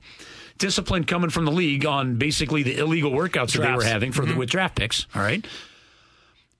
discipline 0.57 1.03
coming 1.03 1.29
from 1.29 1.45
the 1.45 1.51
league 1.51 1.85
on 1.85 2.17
basically 2.17 2.63
the 2.63 2.77
illegal 2.77 3.11
workouts 3.11 3.53
that 3.53 3.61
they 3.61 3.73
were 3.73 3.83
having 3.83 4.11
for 4.11 4.25
the 4.25 4.35
with 4.35 4.49
draft 4.49 4.75
picks. 4.75 5.07
All 5.15 5.21
right, 5.21 5.45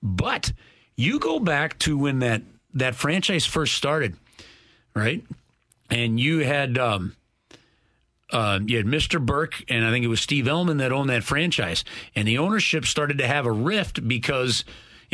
but 0.02 0.52
you 0.96 1.18
go 1.18 1.38
back 1.38 1.78
to 1.80 1.98
when 1.98 2.20
that 2.20 2.42
that 2.74 2.94
franchise 2.94 3.46
first 3.46 3.74
started, 3.74 4.16
right? 4.94 5.22
And 5.90 6.18
you 6.18 6.38
had. 6.40 6.78
Um, 6.78 7.16
uh, 8.32 8.58
you 8.66 8.76
had 8.76 8.86
Mr. 8.86 9.24
Burke 9.24 9.62
and 9.68 9.84
I 9.84 9.90
think 9.92 10.04
it 10.04 10.08
was 10.08 10.20
Steve 10.20 10.46
Ellman 10.46 10.78
that 10.78 10.90
owned 10.90 11.10
that 11.10 11.22
franchise, 11.22 11.84
and 12.16 12.26
the 12.26 12.38
ownership 12.38 12.84
started 12.84 13.18
to 13.18 13.26
have 13.28 13.46
a 13.46 13.52
rift 13.52 14.08
because 14.08 14.64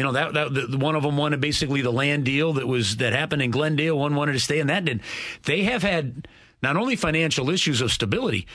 you 0.03 0.07
know 0.07 0.13
that 0.15 0.35
that 0.35 0.71
the, 0.73 0.79
one 0.79 0.97
of 0.97 1.05
them 1.05 1.17
wanted 1.17 1.41
basically 1.41 1.81
the 1.81 1.93
land 1.93 2.25
deal 2.25 2.55
that 2.55 2.67
was 2.67 2.97
that 2.97 3.13
happened 3.13 3.41
in 3.41 3.53
Glendale. 3.53 3.97
One 3.97 4.17
wanted 4.17 4.33
to 4.33 4.41
stay, 4.41 4.59
and 4.59 4.69
that 4.69 4.85
didn't. 4.85 5.03
They 5.45 5.63
have 5.63 5.85
had 5.85 6.27
not 6.61 6.77
only 6.77 6.97
financial 6.97 7.49
issues 7.51 7.81
of 7.81 7.93
stability. 7.93 8.49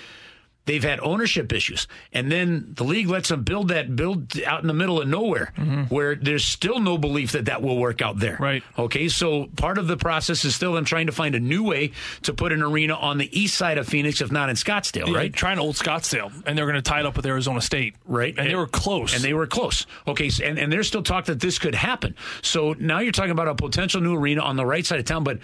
They've 0.67 0.83
had 0.83 0.99
ownership 0.99 1.51
issues, 1.53 1.87
and 2.13 2.31
then 2.31 2.73
the 2.75 2.83
league 2.83 3.07
lets 3.07 3.29
them 3.29 3.43
build 3.43 3.69
that 3.69 3.95
build 3.95 4.39
out 4.41 4.61
in 4.61 4.67
the 4.67 4.73
middle 4.73 5.01
of 5.01 5.07
nowhere, 5.07 5.53
mm-hmm. 5.57 5.83
where 5.83 6.13
there's 6.15 6.45
still 6.45 6.79
no 6.79 6.97
belief 6.97 7.31
that 7.31 7.45
that 7.45 7.61
will 7.61 7.77
work 7.77 8.01
out 8.01 8.19
there. 8.19 8.37
Right. 8.39 8.61
Okay, 8.77 9.07
so 9.07 9.47
part 9.55 9.77
of 9.77 9.87
the 9.87 9.97
process 9.97 10.45
is 10.45 10.53
still 10.53 10.73
them 10.73 10.85
trying 10.85 11.07
to 11.07 11.13
find 11.13 11.35
a 11.35 11.39
new 11.39 11.63
way 11.63 11.93
to 12.23 12.33
put 12.33 12.51
an 12.51 12.61
arena 12.61 12.95
on 12.95 13.17
the 13.17 13.39
east 13.39 13.55
side 13.55 13.77
of 13.77 13.87
Phoenix, 13.87 14.19
if 14.19 14.31
not 14.31 14.49
in 14.49 14.55
Scottsdale, 14.57 15.07
Yeah, 15.07 15.15
right? 15.15 15.33
Trying 15.33 15.57
old 15.57 15.75
Scottsdale, 15.75 16.31
and 16.45 16.57
they're 16.57 16.65
going 16.65 16.75
to 16.75 16.81
tie 16.81 16.99
it 16.99 17.05
up 17.05 17.15
with 17.15 17.25
Arizona 17.25 17.61
State. 17.61 17.95
Right. 18.05 18.37
And, 18.37 18.49
they 18.49 18.55
were 18.55 18.67
close. 18.67 19.15
And 19.15 19.23
they 19.23 19.33
were 19.33 19.47
close. 19.47 19.85
Okay, 20.05 20.29
so, 20.29 20.43
and, 20.43 20.59
and 20.59 20.71
there's 20.71 20.87
still 20.87 21.03
talk 21.03 21.25
that 21.25 21.39
this 21.39 21.59
could 21.59 21.75
happen. 21.75 22.13
So 22.41 22.75
now 22.77 22.99
you're 22.99 23.13
talking 23.13 23.31
about 23.31 23.47
a 23.47 23.55
potential 23.55 24.01
new 24.01 24.15
arena 24.15 24.41
on 24.41 24.57
the 24.57 24.65
right 24.65 24.85
side 24.85 24.99
of 24.99 25.05
town, 25.05 25.23
but 25.23 25.39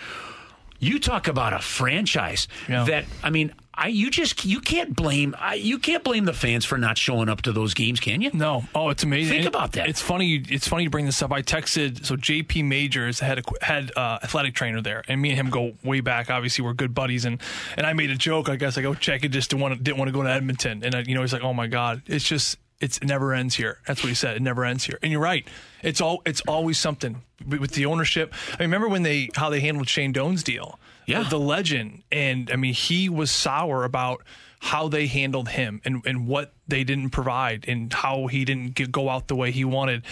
you 0.84 1.00
talk 1.00 1.28
about 1.28 1.54
a 1.54 1.60
franchise 1.60 2.48
Yeah. 2.70 2.84
that 2.86 3.06
I 3.24 3.30
mean, 3.30 3.54
I 3.76 3.88
you 3.88 4.12
just 4.12 4.46
you 4.46 4.60
can't 4.60 4.96
blame 4.96 5.36
I, 5.40 5.56
you 5.56 5.80
can't 5.80 6.04
blame 6.04 6.26
the 6.26 6.34
fans 6.34 6.64
for 6.64 6.78
not 6.78 6.98
showing 6.98 7.28
up 7.30 7.42
to 7.44 7.52
those 7.52 7.74
games, 7.74 8.00
can 8.00 8.22
you? 8.22 8.30
No, 8.34 8.66
oh, 8.76 8.90
it's 8.90 9.04
amazing. 9.04 9.34
Think 9.34 9.48
about 9.48 9.72
that. 9.74 9.88
It's 9.90 10.02
funny. 10.02 10.28
you- 10.28 10.44
It's 10.48 10.68
funny 10.68 10.84
you 10.84 10.90
bring 10.92 11.06
this 11.08 11.22
up. 11.24 11.32
I 11.32 11.42
texted 11.42 12.06
so 12.06 12.16
JP 12.16 12.66
Majors 12.66 13.20
had 13.20 13.40
a 13.40 13.44
had 13.62 13.92
uh, 13.98 14.20
athletic 14.24 14.54
trainer 14.54 14.82
there, 14.82 15.04
and 15.08 15.20
me 15.22 15.30
and 15.30 15.38
him 15.40 15.50
go 15.50 15.74
way 15.84 16.02
back. 16.02 16.30
Obviously, 16.30 16.64
we're 16.64 16.74
good 16.74 16.94
buddies, 16.94 17.26
and 17.26 17.42
and 17.78 17.86
I 17.88 17.94
made 17.94 18.12
a 18.12 18.16
joke. 18.16 18.48
I 18.50 18.58
guess 18.58 18.78
I 18.78 18.82
go 18.84 18.94
check 18.94 19.24
it 19.24 19.30
just 19.30 19.50
to 19.52 19.58
want 19.58 19.84
didn't 19.84 19.98
want 19.98 20.10
to 20.10 20.14
go 20.14 20.22
to 20.22 20.30
Edmonton, 20.30 20.84
and 20.84 20.94
I, 20.94 21.00
you 21.08 21.16
know 21.16 21.22
he's 21.22 21.34
like, 21.34 21.44
oh 21.44 21.54
my 21.54 21.66
god, 21.68 22.04
it's 22.06 22.26
just 22.28 22.58
it's 22.80 22.98
it 22.98 23.06
never 23.06 23.34
ends 23.34 23.56
here. 23.56 23.80
That's 23.88 24.04
what 24.04 24.10
he 24.10 24.16
said. 24.16 24.36
It 24.36 24.42
never 24.42 24.66
ends 24.66 24.84
here, 24.86 25.00
and 25.02 25.12
you're 25.12 25.22
right. 25.22 25.48
It's 25.82 26.02
all 26.02 26.22
it's 26.26 26.42
always 26.42 26.78
something 26.78 27.22
with 27.48 27.60
with 27.60 27.72
the 27.72 27.86
ownership. 27.86 28.34
I 28.60 28.64
remember 28.64 28.88
when 28.88 29.04
they 29.04 29.30
how 29.36 29.50
they 29.50 29.60
handled 29.60 29.90
Shane 29.90 30.12
Doan's 30.12 30.44
deal. 30.44 30.80
Yeah. 31.06 31.24
the 31.24 31.40
legend, 31.40 32.04
and 32.12 32.50
I 32.52 32.56
mean 32.56 32.74
he 32.74 33.10
was 33.10 33.30
sour 33.30 33.84
about 33.84 34.24
how 34.66 34.88
they 34.88 35.07
handled 35.07 35.49
him 35.49 35.82
and, 35.84 36.01
and 36.05 36.26
what 36.26 36.53
they 36.70 36.86
didn't 36.86 37.09
provide 37.09 37.66
and 37.68 37.91
how 37.91 38.28
he 38.28 38.45
didn't 38.45 38.76
get, 38.76 38.89
go 38.93 39.09
out 39.09 39.28
the 39.28 39.36
way 39.36 39.51
he 39.51 39.66
wanted. 39.66 40.03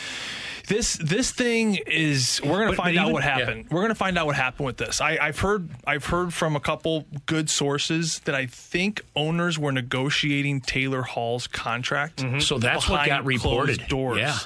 This 0.67 0.95
this 0.97 1.31
thing 1.31 1.75
is 1.87 2.41
we're 2.43 2.57
gonna 2.59 2.71
But- 2.71 2.75
find 2.75 2.95
but 2.95 2.99
out 3.01 3.03
even- 3.05 3.13
what 3.13 3.23
yeah. 3.23 3.39
happened. 3.39 3.67
We're 3.71 3.81
gonna 3.81 3.95
find 3.95 4.17
out 4.17 4.25
what 4.25 4.35
happened 4.35 4.65
with 4.65 4.75
this. 4.75 4.99
I, 4.99 5.17
I've 5.21 5.39
heard 5.39 5.69
I've 5.87 6.05
heard 6.05 6.33
from 6.33 6.57
a 6.57 6.59
couple 6.59 7.07
good 7.27 7.49
sources 7.49 8.19
that 8.25 8.35
I 8.35 8.45
think 8.45 9.01
owners 9.15 9.57
were 9.57 9.71
negotiating 9.71 10.59
Taylor 10.61 11.03
Hall's 11.03 11.47
contract. 11.47 12.21
So 12.41 12.57
that's 12.57 12.89
what 12.89 13.07
got 13.07 13.23
reported. 13.23 13.87
Doors. 13.87 14.17
Yeah. 14.19 14.37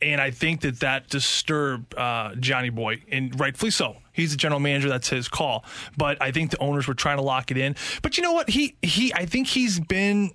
And 0.00 0.20
I 0.20 0.32
think 0.32 0.62
that 0.62 0.80
that 0.80 1.08
disturbed 1.08 1.94
uh, 1.96 2.34
Johnny 2.40 2.70
Boy, 2.70 3.02
and 3.10 3.38
rightfully 3.38 3.70
so. 3.70 3.96
He's 4.12 4.30
the 4.32 4.36
general 4.36 4.60
manager; 4.60 4.88
that's 4.88 5.08
his 5.08 5.28
call. 5.28 5.64
But 5.96 6.20
I 6.20 6.30
think 6.32 6.50
the 6.50 6.58
owners 6.58 6.86
were 6.86 6.94
trying 6.94 7.16
to 7.16 7.22
lock 7.22 7.50
it 7.50 7.56
in. 7.56 7.76
But 8.02 8.16
you 8.16 8.22
know 8.22 8.32
what? 8.32 8.50
He 8.50 8.76
he. 8.82 9.12
I 9.14 9.26
think 9.26 9.46
he's 9.48 9.80
been 9.80 10.30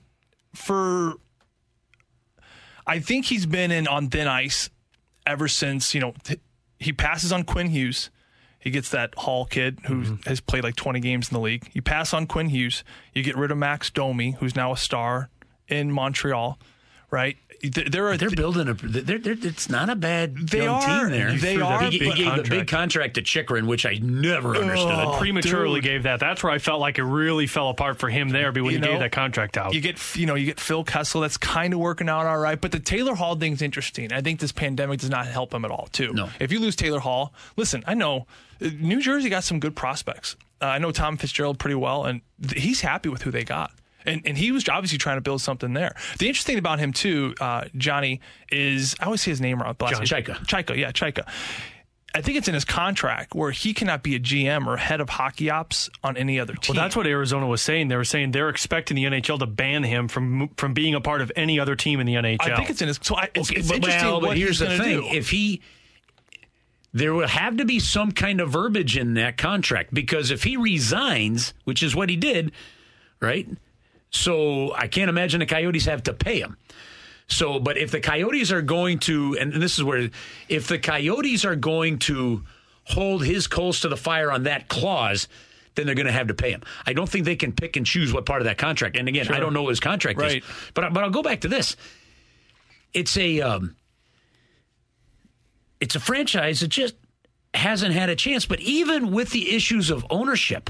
for. 0.53 1.13
I 2.85 2.99
think 2.99 3.25
he's 3.25 3.45
been 3.45 3.71
in 3.71 3.87
on 3.87 4.09
thin 4.09 4.27
ice 4.27 4.69
ever 5.25 5.47
since 5.47 5.93
you 5.93 5.99
know 6.01 6.13
he 6.79 6.93
passes 6.93 7.31
on 7.31 7.43
Quinn 7.43 7.67
Hughes. 7.69 8.09
He 8.59 8.71
gets 8.71 8.89
that 8.89 9.13
Hall 9.15 9.45
kid 9.45 9.79
who 9.85 10.01
Mm-hmm. 10.01 10.29
has 10.29 10.41
played 10.41 10.63
like 10.63 10.75
20 10.75 10.99
games 10.99 11.29
in 11.29 11.33
the 11.35 11.39
league. 11.39 11.69
You 11.73 11.81
pass 11.81 12.13
on 12.13 12.25
Quinn 12.27 12.49
Hughes. 12.49 12.83
You 13.13 13.23
get 13.23 13.37
rid 13.37 13.51
of 13.51 13.57
Max 13.57 13.89
Domi, 13.89 14.31
who's 14.39 14.55
now 14.55 14.73
a 14.73 14.77
star 14.77 15.29
in 15.67 15.91
Montreal. 15.91 16.57
Right? 17.09 17.37
Th- 17.61 17.87
There 17.91 18.07
are 18.09 18.17
They're 18.17 18.29
building 18.29 18.67
a. 18.67 18.73
They're, 18.73 19.17
they're, 19.17 19.35
it's 19.41 19.69
not 19.69 19.89
a 19.89 19.95
bad 19.95 20.37
They 20.37 20.63
young 20.63 20.75
are. 20.81 21.01
team 21.01 21.09
there. 21.11 21.33
They 21.33 21.55
He- 21.55 21.61
are, 21.61 21.83
He, 21.83 21.97
he 21.99 22.13
gave 22.13 22.35
the 22.43 22.49
big 22.49 22.67
contract 22.67 23.15
to 23.15 23.21
Chychrun, 23.21 23.65
which 23.67 23.85
I 23.85 23.95
never 24.01 24.55
understood. 24.55 25.15
Prematurely 25.17 25.81
dude. 25.81 25.83
gave 25.83 26.03
that. 26.03 26.19
That's 26.19 26.43
where 26.43 26.51
I 26.51 26.59
felt 26.59 26.79
like 26.79 26.97
it 26.99 27.03
really 27.03 27.47
fell 27.47 27.69
apart 27.69 27.97
for 27.99 28.09
him 28.09 28.29
there. 28.29 28.51
But 28.51 28.63
when 28.63 28.73
You 28.73 28.79
he 28.79 28.85
gave 28.85 28.99
that 28.99 29.11
contract 29.11 29.57
out, 29.57 29.73
You 29.73 29.81
get 29.81 29.99
you 30.15 30.25
know 30.25 30.35
you 30.35 30.45
get 30.45 30.59
Phil 30.59 30.83
Kessel. 30.83 31.21
That's 31.21 31.37
kind 31.37 31.73
of 31.73 31.79
working 31.79 32.09
out 32.09 32.25
all 32.25 32.37
right. 32.37 32.59
But 32.59 32.71
the 32.71 32.79
Taylor 32.79 33.15
Hall 33.15 33.35
thing's 33.35 33.61
interesting. 33.61 34.13
I 34.13 34.21
think 34.21 34.39
this 34.39 34.51
pandemic 34.51 34.99
does 34.99 35.09
not 35.09 35.25
help 35.27 35.53
him 35.53 35.65
at 35.65 35.71
all. 35.71 35.87
Too. 35.91 36.13
No. 36.13 36.29
If 36.39 36.51
you 36.51 36.59
lose 36.59 36.75
Taylor 36.75 36.99
Hall, 36.99 37.33
listen. 37.55 37.83
I 37.87 37.93
know 37.95 38.27
uh, 38.61 38.69
New 38.79 39.01
Jersey 39.01 39.29
got 39.29 39.43
some 39.43 39.59
good 39.59 39.75
prospects. 39.75 40.35
Uh, 40.61 40.65
I 40.65 40.77
know 40.79 40.91
Tom 40.91 41.17
Fitzgerald 41.17 41.59
pretty 41.59 41.75
well, 41.75 42.05
and 42.05 42.21
th- 42.47 42.61
he's 42.61 42.81
happy 42.81 43.09
with 43.09 43.21
who 43.23 43.29
they 43.31 43.43
got. 43.43 43.71
And, 44.07 44.21
and 44.25 44.37
he 44.37 44.51
was 44.51 44.67
obviously 44.69 44.97
trying 44.97 45.17
to 45.17 45.21
build 45.21 45.41
something 45.41 45.73
there. 45.73 45.95
The 46.17 46.27
interesting 46.27 46.53
thing 46.53 46.59
about 46.59 46.79
him 46.79 46.93
too, 46.93 47.35
uh, 47.39 47.65
Johnny, 47.75 48.21
is 48.51 48.95
I 48.99 49.05
always 49.05 49.21
say 49.21 49.31
his 49.31 49.41
name 49.41 49.61
wrong. 49.61 49.75
John 49.79 50.01
Chayka. 50.03 50.37
Chayka, 50.47 50.75
yeah, 50.75 50.91
Chayka. 50.91 51.27
I 52.15 52.21
think 52.21 52.37
it's 52.37 52.47
in 52.47 52.55
his 52.55 52.65
contract 52.65 53.35
where 53.35 53.51
he 53.51 53.73
cannot 53.75 54.01
be 54.01 54.15
a 54.15 54.19
GM 54.19 54.65
or 54.65 54.75
head 54.77 55.01
of 55.01 55.09
hockey 55.09 55.51
ops 55.51 55.87
on 56.03 56.17
any 56.17 56.39
other 56.39 56.53
team. 56.53 56.75
Well, 56.75 56.83
that's 56.83 56.95
what 56.95 57.05
Arizona 57.05 57.45
was 57.45 57.61
saying. 57.61 57.89
They 57.89 57.95
were 57.95 58.05
saying 58.05 58.31
they're 58.31 58.49
expecting 58.49 58.95
the 58.95 59.03
NHL 59.03 59.37
to 59.39 59.45
ban 59.45 59.83
him 59.83 60.07
from 60.07 60.49
from 60.57 60.73
being 60.73 60.95
a 60.95 61.01
part 61.01 61.21
of 61.21 61.31
any 61.35 61.59
other 61.59 61.75
team 61.75 61.99
in 61.99 62.07
the 62.07 62.15
NHL. 62.15 62.37
I 62.39 62.55
think 62.55 62.71
it's 62.71 62.81
in 62.81 62.87
his. 62.87 62.99
So 63.03 63.15
I, 63.15 63.29
it's, 63.35 63.51
Okay, 63.51 63.59
it's 63.59 63.67
but, 63.67 63.75
interesting 63.77 64.07
well, 64.07 64.21
but 64.21 64.37
here's 64.37 64.57
the 64.57 64.77
thing: 64.77 65.01
do. 65.01 65.07
if 65.11 65.29
he, 65.29 65.61
there 66.91 67.13
will 67.13 67.27
have 67.27 67.57
to 67.57 67.65
be 67.65 67.79
some 67.79 68.11
kind 68.11 68.41
of 68.41 68.49
verbiage 68.49 68.97
in 68.97 69.13
that 69.15 69.37
contract 69.37 69.93
because 69.93 70.31
if 70.31 70.43
he 70.43 70.57
resigns, 70.57 71.53
which 71.65 71.83
is 71.83 71.95
what 71.95 72.09
he 72.09 72.15
did, 72.15 72.51
right? 73.21 73.47
So 74.17 74.73
I 74.73 74.87
can't 74.87 75.09
imagine 75.09 75.39
the 75.39 75.45
Coyotes 75.45 75.85
have 75.85 76.03
to 76.03 76.13
pay 76.13 76.39
him. 76.39 76.57
So, 77.27 77.59
but 77.59 77.77
if 77.77 77.91
the 77.91 77.99
Coyotes 77.99 78.51
are 78.51 78.61
going 78.61 78.99
to, 78.99 79.37
and 79.39 79.53
this 79.53 79.77
is 79.77 79.83
where, 79.83 80.09
if 80.47 80.67
the 80.67 80.79
Coyotes 80.79 81.43
are 81.45 81.55
going 81.57 81.99
to 81.99 82.43
hold 82.85 83.25
his 83.25 83.47
coals 83.47 83.81
to 83.81 83.89
the 83.89 83.97
fire 83.97 84.31
on 84.31 84.43
that 84.43 84.69
clause, 84.69 85.27
then 85.75 85.85
they're 85.85 85.95
going 85.95 86.05
to 86.07 86.11
have 86.11 86.27
to 86.27 86.33
pay 86.33 86.51
him. 86.51 86.61
I 86.85 86.93
don't 86.93 87.07
think 87.09 87.25
they 87.25 87.35
can 87.35 87.51
pick 87.51 87.75
and 87.75 87.85
choose 87.85 88.13
what 88.13 88.25
part 88.25 88.41
of 88.41 88.45
that 88.45 88.57
contract. 88.57 88.95
And 88.95 89.07
again, 89.09 89.27
I 89.31 89.39
don't 89.39 89.53
know 89.53 89.63
what 89.63 89.69
his 89.69 89.79
contract 89.81 90.17
Right. 90.19 90.37
is. 90.37 90.43
But 90.73 90.93
but 90.93 91.03
I'll 91.03 91.09
go 91.09 91.21
back 91.21 91.41
to 91.41 91.47
this. 91.49 91.75
It's 92.93 93.17
a 93.17 93.41
um, 93.41 93.75
it's 95.79 95.95
a 95.95 95.99
franchise 95.99 96.61
that 96.61 96.69
just 96.69 96.95
hasn't 97.53 97.93
had 97.93 98.09
a 98.09 98.15
chance. 98.15 98.45
But 98.45 98.61
even 98.61 99.11
with 99.11 99.31
the 99.31 99.53
issues 99.53 99.89
of 99.89 100.05
ownership, 100.09 100.69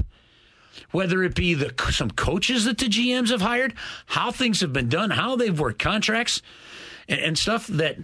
whether 0.90 1.22
it 1.22 1.34
be 1.34 1.54
the 1.54 1.72
some 1.90 2.10
coaches 2.10 2.64
that 2.64 2.78
the 2.78 2.86
GMs 2.86 3.30
have 3.30 3.42
hired, 3.42 3.74
how 4.06 4.30
things 4.30 4.60
have 4.60 4.72
been 4.72 4.88
done, 4.88 5.10
how 5.10 5.36
they've 5.36 5.58
worked 5.58 5.78
contracts, 5.78 6.42
and, 7.08 7.20
and 7.20 7.38
stuff 7.38 7.66
that 7.66 7.96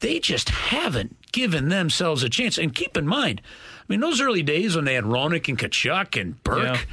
they 0.00 0.18
just 0.18 0.48
haven't 0.50 1.16
given 1.32 1.68
themselves 1.68 2.22
a 2.22 2.28
chance. 2.28 2.58
And 2.58 2.74
keep 2.74 2.96
in 2.96 3.06
mind, 3.06 3.40
I 3.80 3.84
mean, 3.88 4.00
those 4.00 4.20
early 4.20 4.42
days 4.42 4.76
when 4.76 4.84
they 4.84 4.94
had 4.94 5.04
Roenick 5.04 5.48
and 5.48 5.58
Tkachuk 5.58 6.20
and 6.20 6.42
Burke, 6.42 6.58
they 6.76 6.86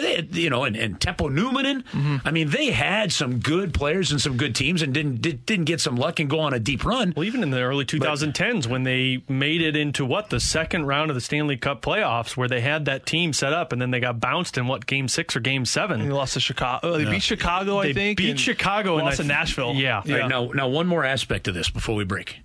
had, 0.00 0.34
you 0.34 0.50
know, 0.50 0.64
and, 0.64 0.76
and 0.76 0.98
Teppo 0.98 1.30
Numminen. 1.30 1.82
Mm-hmm. 1.84 2.16
I 2.24 2.30
mean, 2.30 2.50
they 2.50 2.70
had 2.70 3.12
some 3.12 3.40
good 3.40 3.74
players 3.74 4.10
and 4.10 4.20
some 4.20 4.36
good 4.36 4.54
teams, 4.54 4.80
and 4.82 4.94
didn't 4.94 5.20
did, 5.20 5.44
didn't 5.44 5.66
get 5.66 5.80
some 5.80 5.96
luck 5.96 6.18
and 6.18 6.30
go 6.30 6.40
on 6.40 6.54
a 6.54 6.58
deep 6.58 6.84
run. 6.84 7.12
Well, 7.14 7.24
even 7.24 7.42
in 7.42 7.50
the 7.50 7.60
early 7.60 7.84
2010s, 7.84 8.66
when 8.66 8.84
they 8.84 9.22
made 9.28 9.60
it 9.60 9.76
into 9.76 10.04
what 10.04 10.30
the 10.30 10.40
second 10.40 10.86
round 10.86 11.10
of 11.10 11.14
the 11.14 11.20
Stanley 11.20 11.56
Cup 11.56 11.82
playoffs, 11.82 12.36
where 12.36 12.48
they 12.48 12.60
had 12.60 12.86
that 12.86 13.04
team 13.04 13.32
set 13.32 13.52
up, 13.52 13.72
and 13.72 13.82
then 13.82 13.90
they 13.90 14.00
got 14.00 14.18
bounced 14.18 14.56
in 14.56 14.66
what 14.66 14.86
game 14.86 15.08
six 15.08 15.36
or 15.36 15.40
game 15.40 15.64
seven. 15.64 15.98
They 15.98 16.04
seven. 16.04 16.16
lost 16.16 16.34
to 16.34 16.40
Chicago. 16.40 16.88
Oh, 16.88 16.98
they 16.98 17.04
beat 17.04 17.22
Chicago, 17.22 17.78
I 17.78 17.92
think. 17.92 17.96
They 17.96 18.14
beat 18.14 18.30
and 18.30 18.40
Chicago 18.40 18.96
and 18.96 19.04
lost 19.04 19.20
I 19.20 19.22
to 19.24 19.28
th- 19.28 19.28
Nashville. 19.28 19.74
Yeah. 19.74 19.96
All 19.96 20.10
right, 20.10 20.28
now, 20.28 20.46
now 20.46 20.68
one 20.68 20.86
more 20.86 21.04
aspect 21.04 21.48
of 21.48 21.54
this 21.54 21.68
before 21.68 21.94
we 21.94 22.04
break. 22.04 22.38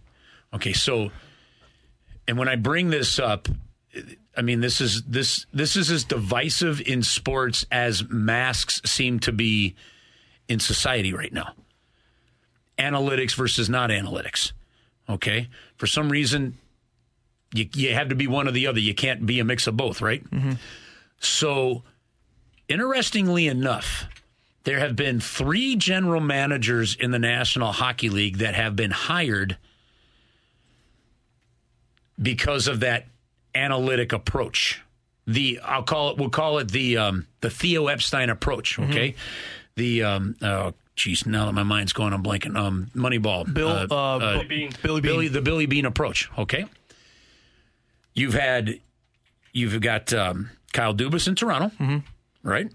Okay, 0.53 0.73
so, 0.73 1.11
and 2.27 2.37
when 2.37 2.47
I 2.47 2.55
bring 2.55 2.89
this 2.89 3.19
up, 3.19 3.47
I 4.35 4.41
mean 4.41 4.59
this 4.59 4.81
is 4.81 5.03
this 5.03 5.45
this 5.53 5.75
is 5.75 5.89
as 5.89 6.03
divisive 6.03 6.81
in 6.81 7.03
sports 7.03 7.65
as 7.71 8.07
masks 8.09 8.81
seem 8.85 9.19
to 9.21 9.31
be 9.31 9.75
in 10.47 10.59
society 10.59 11.13
right 11.13 11.33
now. 11.33 11.53
Analytics 12.77 13.35
versus 13.35 13.69
not 13.69 13.89
analytics. 13.89 14.51
Okay, 15.09 15.47
for 15.77 15.87
some 15.87 16.09
reason, 16.09 16.57
you 17.53 17.67
you 17.73 17.93
have 17.93 18.09
to 18.09 18.15
be 18.15 18.27
one 18.27 18.47
or 18.47 18.51
the 18.51 18.67
other. 18.67 18.79
You 18.79 18.93
can't 18.93 19.25
be 19.25 19.39
a 19.39 19.45
mix 19.45 19.67
of 19.67 19.77
both, 19.77 20.01
right? 20.01 20.23
Mm-hmm. 20.29 20.53
So, 21.19 21.83
interestingly 22.67 23.47
enough, 23.47 24.05
there 24.63 24.79
have 24.79 24.95
been 24.95 25.19
three 25.19 25.77
general 25.77 26.21
managers 26.21 26.95
in 26.95 27.11
the 27.11 27.19
National 27.19 27.71
Hockey 27.71 28.09
League 28.09 28.39
that 28.39 28.53
have 28.53 28.75
been 28.75 28.91
hired 28.91 29.57
because 32.21 32.67
of 32.67 32.81
that 32.81 33.07
analytic 33.55 34.13
approach. 34.13 34.81
The 35.25 35.59
I'll 35.63 35.83
call 35.83 36.11
it 36.11 36.17
we'll 36.17 36.29
call 36.29 36.59
it 36.59 36.71
the 36.71 36.97
um, 36.97 37.27
the 37.41 37.49
Theo 37.49 37.87
Epstein 37.87 38.29
approach. 38.29 38.79
Okay, 38.79 39.15
the 39.75 40.03
um, 40.03 40.35
oh 40.41 40.73
geez, 40.95 41.25
now 41.25 41.45
that 41.45 41.53
my 41.53 41.63
mind's 41.63 41.93
going, 41.93 42.13
I'm 42.13 42.23
blanking. 42.23 42.55
Um, 42.55 42.89
Moneyball, 42.95 43.53
Bill, 43.53 43.69
uh, 43.69 43.87
uh, 43.89 43.95
uh, 43.95 44.19
Billy 44.33 44.45
Beane. 44.45 44.71
Billy 44.81 45.01
Beane. 45.01 45.11
Billy 45.11 45.27
the 45.27 45.41
Billy 45.41 45.65
Beane 45.65 45.85
approach. 45.85 46.29
Okay, 46.37 46.65
you've 48.13 48.33
had 48.33 48.79
you've 49.51 49.79
got 49.81 50.13
um, 50.13 50.49
Kyle 50.71 50.93
Dubas 50.93 51.27
in 51.27 51.35
Toronto, 51.35 51.71
right? 52.43 52.67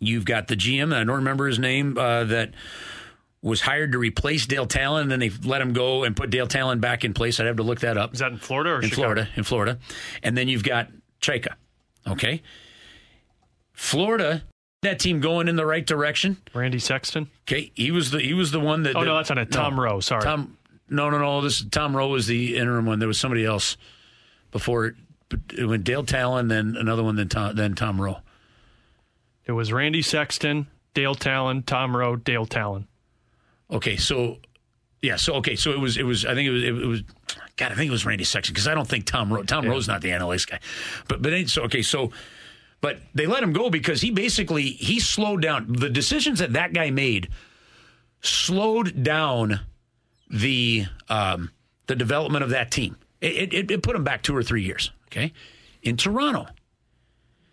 You've 0.00 0.26
got 0.26 0.48
the 0.48 0.56
GM, 0.56 0.92
I 0.94 0.98
don't 1.04 1.16
remember 1.16 1.46
his 1.46 1.58
name, 1.58 1.96
uh, 1.96 2.24
that 2.24 2.50
was 3.44 3.60
hired 3.60 3.92
to 3.92 3.98
replace 3.98 4.46
Dale 4.46 4.66
Tallon, 4.66 5.02
and 5.02 5.10
then 5.12 5.20
they 5.20 5.28
let 5.44 5.60
him 5.60 5.74
go 5.74 6.02
and 6.04 6.16
put 6.16 6.30
Dale 6.30 6.46
Tallon 6.46 6.80
back 6.80 7.04
in 7.04 7.12
place. 7.12 7.38
I'd 7.38 7.46
have 7.46 7.58
to 7.58 7.62
look 7.62 7.80
that 7.80 7.98
up. 7.98 8.14
Is 8.14 8.20
that 8.20 8.32
in 8.32 8.38
Florida 8.38 8.70
or 8.70 8.76
in 8.80 8.88
Chicago? 8.88 9.02
Florida, 9.02 9.28
in 9.36 9.44
Florida, 9.44 9.78
and 10.22 10.36
then 10.36 10.48
you've 10.48 10.64
got 10.64 10.88
Chayka. 11.20 11.54
Okay, 12.06 12.42
Florida, 13.72 14.42
that 14.82 14.98
team 14.98 15.20
going 15.20 15.48
in 15.48 15.56
the 15.56 15.66
right 15.66 15.86
direction. 15.86 16.38
Randy 16.54 16.78
Sexton. 16.78 17.28
Okay, 17.46 17.70
he 17.74 17.90
was 17.90 18.10
the 18.10 18.20
he 18.20 18.34
was 18.34 18.50
the 18.50 18.60
one 18.60 18.82
that. 18.84 18.96
Oh, 18.96 19.00
that- 19.00 19.06
no, 19.06 19.16
that's 19.16 19.30
on 19.30 19.38
it. 19.38 19.52
Tom 19.52 19.78
Rowe. 19.78 20.00
Sorry. 20.00 20.22
Tom. 20.22 20.56
No, 20.88 21.10
no, 21.10 21.18
no. 21.18 21.40
This 21.40 21.64
Tom 21.70 21.96
Rowe 21.96 22.08
was 22.08 22.26
the 22.26 22.56
interim 22.56 22.86
one. 22.86 22.98
There 22.98 23.08
was 23.08 23.18
somebody 23.20 23.44
else 23.44 23.76
before 24.50 24.86
it. 24.86 24.94
It 25.56 25.66
went 25.66 25.84
Dale 25.84 26.04
Tallon, 26.04 26.48
then 26.48 26.76
another 26.78 27.02
one, 27.02 27.16
then 27.16 27.28
Tom, 27.28 27.56
then 27.56 27.74
Tom 27.74 28.00
Rowe. 28.00 28.18
It 29.46 29.52
was 29.52 29.72
Randy 29.72 30.02
Sexton, 30.02 30.66
Dale 30.92 31.14
Tallon, 31.14 31.62
Tom 31.62 31.96
Rowe, 31.96 32.16
Dale 32.16 32.46
Tallon. 32.46 32.86
Okay, 33.70 33.96
so 33.96 34.38
yeah, 35.02 35.16
so 35.16 35.34
okay, 35.34 35.56
so 35.56 35.70
it 35.72 35.80
was 35.80 35.96
it 35.96 36.04
was 36.04 36.24
I 36.24 36.34
think 36.34 36.48
it 36.48 36.50
was 36.50 36.62
it, 36.62 36.72
was 36.72 37.02
God, 37.56 37.72
I 37.72 37.74
think 37.74 37.88
it 37.88 37.92
was 37.92 38.06
Randy 38.06 38.24
Sexton 38.24 38.52
because 38.52 38.68
I 38.68 38.74
don't 38.74 38.88
think 38.88 39.04
Tom 39.06 39.32
Rowe 39.32 39.42
Tom 39.42 39.66
Rowe's 39.66 39.88
not 39.88 40.00
the 40.00 40.10
analytics 40.10 40.48
guy, 40.48 40.60
but 41.08 41.22
but 41.22 41.48
so 41.48 41.62
okay, 41.64 41.82
so 41.82 42.10
but 42.80 42.98
they 43.14 43.26
let 43.26 43.42
him 43.42 43.52
go 43.52 43.70
because 43.70 44.00
he 44.00 44.10
basically 44.10 44.62
he 44.62 45.00
slowed 45.00 45.42
down 45.42 45.72
the 45.72 45.88
decisions 45.90 46.38
that 46.40 46.52
that 46.54 46.72
guy 46.72 46.90
made 46.90 47.28
slowed 48.20 49.02
down 49.02 49.60
the 50.30 50.86
um, 51.08 51.50
the 51.86 51.96
development 51.96 52.42
of 52.42 52.50
that 52.50 52.70
team. 52.70 52.96
It, 53.20 53.54
it, 53.54 53.70
it 53.70 53.82
put 53.82 53.94
them 53.94 54.04
back 54.04 54.22
two 54.22 54.36
or 54.36 54.42
three 54.42 54.62
years. 54.62 54.90
Okay, 55.06 55.32
in 55.82 55.96
Toronto, 55.96 56.46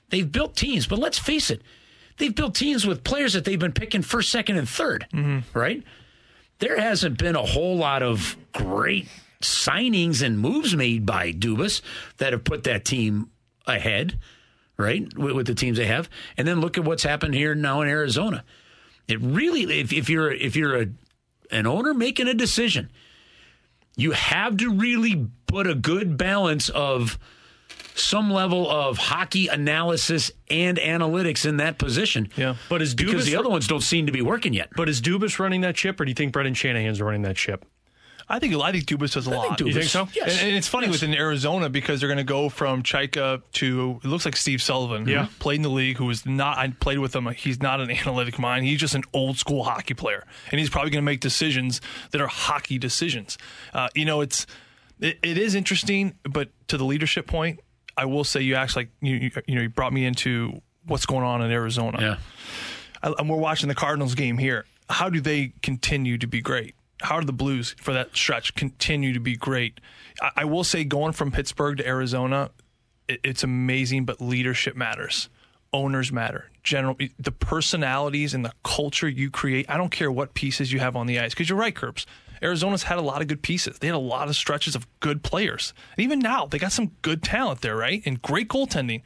they've 0.10 0.30
built 0.30 0.56
teams, 0.56 0.88
but 0.88 1.00
let's 1.00 1.20
face 1.20 1.50
it, 1.52 1.62
they've 2.18 2.34
built 2.34 2.56
teams 2.56 2.86
with 2.88 3.04
players 3.04 3.34
that 3.34 3.46
they've 3.46 3.60
been 3.60 3.72
picking 3.74 4.02
first, 4.02 4.30
second, 4.32 4.58
and 4.58 4.68
3rd 4.68 5.04
Right? 5.54 5.84
There 6.62 6.80
hasn't 6.80 7.18
been 7.18 7.36
a 7.36 7.44
whole 7.44 7.76
lot 7.76 8.04
of 8.04 8.38
great 8.54 9.08
signings 9.42 10.22
and 10.22 10.40
moves 10.40 10.76
made 10.76 11.08
by 11.08 11.34
Dubas 11.34 11.82
that 12.18 12.34
have 12.34 12.44
put 12.44 12.66
that 12.66 12.86
team 12.86 13.32
ahead, 13.66 14.20
right? 14.78 15.12
With, 15.18 15.36
with 15.36 15.48
the 15.48 15.56
teams 15.56 15.80
they 15.80 15.88
have, 15.88 16.08
and 16.38 16.48
then 16.48 16.62
look 16.62 16.78
at 16.78 16.86
what's 16.86 17.02
happened 17.02 17.34
here 17.34 17.56
now 17.56 17.82
in 17.82 17.88
Arizona. 17.88 18.44
It 19.08 19.20
really, 19.22 19.80
if, 19.80 19.92
if 19.92 20.08
you're 20.08 20.32
if 20.32 20.56
you're 20.56 20.84
a 20.84 20.88
an 21.50 21.66
owner 21.66 21.96
making 21.96 22.28
a 22.28 22.34
decision, 22.36 22.92
you 23.98 24.12
have 24.12 24.58
to 24.58 24.72
really 24.72 25.30
put 25.48 25.66
a 25.66 25.74
good 25.74 26.16
balance 26.16 26.70
of 26.70 27.18
some 27.96 28.32
level 28.32 28.70
of 28.70 28.98
hockey 28.98 29.48
analysis 29.48 30.32
and 30.50 30.78
analytics 30.78 31.46
in 31.46 31.58
that 31.58 31.78
position. 31.78 32.30
Yeah. 32.36 32.56
But 32.70 32.82
is 32.82 32.96
because 32.96 33.24
Dubas 33.24 33.26
the 33.26 33.36
other 33.38 33.50
ones 33.50 33.68
don't 33.68 33.82
seem 33.82 34.06
to 34.06 34.12
be 34.12 34.22
working 34.22 34.54
yet. 34.54 34.70
But 34.76 34.90
is 34.90 35.02
Dubas 35.02 35.40
running 35.40 35.62
that 35.62 35.78
ship, 35.78 36.00
or 36.00 36.06
do 36.06 36.10
you 36.12 36.16
think 36.16 36.34
Brendan 36.34 36.54
Shanahan's 36.54 37.02
running 37.02 37.24
that 37.24 37.38
ship? 37.38 37.66
I 38.30 38.40
think 38.40 38.56
I 38.56 38.72
think 38.72 38.86
Dubas 38.86 39.14
does 39.14 39.28
a 39.28 39.30
lot. 39.32 39.58
Dubas- 39.58 39.68
You 39.68 39.74
think 39.74 39.86
so? 39.90 40.08
Yes. 40.14 40.40
And, 40.40 40.48
and 40.50 40.56
it's 40.58 40.68
funny 40.68 40.88
Yes. 40.88 41.02
within 41.02 41.14
Arizona 41.14 41.68
because 41.70 42.00
they're 42.00 42.08
going 42.08 42.18
to 42.18 42.24
go 42.24 42.48
from 42.48 42.82
Chayka 42.82 43.42
to 43.54 44.00
it 44.02 44.08
looks 44.08 44.24
like 44.24 44.38
Steve 44.38 44.62
Sullivan. 44.62 45.06
Yeah. 45.06 45.26
who 45.26 45.32
played 45.40 45.58
in 45.58 45.62
the 45.64 45.70
league. 45.70 45.98
Who 45.98 46.06
was 46.06 46.26
not? 46.26 46.58
I 46.58 46.70
played 46.70 47.00
with 47.00 47.14
him. 47.14 47.26
He's 47.36 47.62
not 47.62 47.82
an 47.82 47.92
analytic 48.06 48.40
mind. 48.40 48.66
He's 48.66 48.80
just 48.80 48.96
an 48.96 49.04
old 49.12 49.38
school 49.38 49.64
hockey 49.66 49.96
player, 49.96 50.24
and 50.50 50.60
he's 50.60 50.70
probably 50.70 50.92
going 50.92 51.02
to 51.04 51.06
make 51.06 51.20
decisions 51.20 51.82
that 52.12 52.22
are 52.22 52.28
hockey 52.28 52.78
decisions. 52.78 53.38
Uh, 53.74 53.90
you 53.96 54.06
know, 54.06 54.22
it's 54.22 54.48
it, 55.02 55.20
it 55.24 55.38
is 55.38 55.54
interesting, 55.54 56.14
but 56.24 56.50
to 56.70 56.78
the 56.78 56.86
leadership 56.86 57.28
point, 57.28 57.60
I 58.02 58.06
will 58.06 58.24
say 58.24 58.42
you 58.42 58.56
actually 58.56 58.86
like 58.86 58.92
you 59.02 59.16
you, 59.16 59.32
you 59.48 59.56
know 59.56 59.62
you 59.62 59.70
brought 59.70 59.94
me 59.94 60.06
into 60.06 60.62
what's 60.86 61.06
going 61.06 61.24
on 61.24 61.42
in 61.42 61.52
Arizona. 61.52 61.98
Yeah. 62.02 62.18
I- 63.04 63.14
and 63.20 63.30
we're 63.30 63.38
watching 63.38 63.70
the 63.70 63.76
Cardinals 63.76 64.16
game 64.16 64.38
here. 64.40 64.66
How 64.90 65.10
do 65.10 65.22
they 65.22 65.54
continue 65.62 66.18
to 66.18 66.28
be 66.28 66.42
great? 66.42 66.74
How 67.02 67.20
do 67.20 67.26
the 67.26 67.34
Blues 67.34 67.76
for 67.80 67.94
that 67.94 68.16
stretch 68.16 68.56
continue 68.56 69.14
to 69.14 69.20
be 69.20 69.36
great? 69.36 69.80
I, 70.22 70.32
I 70.38 70.46
will 70.46 70.64
say, 70.64 70.84
going 70.84 71.14
from 71.14 71.32
Pittsburgh 71.32 71.78
to 71.78 71.88
Arizona, 71.88 72.50
it, 73.08 73.20
it's 73.24 73.44
amazing, 73.44 74.06
but 74.06 74.20
leadership 74.22 74.76
matters. 74.76 75.30
Owners 75.74 76.12
matter. 76.12 76.50
General, 76.64 76.98
the 77.18 77.32
personalities 77.32 78.34
and 78.34 78.44
the 78.44 78.52
culture 78.64 79.08
you 79.08 79.32
create. 79.32 79.68
I 79.70 79.78
don't 79.78 79.92
care 79.92 80.12
what 80.12 80.34
pieces 80.34 80.72
you 80.74 80.80
have 80.80 80.96
on 80.96 81.08
the 81.08 81.20
ice, 81.20 81.34
because 81.34 81.50
you're 81.50 81.58
right, 81.58 81.74
Curbs. 81.76 82.06
Arizona's 82.42 82.84
had 82.84 82.98
a 82.98 83.02
lot 83.02 83.22
of 83.22 83.28
good 83.28 83.42
pieces. 83.42 83.80
They 83.80 83.88
had 83.88 83.96
a 83.96 84.00
lot 84.00 84.28
of 84.28 84.36
stretches 84.36 84.76
of 84.76 84.88
good 85.00 85.24
players. 85.24 85.74
And 85.96 86.04
even 86.04 86.20
now, 86.20 86.46
they 86.46 86.58
got 86.58 86.72
some 86.72 86.92
good 87.02 87.22
talent 87.24 87.62
there, 87.62 87.76
right? 87.76 88.02
And 88.06 88.22
great 88.22 88.48
goaltending 88.48 89.02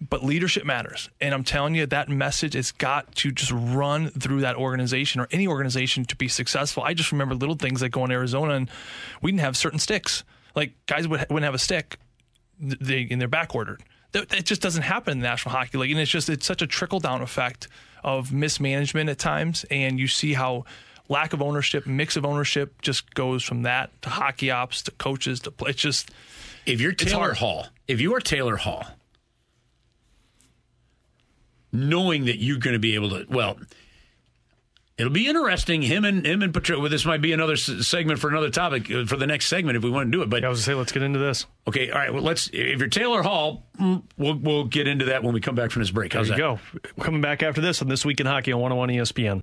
but 0.00 0.24
leadership 0.24 0.64
matters. 0.64 1.10
And 1.20 1.34
I'm 1.34 1.44
telling 1.44 1.74
you, 1.74 1.84
that 1.86 2.08
message 2.08 2.54
has 2.54 2.72
got 2.72 3.14
to 3.16 3.30
just 3.30 3.52
run 3.52 4.08
through 4.08 4.40
that 4.40 4.56
organization 4.56 5.20
or 5.20 5.28
any 5.30 5.46
organization 5.46 6.04
to 6.06 6.16
be 6.16 6.26
successful. 6.26 6.82
I 6.82 6.94
just 6.94 7.12
remember 7.12 7.34
little 7.34 7.56
things 7.56 7.82
like 7.82 7.92
going 7.92 8.08
to 8.08 8.14
Arizona 8.14 8.54
and 8.54 8.70
we 9.20 9.30
didn't 9.30 9.42
have 9.42 9.56
certain 9.56 9.78
sticks. 9.78 10.24
Like 10.56 10.72
guys 10.86 11.06
would, 11.06 11.20
wouldn't 11.28 11.44
have 11.44 11.54
a 11.54 11.58
stick, 11.58 11.98
th- 12.60 12.78
they 12.80 13.08
and 13.10 13.20
they're 13.20 13.28
back 13.28 13.54
ordered. 13.54 13.82
That 14.12 14.44
just 14.44 14.60
doesn't 14.60 14.82
happen 14.82 15.12
in 15.12 15.18
the 15.20 15.28
National 15.28 15.54
Hockey 15.54 15.78
League, 15.78 15.92
and 15.92 16.00
it's 16.00 16.10
just 16.10 16.28
it's 16.28 16.44
such 16.44 16.62
a 16.62 16.66
trickle 16.66 16.98
down 16.98 17.22
effect 17.22 17.68
of 18.02 18.32
mismanagement 18.32 19.08
at 19.08 19.20
times, 19.20 19.64
and 19.70 20.00
you 20.00 20.08
see 20.08 20.32
how 20.32 20.64
lack 21.10 21.34
of 21.34 21.42
ownership, 21.42 21.86
mix 21.86 22.16
of 22.16 22.24
ownership, 22.24 22.80
just 22.80 23.14
goes 23.14 23.42
from 23.42 23.62
that 23.64 23.90
to 24.00 24.08
hockey 24.08 24.50
ops 24.50 24.80
to 24.84 24.90
coaches 24.92 25.40
to 25.40 25.50
play. 25.50 25.70
It's 25.70 25.82
just 25.82 26.10
If 26.64 26.80
you're 26.80 26.92
Taylor. 26.92 27.34
Hall, 27.34 27.66
if 27.86 28.00
you 28.00 28.14
are 28.14 28.20
Taylor 28.20 28.56
Hall, 28.56 28.86
knowing 31.72 32.24
that 32.26 32.38
you're 32.38 32.58
going 32.58 32.74
to 32.74 32.78
be 32.80 32.94
able 32.94 33.10
to, 33.10 33.26
well, 33.28 33.58
It'll 34.98 35.10
be 35.10 35.28
interesting. 35.28 35.80
Him 35.80 36.04
and 36.04 36.26
him 36.26 36.42
and 36.42 36.52
Patricia. 36.52 36.78
Well, 36.78 36.90
this 36.90 37.06
might 37.06 37.22
be 37.22 37.32
another 37.32 37.54
s- 37.54 37.86
segment 37.86 38.18
for 38.18 38.28
another 38.28 38.50
topic 38.50 38.90
uh, 38.90 39.06
for 39.06 39.16
the 39.16 39.26
next 39.26 39.46
segment 39.46 39.78
if 39.78 39.82
we 39.82 39.88
want 39.88 40.08
to 40.08 40.10
do 40.18 40.20
it. 40.20 40.28
But 40.28 40.44
I 40.44 40.50
was 40.50 40.58
gonna 40.58 40.64
say, 40.64 40.74
let's 40.74 40.92
get 40.92 41.02
into 41.02 41.18
this. 41.18 41.46
okay, 41.66 41.88
all 41.90 41.98
right. 41.98 42.12
Well, 42.12 42.22
let's. 42.22 42.48
If 42.52 42.80
you're 42.80 42.88
Taylor 42.88 43.22
Hall, 43.22 43.64
mm, 43.80 44.02
we'll 44.18 44.34
we'll 44.36 44.64
get 44.64 44.86
into 44.86 45.06
that 45.06 45.22
when 45.24 45.32
we 45.32 45.40
come 45.40 45.54
back 45.54 45.70
from 45.70 45.80
this 45.80 45.90
break. 45.90 46.12
How's 46.12 46.28
There 46.28 46.36
you 46.38 46.58
that? 46.74 46.92
go. 46.96 47.02
Coming 47.02 47.22
back 47.22 47.42
after 47.42 47.62
this 47.62 47.80
on 47.80 47.88
This 47.88 48.04
Week 48.04 48.20
in 48.20 48.26
Hockey 48.26 48.52
on 48.52 48.60
101 48.60 48.90
ESPN. 48.90 49.40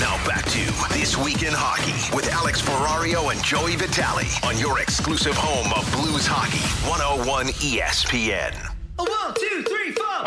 Now 0.00 0.16
back 0.26 0.46
to 0.46 0.94
This 0.94 1.18
Week 1.18 1.42
in 1.42 1.52
Hockey 1.52 2.16
with 2.16 2.26
Alex 2.32 2.62
Ferrario 2.62 3.30
and 3.30 3.44
Joey 3.44 3.76
Vitale 3.76 4.24
on 4.42 4.58
your 4.58 4.80
exclusive 4.80 5.34
home 5.36 5.70
of 5.74 5.92
Blues 5.92 6.26
Hockey, 6.26 6.62
101 6.88 7.48
ESPN. 7.48 8.54
One, 8.96 9.34
two, 9.34 9.62
three, 9.62 9.92
four. 9.92 10.24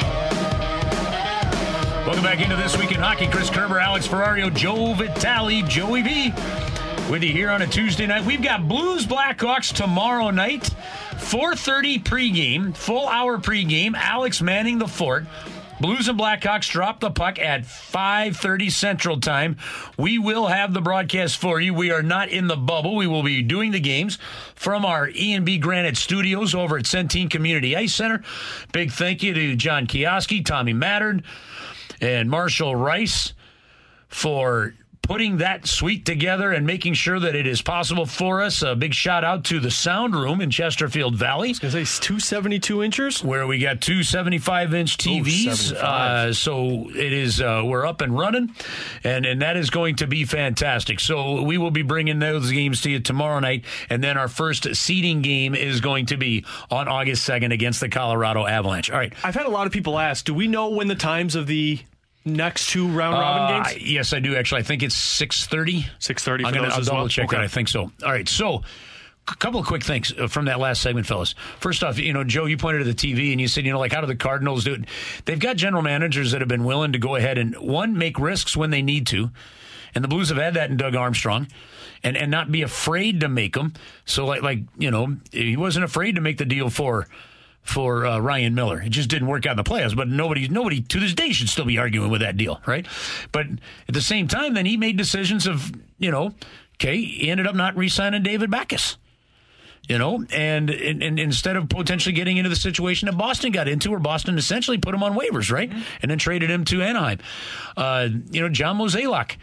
Welcome 2.06 2.24
back 2.24 2.40
into 2.40 2.56
this 2.56 2.78
week 2.78 2.91
in 2.91 3.00
hockey. 3.00 3.26
Chris 3.26 3.50
Kerber, 3.50 3.80
Alex 3.80 4.08
Ferrario, 4.08 4.54
Joe 4.54 4.94
Vitale, 4.94 5.64
Joey 5.64 6.04
V. 6.04 6.32
With 7.10 7.24
you 7.24 7.32
here 7.32 7.50
on 7.50 7.64
a 7.64 7.68
Tuesday 7.68 8.06
night. 8.06 8.24
We've 8.24 8.44
got 8.44 8.68
Blues 8.68 9.08
Blackhawks 9.08 9.74
tomorrow 9.74 10.30
night. 10.30 10.70
4:30 11.16 12.04
pregame, 12.04 12.78
full 12.78 13.08
hour 13.08 13.40
pregame. 13.40 13.95
Alex 13.95 14.40
manning 14.40 14.78
the 14.78 14.88
fort. 14.88 15.26
Blues 15.84 16.08
and 16.08 16.18
Blackhawks 16.18 16.70
drop 16.70 17.02
the 17.02 17.12
puck 17.12 17.38
at 17.38 17.66
5:30 17.66 18.70
Central 18.70 19.20
Time. 19.20 19.58
We 19.98 20.18
will 20.18 20.48
have 20.48 20.74
the 20.74 20.80
broadcast 20.80 21.36
for 21.36 21.60
you. 21.60 21.74
We 21.74 21.92
are 21.92 22.02
not 22.02 22.30
in 22.30 22.48
the 22.48 22.56
bubble. 22.56 22.96
We 22.96 23.06
will 23.06 23.22
be 23.22 23.42
doing 23.42 23.72
the 23.72 23.82
games 23.82 24.18
from 24.56 24.86
our 24.86 25.10
E&B 25.10 25.58
Granite 25.58 25.98
Studios 25.98 26.56
over 26.56 26.78
at 26.78 26.86
Centene 26.86 27.30
Community 27.30 27.76
Ice 27.76 27.94
Center. 27.94 28.24
Big 28.72 28.94
thank 28.94 29.22
you 29.24 29.34
to 29.34 29.58
John 29.58 29.86
Kioski, 29.86 30.46
Tommy 30.46 30.74
Mattern, 30.74 31.22
and 32.00 32.30
Marshall 32.30 32.78
Rice 32.78 33.34
for 34.08 34.76
putting 35.04 35.38
that 35.38 35.68
suite 35.68 36.06
together 36.06 36.54
and 36.54 36.66
making 36.66 36.94
sure 36.94 37.20
that 37.20 37.36
it 37.36 37.46
is 37.46 37.62
possible 37.62 38.06
for 38.06 38.42
us. 38.42 38.62
A 38.62 38.74
big 38.74 38.94
shout 38.94 39.26
out 39.26 39.44
to 39.46 39.60
the 39.60 39.70
sound 39.70 40.16
room 40.16 40.40
in 40.40 40.50
Chesterfield 40.50 41.18
Valley. 41.18 41.52
Gonna 41.54 41.72
say 41.74 41.82
it's 41.82 42.00
272 42.00 42.82
inches. 42.82 43.22
Where 43.22 43.46
we 43.46 43.60
got 43.60 43.82
two 43.82 44.02
75 44.02 44.74
inch 44.74 44.98
TVs. 44.98 45.58
75. 45.58 45.84
uh, 45.84 46.34
so 46.34 46.90
it 46.90 47.12
is, 47.12 47.42
uh, 47.42 47.64
we're 47.66 47.86
up 47.86 48.00
and 48.00 48.18
running, 48.18 48.56
and, 49.04 49.26
and 49.26 49.42
that 49.42 49.58
is 49.58 49.70
going 49.70 49.98
to 49.98 50.08
be 50.08 50.24
fantastic. 50.24 51.02
So 51.02 51.42
we 51.42 51.58
will 51.58 51.72
be 51.72 51.82
bringing 51.82 52.20
those 52.20 52.50
games 52.50 52.80
to 52.82 52.90
you 52.90 53.02
tomorrow 53.02 53.40
night, 53.40 53.66
and 53.90 54.02
then 54.02 54.18
our 54.18 54.30
first 54.30 54.74
seeding 54.74 55.22
game 55.22 55.54
is 55.54 55.82
going 55.82 56.06
to 56.08 56.18
be 56.18 56.46
on 56.72 56.88
August 56.88 57.28
2nd 57.28 57.52
against 57.52 57.82
the 57.82 57.90
Colorado 57.90 58.46
Avalanche. 58.48 58.90
All 58.90 58.98
right. 58.98 59.14
I've 59.22 59.36
had 59.36 59.48
a 59.48 59.50
lot 59.50 59.68
of 59.68 59.74
people 59.74 60.00
ask, 60.00 60.24
do 60.24 60.34
we 60.34 60.48
know 60.48 60.70
when 60.70 60.88
the 60.88 60.96
times 60.96 61.36
of 61.36 61.46
the 61.48 61.82
next 62.26 62.70
two 62.70 62.88
round 62.88 63.14
robin 63.20 63.56
Uh, 63.62 63.64
games? 63.70 63.82
yes, 63.84 64.14
I 64.14 64.20
do 64.20 64.36
actually. 64.36 64.60
I 64.62 64.64
think 64.64 64.84
it's 64.84 64.95
630. 64.95 65.86
6:30 66.00 66.45
I'm 66.45 66.54
gonna 66.54 66.66
those 66.68 66.74
I'll 66.74 66.80
as 66.80 66.86
double 66.88 67.00
well? 67.02 67.08
check 67.10 67.30
that. 67.30 67.41
I 67.41 67.48
think 67.48 67.68
so. 67.68 67.91
All 68.04 68.12
right, 68.12 68.28
so 68.28 68.62
a 69.28 69.36
couple 69.36 69.60
of 69.60 69.66
quick 69.66 69.84
things 69.84 70.14
uh, 70.20 70.28
from 70.28 70.45
that 70.45 70.60
last 70.60 70.82
segment, 70.82 71.08
fellas. 71.08 71.34
First 71.60 71.84
off, 71.84 71.98
you 71.98 72.12
know, 72.14 72.24
Joe, 72.26 72.45
you 72.45 72.58
pointed 72.58 72.80
to 72.80 72.86
the 72.86 72.94
TV 72.94 73.32
and 73.32 73.40
you 73.40 73.48
said, 73.48 73.66
you 73.66 73.72
know, 73.72 73.80
like 73.80 73.94
how 73.94 74.02
do 74.02 74.08
the 74.08 74.16
Cardinals 74.16 74.64
do 74.66 74.74
it? 74.74 74.86
They've 75.26 75.40
got 75.40 75.56
general 75.56 75.82
managers 75.82 76.32
that 76.32 76.41
have 76.41 76.50
been 76.50 76.66
willing 76.66 76.91
to 76.94 77.00
go 77.00 77.16
ahead 77.16 77.38
and 77.38 77.56
one 77.56 77.98
make 77.98 78.20
risks 78.20 78.56
when 78.58 78.70
they 78.70 78.82
need 78.82 79.08
to, 79.08 79.32
and 79.95 80.04
the 80.04 80.08
Blues 80.10 80.30
have 80.30 80.38
had 80.38 80.56
that 80.56 80.70
in 80.70 80.78
Doug 80.78 80.95
Armstrong. 80.95 81.48
And, 82.06 82.18
and 82.18 82.30
not 82.30 82.52
be 82.52 82.64
afraid 82.64 83.22
to 83.22 83.30
make 83.30 83.54
them. 83.54 83.72
So 84.04 84.26
like 84.26 84.41
like 84.41 84.60
you 84.78 84.91
know 84.91 85.16
he 85.32 85.56
wasn't 85.56 85.86
afraid 85.86 86.16
to 86.16 86.22
make 86.22 86.38
the 86.38 86.44
deal 86.44 86.70
for 86.70 87.08
for 87.64 88.06
uh, 88.06 88.19
Ryan 88.19 88.53
Miller. 88.53 88.81
It 88.81 88.90
just 88.90 89.10
didn't 89.10 89.27
work 89.27 89.45
out 89.45 89.52
in 89.52 89.57
the 89.57 89.64
playoffs. 89.64 89.95
But 89.95 90.07
nobody, 90.07 90.48
nobody 90.48 90.81
to 90.81 90.99
this 90.99 91.14
day 91.14 91.31
should 91.31 91.49
still 91.49 91.65
be 91.65 91.77
arguing 91.77 92.11
with 92.11 92.22
that 92.22 92.38
deal, 92.38 92.61
right? 92.65 92.85
But 93.31 93.48
at 93.88 93.94
the 93.94 94.02
same 94.02 94.27
time, 94.27 94.53
then 94.53 94.65
he 94.65 94.77
made 94.77 94.98
decisions 94.98 95.48
of, 95.48 95.72
you 95.98 96.11
know, 96.11 96.34
okay, 96.76 97.02
he 97.02 97.30
ended 97.30 97.48
up 97.48 97.56
not 97.56 97.76
re-signing 97.76 98.23
David 98.23 98.52
Backes. 98.52 98.98
You 99.90 99.98
know, 99.98 100.26
and, 100.31 100.69
and, 100.69 101.03
and 101.03 101.19
instead 101.19 101.57
of 101.57 101.68
potentially 101.68 102.15
getting 102.15 102.38
into 102.38 102.49
the 102.49 102.56
situation 102.56 103.07
that 103.07 103.18
Boston 103.18 103.52
got 103.52 103.68
into, 103.68 103.90
where 103.90 103.99
Boston 103.99 104.38
essentially 104.38 104.77
put 104.77 104.95
him 104.95 105.03
on 105.03 105.14
waivers, 105.14 105.52
right, 105.52 105.69
and 106.02 106.10
then 106.10 106.18
traded 106.18 106.49
him 106.49 106.64
to 106.64 106.81
Anaheim. 106.81 107.19
Uh, 107.76 108.07
you 108.31 108.40
know, 108.40 108.48
John 108.48 108.77
Mozeliak, 108.77 109.35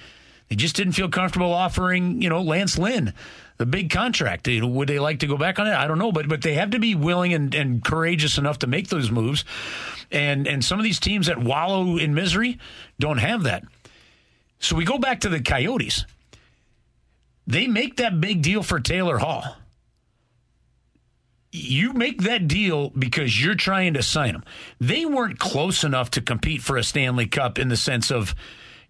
they 0.48 0.56
just 0.56 0.74
didn't 0.76 0.94
feel 0.94 1.10
comfortable 1.10 1.52
offering, 1.52 2.22
you 2.22 2.30
know, 2.30 2.40
Lance 2.40 2.78
Lynn 2.78 3.12
the 3.60 3.66
big 3.66 3.90
contract. 3.90 4.48
Would 4.48 4.88
they 4.88 4.98
like 4.98 5.18
to 5.18 5.26
go 5.26 5.36
back 5.36 5.58
on 5.58 5.66
it? 5.66 5.74
I 5.74 5.86
don't 5.86 5.98
know, 5.98 6.12
but 6.12 6.26
but 6.28 6.40
they 6.40 6.54
have 6.54 6.70
to 6.70 6.78
be 6.78 6.94
willing 6.94 7.34
and, 7.34 7.54
and 7.54 7.84
courageous 7.84 8.38
enough 8.38 8.60
to 8.60 8.66
make 8.66 8.88
those 8.88 9.10
moves. 9.10 9.44
And 10.10 10.48
and 10.48 10.64
some 10.64 10.78
of 10.80 10.82
these 10.84 10.98
teams 10.98 11.26
that 11.26 11.36
wallow 11.36 11.98
in 11.98 12.14
misery 12.14 12.58
don't 12.98 13.18
have 13.18 13.42
that. 13.42 13.64
So 14.60 14.76
we 14.76 14.86
go 14.86 14.96
back 14.96 15.20
to 15.20 15.28
the 15.28 15.42
Coyotes. 15.42 16.06
They 17.46 17.66
make 17.66 17.98
that 17.98 18.18
big 18.18 18.40
deal 18.40 18.62
for 18.62 18.80
Taylor 18.80 19.18
Hall. 19.18 19.44
You 21.52 21.92
make 21.92 22.22
that 22.22 22.48
deal 22.48 22.88
because 22.90 23.44
you're 23.44 23.56
trying 23.56 23.92
to 23.92 24.02
sign 24.02 24.36
him. 24.36 24.44
They 24.80 25.04
weren't 25.04 25.38
close 25.38 25.84
enough 25.84 26.12
to 26.12 26.22
compete 26.22 26.62
for 26.62 26.78
a 26.78 26.82
Stanley 26.82 27.26
Cup 27.26 27.58
in 27.58 27.68
the 27.68 27.76
sense 27.76 28.10
of 28.10 28.34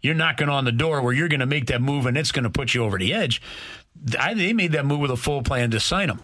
you're 0.02 0.14
knocking 0.14 0.48
on 0.48 0.64
the 0.64 0.72
door 0.72 1.02
where 1.02 1.12
you're 1.12 1.28
going 1.28 1.40
to 1.40 1.46
make 1.46 1.66
that 1.66 1.82
move 1.82 2.06
and 2.06 2.16
it's 2.16 2.32
going 2.32 2.44
to 2.44 2.50
put 2.50 2.74
you 2.74 2.84
over 2.84 2.98
the 2.98 3.12
edge. 3.12 3.42
I, 4.18 4.34
they 4.34 4.52
made 4.52 4.72
that 4.72 4.86
move 4.86 5.00
with 5.00 5.10
a 5.10 5.16
full 5.16 5.42
plan 5.42 5.70
to 5.72 5.80
sign 5.80 6.08
him. 6.08 6.20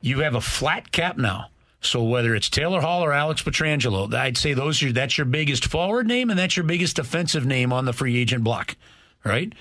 You 0.00 0.20
have 0.20 0.34
a 0.34 0.40
flat 0.40 0.92
cap 0.92 1.18
now. 1.18 1.50
So 1.82 2.02
whether 2.02 2.34
it's 2.34 2.50
Taylor 2.50 2.80
Hall 2.80 3.02
or 3.02 3.12
Alex 3.12 3.42
Pietrangelo, 3.42 4.12
I'd 4.12 4.36
say 4.36 4.52
those 4.52 4.82
are 4.82 4.92
that's 4.92 5.16
your 5.16 5.24
biggest 5.24 5.64
forward 5.64 6.06
name 6.06 6.28
and 6.28 6.38
that's 6.38 6.56
your 6.56 6.64
biggest 6.64 6.96
defensive 6.96 7.46
name 7.46 7.72
on 7.72 7.86
the 7.86 7.92
free 7.92 8.18
agent 8.18 8.44
block, 8.44 8.76
right? 9.24 9.52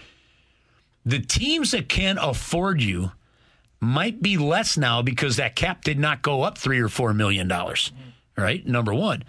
The 1.05 1.19
teams 1.19 1.71
that 1.71 1.88
can 1.88 2.17
afford 2.17 2.81
you 2.81 3.11
might 3.80 4.21
be 4.21 4.38
less 4.38 4.77
now 4.77 5.01
because 5.01 5.38
that 5.38 5.55
cap 5.55 5.84
did 5.84 5.97
not 5.97 6.21
go 6.21 6.41
up 6.41 6.57
three 6.57 6.81
or 6.81 6.89
four 6.89 7.13
million 7.13 7.47
dollars, 7.47 7.93
right? 8.38 8.65
Number 8.65 8.93
one. 8.93 9.23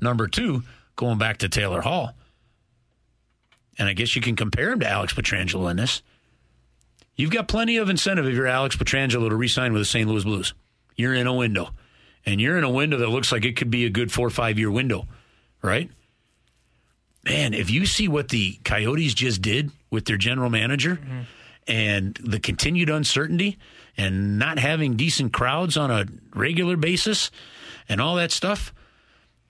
Number 0.00 0.26
two, 0.26 0.62
going 0.96 1.18
back 1.18 1.38
to 1.38 1.48
Taylor 1.48 1.82
Hall, 1.82 2.14
and 3.78 3.88
I 3.88 3.92
guess 3.92 4.16
you 4.16 4.22
can 4.22 4.36
compare 4.36 4.72
him 4.72 4.80
to 4.80 4.88
Alex 4.88 5.12
Pietrangelo 5.12 5.70
in 5.70 5.76
this. 5.76 6.02
You've 7.16 7.30
got 7.30 7.48
plenty 7.48 7.76
of 7.76 7.88
incentive 7.88 8.26
if 8.26 8.34
you're 8.34 8.46
Alex 8.46 8.76
Pietrangelo 8.76 9.28
to 9.28 9.36
re-sign 9.36 9.72
with 9.72 9.82
the 9.82 9.86
St. 9.86 10.08
Louis 10.08 10.24
Blues. 10.24 10.54
You're 10.96 11.14
in 11.14 11.26
a 11.26 11.34
window, 11.34 11.70
and 12.26 12.40
you're 12.40 12.58
in 12.58 12.64
a 12.64 12.70
window 12.70 12.98
that 12.98 13.08
looks 13.08 13.30
like 13.30 13.44
it 13.44 13.56
could 13.56 13.70
be 13.70 13.84
a 13.84 13.90
good 13.90 14.12
four 14.12 14.26
or 14.26 14.30
five 14.30 14.58
year 14.58 14.70
window, 14.70 15.06
right? 15.62 15.90
Man, 17.24 17.54
if 17.54 17.70
you 17.70 17.86
see 17.86 18.08
what 18.08 18.28
the 18.28 18.58
Coyotes 18.64 19.14
just 19.14 19.42
did 19.42 19.70
with 19.90 20.04
their 20.04 20.16
general 20.16 20.50
manager 20.50 20.96
mm-hmm. 20.96 21.20
and 21.66 22.14
the 22.22 22.38
continued 22.38 22.90
uncertainty 22.90 23.58
and 23.96 24.38
not 24.38 24.58
having 24.58 24.96
decent 24.96 25.32
crowds 25.32 25.76
on 25.76 25.90
a 25.90 26.06
regular 26.34 26.76
basis 26.76 27.30
and 27.88 28.00
all 28.00 28.16
that 28.16 28.30
stuff, 28.30 28.74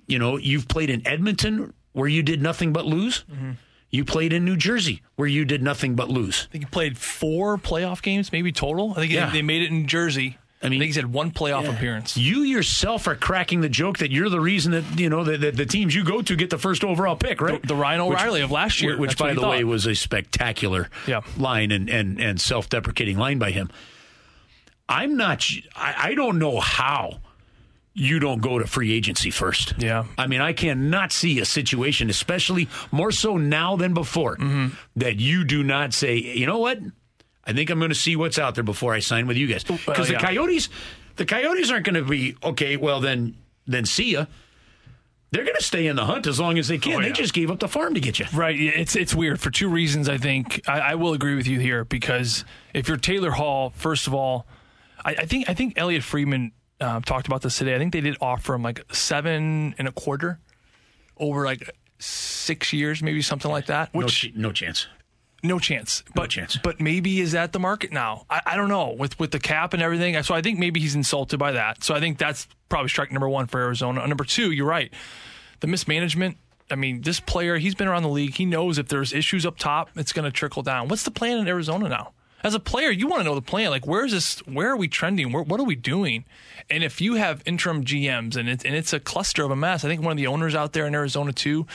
you 0.07 0.19
know, 0.19 0.36
you've 0.36 0.69
played 0.69 0.91
in 0.91 1.07
Edmonton 1.07 1.73
where 1.93 2.09
you 2.09 2.23
did 2.23 2.43
nothing 2.43 2.73
but 2.73 2.85
lose. 2.85 3.24
Mm-hmm. 3.32 3.53
You 3.94 4.04
played 4.04 4.32
in 4.32 4.44
New 4.44 4.56
Jersey 4.56 5.02
where 5.16 5.28
you 5.28 5.44
did 5.44 5.62
nothing 5.62 5.94
but 5.94 6.08
lose. 6.08 6.46
I 6.48 6.52
think 6.52 6.64
you 6.64 6.68
played 6.68 6.98
four 6.98 7.56
playoff 7.58 8.02
games, 8.02 8.32
maybe 8.32 8.50
total. 8.50 8.90
I 8.92 8.94
think 8.96 9.12
Yeah. 9.12 9.30
they 9.30 9.40
made 9.42 9.62
it 9.62 9.70
in 9.70 9.86
Jersey. 9.86 10.36
I 10.62 10.68
mean- 10.68 10.78
I 10.78 10.80
think 10.80 10.88
he's 10.88 10.96
had 10.96 11.12
one 11.12 11.30
playoff 11.30 11.68
appearance. 11.72 12.16
You 12.16 12.40
yourself 12.42 13.06
are 13.06 13.14
cracking 13.14 13.60
the 13.60 13.68
joke 13.68 13.98
that 13.98 14.10
you're 14.10 14.30
the 14.30 14.40
reason 14.40 14.72
that 14.72 14.98
you 14.98 15.08
know 15.10 15.22
that, 15.22 15.42
that 15.42 15.56
the 15.56 15.66
teams 15.66 15.94
you 15.94 16.02
go 16.04 16.22
to 16.22 16.34
get 16.36 16.48
the 16.50 16.58
first 16.58 16.82
overall 16.82 17.16
pick, 17.16 17.40
right? 17.40 17.60
The- 17.62 17.68
the 17.68 17.76
Ryan 17.76 18.00
O'Reilly 18.00 18.40
of 18.40 18.50
last 18.50 18.80
year. 18.82 18.96
which 18.98 19.16
by 19.18 19.32
the 19.34 19.46
way 19.46 19.62
was 19.62 19.86
a 19.86 19.94
spectacular 19.94 20.88
Yeah. 21.06 21.20
line 21.36 21.70
and 21.70 21.88
and 21.90 22.18
and 22.20 22.40
self-deprecating 22.40 23.16
line 23.18 23.38
by 23.38 23.50
him. 23.52 23.70
I'm 24.88 25.16
not. 25.16 25.46
I, 25.76 25.94
I 26.10 26.14
don't 26.14 26.38
know 26.38 26.60
how 26.60 27.20
you 27.96 28.18
don't 28.18 28.40
go 28.40 28.58
to 28.58 28.66
free 28.66 28.92
agency 28.92 29.30
first. 29.30 29.74
Yeah. 29.78 30.04
I 30.18 30.26
mean, 30.26 30.40
I 30.40 30.52
cannot 30.52 31.12
see 31.12 31.38
a 31.38 31.44
situation, 31.44 32.10
especially 32.10 32.68
more 32.90 33.12
so 33.12 33.36
now 33.36 33.76
than 33.76 33.94
before, 33.94 34.36
Mm-hmm. 34.36 34.74
that 34.96 35.16
you 35.20 35.44
do 35.44 35.62
not 35.62 35.94
say, 35.94 36.16
you 36.16 36.44
know 36.46 36.58
what? 36.58 36.78
I 37.44 37.52
think 37.52 37.70
I'm 37.70 37.78
going 37.78 37.90
to 37.90 37.94
see 37.94 38.16
what's 38.16 38.38
out 38.38 38.54
there 38.56 38.64
before 38.64 38.92
I 38.94 38.98
sign 38.98 39.26
with 39.28 39.36
you 39.36 39.46
guys. 39.46 39.62
Because 39.64 40.08
the 40.08 40.14
yeah. 40.14 40.20
Coyotes, 40.20 40.68
the 41.16 41.24
Coyotes 41.26 41.70
aren't 41.70 41.84
going 41.86 41.94
to 41.94 42.02
be 42.02 42.36
okay. 42.42 42.76
Well, 42.76 43.00
then, 43.00 43.36
then 43.66 43.84
see 43.84 44.12
ya. 44.12 44.26
They're 45.30 45.44
going 45.44 45.56
to 45.56 45.62
stay 45.64 45.86
in 45.88 45.96
the 45.96 46.04
hunt 46.04 46.26
as 46.26 46.38
long 46.40 46.58
as 46.58 46.68
they 46.68 46.78
can. 46.78 46.94
Oh, 46.94 47.00
They 47.02 47.10
just 47.12 47.34
gave 47.34 47.50
up 47.50 47.58
the 47.60 47.68
farm 47.68 47.94
to 47.94 48.00
get 48.00 48.18
you. 48.20 48.26
Right. 48.32 48.56
yeah, 48.58 48.70
It's 48.74 48.94
it's 48.94 49.14
weird 49.14 49.40
for 49.40 49.50
two 49.50 49.68
reasons. 49.68 50.08
I 50.08 50.16
think 50.16 50.62
I, 50.68 50.80
I 50.80 50.94
will 50.94 51.12
agree 51.12 51.34
with 51.34 51.46
you 51.48 51.58
here 51.58 51.84
because 51.84 52.44
if 52.72 52.86
you're 52.88 52.96
Taylor 52.96 53.32
Hall, 53.32 53.72
first 53.76 54.06
of 54.06 54.14
all, 54.14 54.46
I, 55.04 55.10
I 55.18 55.26
think 55.26 55.48
I 55.50 55.54
think 55.54 55.74
Elliot 55.76 56.04
Friedman 56.04 56.52
um, 56.80 57.02
talked 57.02 57.26
about 57.26 57.42
this 57.42 57.56
today. 57.59 57.74
I 57.74 57.78
think 57.78 57.92
they 57.92 58.01
did 58.01 58.16
offer 58.20 58.55
him 58.55 58.62
like 58.62 58.84
seven 58.94 59.74
and 59.78 59.88
a 59.88 59.92
quarter 59.92 60.40
over 61.16 61.44
like 61.44 61.70
six 61.98 62.72
years, 62.72 63.02
maybe 63.02 63.22
something 63.22 63.51
like 63.51 63.66
that. 63.66 63.94
No, 63.94 64.01
Which 64.01 64.14
ch- 64.14 64.32
no 64.34 64.52
chance. 64.52 64.86
no 65.42 65.59
chance. 65.59 66.02
But 66.14 66.30
chance. 66.30 66.56
But 66.56 66.80
maybe 66.80 67.20
is 67.20 67.32
that 67.32 67.52
the 67.52 67.60
market 67.60 67.92
now? 67.92 68.26
I, 68.28 68.40
I 68.46 68.56
don't 68.56 68.68
know 68.68 68.90
with 68.98 69.18
with 69.18 69.30
the 69.30 69.38
cap 69.38 69.72
and 69.74 69.82
everything. 69.82 70.20
So 70.22 70.34
I 70.34 70.42
think 70.42 70.59
maybe 70.59 70.80
he's 70.80 70.94
insulted 70.94 71.38
by 71.38 71.52
that. 71.52 71.84
So 71.84 71.94
I 71.94 72.01
think 72.01 72.18
that's 72.18 72.48
probably 72.68 72.88
strike 72.88 73.12
number 73.12 73.28
one 73.28 73.46
for 73.46 73.60
Arizona. 73.60 74.06
Number 74.06 74.24
two, 74.24 74.51
you're 74.51 74.66
right. 74.66 74.92
The 75.60 75.66
mismanagement 75.66 76.38
I 76.70 76.76
mean, 76.76 77.02
this 77.02 77.20
player, 77.20 77.59
he's 77.59 77.74
been 77.74 77.88
around 77.88 78.05
the 78.05 78.09
league. 78.09 78.34
He 78.34 78.46
knows 78.46 78.78
if 78.78 78.88
there's 78.88 79.12
issues 79.12 79.44
up 79.44 79.59
top, 79.59 79.90
it's 79.96 80.14
going 80.14 80.24
to 80.24 80.30
trickle 80.30 80.62
down. 80.62 80.88
What's 80.88 81.02
the 81.02 81.10
plan 81.10 81.36
in 81.38 81.46
Arizona 81.46 81.90
now? 81.90 82.12
As 82.44 82.54
a 82.54 82.60
player, 82.60 82.90
you 82.90 83.06
want 83.06 83.20
to 83.20 83.24
know 83.24 83.34
the 83.34 83.42
plan. 83.42 83.70
Like, 83.70 83.86
where 83.86 84.04
is 84.04 84.12
this? 84.12 84.38
Where 84.40 84.70
are 84.70 84.76
we 84.76 84.86
trending? 84.86 85.32
Where, 85.32 85.42
what 85.42 85.58
are 85.58 85.64
we 85.64 85.74
doing? 85.74 86.26
And 86.68 86.84
if 86.84 87.00
you 87.00 87.14
have 87.14 87.42
interim 87.46 87.84
GMs 87.84 88.36
and 88.36 88.50
it's 88.50 88.64
and 88.64 88.74
it's 88.74 88.92
a 88.92 89.00
cluster 89.00 89.44
of 89.44 89.50
a 89.50 89.56
mess, 89.56 89.82
I 89.82 89.88
think 89.88 90.02
one 90.02 90.12
of 90.12 90.18
the 90.18 90.26
owners 90.26 90.54
out 90.54 90.74
there 90.74 90.86
in 90.86 90.94
Arizona 90.94 91.32
too. 91.32 91.66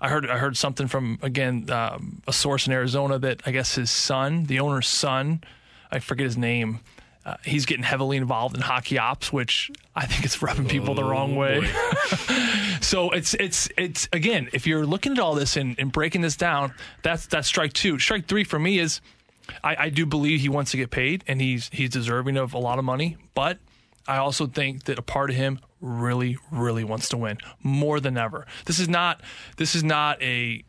I 0.00 0.08
heard 0.08 0.28
I 0.28 0.38
heard 0.38 0.56
something 0.56 0.88
from 0.88 1.18
again 1.20 1.70
um, 1.70 2.22
a 2.26 2.32
source 2.32 2.66
in 2.66 2.72
Arizona 2.72 3.18
that 3.18 3.42
I 3.44 3.50
guess 3.50 3.74
his 3.74 3.90
son, 3.90 4.44
the 4.44 4.60
owner's 4.60 4.88
son, 4.88 5.44
I 5.92 5.98
forget 5.98 6.24
his 6.24 6.38
name. 6.38 6.80
Uh, 7.26 7.36
he's 7.42 7.64
getting 7.64 7.84
heavily 7.84 8.18
involved 8.18 8.54
in 8.54 8.60
hockey 8.60 8.98
ops, 8.98 9.32
which 9.32 9.70
I 9.96 10.04
think 10.04 10.24
is 10.24 10.42
rubbing 10.42 10.68
people 10.68 10.94
the 10.94 11.04
wrong 11.04 11.36
way. 11.36 11.70
so 12.80 13.10
it's 13.10 13.34
it's 13.34 13.68
it's 13.78 14.08
again, 14.12 14.48
if 14.52 14.66
you're 14.66 14.86
looking 14.86 15.12
at 15.12 15.18
all 15.18 15.34
this 15.34 15.56
and, 15.56 15.74
and 15.78 15.92
breaking 15.92 16.22
this 16.22 16.36
down, 16.36 16.72
that's 17.02 17.26
that's 17.26 17.48
strike 17.48 17.74
two. 17.74 17.98
Strike 17.98 18.26
three 18.26 18.44
for 18.44 18.58
me 18.58 18.78
is 18.78 19.00
I, 19.62 19.76
I 19.78 19.88
do 19.88 20.06
believe 20.06 20.40
he 20.40 20.48
wants 20.48 20.70
to 20.72 20.76
get 20.76 20.90
paid 20.90 21.24
and 21.26 21.40
he's 21.40 21.68
he's 21.72 21.90
deserving 21.90 22.36
of 22.36 22.54
a 22.54 22.58
lot 22.58 22.78
of 22.78 22.84
money, 22.84 23.16
but 23.34 23.58
I 24.06 24.18
also 24.18 24.46
think 24.46 24.84
that 24.84 24.98
a 24.98 25.02
part 25.02 25.30
of 25.30 25.36
him 25.36 25.60
really, 25.80 26.38
really 26.50 26.84
wants 26.84 27.08
to 27.10 27.16
win 27.16 27.38
more 27.62 28.00
than 28.00 28.16
ever. 28.16 28.46
This 28.66 28.78
is 28.78 28.88
not 28.88 29.20
this 29.56 29.74
is 29.74 29.84
not 29.84 30.20
a, 30.22 30.64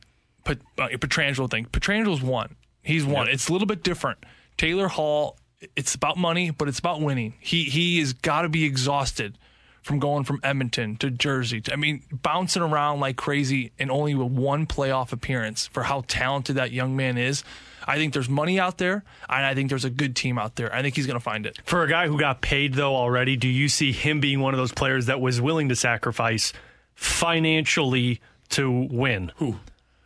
uh, 0.46 0.56
a 0.78 0.98
Pietrangelo 0.98 1.50
thing. 1.50 1.66
Pietrangelo's 1.66 2.22
won. 2.22 2.56
He's 2.82 3.06
won. 3.06 3.28
It's 3.28 3.50
a 3.50 3.52
little 3.52 3.68
bit 3.68 3.84
different. 3.84 4.20
Taylor 4.58 4.88
Hall, 4.88 5.38
it's 5.76 5.96
about 5.96 6.18
money, 6.18 6.52
but 6.52 6.68
it's 6.68 6.80
about 6.80 7.02
winning. 7.02 7.34
He 7.40 7.64
he 7.64 8.00
has 8.00 8.14
got 8.14 8.44
to 8.44 8.50
be 8.50 8.64
exhausted 8.64 9.38
from 9.82 10.00
going 10.00 10.24
from 10.24 10.40
Edmonton 10.44 10.96
to 10.98 11.12
Jersey. 11.12 11.62
To, 11.62 11.74
I 11.74 11.76
mean, 11.76 12.04
bouncing 12.12 12.62
around 12.62 13.00
like 13.00 13.18
crazy 13.18 13.72
and 13.78 13.92
only 13.92 14.16
with 14.16 14.32
one 14.32 14.66
playoff 14.66 15.12
appearance 15.12 15.68
for 15.68 15.84
how 15.84 16.04
talented 16.08 16.56
that 16.56 16.72
young 16.72 16.96
man 16.96 17.18
is. 17.18 17.44
I 17.86 17.98
think 17.98 18.14
there's 18.14 18.30
money 18.30 18.60
out 18.60 18.78
there, 18.78 19.04
and 19.30 19.46
I 19.46 19.54
think 19.54 19.70
there's 19.70 19.86
a 19.86 19.90
good 19.90 20.16
team 20.16 20.38
out 20.38 20.56
there. 20.56 20.74
I 20.74 20.82
think 20.82 20.96
he's 20.96 21.08
going 21.08 21.20
to 21.20 21.24
find 21.24 21.46
it. 21.46 21.60
For 21.66 21.84
a 21.84 21.88
guy 21.88 22.08
who 22.08 22.20
got 22.20 22.42
paid 22.42 22.74
though 22.74 22.96
already, 22.96 23.36
do 23.36 23.48
you 23.48 23.70
see 23.70 23.92
him 23.92 24.20
being 24.20 24.40
one 24.40 24.54
of 24.54 24.58
those 24.58 24.72
players 24.74 25.06
that 25.06 25.22
was 25.22 25.40
willing 25.40 25.70
to 25.70 25.76
sacrifice 25.76 26.54
financially 26.96 28.22
to 28.50 28.70
win? 28.72 29.32
Who? 29.38 29.58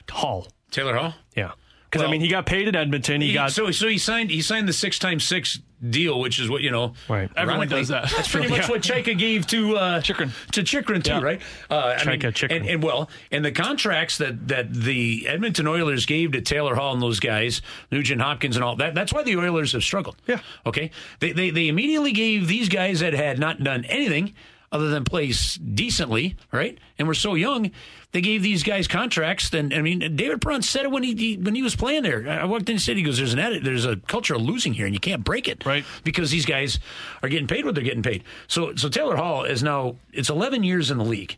Hall. 0.09 0.47
Taylor 0.71 0.95
Hall. 0.95 1.13
Yeah. 1.35 1.51
Because 1.91 2.07
I 2.07 2.11
mean, 2.11 2.21
he 2.21 2.27
got 2.27 2.45
paid 2.45 2.67
at 2.67 2.75
Edmonton. 2.75 3.19
He, 3.21 3.29
He- 3.29 3.33
got 3.33 3.51
so 3.51 3.71
so 3.71 3.87
he 3.87 3.97
signed 3.97 4.29
he 4.29 4.41
signed 4.41 4.67
the 4.67 4.73
six 4.73 4.99
times 4.99 5.23
six 5.23 5.59
deal, 5.89 6.19
which 6.19 6.39
is 6.39 6.49
what 6.49 6.61
you 6.61 6.69
know. 6.69 6.93
Right. 7.07 7.29
Everyone 7.35 7.61
ironically, 7.61 7.79
does 7.79 7.87
that. 7.87 8.11
That's 8.15 8.27
pretty 8.31 8.47
much 8.49 8.59
Yeah. 8.63 8.67
what 8.69 8.81
Chayka 8.81 9.17
gave 9.17 9.47
to 9.47 9.77
uh, 9.77 10.01
Chychrun. 10.01 10.31
to 10.51 10.61
Chychrun 10.61 11.01
too, 11.01 11.11
Yeah. 11.13 11.21
right? 11.21 11.41
Uh, 11.69 11.95
I 11.97 12.03
Chayka, 12.03 12.33
Chychrun. 12.33 12.51
and, 12.61 12.69
and 12.69 12.83
well, 12.83 13.09
and 13.31 13.43
the 13.43 13.51
contracts 13.51 14.17
that 14.19 14.47
that 14.49 14.71
the 14.73 15.27
Edmonton 15.27 15.67
Oilers 15.67 16.05
gave 16.05 16.33
to 16.33 16.41
Taylor 16.41 16.75
Hall 16.75 16.93
and 16.93 17.01
those 17.01 17.19
guys, 17.19 17.61
Nugent 17.91 18.21
Hopkins 18.21 18.55
and 18.55 18.63
all 18.63 18.75
that. 18.75 18.93
That's 18.93 19.11
why 19.13 19.23
the 19.23 19.37
Oilers 19.37 19.71
have 19.71 19.83
struggled. 19.83 20.17
Yeah. 20.27 20.41
Okay. 20.67 20.91
They 21.21 21.31
they 21.31 21.49
they 21.49 21.67
immediately 21.69 22.11
gave 22.11 22.47
these 22.47 22.69
guys 22.69 22.99
that 22.99 23.13
had 23.13 23.39
not 23.39 23.63
done 23.63 23.85
anything 23.85 24.35
other 24.71 24.89
than 24.89 25.03
play 25.03 25.31
decently, 25.73 26.35
right? 26.51 26.77
And 26.97 27.07
we're 27.07 27.13
so 27.13 27.33
young. 27.35 27.71
They 28.11 28.21
gave 28.21 28.43
these 28.43 28.63
guys 28.63 28.87
contracts. 28.87 29.49
Then 29.49 29.73
I 29.73 29.81
mean, 29.81 30.15
David 30.15 30.41
Perron 30.41 30.61
said 30.61 30.83
it 30.83 30.91
when 30.91 31.03
he, 31.03 31.15
he 31.15 31.37
when 31.37 31.55
he 31.55 31.63
was 31.63 31.75
playing 31.75 32.03
there. 32.03 32.27
I 32.27 32.45
walked 32.45 32.69
in 32.69 32.73
and 32.73 32.81
said, 32.81 32.97
"He 32.97 33.03
goes, 33.03 33.17
there's 33.17 33.33
an 33.33 33.39
edit, 33.39 33.63
there's 33.63 33.85
a 33.85 33.95
culture 33.95 34.35
of 34.35 34.41
losing 34.41 34.73
here, 34.73 34.85
and 34.85 34.93
you 34.93 34.99
can't 34.99 35.23
break 35.23 35.47
it, 35.47 35.65
Right. 35.65 35.83
Because 36.03 36.31
these 36.31 36.45
guys 36.45 36.79
are 37.21 37.29
getting 37.29 37.47
paid 37.47 37.65
what 37.65 37.75
they're 37.75 37.83
getting 37.83 38.03
paid. 38.03 38.23
So 38.47 38.75
so 38.75 38.89
Taylor 38.89 39.15
Hall 39.15 39.43
is 39.43 39.63
now 39.63 39.95
it's 40.11 40.29
11 40.29 40.63
years 40.63 40.91
in 40.91 40.97
the 40.97 41.05
league, 41.05 41.37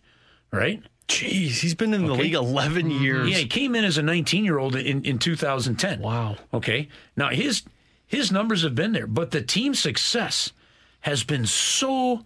right? 0.51 0.81
Jeez, 1.07 1.59
he's 1.59 1.75
been 1.75 1.93
in 1.93 2.05
the 2.05 2.13
league 2.13 2.35
11 2.35 2.87
mm-hmm. 2.87 3.03
years. 3.03 3.29
Yeah, 3.29 3.37
he 3.37 3.47
came 3.47 3.75
in 3.75 3.83
as 3.83 3.97
a 3.97 4.01
19 4.01 4.45
year 4.45 4.57
old 4.57 4.75
in, 4.75 5.03
in 5.03 5.19
2010. 5.19 5.99
Wow. 5.99 6.37
Okay. 6.53 6.87
Now 7.17 7.29
his 7.29 7.63
his 8.07 8.31
numbers 8.31 8.63
have 8.63 8.75
been 8.75 8.93
there, 8.93 9.07
but 9.07 9.31
the 9.31 9.41
team 9.41 9.73
success 9.73 10.51
has 11.01 11.23
been 11.23 11.45
so 11.45 12.23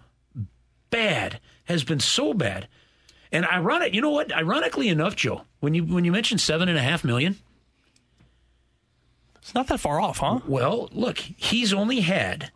bad, 0.96 1.40
has 1.66 1.84
been 1.84 2.00
so 2.00 2.34
bad. 2.34 2.68
And 3.32 3.46
ironic, 3.46 3.94
you 3.94 4.02
know 4.02 4.12
what? 4.12 4.32
Ironically 4.34 4.88
enough, 4.88 5.16
Joe, 5.16 5.42
when 5.60 5.74
you 5.74 5.84
when 5.84 6.06
you 6.06 6.12
mentioned 6.12 6.40
seven 6.40 6.70
and 6.70 6.78
a 6.78 6.82
half 6.82 7.04
million, 7.04 7.36
It's 9.40 9.54
not 9.54 9.68
that 9.68 9.80
far 9.80 10.00
off, 10.00 10.20
huh? 10.20 10.40
well, 10.48 10.90
look, 10.92 11.18
he's 11.18 11.74
only 11.74 12.00
had 12.02 12.52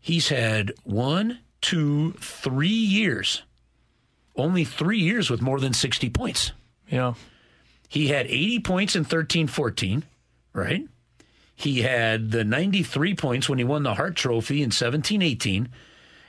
he's 0.00 0.28
had 0.28 0.72
one, 0.84 1.38
two, 1.60 2.12
three 2.20 2.68
years, 2.68 3.42
only 4.36 4.64
three 4.64 4.98
years 4.98 5.30
with 5.30 5.40
more 5.40 5.60
than 5.60 5.72
60 5.72 6.10
points. 6.10 6.52
Yeah. 6.90 7.14
He 7.88 8.08
had 8.08 8.26
80 8.26 8.60
points 8.60 8.96
in 8.96 9.04
13 9.04 9.46
14, 9.46 10.04
right? 10.52 10.86
He 11.56 11.82
had 11.82 12.32
the 12.32 12.44
93 12.44 13.14
points 13.14 13.48
when 13.48 13.58
he 13.58 13.64
won 13.64 13.84
the 13.84 13.94
Hart 13.94 14.16
Trophy 14.16 14.62
in 14.62 14.70
17 14.72 15.22
18. 15.22 15.68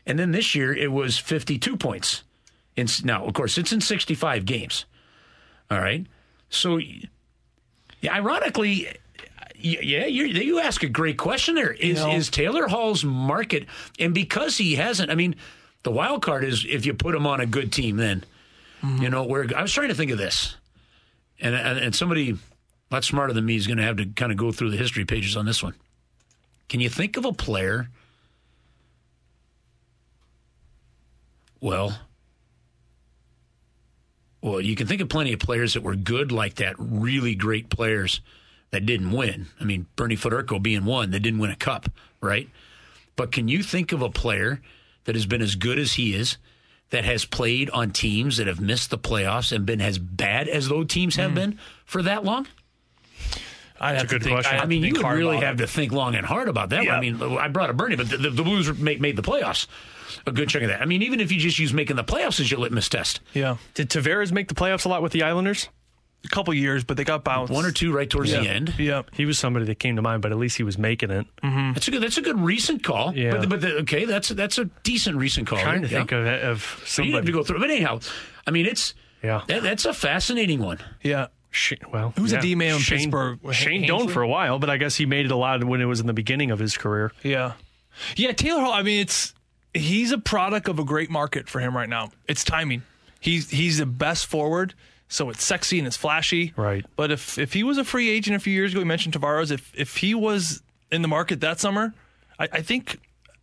And 0.05 0.19
then 0.19 0.31
this 0.31 0.55
year 0.55 0.73
it 0.73 0.91
was 0.91 1.17
52 1.17 1.77
points. 1.77 2.23
In, 2.75 2.87
now, 3.03 3.25
of 3.25 3.33
course, 3.33 3.57
it's 3.57 3.71
in 3.71 3.81
65 3.81 4.45
games. 4.45 4.85
All 5.71 5.79
right. 5.79 6.05
So, 6.49 6.77
yeah, 6.77 8.13
ironically, 8.13 8.87
yeah, 9.57 10.05
you 10.05 10.25
you 10.25 10.59
ask 10.59 10.83
a 10.83 10.89
great 10.89 11.17
question 11.17 11.55
there. 11.55 11.71
Is 11.71 11.97
know- 11.97 12.11
is 12.11 12.29
Taylor 12.29 12.67
Hall's 12.67 13.03
market, 13.03 13.65
and 13.99 14.13
because 14.13 14.57
he 14.57 14.75
hasn't, 14.75 15.09
I 15.09 15.15
mean, 15.15 15.35
the 15.83 15.91
wild 15.91 16.21
card 16.21 16.43
is 16.43 16.65
if 16.67 16.85
you 16.85 16.93
put 16.93 17.15
him 17.15 17.25
on 17.25 17.39
a 17.39 17.45
good 17.45 17.71
team, 17.71 17.97
then 17.97 18.23
mm-hmm. 18.83 19.01
you 19.01 19.09
know 19.09 19.23
where 19.23 19.47
I 19.55 19.61
was 19.61 19.73
trying 19.73 19.87
to 19.89 19.95
think 19.95 20.11
of 20.11 20.17
this, 20.17 20.55
and 21.39 21.55
and, 21.55 21.79
and 21.79 21.95
somebody 21.95 22.31
a 22.31 22.93
lot 22.93 23.03
smarter 23.03 23.33
than 23.33 23.45
me 23.45 23.55
is 23.55 23.65
going 23.65 23.77
to 23.77 23.83
have 23.83 23.97
to 23.97 24.05
kind 24.05 24.31
of 24.31 24.37
go 24.37 24.51
through 24.51 24.71
the 24.71 24.77
history 24.77 25.05
pages 25.05 25.35
on 25.35 25.45
this 25.45 25.63
one. 25.63 25.73
Can 26.69 26.79
you 26.79 26.89
think 26.89 27.17
of 27.17 27.25
a 27.25 27.33
player? 27.33 27.89
Well, 31.65 31.97
well, 34.39 34.61
you 34.61 34.75
can 34.75 34.85
think 34.85 35.01
of 35.01 35.09
plenty 35.09 35.33
of 35.33 35.39
players 35.39 35.73
that 35.73 35.81
were 35.81 35.95
good 35.95 36.31
like 36.31 36.57
that, 36.57 36.75
really 36.77 37.33
great 37.33 37.71
players 37.71 38.21
that 38.69 38.85
didn't 38.85 39.11
win. 39.11 39.47
I 39.59 39.63
mean, 39.63 39.87
Bernie 39.95 40.15
Federko 40.15 40.61
being 40.61 40.85
one 40.85 41.09
that 41.09 41.21
didn't 41.21 41.39
win 41.39 41.49
a 41.49 41.55
cup, 41.55 41.89
right? 42.21 42.47
But 43.15 43.31
can 43.31 43.47
you 43.47 43.63
think 43.63 43.91
of 43.91 44.03
a 44.03 44.11
player 44.11 44.61
that 45.05 45.15
has 45.15 45.25
been 45.25 45.41
as 45.41 45.55
good 45.55 45.79
as 45.79 45.93
he 45.93 46.13
is, 46.13 46.37
that 46.91 47.03
has 47.03 47.25
played 47.25 47.71
on 47.71 47.89
teams 47.89 48.37
that 48.37 48.45
have 48.45 48.61
missed 48.61 48.91
the 48.91 48.99
playoffs 48.99 49.51
and 49.51 49.65
been 49.65 49.81
as 49.81 49.97
bad 49.97 50.47
as 50.47 50.69
those 50.69 50.85
teams 50.85 51.15
have 51.15 51.31
hmm. 51.31 51.35
been 51.35 51.59
for 51.83 52.03
that 52.03 52.23
long? 52.23 52.45
I'd 53.79 53.97
have 53.97 54.07
good 54.07 54.19
to 54.19 54.23
think, 54.25 54.35
question. 54.35 54.57
I'd 54.57 54.63
I 54.63 54.65
mean, 54.65 54.83
you 54.83 54.93
would 54.93 55.05
really 55.05 55.37
have 55.37 55.55
it. 55.55 55.63
to 55.63 55.67
think 55.67 55.91
long 55.91 56.15
and 56.15 56.25
hard 56.25 56.47
about 56.47 56.69
that. 56.69 56.77
one. 56.77 56.85
Yeah. 56.85 56.95
I 56.95 56.99
mean, 57.01 57.21
I 57.21 57.47
brought 57.49 57.69
up 57.69 57.77
Bernie, 57.77 57.95
but 57.95 58.09
the, 58.09 58.17
the, 58.17 58.29
the 58.29 58.43
Blues 58.43 58.71
made, 58.77 59.01
made 59.01 59.15
the 59.15 59.21
playoffs. 59.23 59.67
A 60.27 60.31
good 60.31 60.49
chunk 60.49 60.63
of 60.63 60.69
that. 60.69 60.81
I 60.81 60.85
mean, 60.85 61.01
even 61.03 61.19
if 61.19 61.31
you 61.31 61.39
just 61.39 61.59
use 61.59 61.73
making 61.73 61.97
the 61.97 62.03
playoffs 62.03 62.39
as 62.39 62.49
your 62.49 62.59
litmus 62.59 62.87
test, 62.89 63.19
Yeah. 63.33 63.57
Did 63.73 63.89
Tavares 63.89 64.31
make 64.31 64.47
the 64.47 64.55
playoffs 64.55 64.85
a 64.85 64.89
lot 64.89 65.01
with 65.01 65.11
the 65.11 65.23
Islanders? 65.23 65.69
A 66.23 66.27
couple 66.29 66.51
years, 66.55 66.83
but 66.83 66.97
they 66.97 67.03
got 67.03 67.23
bounced. 67.23 67.53
one 67.53 67.65
or 67.65 67.71
two 67.71 67.91
right 67.93 68.09
towards 68.09 68.31
yeah. 68.31 68.39
the 68.41 68.49
end. 68.49 68.73
Yeah. 68.79 69.03
He 69.13 69.25
was 69.25 69.37
somebody 69.37 69.65
that 69.65 69.77
came 69.77 69.95
to 69.97 70.01
mind, 70.01 70.23
but 70.23 70.31
at 70.31 70.39
least 70.39 70.57
he 70.57 70.63
was 70.63 70.75
making 70.75 71.11
it. 71.11 71.27
Mm-hmm. 71.43 71.73
That's 71.73 71.87
a 71.87 71.91
good. 71.91 72.01
That's 72.01 72.17
a 72.17 72.21
good 72.23 72.39
recent 72.39 72.83
call. 72.83 73.15
Yeah. 73.15 73.31
But, 73.37 73.49
but 73.49 73.61
the, 73.61 73.75
okay, 73.81 74.05
that's 74.05 74.29
that's 74.29 74.57
a 74.57 74.65
decent 74.81 75.17
recent 75.17 75.45
call. 75.47 75.59
I'm 75.59 75.63
Trying 75.65 75.81
to 75.83 75.87
Yeah. 75.87 75.97
think 75.99 76.11
of, 76.13 76.25
of 76.25 76.81
So 76.87 77.03
you 77.03 77.11
have 77.11 77.17
somebody. 77.19 77.25
to 77.27 77.31
go 77.31 77.43
through. 77.43 77.59
But 77.59 77.69
anyhow, 77.69 77.99
I 78.47 78.49
mean, 78.51 78.65
it's 78.65 78.95
Yeah. 79.21 79.41
that, 79.47 79.61
that's 79.61 79.85
a 79.85 79.93
fascinating 79.93 80.61
one. 80.61 80.79
Yeah. 81.03 81.27
Well, 81.91 82.13
Who's 82.17 82.31
yeah. 82.31 82.41
D-man 82.41 82.75
in 82.75 82.79
Shane, 82.79 82.99
Pittsburgh? 82.99 83.39
Shane? 83.53 83.87
Doan 83.87 84.07
for 84.07 84.21
a 84.21 84.27
while, 84.27 84.59
but 84.59 84.69
I 84.69 84.77
guess 84.77 84.95
he 84.95 85.05
made 85.05 85.25
it 85.25 85.31
a 85.31 85.35
lot 85.35 85.63
when 85.63 85.81
it 85.81 85.85
was 85.85 85.99
in 85.99 86.07
the 86.07 86.13
beginning 86.13 86.51
of 86.51 86.59
his 86.59 86.77
career. 86.77 87.11
Yeah. 87.23 87.53
Yeah, 88.15 88.31
Taylor 88.33 88.61
Hall, 88.61 88.73
I 88.73 88.83
mean 88.83 89.01
it's 89.01 89.33
he's 89.73 90.11
a 90.11 90.17
product 90.17 90.67
of 90.67 90.79
a 90.79 90.83
great 90.83 91.09
market 91.09 91.49
for 91.49 91.59
him 91.59 91.75
right 91.75 91.89
now. 91.89 92.11
It's 92.27 92.43
timing. 92.43 92.83
He's 93.19 93.49
he's 93.49 93.77
the 93.77 93.85
best 93.85 94.25
forward, 94.25 94.73
so 95.07 95.29
it's 95.29 95.43
sexy 95.43 95.77
and 95.79 95.87
it's 95.87 95.97
flashy. 95.97 96.53
Right. 96.55 96.85
But 96.95 97.11
if 97.11 97.37
if 97.37 97.53
he 97.53 97.63
was 97.63 97.77
a 97.77 97.83
free 97.83 98.09
agent 98.09 98.35
a 98.35 98.39
few 98.39 98.53
years 98.53 98.71
ago, 98.71 98.79
we 98.81 98.85
mentioned 98.85 99.13
Tavares, 99.15 99.51
if 99.51 99.71
if 99.75 99.97
he 99.97 100.13
was 100.13 100.61
in 100.91 101.01
the 101.01 101.07
market 101.07 101.41
that 101.41 101.59
summer, 101.59 101.93
I, 102.39 102.47
I 102.51 102.61
think 102.61 102.99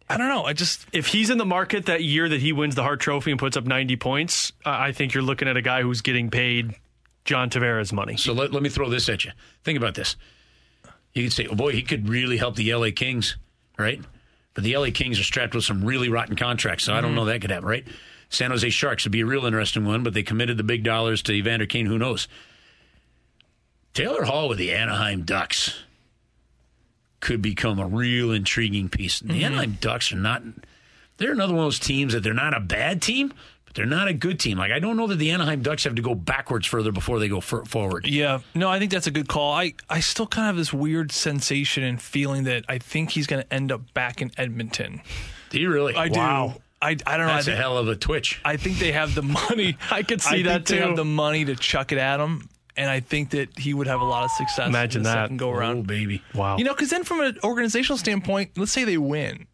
I 0.09 0.17
don't 0.17 0.29
know. 0.29 0.45
I 0.45 0.53
just 0.53 0.87
If 0.93 1.07
he's 1.07 1.31
in 1.31 1.39
the 1.39 1.47
market 1.47 1.87
that 1.87 2.03
year 2.05 2.29
that 2.29 2.41
he 2.41 2.53
wins 2.53 2.75
the 2.75 2.83
Hart 2.83 3.01
Trophy 3.01 3.31
and 3.31 3.41
puts 3.41 3.57
up 3.57 3.65
90 3.65 3.97
points, 3.97 4.53
uh, 4.65 4.71
I 4.71 4.93
think 4.93 5.15
you're 5.15 5.23
looking 5.23 5.49
at 5.49 5.57
a 5.57 5.63
guy 5.63 5.83
who's 5.83 6.03
getting 6.03 6.31
paid 6.31 6.75
John 7.25 7.51
Tavares 7.51 7.93
money. 7.93 8.17
So 8.17 8.33
let, 8.33 8.53
let 8.53 8.63
me 8.63 8.69
throw 8.69 8.89
this 8.89 9.09
at 9.09 9.25
you. 9.25 9.33
Think 9.65 9.79
about 9.79 9.95
this. 9.95 10.17
You 11.15 11.25
could 11.25 11.33
say, 11.33 11.47
oh 11.47 11.55
boy, 11.55 11.73
he 11.73 11.83
could 11.83 12.09
really 12.09 12.37
help 12.37 12.57
the 12.57 12.75
LA 12.75 12.89
Kings, 12.95 13.37
right? 13.79 14.01
But 14.55 14.65
the 14.65 14.77
LA 14.77 14.89
Kings 14.93 15.21
are 15.21 15.25
strapped 15.25 15.55
with 15.55 15.65
some 15.65 15.85
really 15.85 16.09
rotten 16.09 16.37
contracts, 16.37 16.85
so 16.85 16.93
I 16.93 17.01
don't 17.01 17.11
mm-hmm. 17.11 17.17
know 17.17 17.25
that 17.27 17.41
could 17.41 17.51
happen, 17.51 17.69
right? 17.69 17.87
San 18.29 18.51
Jose 18.51 18.69
Sharks 18.71 19.05
would 19.05 19.13
be 19.13 19.21
a 19.21 19.27
real 19.27 19.45
interesting 19.45 19.85
one, 19.85 20.03
but 20.03 20.15
they 20.15 20.23
committed 20.23 20.57
the 20.57 20.63
big 20.63 20.85
dollars 20.85 21.23
to 21.23 21.33
Evander 21.33 21.67
Kane. 21.67 21.87
Who 21.87 21.99
knows? 21.99 22.29
Taylor 23.93 24.25
Hall 24.25 24.49
with 24.49 24.59
the 24.59 24.73
Anaheim 24.73 25.23
Ducks 25.23 25.79
could 27.21 27.43
become 27.43 27.79
a 27.79 27.87
real 27.87 28.33
intriguing 28.33 28.89
piece. 28.89 29.21
The 29.21 29.35
mm-hmm. 29.35 29.45
Anaheim 29.45 29.79
Ducks 29.81 30.13
are 30.13 30.17
not. 30.17 30.43
They're 31.19 31.33
another 31.33 31.53
one 31.53 31.65
of 31.65 31.67
those 31.67 31.79
teams 31.79 32.15
that 32.15 32.23
they're 32.23 32.33
not 32.33 32.57
a 32.57 32.61
bad 32.61 33.03
team, 33.03 33.35
they're 33.75 33.87
not 33.87 34.09
a 34.09 34.13
good 34.15 34.39
team. 34.41 34.59
Like 34.59 34.73
I 34.73 34.79
don't 34.79 34.97
know 34.97 35.07
that 35.07 35.17
the 35.17 35.31
Anaheim 35.31 35.63
Ducks 35.63 35.85
have 35.85 35.95
to 35.95 36.03
go 36.03 36.15
backwards 36.15 36.67
further 36.67 36.93
before 36.93 37.19
they 37.19 37.29
go 37.29 37.39
f- 37.39 37.67
forward. 37.67 38.07
Yeah, 38.07 38.41
no, 38.55 38.69
I 38.69 38.79
think 38.79 38.91
that's 38.91 39.07
a 39.07 39.11
good 39.11 39.29
call. 39.29 39.53
I, 39.53 39.75
I 39.89 40.01
still 40.01 40.27
kind 40.27 40.45
of 40.45 40.55
have 40.55 40.57
this 40.57 40.73
weird 40.73 41.13
sensation 41.13 41.83
and 41.83 42.01
feeling 42.01 42.45
that 42.45 42.65
I 42.69 42.79
think 42.79 43.11
he's 43.11 43.27
going 43.27 43.43
to 43.43 43.53
end 43.53 43.73
up 43.73 43.95
back 43.95 44.21
in 44.23 44.31
Edmonton. 44.37 45.01
Do 45.51 45.61
you 45.61 45.71
really? 45.71 45.95
I 45.95 46.09
do. 46.09 46.21
I, 46.21 46.53
I 46.81 46.95
don't 46.95 47.07
know. 47.07 47.33
I 47.33 47.37
That's 47.37 47.47
a 47.47 47.51
think, 47.53 47.61
hell 47.61 47.79
of 47.79 47.87
a 47.89 47.95
twitch. 47.95 48.41
I 48.45 48.57
think 48.57 48.79
they 48.79 48.91
have 48.93 49.15
the 49.15 49.23
money. 49.23 49.77
I 49.91 50.03
could 50.03 50.21
see 50.21 50.41
I 50.41 50.43
that 50.45 50.53
think 50.53 50.67
They 50.67 50.79
too. 50.79 50.83
have 50.89 50.97
the 50.97 51.05
money 51.05 51.45
to 51.45 51.55
chuck 51.55 51.93
it 51.93 51.99
at 51.99 52.19
him, 52.19 52.49
and 52.77 52.91
I 52.91 52.99
think 53.01 53.31
that 53.31 53.57
he 53.57 53.73
would 53.73 53.87
have 53.87 54.01
a 54.01 54.05
lot 54.05 54.25
of 54.25 54.33
success. 54.33 54.67
Imagine 54.69 55.01
in 55.01 55.03
the 55.05 55.09
that. 55.11 55.25
second 55.27 55.37
go 55.37 55.51
Oh 55.51 55.53
around. 55.53 55.87
baby. 55.87 56.23
Wow. 56.35 56.57
You 56.59 56.65
know, 56.65 56.75
because 56.75 56.91
then 56.91 57.05
from 57.05 57.21
an 57.21 57.39
organizational 57.45 57.99
standpoint, 57.99 58.59
let's 58.59 58.73
say 58.73 58.83
they 58.83 58.99
win, 58.99 59.47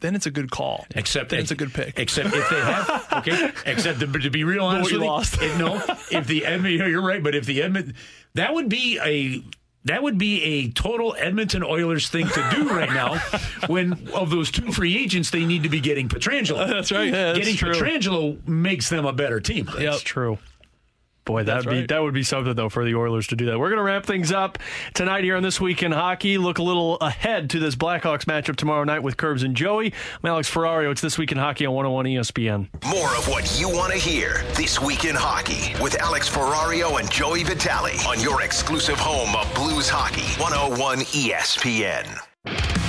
then 0.00 0.14
it's 0.14 0.26
a 0.26 0.30
good 0.30 0.50
call. 0.50 0.86
Except 0.94 1.30
then 1.30 1.40
it's 1.40 1.50
a 1.50 1.54
good 1.54 1.72
pick. 1.72 1.98
Except 1.98 2.28
if 2.32 2.50
they 2.50 2.60
have 2.60 3.06
okay. 3.12 3.52
Except 3.64 4.00
to, 4.00 4.06
to 4.06 4.30
be 4.30 4.44
real 4.44 4.64
honest, 4.64 4.90
you 4.90 4.98
lost. 4.98 5.40
if- 5.40 5.58
no, 5.58 5.82
if 6.10 6.26
the 6.26 6.44
Edmonton, 6.46 6.90
you're 6.90 7.02
right, 7.02 7.22
but 7.22 7.34
if 7.34 7.46
the 7.46 7.62
Edmonton, 7.62 7.94
that 8.34 8.54
would 8.54 8.68
be 8.68 8.98
a 9.02 9.42
that 9.86 10.02
would 10.02 10.18
be 10.18 10.42
a 10.42 10.70
total 10.72 11.14
Edmonton 11.16 11.62
Oilers 11.62 12.08
thing 12.08 12.26
to 12.26 12.48
do 12.54 12.68
right 12.68 12.90
now. 12.90 13.18
when 13.68 14.08
of 14.12 14.30
those 14.30 14.50
two 14.50 14.72
free 14.72 14.98
agents, 14.98 15.30
they 15.30 15.44
need 15.44 15.62
to 15.62 15.68
be 15.68 15.80
getting 15.80 16.08
Pietrangelo. 16.08 16.68
That's 16.68 16.90
right. 16.90 17.04
Yeah, 17.06 17.32
that's 17.32 17.38
getting 17.38 17.56
true. 17.56 17.72
Pietrangelo 17.72 18.46
makes 18.48 18.90
them 18.90 19.06
a 19.06 19.12
better 19.12 19.40
team. 19.40 19.66
Yep. 19.66 19.76
That's 19.78 20.02
true. 20.02 20.38
Boy, 21.26 21.42
that'd 21.42 21.64
That's 21.64 21.66
be 21.66 21.80
right. 21.80 21.88
that 21.88 22.02
would 22.02 22.14
be 22.14 22.22
something 22.22 22.54
though 22.54 22.68
for 22.68 22.84
the 22.84 22.94
Oilers 22.94 23.26
to 23.26 23.36
do 23.36 23.46
that. 23.46 23.58
We're 23.58 23.68
going 23.68 23.78
to 23.78 23.82
wrap 23.82 24.06
things 24.06 24.30
up 24.30 24.58
tonight 24.94 25.24
here 25.24 25.36
on 25.36 25.42
this 25.42 25.60
week 25.60 25.82
in 25.82 25.90
hockey. 25.90 26.38
Look 26.38 26.58
a 26.58 26.62
little 26.62 26.96
ahead 26.98 27.50
to 27.50 27.58
this 27.58 27.74
Blackhawks 27.74 28.26
matchup 28.26 28.54
tomorrow 28.54 28.84
night 28.84 29.02
with 29.02 29.16
Curbs 29.16 29.42
and 29.42 29.56
Joey. 29.56 29.92
I'm 30.22 30.30
Alex 30.30 30.48
Ferrario. 30.48 30.92
It's 30.92 31.00
this 31.00 31.18
week 31.18 31.32
in 31.32 31.38
hockey 31.38 31.66
on 31.66 31.74
101 31.74 32.06
ESPN. 32.06 32.68
More 32.86 33.08
of 33.16 33.26
what 33.28 33.58
you 33.60 33.68
want 33.68 33.92
to 33.92 33.98
hear 33.98 34.44
this 34.54 34.80
week 34.80 35.04
in 35.04 35.16
hockey 35.16 35.74
with 35.82 36.00
Alex 36.00 36.28
Ferrario 36.30 37.00
and 37.00 37.10
Joey 37.10 37.42
Vitale 37.42 37.98
on 38.06 38.20
your 38.20 38.42
exclusive 38.42 38.96
home 38.96 39.34
of 39.34 39.52
Blues 39.56 39.88
Hockey 39.88 40.22
101 40.40 40.98
ESPN. 41.00 42.85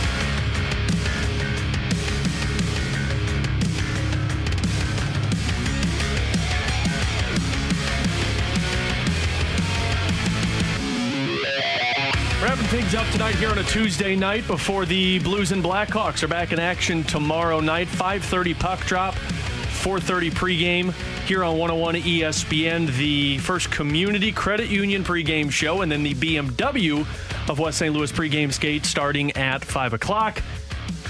Things 12.68 12.96
up 12.96 13.10
tonight 13.12 13.36
here 13.36 13.50
on 13.50 13.58
a 13.60 13.64
Tuesday 13.64 14.14
night 14.14 14.46
before 14.46 14.86
the 14.86 15.20
Blues 15.20 15.54
and 15.54 15.64
Blackhawks 15.64 16.22
are 16.22 16.28
back 16.28 16.52
in 16.52 16.60
action 16.60 17.02
tomorrow 17.06 17.62
night. 17.62 17.88
5:30 17.88 18.54
puck 18.54 18.86
drop, 18.86 19.16
4:30 19.16 20.32
pregame 20.32 20.94
here 21.26 21.46
on 21.46 21.58
101 21.58 21.96
ESPN. 21.96 22.88
The 22.98 23.38
first 23.38 23.72
Community 23.72 24.34
Credit 24.34 24.68
Union 24.68 25.06
pregame 25.06 25.50
show, 25.50 25.82
and 25.82 25.90
then 25.90 26.04
the 26.04 26.14
BMW 26.14 27.06
of 27.48 27.58
West 27.58 27.78
St. 27.78 27.96
Louis 27.96 28.12
pregame 28.12 28.52
skate 28.52 28.86
starting 28.86 29.32
at 29.38 29.64
five 29.64 29.94
o'clock. 29.94 30.42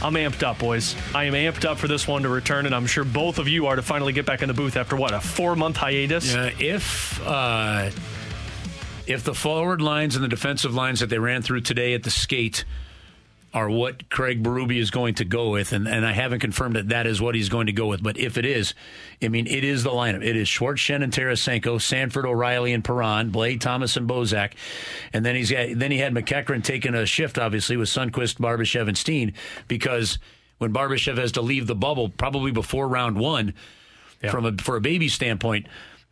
I'm 0.03 0.13
amped 0.13 0.43
up, 0.43 0.59
boys. 0.59 0.95
I 1.15 1.23
am 1.23 1.33
amped 1.33 1.65
up 1.65 1.79
for 1.79 1.87
this 1.87 2.07
one 2.07 2.21
to 2.21 2.29
return, 2.29 2.67
and 2.67 2.75
I'm 2.75 2.85
sure 2.85 3.03
both 3.03 3.39
of 3.39 3.47
you 3.47 3.65
are 3.65 3.75
to 3.75 3.81
finally 3.81 4.13
get 4.13 4.27
back 4.27 4.43
in 4.43 4.47
the 4.47 4.53
booth 4.53 4.77
after 4.77 4.95
what 4.95 5.11
a 5.11 5.19
four-month 5.19 5.77
hiatus. 5.77 6.35
Uh, 6.35 6.51
if 6.59 7.19
uh, 7.25 7.89
if 9.07 9.23
the 9.23 9.33
forward 9.33 9.81
lines 9.81 10.15
and 10.15 10.23
the 10.23 10.29
defensive 10.29 10.75
lines 10.75 10.99
that 10.99 11.07
they 11.07 11.17
ran 11.17 11.41
through 11.41 11.61
today 11.61 11.93
at 11.93 12.03
the 12.03 12.11
skate 12.11 12.65
are 13.53 13.69
what 13.69 14.09
Craig 14.09 14.43
Berube 14.43 14.77
is 14.77 14.91
going 14.91 15.15
to 15.15 15.25
go 15.25 15.49
with, 15.49 15.71
and, 15.71 15.87
and 15.87 16.05
I 16.05 16.11
haven't 16.11 16.41
confirmed 16.41 16.75
that 16.75 16.89
that 16.89 17.07
is 17.07 17.21
what 17.21 17.33
he's 17.33 17.47
going 17.47 17.67
to 17.67 17.71
go 17.71 17.87
with, 17.87 18.03
but 18.03 18.17
if 18.17 18.37
it 18.37 18.45
is, 18.45 18.73
I 19.23 19.29
mean, 19.29 19.47
it 19.47 19.63
is 19.63 19.83
the 19.83 19.89
lineup. 19.89 20.23
It 20.23 20.35
is 20.35 20.49
Schwartz, 20.49 20.81
Schenn, 20.81 21.01
and 21.01 21.13
Tarasenko, 21.13 21.81
Sanford, 21.81 22.25
O'Reilly, 22.25 22.73
and 22.73 22.83
Perron, 22.83 23.31
Blais, 23.31 23.59
Thomas, 23.59 23.95
and 23.95 24.07
Bozak, 24.07 24.51
and 25.13 25.25
then 25.25 25.35
he's 25.35 25.49
got, 25.49 25.69
then 25.79 25.91
he 25.91 25.97
had 25.97 26.13
MacEachern 26.13 26.61
taking 26.63 26.93
a 26.93 27.05
shift, 27.05 27.39
obviously, 27.39 27.77
with 27.77 27.87
Sundqvist, 27.87 28.35
Barbashev, 28.35 28.89
and 28.89 28.97
Steen, 28.97 29.33
because 29.69 30.19
when 30.57 30.73
Barbashev 30.73 31.17
has 31.17 31.31
to 31.31 31.41
leave 31.41 31.67
the 31.67 31.75
bubble, 31.75 32.09
probably 32.09 32.51
before 32.51 32.87
round 32.87 33.17
one, 33.17 33.53
from 34.29 34.45
a 34.45 34.51
for 34.61 34.75
a 34.75 34.81
baby 34.81 35.07
standpoint, 35.09 35.67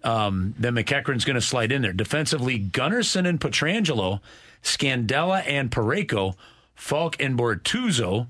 um, 0.05 0.53
then 0.59 0.75
MacEachern's 0.75 1.25
going 1.25 1.35
to 1.35 1.41
slide 1.41 1.71
in 1.71 1.81
there. 1.81 1.91
Defensively, 1.91 2.59
Gunnarsson 2.59 3.27
and 3.27 3.41
Pietrangelo, 3.41 4.21
Scandella 4.63 5.43
and 5.47 5.71
Parayko, 5.71 6.35
Faulk 6.75 7.19
and 7.19 7.37
Bortuzzo. 7.37 8.27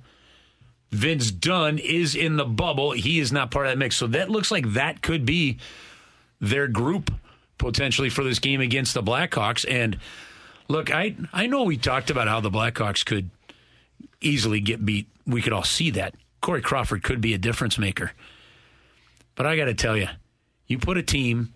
Vince 0.91 1.29
Dunn 1.29 1.77
is 1.77 2.15
in 2.15 2.37
the 2.37 2.45
bubble. 2.45 2.91
He 2.91 3.19
is 3.19 3.31
not 3.31 3.51
part 3.51 3.65
of 3.65 3.73
that 3.73 3.77
mix. 3.77 3.97
So 3.97 4.07
that 4.07 4.29
looks 4.29 4.51
like 4.51 4.73
that 4.73 5.01
could 5.01 5.25
be 5.25 5.57
their 6.39 6.67
group 6.67 7.11
potentially 7.57 8.09
for 8.09 8.23
this 8.23 8.39
game 8.39 8.61
against 8.61 8.93
the 8.93 9.03
Blackhawks. 9.03 9.65
And 9.69 9.99
look, 10.69 10.93
I 10.93 11.15
I 11.33 11.47
know 11.47 11.63
we 11.63 11.75
talked 11.75 12.09
about 12.09 12.29
how 12.29 12.39
the 12.39 12.51
Blackhawks 12.51 13.05
could 13.05 13.29
easily 14.21 14.61
get 14.61 14.85
beat. 14.85 15.07
We 15.27 15.41
could 15.41 15.51
all 15.51 15.63
see 15.63 15.89
that. 15.91 16.15
Corey 16.39 16.61
Crawford 16.61 17.03
could 17.03 17.19
be 17.19 17.33
a 17.33 17.37
difference 17.37 17.77
maker. 17.77 18.13
But 19.35 19.45
I 19.45 19.57
got 19.57 19.65
to 19.65 19.73
tell 19.73 19.97
you, 19.97 20.07
you 20.67 20.77
put 20.77 20.97
a 20.97 21.03
team 21.03 21.54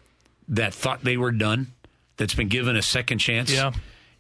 that 0.50 0.74
thought 0.74 1.04
they 1.04 1.18
were 1.18 1.32
done, 1.32 1.68
that's 2.18 2.34
been 2.36 2.50
given 2.50 2.76
a 2.76 2.82
second 2.82 3.20
chance, 3.20 3.52
Yeah. 3.52 3.72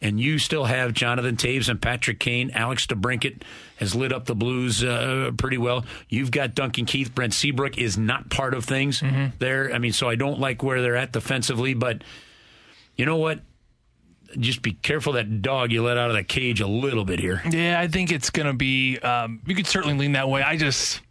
and 0.01 0.19
you 0.19 0.37
still 0.39 0.65
have 0.65 0.93
Jonathan 0.93 1.35
Toews 1.35 1.67
and 1.69 1.81
Patrick 1.81 2.19
Kane. 2.19 2.51
Alex 2.51 2.85
DeBrincat 2.87 3.41
has 3.77 3.93
lit 3.95 4.13
up 4.13 4.25
the 4.25 4.35
Blues 4.35 4.83
uh, 4.83 5.31
pretty 5.37 5.57
well. 5.57 5.85
You've 6.07 6.31
got 6.31 6.55
Duncan 6.55 6.85
Keith. 6.85 7.13
Brent 7.13 7.33
Seabrook 7.33 7.77
is 7.77 7.97
not 7.97 8.29
part 8.29 8.53
of 8.53 8.63
things 8.65 9.03
there. 9.39 9.73
I 9.73 9.79
mean, 9.79 9.91
so 9.93 10.07
I 10.07 10.15
don't 10.15 10.39
like 10.39 10.63
where 10.63 10.81
they're 10.81 10.95
at 10.95 11.11
defensively, 11.11 11.73
but 11.73 12.03
you 12.95 13.05
know 13.05 13.17
what? 13.17 13.39
Just 14.37 14.61
be 14.61 14.73
careful 14.73 15.13
that 15.13 15.41
dog 15.41 15.71
you 15.71 15.81
let 15.83 15.97
out 15.97 16.11
of 16.11 16.15
the 16.15 16.23
cage 16.23 16.61
a 16.61 16.67
little 16.67 17.03
bit 17.03 17.19
here. 17.19 17.41
Yeah, 17.49 17.79
I 17.79 17.87
think 17.87 18.11
it's 18.11 18.29
going 18.29 18.45
to 18.45 18.53
be. 18.53 18.99
Um, 18.99 19.41
you 19.47 19.55
could 19.55 19.65
certainly 19.65 19.97
lean 19.97 20.11
that 20.11 20.29
way. 20.29 20.43
I 20.43 20.55
just, 20.55 21.01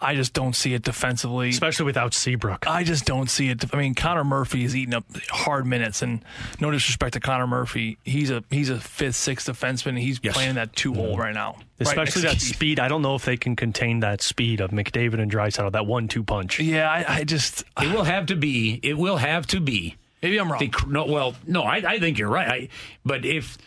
I 0.00 0.14
just 0.14 0.32
don't 0.32 0.54
see 0.54 0.74
it 0.74 0.82
defensively. 0.82 1.48
Especially 1.48 1.84
without 1.84 2.14
Seabrook. 2.14 2.66
I 2.68 2.84
just 2.84 3.04
don't 3.04 3.28
see 3.28 3.48
it. 3.48 3.64
I 3.74 3.78
mean, 3.78 3.94
Connor 3.96 4.22
Murphy 4.22 4.62
is 4.64 4.76
eating 4.76 4.94
up 4.94 5.04
hard 5.28 5.66
minutes, 5.66 6.02
and 6.02 6.22
no 6.60 6.70
disrespect 6.70 7.14
to 7.14 7.20
Connor 7.20 7.46
Murphy, 7.48 7.98
he's 8.04 8.30
a 8.30 8.44
he's 8.50 8.70
a 8.70 8.78
fifth, 8.78 9.16
sixth 9.16 9.48
defenseman. 9.48 9.88
And 9.88 9.98
he's 9.98 10.20
Yes. 10.22 10.34
playing 10.34 10.54
that 10.54 10.76
two 10.76 10.94
hole 10.94 11.12
mm-hmm. 11.12 11.20
right 11.20 11.34
now, 11.34 11.56
Especially 11.80 11.98
right 11.98 12.28
that 12.28 12.28
next 12.34 12.42
to 12.44 12.46
Keith. 12.46 12.54
speed. 12.56 12.80
I 12.80 12.86
don't 12.88 13.02
know 13.02 13.16
if 13.16 13.24
they 13.24 13.36
can 13.36 13.56
contain 13.56 14.00
that 14.00 14.22
speed 14.22 14.60
of 14.60 14.70
McDavid 14.70 15.20
and 15.20 15.30
Draisaitl, 15.30 15.72
that 15.72 15.86
one-two 15.86 16.22
punch. 16.22 16.60
Yeah, 16.60 16.88
I, 16.90 17.04
I 17.20 17.24
just 17.24 17.64
It 17.80 17.92
will 17.92 18.04
have 18.04 18.26
to 18.26 18.36
be. 18.36 18.78
It 18.82 18.96
will 18.96 19.16
have 19.16 19.46
to 19.48 19.60
be. 19.60 19.96
maybe 20.22 20.38
I'm 20.38 20.50
wrong. 20.50 20.60
The, 20.60 20.70
no, 20.86 21.06
well, 21.06 21.34
no, 21.46 21.62
I, 21.62 21.76
I 21.76 21.98
think 21.98 22.18
you're 22.18 22.28
right. 22.30 22.48
I, 22.48 22.68
but 23.04 23.24
if 23.24 23.58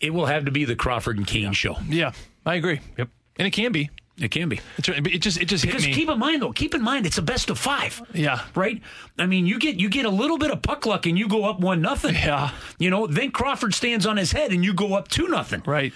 it 0.00 0.12
will 0.12 0.26
have 0.26 0.46
to 0.46 0.50
be 0.50 0.64
the 0.64 0.74
Crawford 0.76 1.18
and 1.18 1.26
Kane 1.26 1.52
show, 1.52 1.76
yeah, 1.88 2.12
I 2.44 2.54
agree. 2.56 2.80
Yep. 2.98 3.08
and 3.36 3.46
it 3.46 3.52
can 3.52 3.70
be. 3.70 3.90
It 4.20 4.30
can 4.30 4.48
be. 4.50 4.60
It's, 4.76 4.88
it 4.88 5.18
just 5.20 5.40
it 5.40 5.46
just 5.46 5.64
Because 5.64 5.82
hit 5.84 5.90
me. 5.90 5.94
keep 5.94 6.08
in 6.10 6.18
mind, 6.18 6.42
though, 6.42 6.52
keep 6.52 6.74
in 6.74 6.82
mind, 6.82 7.06
it's 7.06 7.18
a 7.18 7.22
best 7.22 7.48
of 7.50 7.58
five. 7.58 8.00
Yeah. 8.12 8.42
right. 8.54 8.80
I 9.18 9.26
mean, 9.26 9.46
you 9.46 9.58
get 9.58 9.76
you 9.76 9.88
get 9.88 10.04
a 10.04 10.10
little 10.10 10.36
bit 10.38 10.50
of 10.50 10.60
puck 10.62 10.84
luck, 10.86 11.06
and 11.06 11.18
you 11.18 11.26
go 11.28 11.44
up 11.44 11.60
one 11.60 11.80
nothing. 11.80 12.14
Yeah. 12.14 12.50
you 12.78 12.90
know, 12.90 13.06
then 13.06 13.30
Crawford 13.30 13.74
stands 13.74 14.06
on 14.06 14.16
his 14.18 14.32
head, 14.32 14.52
and 14.52 14.62
you 14.64 14.74
go 14.74 14.94
up 14.94 15.08
two 15.08 15.28
nothing. 15.28 15.62
right. 15.66 15.92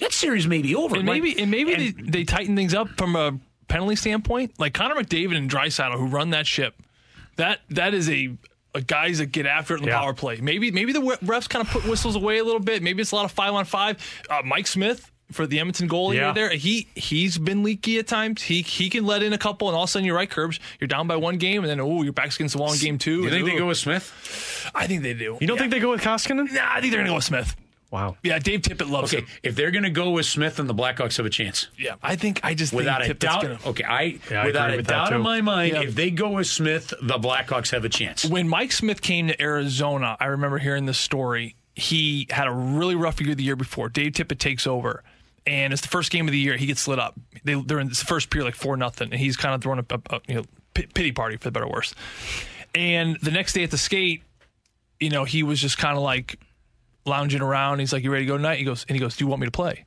That 0.00 0.12
series 0.12 0.46
may 0.48 0.60
be 0.60 0.74
over. 0.74 0.96
And 0.96 1.06
Like- 1.06 1.22
maybe 1.22 1.40
and 1.40 1.50
maybe 1.50 1.72
and- 1.72 1.82
they, 1.96 2.10
they 2.18 2.24
tighten 2.24 2.56
things 2.56 2.74
up 2.74 2.88
from 2.98 3.14
a 3.16 3.38
penalty 3.68 3.96
standpoint. 3.96 4.58
Like 4.58 4.74
Connor 4.74 4.96
McDavid 4.96 5.36
and 5.36 5.48
Draisaitl, 5.50 5.96
who 5.96 6.06
run 6.08 6.30
that 6.30 6.46
ship, 6.46 6.74
that 7.36 7.60
that 7.70 7.94
is 7.94 8.10
a, 8.10 8.36
a 8.74 8.80
guys 8.82 9.18
that 9.18 9.26
get 9.26 9.46
after 9.46 9.74
it 9.74 9.78
in 9.78 9.84
the 9.84 9.90
Yeah. 9.90 10.00
power 10.00 10.12
play. 10.12 10.36
Maybe 10.40 10.70
maybe 10.72 10.92
the 10.92 11.00
refs 11.00 11.48
kind 11.48 11.64
of 11.64 11.70
put 11.72 11.84
whistles 11.88 12.16
away 12.16 12.38
a 12.38 12.44
little 12.44 12.60
bit. 12.60 12.82
Maybe 12.82 13.00
it's 13.02 13.12
a 13.12 13.14
lot 13.16 13.24
of 13.24 13.30
five 13.32 13.54
on 13.54 13.64
five. 13.64 13.96
Uh, 14.28 14.42
Mike 14.44 14.66
Smith 14.66 15.10
for 15.32 15.46
the 15.46 15.58
Edmonton 15.60 15.88
goalie 15.88 16.14
Yeah. 16.16 16.26
right 16.26 16.34
there. 16.34 16.50
He 16.50 16.86
he's 16.94 17.38
been 17.38 17.62
leaky 17.62 17.98
at 17.98 18.06
times. 18.06 18.42
He 18.42 18.62
he 18.62 18.90
can 18.90 19.04
let 19.06 19.22
in 19.22 19.32
a 19.32 19.38
couple, 19.38 19.68
and 19.68 19.76
all 19.76 19.84
of 19.84 19.88
a 19.88 19.90
sudden 19.90 20.06
you're 20.06 20.16
right, 20.16 20.30
Curbs. 20.30 20.60
You're 20.80 20.88
down 20.88 21.06
by 21.06 21.16
one 21.16 21.38
game, 21.38 21.62
and 21.62 21.70
then 21.70 21.80
oh, 21.80 22.02
your 22.02 22.12
back's 22.12 22.36
against 22.36 22.54
the 22.56 22.60
wall 22.60 22.72
in 22.72 22.78
game 22.78 22.98
two. 22.98 23.18
you 23.18 23.22
and, 23.24 23.30
think 23.32 23.46
they 23.46 23.56
go 23.58 23.66
with 23.68 23.78
Smith? 23.78 24.70
I 24.74 24.86
think 24.86 25.02
they 25.02 25.14
do. 25.14 25.38
You 25.40 25.46
don't 25.46 25.56
Yeah. 25.56 25.62
think 25.62 25.72
they 25.72 25.80
go 25.80 25.90
with 25.90 26.02
Koskinen? 26.02 26.52
Nah, 26.52 26.60
I 26.74 26.80
think 26.80 26.92
they're 26.92 27.00
gonna 27.00 27.10
go 27.10 27.16
with 27.16 27.24
Smith. 27.24 27.56
Wow. 27.90 28.16
Yeah, 28.24 28.40
Dave 28.40 28.62
Tippett 28.62 28.90
loves 28.90 29.12
it. 29.12 29.18
Okay, 29.18 29.26
him. 29.26 29.32
if 29.44 29.54
they're 29.54 29.70
going 29.70 29.84
to 29.84 29.90
go 29.90 30.10
with 30.10 30.26
Smith, 30.26 30.56
then 30.56 30.66
the 30.66 30.74
Blackhawks 30.74 31.16
have 31.18 31.26
a 31.26 31.30
chance. 31.30 31.68
Yeah, 31.78 31.94
I 32.02 32.16
think 32.16 32.40
I 32.42 32.54
just 32.54 32.72
Without 32.72 33.02
think 33.02 33.12
a 33.12 33.14
doubt, 33.14 33.42
gonna. 33.42 33.58
okay, 33.66 33.84
I 33.84 34.18
Yeah, 34.28 34.46
without 34.46 34.64
agree 34.70 34.74
a 34.74 34.76
with 34.78 34.86
doubt 34.88 35.10
too. 35.10 35.14
in 35.14 35.20
my 35.20 35.40
mind, 35.42 35.74
Yeah. 35.74 35.82
if 35.82 35.94
they 35.94 36.10
go 36.10 36.30
with 36.30 36.48
Smith, 36.48 36.92
the 37.00 37.18
Blackhawks 37.20 37.70
have 37.70 37.84
a 37.84 37.88
chance. 37.88 38.24
when 38.24 38.48
Mike 38.48 38.72
Smith 38.72 39.00
came 39.00 39.28
to 39.28 39.40
Arizona, 39.40 40.16
I 40.18 40.24
remember 40.24 40.58
hearing 40.58 40.86
this 40.86 40.98
story. 40.98 41.54
He 41.76 42.26
had 42.30 42.48
a 42.48 42.50
really 42.50 42.96
rough 42.96 43.20
year 43.20 43.32
the 43.36 43.44
year 43.44 43.54
before. 43.54 43.88
Dave 43.90 44.14
Tippett 44.14 44.38
takes 44.40 44.66
over, 44.66 45.04
and 45.46 45.72
it's 45.72 45.82
the 45.82 45.88
first 45.88 46.10
game 46.10 46.26
of 46.26 46.32
the 46.32 46.38
year. 46.38 46.56
He 46.56 46.66
gets 46.66 46.86
lit 46.88 46.98
up. 46.98 47.14
They, 47.44 47.54
they're 47.54 47.80
in 47.80 47.88
this 47.88 48.02
first 48.02 48.30
period 48.30 48.46
like 48.46 48.54
four 48.54 48.76
nothing, 48.76 49.10
and 49.12 49.20
he's 49.20 49.36
kind 49.36 49.54
of 49.54 49.62
throwing 49.62 49.78
a, 49.78 49.94
a, 49.94 50.16
a 50.16 50.20
you 50.28 50.34
know 50.36 50.44
pi- 50.74 50.88
pity 50.94 51.12
party 51.12 51.36
for 51.36 51.44
the 51.44 51.52
better 51.52 51.66
or 51.66 51.72
worse. 51.72 51.94
And 52.74 53.18
the 53.20 53.30
next 53.30 53.52
day 53.52 53.62
at 53.62 53.70
the 53.70 53.78
skate, 53.78 54.22
you 54.98 55.10
know, 55.10 55.24
he 55.24 55.42
was 55.42 55.60
just 55.60 55.78
kind 55.78 55.96
of 55.96 56.02
like 56.02 56.38
lounging 57.06 57.42
around. 57.42 57.78
He's 57.78 57.92
like, 57.92 58.02
"You 58.02 58.10
ready 58.10 58.24
to 58.24 58.28
go 58.28 58.36
tonight?" 58.36 58.58
He 58.58 58.64
goes, 58.64 58.84
and 58.88 58.96
he 58.96 59.00
goes, 59.00 59.16
"Do 59.16 59.24
you 59.24 59.28
want 59.28 59.40
me 59.40 59.46
to 59.46 59.52
play?" 59.52 59.84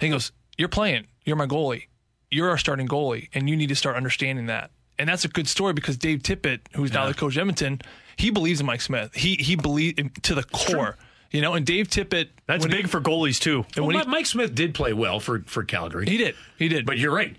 And 0.00 0.06
he 0.06 0.08
goes, 0.10 0.32
"You're 0.56 0.68
playing. 0.68 1.06
You're 1.24 1.36
my 1.36 1.46
goalie. 1.46 1.86
You're 2.30 2.50
our 2.50 2.58
starting 2.58 2.86
goalie, 2.86 3.28
and 3.34 3.48
you 3.48 3.56
need 3.56 3.68
to 3.68 3.76
start 3.76 3.96
understanding 3.96 4.46
that." 4.46 4.70
and 4.98 5.08
that's 5.08 5.24
a 5.24 5.28
good 5.28 5.48
story 5.48 5.72
because 5.72 5.96
Dave 5.96 6.20
Tippett, 6.22 6.60
who's 6.74 6.92
now 6.92 7.06
the 7.06 7.14
coach 7.14 7.36
of 7.36 7.40
Edmonton, 7.40 7.80
he 8.16 8.30
believes 8.30 8.60
in 8.60 8.66
Mike 8.66 8.80
Smith. 8.80 9.14
He 9.14 9.36
he 9.36 9.54
believes 9.54 10.02
to 10.22 10.34
the 10.34 10.42
core, 10.42 10.96
you 11.30 11.40
know. 11.40 11.54
And 11.54 11.64
Dave 11.66 11.88
Tippett, 11.88 12.28
That's 12.46 12.62
when 12.62 12.70
he- 12.72 12.82
big 12.82 12.88
for 12.90 13.00
goalies 13.00 13.40
too. 13.40 13.64
and 13.76 13.86
when 13.86 13.96
Well, 13.96 14.04
he, 14.04 14.10
Mike 14.10 14.26
Smith 14.26 14.54
did 14.54 14.74
play 14.74 14.92
well 14.92 15.20
for, 15.20 15.40
for 15.46 15.64
Calgary. 15.64 16.06
he 16.08 16.16
did, 16.16 16.34
he 16.58 16.68
did, 16.68 16.86
But 16.86 16.98
you're 16.98 17.14
right. 17.14 17.36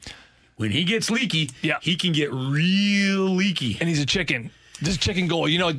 When 0.58 0.72
he 0.72 0.84
gets 0.84 1.10
leaky, 1.10 1.52
Yeah. 1.62 1.78
he 1.82 1.96
can 1.96 2.12
get 2.12 2.34
real 2.34 3.30
leaky. 3.30 3.78
and 3.80 3.88
he's 3.88 4.02
a 4.02 4.06
chicken. 4.06 4.52
This 4.82 4.98
chicken 4.98 5.28
goal, 5.28 5.48
you 5.50 5.60
know. 5.60 5.70
I, 5.70 5.72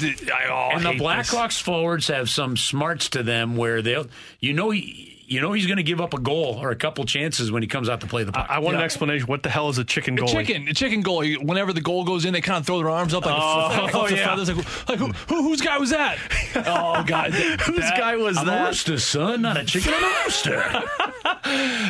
oh, 0.51 0.71
and 0.77 0.85
the. 0.85 1.03
Blackhawks 1.03 1.61
forwards 1.61 2.09
have 2.09 2.29
some 2.29 2.57
smarts 2.57 3.09
to 3.11 3.23
them 3.23 3.57
where 3.57 3.81
they'll, 3.81 4.07
you 4.41 4.53
know, 4.53 4.71
he, 4.71 5.10
you 5.31 5.41
know, 5.41 5.53
he's 5.53 5.67
going 5.67 5.77
to 5.77 5.83
give 5.85 6.01
up 6.01 6.13
a 6.13 6.19
goal 6.21 6.59
or 6.61 6.71
a 6.73 6.77
couple 6.77 7.05
chances 7.05 7.53
when 7.53 7.63
he 7.63 7.69
comes 7.69 7.89
out 7.89 8.01
to 8.01 8.07
play 8.09 8.25
the 8.25 8.33
puck. 8.33 8.47
I 8.51 8.59
want 8.59 8.77
an 8.77 8.83
explanation. 8.83 9.27
What 9.29 9.45
the 9.45 9.49
hell 9.49 9.69
is 9.69 9.79
a 9.79 9.85
chicken 9.85 10.19
A 10.19 10.23
goalie? 10.23 10.33
chicken, 10.33 10.67
a 10.69 10.75
chicken 10.75 11.03
goal. 11.03 11.25
Whenever 11.25 11.73
the 11.73 11.81
goal 11.81 12.05
goes 12.05 12.25
in, 12.25 12.33
they 12.33 12.41
kind 12.41 12.59
of 12.59 12.67
throw 12.67 12.79
their 12.79 12.91
arms 12.91 13.15
up 13.15 13.25
like, 13.25 13.35
Oh, 13.37 13.39
a, 13.39 13.91
oh, 13.97 14.03
like, 14.03 14.11
yeah. 14.17 14.27
feathers. 14.27 14.49
Like, 14.53 14.89
like 14.89 14.99
who, 14.99 15.07
who, 15.35 15.43
whose 15.45 15.61
guy 15.61 15.79
was 15.79 15.91
that? 15.91 16.19
Oh 16.57 17.05
God, 17.07 17.31
that, 17.33 17.61
Whose 17.67 17.77
that- 17.79 17.97
guy 17.97 18.17
was 18.17 18.37
I'm 18.37 18.49
a 18.49 18.51
that? 18.51 18.67
rooster, 18.69 18.99
son, 18.99 19.43
not 19.43 19.57
a 19.57 19.65
chicken. 19.65 19.95
I'm 19.95 20.03
a 20.05 20.25
rooster. 20.25 20.83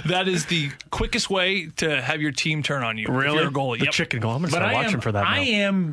That 0.06 0.24
is 0.28 0.46
the 0.46 0.70
quickest 0.90 1.30
way 1.30 1.66
to 1.76 2.00
have 2.00 2.20
your 2.20 2.32
team 2.32 2.62
turn 2.62 2.82
on 2.82 2.98
you. 2.98 3.08
Really? 3.08 3.38
you're 3.42 3.50
goalie. 3.50 3.78
The 3.78 3.86
Yep. 3.86 3.94
chicken 3.94 4.20
goal. 4.20 4.32
I'm 4.32 4.42
gonna 4.42 4.50
start 4.52 4.72
watching 4.74 4.94
am, 4.94 5.00
for 5.00 5.12
that. 5.12 5.22
Now. 5.22 5.30
I 5.30 5.38
am 5.40 5.92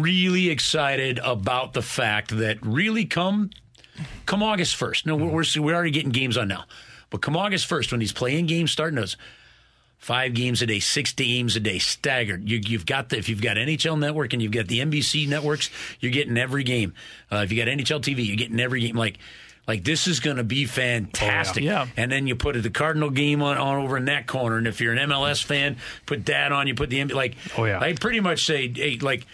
really 0.00 0.48
excited 0.50 1.18
about 1.22 1.72
the 1.72 1.82
fact 1.82 2.36
that 2.38 2.58
really 2.64 3.04
come 3.04 3.50
come 4.26 4.42
August 4.42 4.76
first. 4.76 5.06
No, 5.06 5.16
we're 5.16 5.28
we're, 5.30 5.44
we're 5.58 5.74
already 5.74 5.90
getting 5.90 6.10
games 6.10 6.36
on 6.36 6.48
now, 6.48 6.64
but 7.10 7.22
come 7.22 7.36
August 7.36 7.66
first 7.66 7.90
when 7.90 8.00
these 8.00 8.12
playing 8.12 8.46
games 8.46 8.70
start, 8.70 8.94
those 8.94 9.16
five 9.98 10.34
games 10.34 10.62
a 10.62 10.66
day, 10.66 10.78
six 10.78 11.12
games 11.12 11.56
a 11.56 11.60
day, 11.60 11.78
staggered. 11.78 12.48
You, 12.48 12.60
you've 12.64 12.86
got 12.86 13.08
the 13.08 13.18
if 13.18 13.28
you've 13.28 13.42
got 13.42 13.56
NHL 13.56 13.98
Network 13.98 14.32
and 14.32 14.42
you've 14.42 14.52
got 14.52 14.66
the 14.68 14.80
NBC 14.80 15.28
networks, 15.28 15.70
you're 16.00 16.12
getting 16.12 16.36
every 16.36 16.64
game. 16.64 16.94
Uh, 17.32 17.36
if 17.38 17.52
you 17.52 17.62
got 17.64 17.70
NHL 17.70 18.00
TV, 18.00 18.26
you're 18.26 18.36
getting 18.36 18.60
every 18.60 18.80
game. 18.80 18.96
Like. 18.96 19.18
Like 19.68 19.82
this 19.82 20.06
is 20.06 20.20
going 20.20 20.36
to 20.36 20.44
be 20.44 20.64
fantastic, 20.64 21.64
Yeah. 21.64 21.88
And 21.96 22.12
then 22.12 22.28
you 22.28 22.36
put 22.36 22.62
the 22.62 22.70
Cardinal 22.70 23.10
game 23.10 23.42
on, 23.42 23.56
on 23.58 23.82
over 23.82 23.96
in 23.96 24.04
that 24.04 24.28
corner, 24.28 24.58
and 24.58 24.68
if 24.68 24.80
you're 24.80 24.92
an 24.92 25.08
MLS 25.10 25.42
fan, 25.42 25.78
put 26.06 26.26
that 26.26 26.52
on. 26.52 26.68
You 26.68 26.76
put 26.76 26.88
the 26.88 27.02
like, 27.06 27.34
Oh, 27.58 27.64
yeah. 27.64 27.80
I 27.80 27.92
pretty 27.94 28.20
much 28.20 28.46
say, 28.46 28.72
hey, 28.72 28.98
like 28.98 29.26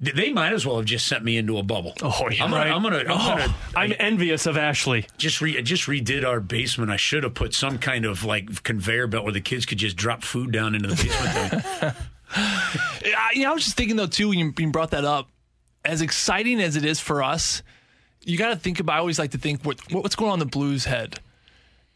they 0.00 0.32
might 0.32 0.52
as 0.52 0.66
well 0.66 0.76
have 0.76 0.84
just 0.86 1.06
sent 1.06 1.24
me 1.24 1.36
into 1.36 1.56
a 1.58 1.62
bubble. 1.62 1.94
Oh, 2.02 2.28
yeah. 2.30 2.44
I'm 2.44 2.50
gonna, 2.50 2.64
Right. 2.64 2.72
I'm 2.72 2.82
gonna, 2.82 2.98
I'm 2.98 3.06
Oh, 3.10 3.36
gonna 3.38 3.54
I'm 3.76 3.92
envious 3.98 4.46
of 4.46 4.56
Ashley. 4.56 5.06
just 5.18 5.40
re, 5.40 5.56
I 5.56 5.62
just 5.62 5.84
redid 5.84 6.24
our 6.26 6.40
basement. 6.40 6.90
I 6.90 6.96
should 6.96 7.22
have 7.22 7.34
put 7.34 7.54
some 7.54 7.78
kind 7.78 8.04
of 8.04 8.24
like 8.24 8.62
conveyor 8.64 9.06
belt 9.06 9.24
where 9.24 9.32
the 9.32 9.40
kids 9.40 9.64
could 9.66 9.78
just 9.78 9.96
drop 9.96 10.22
food 10.22 10.50
down 10.52 10.74
into 10.74 10.88
the 10.88 10.94
basement. 10.96 11.96
I, 12.36 13.30
you 13.34 13.42
know, 13.44 13.50
I 13.50 13.54
was 13.54 13.64
just 13.64 13.76
thinking 13.76 13.96
though 13.96 14.06
too 14.06 14.28
when 14.30 14.38
you, 14.38 14.46
when 14.46 14.66
you 14.66 14.72
brought 14.72 14.90
that 14.90 15.04
up. 15.04 15.28
As 15.84 16.00
exciting 16.00 16.60
as 16.62 16.76
it 16.76 16.84
is 16.84 16.98
for 16.98 17.22
us, 17.22 17.62
you 18.22 18.38
got 18.38 18.48
to 18.48 18.56
think 18.56 18.80
about. 18.80 18.96
I 18.96 18.98
always 19.00 19.18
like 19.18 19.32
to 19.32 19.38
think 19.38 19.62
what, 19.64 19.78
what's 19.92 20.16
going 20.16 20.30
on 20.32 20.36
in 20.36 20.38
the 20.40 20.46
Blues' 20.50 20.86
head. 20.86 21.20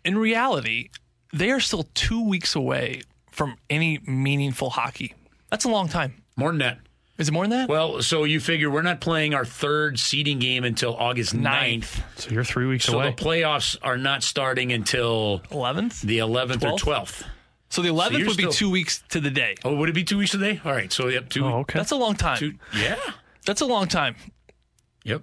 In 0.04 0.18
reality, 0.18 0.90
they 1.32 1.50
are 1.50 1.58
still 1.60 1.88
two 1.94 2.22
weeks 2.28 2.54
away 2.54 3.00
from 3.30 3.56
any 3.70 3.98
meaningful 4.06 4.68
hockey. 4.70 5.14
That's 5.50 5.64
a 5.64 5.70
long 5.70 5.88
time. 5.88 6.22
More 6.36 6.50
than 6.50 6.58
that. 6.58 6.78
Is 7.18 7.28
it 7.28 7.32
more 7.32 7.42
than 7.44 7.50
that? 7.50 7.68
Well, 7.68 8.00
so 8.00 8.22
you 8.24 8.38
figure 8.38 8.70
we're 8.70 8.82
not 8.82 9.00
playing 9.00 9.34
our 9.34 9.44
third 9.44 9.98
seeding 9.98 10.38
game 10.38 10.62
until 10.64 10.94
August 10.96 11.34
9th. 11.34 11.42
Ninth. 11.42 12.02
So 12.16 12.30
you're 12.30 12.44
three 12.44 12.66
weeks 12.66 12.84
So 12.84 12.94
away. 13.00 13.10
the 13.10 13.16
playoffs 13.16 13.76
are 13.82 13.96
not 13.98 14.22
starting 14.22 14.70
until 14.72 15.42
Eleventh. 15.50 16.00
the 16.02 16.18
11th 16.18 16.62
or 16.64 16.78
12th? 16.78 16.80
12th. 16.80 17.22
So 17.70 17.82
the 17.82 17.88
eleventh 17.90 18.20
you're 18.20 18.28
would 18.28 18.36
be 18.38 18.48
two 18.50 18.70
weeks 18.70 19.02
to 19.10 19.20
the 19.20 19.30
day. 19.30 19.54
Oh, 19.62 19.74
would 19.76 19.90
it 19.90 19.94
be 19.94 20.02
two 20.04 20.16
weeks 20.16 20.30
today? 20.30 20.58
All 20.64 20.72
right. 20.72 20.90
So 20.90 21.08
yep, 21.08 21.28
two. 21.28 21.44
oh, 21.44 21.58
okay. 21.58 21.78
That's 21.78 21.90
a 21.90 21.96
long 21.96 22.14
time. 22.14 22.38
two 22.38 22.54
yeah. 22.74 22.96
That's 23.44 23.60
a 23.60 23.66
long 23.66 23.88
time. 23.88 24.16
Yep. 25.04 25.22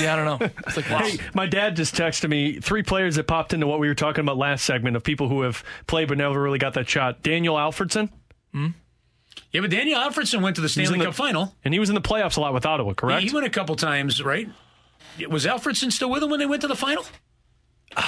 Yeah, 0.00 0.12
I 0.14 0.16
don't 0.16 0.40
know. 0.40 0.48
It's 0.66 0.76
like 0.76 0.88
wow. 0.88 0.98
Hey, 1.00 1.18
my 1.34 1.46
dad 1.46 1.74
just 1.74 1.94
texted 1.96 2.30
me 2.30 2.60
three 2.60 2.82
players 2.84 3.16
that 3.16 3.26
popped 3.26 3.52
into 3.54 3.66
what 3.66 3.80
we 3.80 3.88
were 3.88 3.94
talking 3.96 4.20
about 4.20 4.36
last 4.38 4.64
segment 4.64 4.94
of 4.96 5.02
people 5.02 5.28
who 5.28 5.42
have 5.42 5.64
played 5.88 6.06
but 6.08 6.16
never 6.16 6.40
really 6.40 6.58
got 6.58 6.74
that 6.74 6.88
shot. 6.88 7.22
Daniel 7.22 7.56
Alfredsson, 7.56 8.08
hmm? 8.52 8.68
Yeah, 9.52 9.62
but 9.62 9.70
Daniel 9.70 9.98
Alfredsson 9.98 10.42
went 10.42 10.56
to 10.56 10.62
the 10.62 10.68
Stanley 10.68 10.98
the- 10.98 11.06
Cup 11.06 11.14
final. 11.14 11.54
and 11.64 11.72
he 11.72 11.80
was 11.80 11.88
in 11.88 11.94
the 11.94 12.00
playoffs 12.02 12.36
a 12.36 12.40
lot 12.40 12.52
with 12.52 12.66
Ottawa, 12.66 12.92
correct? 12.94 13.22
He 13.26 13.32
went 13.32 13.46
a 13.46 13.50
couple 13.50 13.76
times, 13.76 14.22
right? 14.22 14.48
Was 15.30 15.46
Alfredsson 15.46 15.90
still 15.90 16.10
with 16.10 16.22
him 16.22 16.30
when 16.30 16.38
they 16.38 16.46
went 16.46 16.62
to 16.62 16.68
the 16.68 16.76
final? 16.76 17.04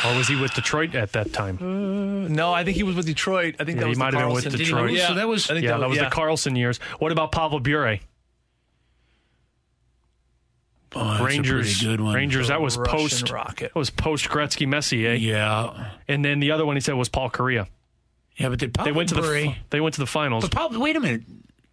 or 0.07 0.15
was 0.17 0.29
he 0.29 0.37
with 0.37 0.53
Detroit 0.55 0.95
at 0.95 1.13
that 1.13 1.33
time? 1.33 1.57
Uh, 1.61 2.29
no, 2.29 2.53
I 2.53 2.63
think 2.65 2.77
he 2.77 2.83
was 2.83 2.95
with 2.95 3.07
Detroit. 3.07 3.57
I 3.59 3.65
think 3.65 3.79
Yeah, 3.79 3.85
that 3.85 3.91
he 3.91 3.95
might 3.97 4.11
the 4.11 4.19
have 4.19 4.27
been 4.29 4.35
with 4.35 4.45
Carlson. 4.45 4.51
Did 4.53 4.59
he 4.61 4.65
Detroit. 4.67 4.91
Yeah, 4.93 5.09
So 5.09 5.15
that 5.15 5.27
was 5.27 5.51
I 5.51 5.55
think 5.55 5.65
yeah, 5.65 5.79
that 5.79 5.89
was 5.89 5.97
yeah. 5.99 6.05
the 6.05 6.11
Carlson 6.11 6.55
years. 6.57 6.79
What 6.99 7.11
about 7.11 7.33
Pavel 7.33 7.59
Bure? 7.61 7.99
Oh, 10.93 11.05
that's 11.09 11.21
a 11.21 11.25
Rangers, 11.25 11.83
good 11.83 12.01
one. 12.01 12.15
Rangers. 12.15 12.49
That 12.49 12.61
was 12.61 12.77
Russian 12.77 12.99
post. 12.99 13.31
Rocket. 13.31 13.73
That 13.73 13.79
was 13.79 13.91
post 13.91 14.29
Gretzky, 14.29 14.67
Messier, 14.67 15.15
Yeah, 15.15 15.93
and 16.09 16.25
then 16.25 16.41
the 16.41 16.51
other 16.51 16.67
one 16.67 16.77
he 16.77 16.81
said 16.81 16.95
was 16.95 17.09
Paul 17.09 17.31
Kariya. 17.31 17.67
Yeah, 18.41 18.49
but 18.49 18.59
did 18.59 18.75
They 18.75 18.91
went 18.93 19.11
to 19.11 19.15
the 19.15 19.21
Bure- 19.23 19.55
they 19.71 19.81
went 19.81 19.95
to 19.95 20.01
the 20.01 20.07
finals. 20.07 20.43
But 20.49 20.51
Pavel, 20.53 20.81
wait 20.81 20.97
a 20.97 21.01
minute. 21.01 21.23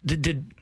Did, 0.04 0.22
did 0.22 0.52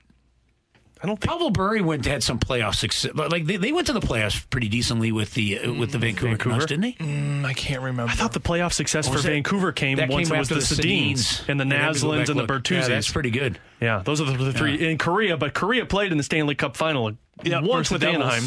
I 1.03 1.07
don't 1.07 1.21
think 1.21 1.31
Pavel 1.31 1.51
Bure 1.51 1.83
went 1.83 2.07
had 2.07 2.23
some 2.23 2.39
playoff 2.39 2.75
success? 2.75 3.11
but, 3.15 3.31
Like 3.31 3.45
they, 3.45 3.57
they 3.59 3.71
went 3.73 3.87
to 3.89 3.93
the 3.93 4.01
playoffs 4.01 4.49
pretty 4.49 4.69
decently 4.69 5.13
with 5.13 5.35
the 5.35 5.59
uh, 5.59 5.73
with 5.75 5.93
the 5.93 5.99
Vancouver, 5.99 6.29
Vancouver? 6.29 6.55
Canucks, 6.55 6.67
didn't 6.67 6.83
they? 6.83 6.93
Mm, 6.93 7.45
I 7.45 7.53
can't 7.53 7.83
remember. 7.83 8.11
I 8.11 8.15
thought 8.15 8.33
the 8.33 8.41
playoff 8.41 8.73
success 8.73 9.07
for 9.09 9.17
that- 9.17 9.23
Vancouver 9.25 9.73
came 9.73 9.99
That 9.99 10.09
once 10.09 10.29
came 10.29 10.37
it 10.37 10.39
was 10.39 10.51
after 10.51 10.55
the 10.75 10.83
Sedins 10.83 11.47
and 11.49 11.61
the 11.61 11.65
They'd 11.65 11.75
have 11.77 11.95
to 11.97 12.01
go 12.01 12.07
Naslunds 12.09 12.13
back 12.19 12.29
and 12.31 12.39
the 12.39 12.43
look. 12.43 12.51
Bertuzzi's. 12.51 12.71
Yeah, 12.71 12.89
that's 12.89 13.11
pretty 13.13 13.31
good. 13.31 13.59
Yeah, 13.81 14.03
those 14.05 14.21
are 14.21 14.25
the, 14.25 14.37
the 14.45 14.53
three 14.53 14.89
in 14.89 14.97
Kariya. 14.97 15.39
But 15.39 15.53
Kariya 15.55 15.89
played 15.89 16.13
in 16.13 16.19
the 16.19 16.25
Stanley 16.25 16.55
Cup 16.55 16.77
final 16.77 17.13
Yeah, 17.43 17.61
once 17.61 17.91
with. 17.91 18.03
Anaheim. 18.03 18.45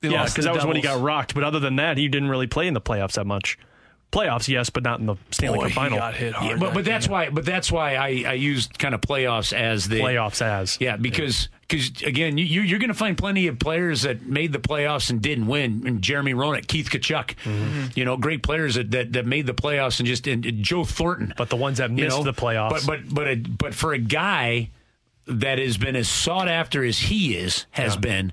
Yeah, 0.00 0.24
because 0.24 0.44
that 0.46 0.52
the 0.52 0.56
was 0.56 0.64
when 0.66 0.76
he 0.76 0.82
got 0.82 1.00
rocked. 1.02 1.34
But 1.34 1.44
other 1.44 1.60
than 1.60 1.76
that, 1.76 1.98
he 1.98 2.08
didn't 2.08 2.28
really 2.30 2.46
play 2.46 2.66
in 2.68 2.74
the 2.74 2.80
playoffs 2.80 3.12
that 3.12 3.26
much. 3.26 3.58
Playoffs, 4.12 4.46
yes, 4.46 4.68
but 4.70 4.82
not 4.82 5.00
in 5.00 5.06
the 5.06 5.16
Stanley 5.30 5.56
Boy, 5.56 5.62
Cup 5.62 5.70
he 5.70 5.74
final. 5.74 5.98
got 5.98 6.14
hit 6.14 6.34
hard. 6.34 6.50
Yeah, 6.50 6.56
but 6.58 6.74
but 6.74 6.84
that's 6.84 7.08
why 7.08 7.30
but 7.30 7.46
that's 7.46 7.72
why 7.72 7.94
I, 7.94 8.24
I 8.28 8.32
used 8.34 8.78
kind 8.78 8.94
of 8.94 9.00
playoffs 9.00 9.52
as 9.54 9.88
the 9.88 10.00
Playoffs 10.00 10.42
as 10.42 10.76
Yeah, 10.80 10.96
because 10.98 11.48
because 11.66 12.02
again, 12.02 12.36
you 12.36 12.44
you're 12.60 12.78
going 12.78 12.88
to 12.88 12.94
find 12.94 13.16
plenty 13.16 13.46
of 13.46 13.58
players 13.58 14.02
that 14.02 14.26
made 14.26 14.52
the 14.52 14.58
playoffs 14.58 15.08
and 15.08 15.22
didn't 15.22 15.46
win. 15.46 15.84
And 15.86 16.02
Jeremy 16.02 16.34
Roenick, 16.34 16.66
Keith 16.66 16.90
Tkachuk, 16.90 17.36
Mm-hmm. 17.44 17.86
you 17.94 18.04
know, 18.04 18.18
great 18.18 18.42
players 18.42 18.74
that, 18.74 18.90
that 18.90 19.14
that 19.14 19.24
made 19.26 19.46
the 19.46 19.54
playoffs 19.54 19.98
and 19.98 20.06
just 20.06 20.26
and, 20.26 20.44
and 20.44 20.62
Joe 20.62 20.84
Thornton. 20.84 21.32
But 21.38 21.48
the 21.48 21.56
ones 21.56 21.78
that 21.78 21.88
you 21.88 22.04
missed 22.04 22.18
know, 22.18 22.22
the 22.24 22.34
playoffs. 22.34 22.70
But 22.70 22.86
but 22.86 23.14
but 23.14 23.28
a, 23.28 23.36
but 23.36 23.74
for 23.74 23.94
a 23.94 23.98
guy 23.98 24.68
that 25.26 25.58
has 25.58 25.78
been 25.78 25.96
as 25.96 26.08
sought 26.08 26.48
after 26.48 26.84
as 26.84 26.98
he 26.98 27.34
is 27.36 27.64
has 27.70 27.96
been 27.96 28.32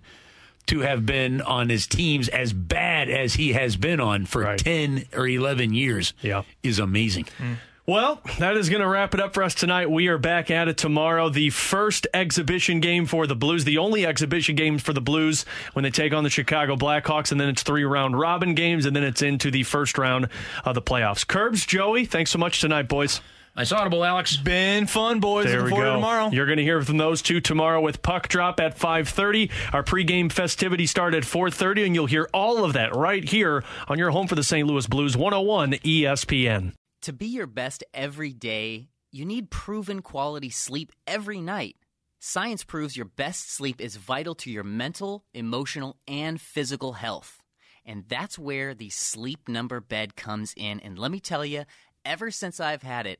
to 0.70 0.80
have 0.82 1.06
been 1.06 1.41
on 1.41 1.70
his 1.70 1.86
teams 1.88 2.28
as 2.30 2.54
bad 2.54 3.10
as 3.10 3.36
he 3.36 3.54
has 3.54 3.76
been 3.76 4.00
on 4.00 4.26
for 4.26 4.41
Right. 4.44 4.58
10 4.58 5.06
or 5.16 5.28
11 5.28 5.74
years 5.74 6.14
Yeah. 6.22 6.44
is 6.64 6.80
amazing. 6.80 7.26
Hmm. 7.38 7.54
Well, 7.86 8.22
that 8.38 8.56
is 8.56 8.70
going 8.70 8.84
to 8.84 8.88
wrap 8.88 9.16
it 9.16 9.20
up 9.20 9.34
for 9.34 9.41
us 9.41 9.56
tonight. 9.56 9.90
We 9.90 10.10
are 10.10 10.20
back 10.20 10.52
at 10.52 10.68
it 10.68 10.78
tomorrow. 10.78 11.30
The 11.30 11.50
first 11.50 12.06
exhibition 12.14 12.82
game 12.82 13.08
for 13.08 13.26
the 13.26 13.36
Blues, 13.36 13.66
the 13.66 13.80
only 13.80 14.06
exhibition 14.06 14.56
game 14.56 14.78
for 14.78 14.94
the 14.94 15.02
Blues 15.02 15.44
when 15.74 15.82
they 15.82 15.90
take 15.90 16.14
on 16.14 16.24
the 16.24 16.30
Chicago 16.30 16.76
Blackhawks, 16.76 17.32
and 17.32 17.41
then 17.41 17.50
it's 17.50 17.64
three 17.64 17.84
round 17.86 18.20
robin 18.20 18.54
games, 18.54 18.86
and 18.86 18.96
then 18.96 19.04
it's 19.04 19.24
into 19.24 19.50
the 19.50 19.64
first 19.64 19.98
round 19.98 20.28
of 20.66 20.76
the 20.76 20.84
playoffs. 20.84 21.26
Curbs, 21.26 21.66
Joey, 21.66 22.06
thanks 22.06 22.30
so 22.30 22.38
much 22.38 22.62
tonight, 22.62 22.88
boys. 22.88 23.22
Nice 23.60 23.73
audible, 23.73 24.06
Alex. 24.06 24.38
Been 24.38 24.88
fun, 24.88 25.19
boys. 25.19 25.48
There 25.48 25.64
Looking 25.64 25.80
we 25.80 25.84
go. 25.84 25.90
to 25.90 25.95
tomorrow. 25.95 26.30
You're 26.30 26.45
going 26.45 26.60
to 26.60 26.64
hear 26.64 26.81
from 26.81 26.95
those 26.95 27.22
two 27.22 27.41
tomorrow 27.41 27.81
with 27.81 28.02
Puck 28.02 28.30
Drop 28.30 28.61
at 28.61 28.80
5:30. 28.80 29.52
Our 29.73 29.84
pregame 29.84 30.31
festivities 30.31 30.91
start 30.91 31.14
at 31.14 31.23
4:30, 31.23 31.86
and 31.86 31.94
you'll 31.94 32.06
hear 32.06 32.30
all 32.34 32.64
of 32.64 32.72
that 32.72 32.95
right 32.95 33.22
here 33.22 33.65
on 33.90 33.99
your 33.99 34.11
home 34.11 34.27
for 34.30 34.36
the 34.36 34.45
St. 34.45 34.65
Louis 34.65 34.88
Blues, 34.88 35.18
101 35.18 35.73
ESPN. 35.84 36.72
To 37.02 37.11
be 37.11 37.26
your 37.26 37.48
best 37.48 37.84
every 37.94 38.31
day, 38.31 38.88
you 39.11 39.26
need 39.26 39.49
proven 39.49 40.02
quality 40.02 40.49
sleep 40.49 40.94
every 41.06 41.41
night. 41.41 41.76
Science 42.18 42.64
proves 42.64 42.95
your 42.95 43.07
best 43.07 43.52
sleep 43.52 43.81
is 43.81 43.98
vital 43.98 44.36
to 44.36 44.49
your 44.49 44.64
mental, 44.64 45.26
emotional, 45.34 45.98
and 46.07 46.40
physical 46.40 46.94
health. 46.94 47.41
And 47.86 48.06
that's 48.07 48.40
where 48.40 48.73
the 48.73 48.90
Sleep 48.90 49.49
Number 49.49 49.81
bed 49.81 50.15
comes 50.15 50.53
in. 50.56 50.80
And 50.80 50.98
let 50.98 51.11
me 51.11 51.19
tell 51.19 51.44
you, 51.44 51.65
ever 52.06 52.31
since 52.31 52.61
I've 52.61 52.84
had 52.84 53.06
it, 53.06 53.19